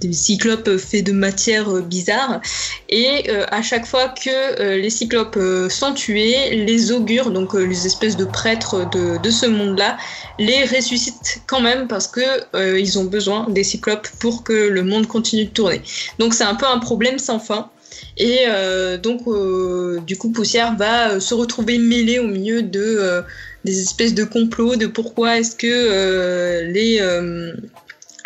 [0.00, 2.40] des cyclopes faits de matière bizarre.
[2.88, 5.38] Et à chaque fois que les cyclopes
[5.70, 9.96] sont tués, les augures, donc les espèces de prêtres de, de ce monde-là,
[10.40, 15.06] les ressuscitent quand même parce que ils ont besoin des cyclopes pour que le monde
[15.06, 15.82] continue de tourner.
[16.18, 17.70] Donc c'est un peu un problème sans fin.
[18.16, 23.22] Et euh, donc, euh, du coup, Poussière va euh, se retrouver mêlée au milieu de
[23.64, 27.00] des espèces de complots de pourquoi est-ce que les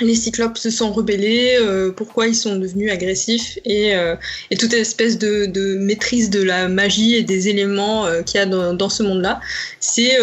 [0.00, 1.58] les cyclopes se sont rebellés,
[1.96, 3.92] pourquoi ils sont devenus agressifs et,
[4.50, 8.72] et toute espèce de, maîtrise de la magie et des éléments qu'il y a dans,
[8.72, 9.40] dans ce monde-là.
[9.78, 10.16] C'est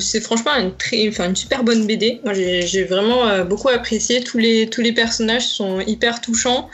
[0.00, 2.20] c'est franchement une, très, enfin, une super bonne BD.
[2.24, 4.22] Moi j'ai vraiment beaucoup apprécié.
[4.22, 6.68] Tous les, tous les personnages sont hyper touchants.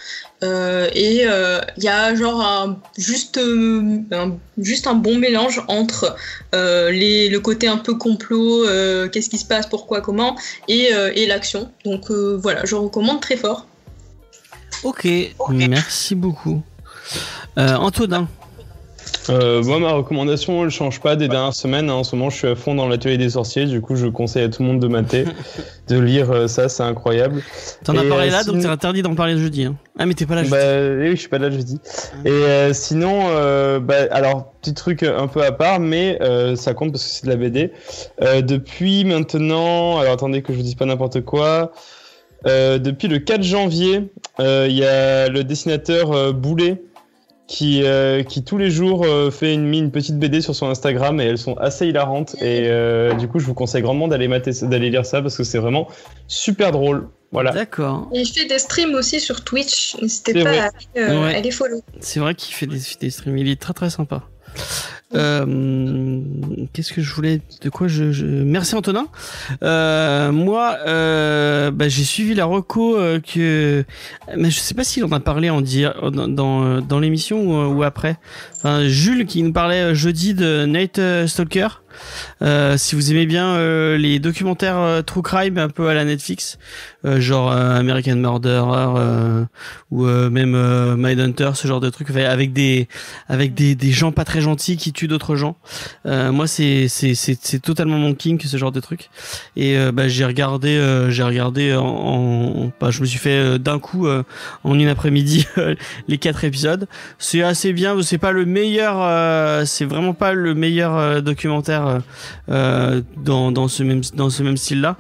[0.45, 6.15] Euh, et euh, il y a genre juste, euh, un, juste un bon mélange entre
[6.55, 10.37] euh, les, le côté un peu complot, euh, qu'est-ce qui se passe, pourquoi, comment,
[10.69, 11.71] et, euh, et l'action.
[11.85, 13.67] Donc euh, voilà, je recommande très fort.
[14.83, 15.09] Ok,
[15.51, 16.63] merci beaucoup.
[17.57, 18.29] Euh, Antonin,
[19.31, 21.89] Euh, moi, ma recommandation, elle change pas des dernières semaines.
[21.89, 21.95] hein.
[21.95, 23.65] En ce moment, je suis à fond dans l'atelier des sorciers.
[23.67, 25.25] Du coup, je conseille à tout le monde de mater,
[25.89, 27.43] de lire euh, ça, c'est incroyable.
[27.85, 29.65] t'en as Et, parlé euh, là, donc c'est interdit d'en parler jeudi.
[29.65, 29.77] Hein.
[29.99, 30.53] Ah, mais t'es pas là jeudi.
[30.53, 31.81] Bah, oui, je suis pas là jeudi.
[32.25, 36.75] Et euh, sinon, euh, bah, alors petit truc un peu à part, mais euh, ça
[36.75, 37.71] compte parce que c'est de la BD.
[38.23, 41.73] Euh, depuis maintenant, alors attendez que je vous dise pas n'importe quoi.
[42.47, 46.83] Euh, depuis le 4 janvier, euh, il y a le dessinateur euh, Boulet
[47.47, 51.21] qui, euh, qui tous les jours euh, fait une, une petite BD sur son Instagram
[51.21, 52.35] et elles sont assez hilarantes.
[52.41, 55.45] Et euh, du coup, je vous conseille grandement d'aller mater, d'aller lire ça parce que
[55.45, 55.89] c'est vraiment
[56.27, 57.09] super drôle.
[57.33, 57.51] Voilà.
[57.51, 58.09] D'accord.
[58.15, 60.59] Et je fais des streams aussi sur Twitch, n'hésitez pas vrai.
[60.59, 60.73] à aller,
[61.11, 61.35] euh, Ouais.
[61.35, 61.83] aller follow.
[62.01, 63.37] C'est vrai qu'il fait des, des streams.
[63.37, 64.23] Il est très très sympa.
[65.15, 66.21] Euh,
[66.73, 68.27] Qu'est-ce que je voulais De quoi je, je...
[68.27, 69.07] Merci Antonin.
[69.63, 73.85] Euh, moi, euh, bah, j'ai suivi la reco euh, que,
[74.37, 77.77] mais je sais pas s'il en a parlé en dire dans dans, dans l'émission ou,
[77.77, 78.17] ou après.
[78.57, 81.69] Enfin, Jules qui nous parlait euh, jeudi de Night euh, Stalker.
[82.43, 86.05] Euh, si vous aimez bien euh, les documentaires euh, true crime un peu à la
[86.05, 86.59] Netflix,
[87.05, 89.45] genre American Murderer
[89.91, 92.89] ou même Mindhunter, ce genre de enfin, avec des
[93.29, 95.57] avec des, des gens pas très gentils qui tuent d'autres gens.
[96.05, 99.11] Moi, c'est c'est c'est totalement mon king ce genre de truc.
[99.57, 104.07] Et bah, j'ai regardé j'ai regardé en, en- bah, je me suis fait d'un coup
[104.65, 105.47] en une après-midi
[106.09, 106.87] les quatre épisodes.
[107.19, 108.01] C'est assez bien.
[108.03, 108.97] C'est pas le meilleur.
[109.01, 112.01] euh, c'est vraiment pas le meilleur euh, documentaire euh,
[112.49, 114.97] euh, dans dans ce même dans ce même style là.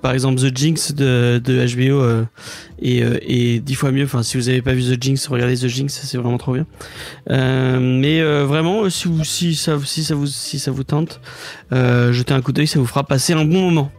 [0.00, 2.24] par exemple, The Jinx de de HBO euh,
[2.84, 4.04] euh, est dix fois mieux.
[4.04, 6.66] Enfin, si vous avez pas vu The Jinx, regardez The Jinx, c'est vraiment trop bien.
[7.30, 10.84] Euh, mais euh, vraiment, euh, si vous si ça si ça vous si ça vous
[10.84, 11.20] tente,
[11.72, 13.90] euh, jetez un coup d'œil, ça vous fera passer un bon moment.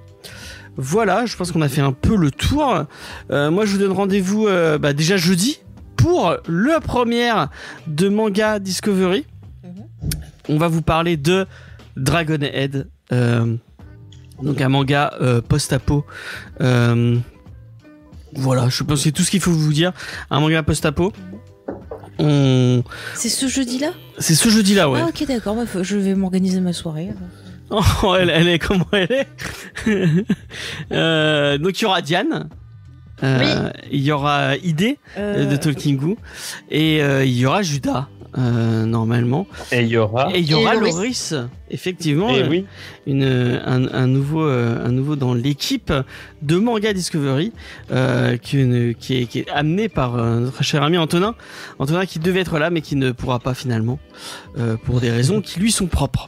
[0.75, 2.85] Voilà, je pense qu'on a fait un peu le tour.
[3.31, 5.59] Euh, moi, je vous donne rendez-vous euh, bah, déjà jeudi
[5.95, 7.49] pour le première
[7.87, 9.25] de Manga Discovery.
[10.49, 11.45] On va vous parler de
[11.95, 13.55] Dragonhead, euh,
[14.41, 16.05] donc un manga euh, post-apo.
[16.61, 17.17] Euh,
[18.35, 19.93] voilà, je pense que c'est tout ce qu'il faut vous dire.
[20.29, 21.13] Un manga post-apo.
[22.19, 22.83] On...
[23.15, 23.91] C'est ce jeudi-là?
[24.19, 24.99] C'est ce jeudi-là, ouais.
[25.03, 27.09] Ah ok d'accord, bah, je vais m'organiser ma soirée.
[28.03, 29.27] Oh, elle, elle est comment elle est?
[30.91, 32.49] Euh, Donc il y aura Diane.
[33.23, 36.17] Euh, Il y aura Idée Euh, de Talking Goo
[36.69, 40.31] et euh, il y aura Judas euh, normalement Et il y aura.
[40.35, 40.95] et il y aura Loris.
[40.95, 41.33] Loris
[41.69, 42.65] effectivement Et euh, oui.
[43.07, 45.91] une, un, un nouveau euh, un nouveau dans l'équipe
[46.41, 47.51] de Manga Discovery
[47.91, 51.35] euh, qui, ne- qui, est, qui est amené par notre cher ami Antonin
[51.79, 53.99] Antonin qui devait être là mais qui ne pourra pas finalement
[54.57, 56.27] euh, pour des raisons qui lui sont propres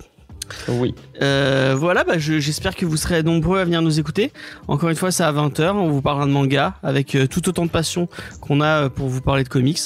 [0.67, 0.93] Oui.
[1.22, 4.32] euh, voilà, bah, je- j'espère que vous serez nombreux à venir nous écouter.
[4.67, 7.65] Encore une fois, c'est à 20h, on vous parlera de manga avec euh, tout autant
[7.65, 8.07] de passion
[8.41, 9.80] qu'on a euh, pour vous parler de comics.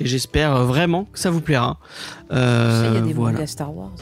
[0.00, 1.78] Et j'espère euh, vraiment que ça vous plaira.
[2.32, 3.34] Euh, Il y a des voilà.
[3.38, 3.92] mangas Star Wars.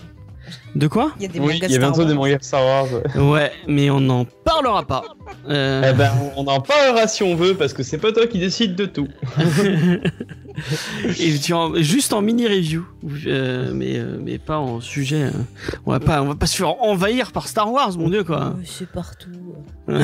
[0.75, 1.11] De quoi?
[1.19, 2.87] Il y a des Oui, mangas il y a Star bientôt des mangas Star Wars.
[3.17, 3.53] ouais.
[3.67, 5.03] Mais on n'en parlera pas.
[5.49, 8.39] Euh, Eh ben, on en parlera si on veut, parce que c'est pas toi qui
[8.39, 9.09] décide de tout.
[11.19, 12.85] et tu en- juste en mini review,
[13.27, 15.25] euh, mais euh, mais pas en sujet.
[15.25, 15.31] euh,
[15.87, 18.57] on va pas on va pas se faire envahir par Star Wars, mon dieu quoi.
[18.65, 19.29] C'est partout.
[19.89, 19.95] bah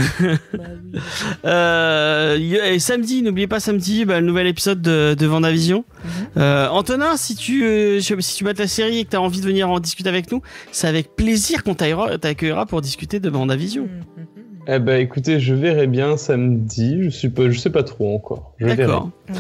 [0.53, 1.01] oui.
[1.45, 2.39] Euh,
[2.73, 5.85] et samedi, n'oubliez pas samedi, bah, le nouvel épisode de, de Vendavision.
[6.05, 6.11] Mhm.
[6.39, 9.47] Euh, Antonin, si tu si tu mates la série et que tu as envie de
[9.47, 10.43] venir en discuter avec nous,
[10.73, 13.85] c'est avec plaisir qu'on t'accueillera pour discuter de Vendavision.
[13.85, 14.14] Mhm.
[14.67, 17.03] Eh ben, écoutez, je verrai bien samedi.
[17.03, 18.53] Je suis pas, je sais pas trop encore.
[18.59, 18.77] Je verrai.
[18.87, 19.37] D'accord, Ok.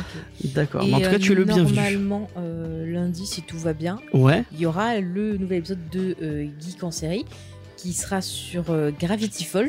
[0.55, 0.83] d'accord.
[0.83, 1.75] En tout cas, euh, tu es le bienvenu.
[1.77, 4.44] Normalement, euh, lundi, si tout va bien, Ouais.
[4.53, 7.25] il y aura le nouvel épisode de euh, Geek en série
[7.78, 9.69] qui sera sur euh, Gravity Falls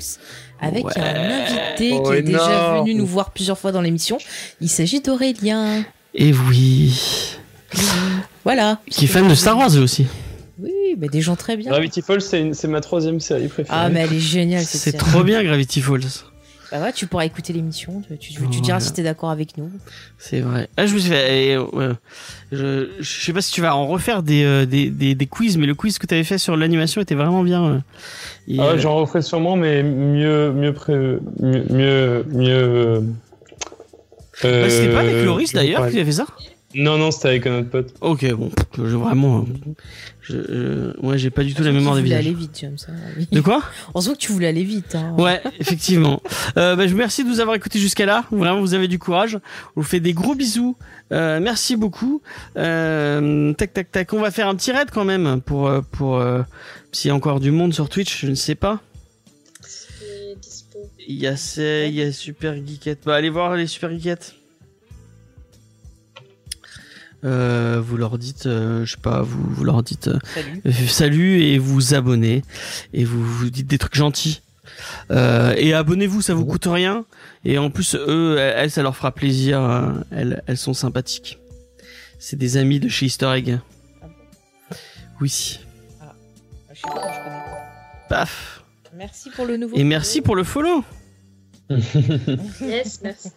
[0.59, 1.00] avec Ouais.
[1.00, 4.17] un invité Oh, qui est déjà venu nous voir plusieurs fois dans l'émission.
[4.61, 5.84] Il s'agit d'Aurélien.
[6.14, 7.38] Et oui.
[8.43, 8.80] Voilà.
[8.90, 10.06] Qui est fan de Star Wars lui aussi.
[10.95, 11.72] Oui, mais des gens très bien.
[11.72, 13.77] Gravity Falls, c'est une- c'est ma troisième série préférée.
[13.80, 15.03] Ah, mais elle est géniale cette C'est série.
[15.11, 16.01] trop bien Gravity Falls.
[16.72, 18.59] Bah ouais, tu pourras écouter l'émission, tu, tu, tu Voilà.
[18.61, 19.69] diras si t'es d'accord avec nous.
[20.17, 20.67] C'est vrai.
[20.77, 21.57] Ah, je me suis fait.
[21.57, 21.90] ouais.
[22.51, 25.57] je, je sais pas si tu vas en refaire des, euh, des, des, des quiz,
[25.57, 27.64] mais le quiz que tu avais fait sur l'animation était vraiment bien.
[27.65, 27.77] euh.
[28.48, 30.93] Et, Ah ouais, euh, j'en referai sûrement, mais mieux, mieux, pré...
[30.95, 31.19] mieux,
[31.69, 32.49] mieux, mieux.
[32.49, 32.99] euh,
[34.43, 36.25] bah, C'était pas avec Loris d'ailleurs qui avait fait ça
[36.76, 37.94] Non, non, c'était avec un autre pote.
[38.02, 39.40] Ok, bon, je, vraiment.
[39.40, 39.72] euh,
[40.22, 42.26] Je, euh, ouais, j'ai pas du tout la mémoire des voulais visages.
[42.28, 42.78] aller vite, James.
[42.90, 43.28] hein, oui.
[43.32, 43.64] De quoi?
[43.94, 44.94] On se voit que tu voulais aller vite.
[44.95, 45.16] Hein.
[45.18, 46.22] Ouais, effectivement.
[46.58, 48.26] Euh, bah, je vous remercie de nous avoir écoutés jusqu'à là.
[48.32, 49.40] Vraiment, vous avez du courage.
[49.76, 50.76] On vous fait des gros bisous.
[51.12, 52.22] Euh, merci beaucoup.
[52.58, 54.12] Euh, tac, tac, tac.
[54.14, 56.42] On va faire un petit raid quand même pour euh, pour euh,
[56.92, 58.82] s'il y a encore du monde sur Twitch, je ne sais pas.
[61.08, 63.00] Il y a c'est, il y a Super Geekette.
[63.06, 64.36] Bah, allez voir les Super Geekettes.
[67.24, 70.88] Euh, vous leur dites, euh, je sais pas, vous, vous leur dites euh, Salut.
[70.88, 72.44] salut et vous abonnez
[72.94, 74.42] et vous vous dites des trucs gentils.
[75.10, 77.06] Euh, et abonnez-vous, ça vous coûte rien.
[77.45, 79.60] Et en plus, eux, elles, ça leur fera plaisir.
[79.61, 81.40] euh, Elles, elles sont sympathiques.
[82.19, 83.60] C'est des amis de chez Easter Egg.
[84.02, 84.08] Ah
[85.22, 85.60] Oui.
[86.74, 88.08] Je sais pas, je connais pas.
[88.10, 88.64] Paf.
[88.95, 89.76] Merci pour le nouveau.
[89.77, 90.84] Et merci pour le follow.
[92.61, 93.30] Yes, merci.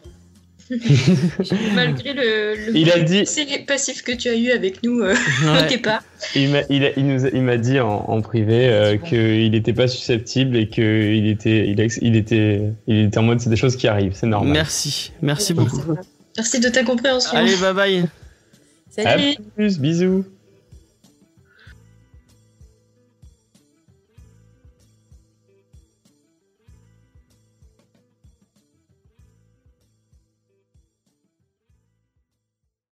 [1.74, 5.14] Malgré le, le Il a dit, c'est passif que tu as eu avec nous euh,
[5.44, 5.66] au Ouais.
[5.68, 6.02] départ.
[6.34, 9.06] il m'a, il, a- il nous, a- il m'a dit en, en privé euh, bon.
[9.06, 13.50] qu'il n'était pas susceptible et qu'il était, il, il était, il était en mode c'est
[13.50, 14.52] des choses qui arrivent, c'est normal.
[14.52, 15.12] Merci.
[15.22, 15.94] Merci beaucoup.
[16.36, 17.36] Merci de ta compréhension.
[17.36, 18.04] Allez, bye bye.
[18.90, 19.30] Salut.
[19.32, 20.24] À plus, bisous.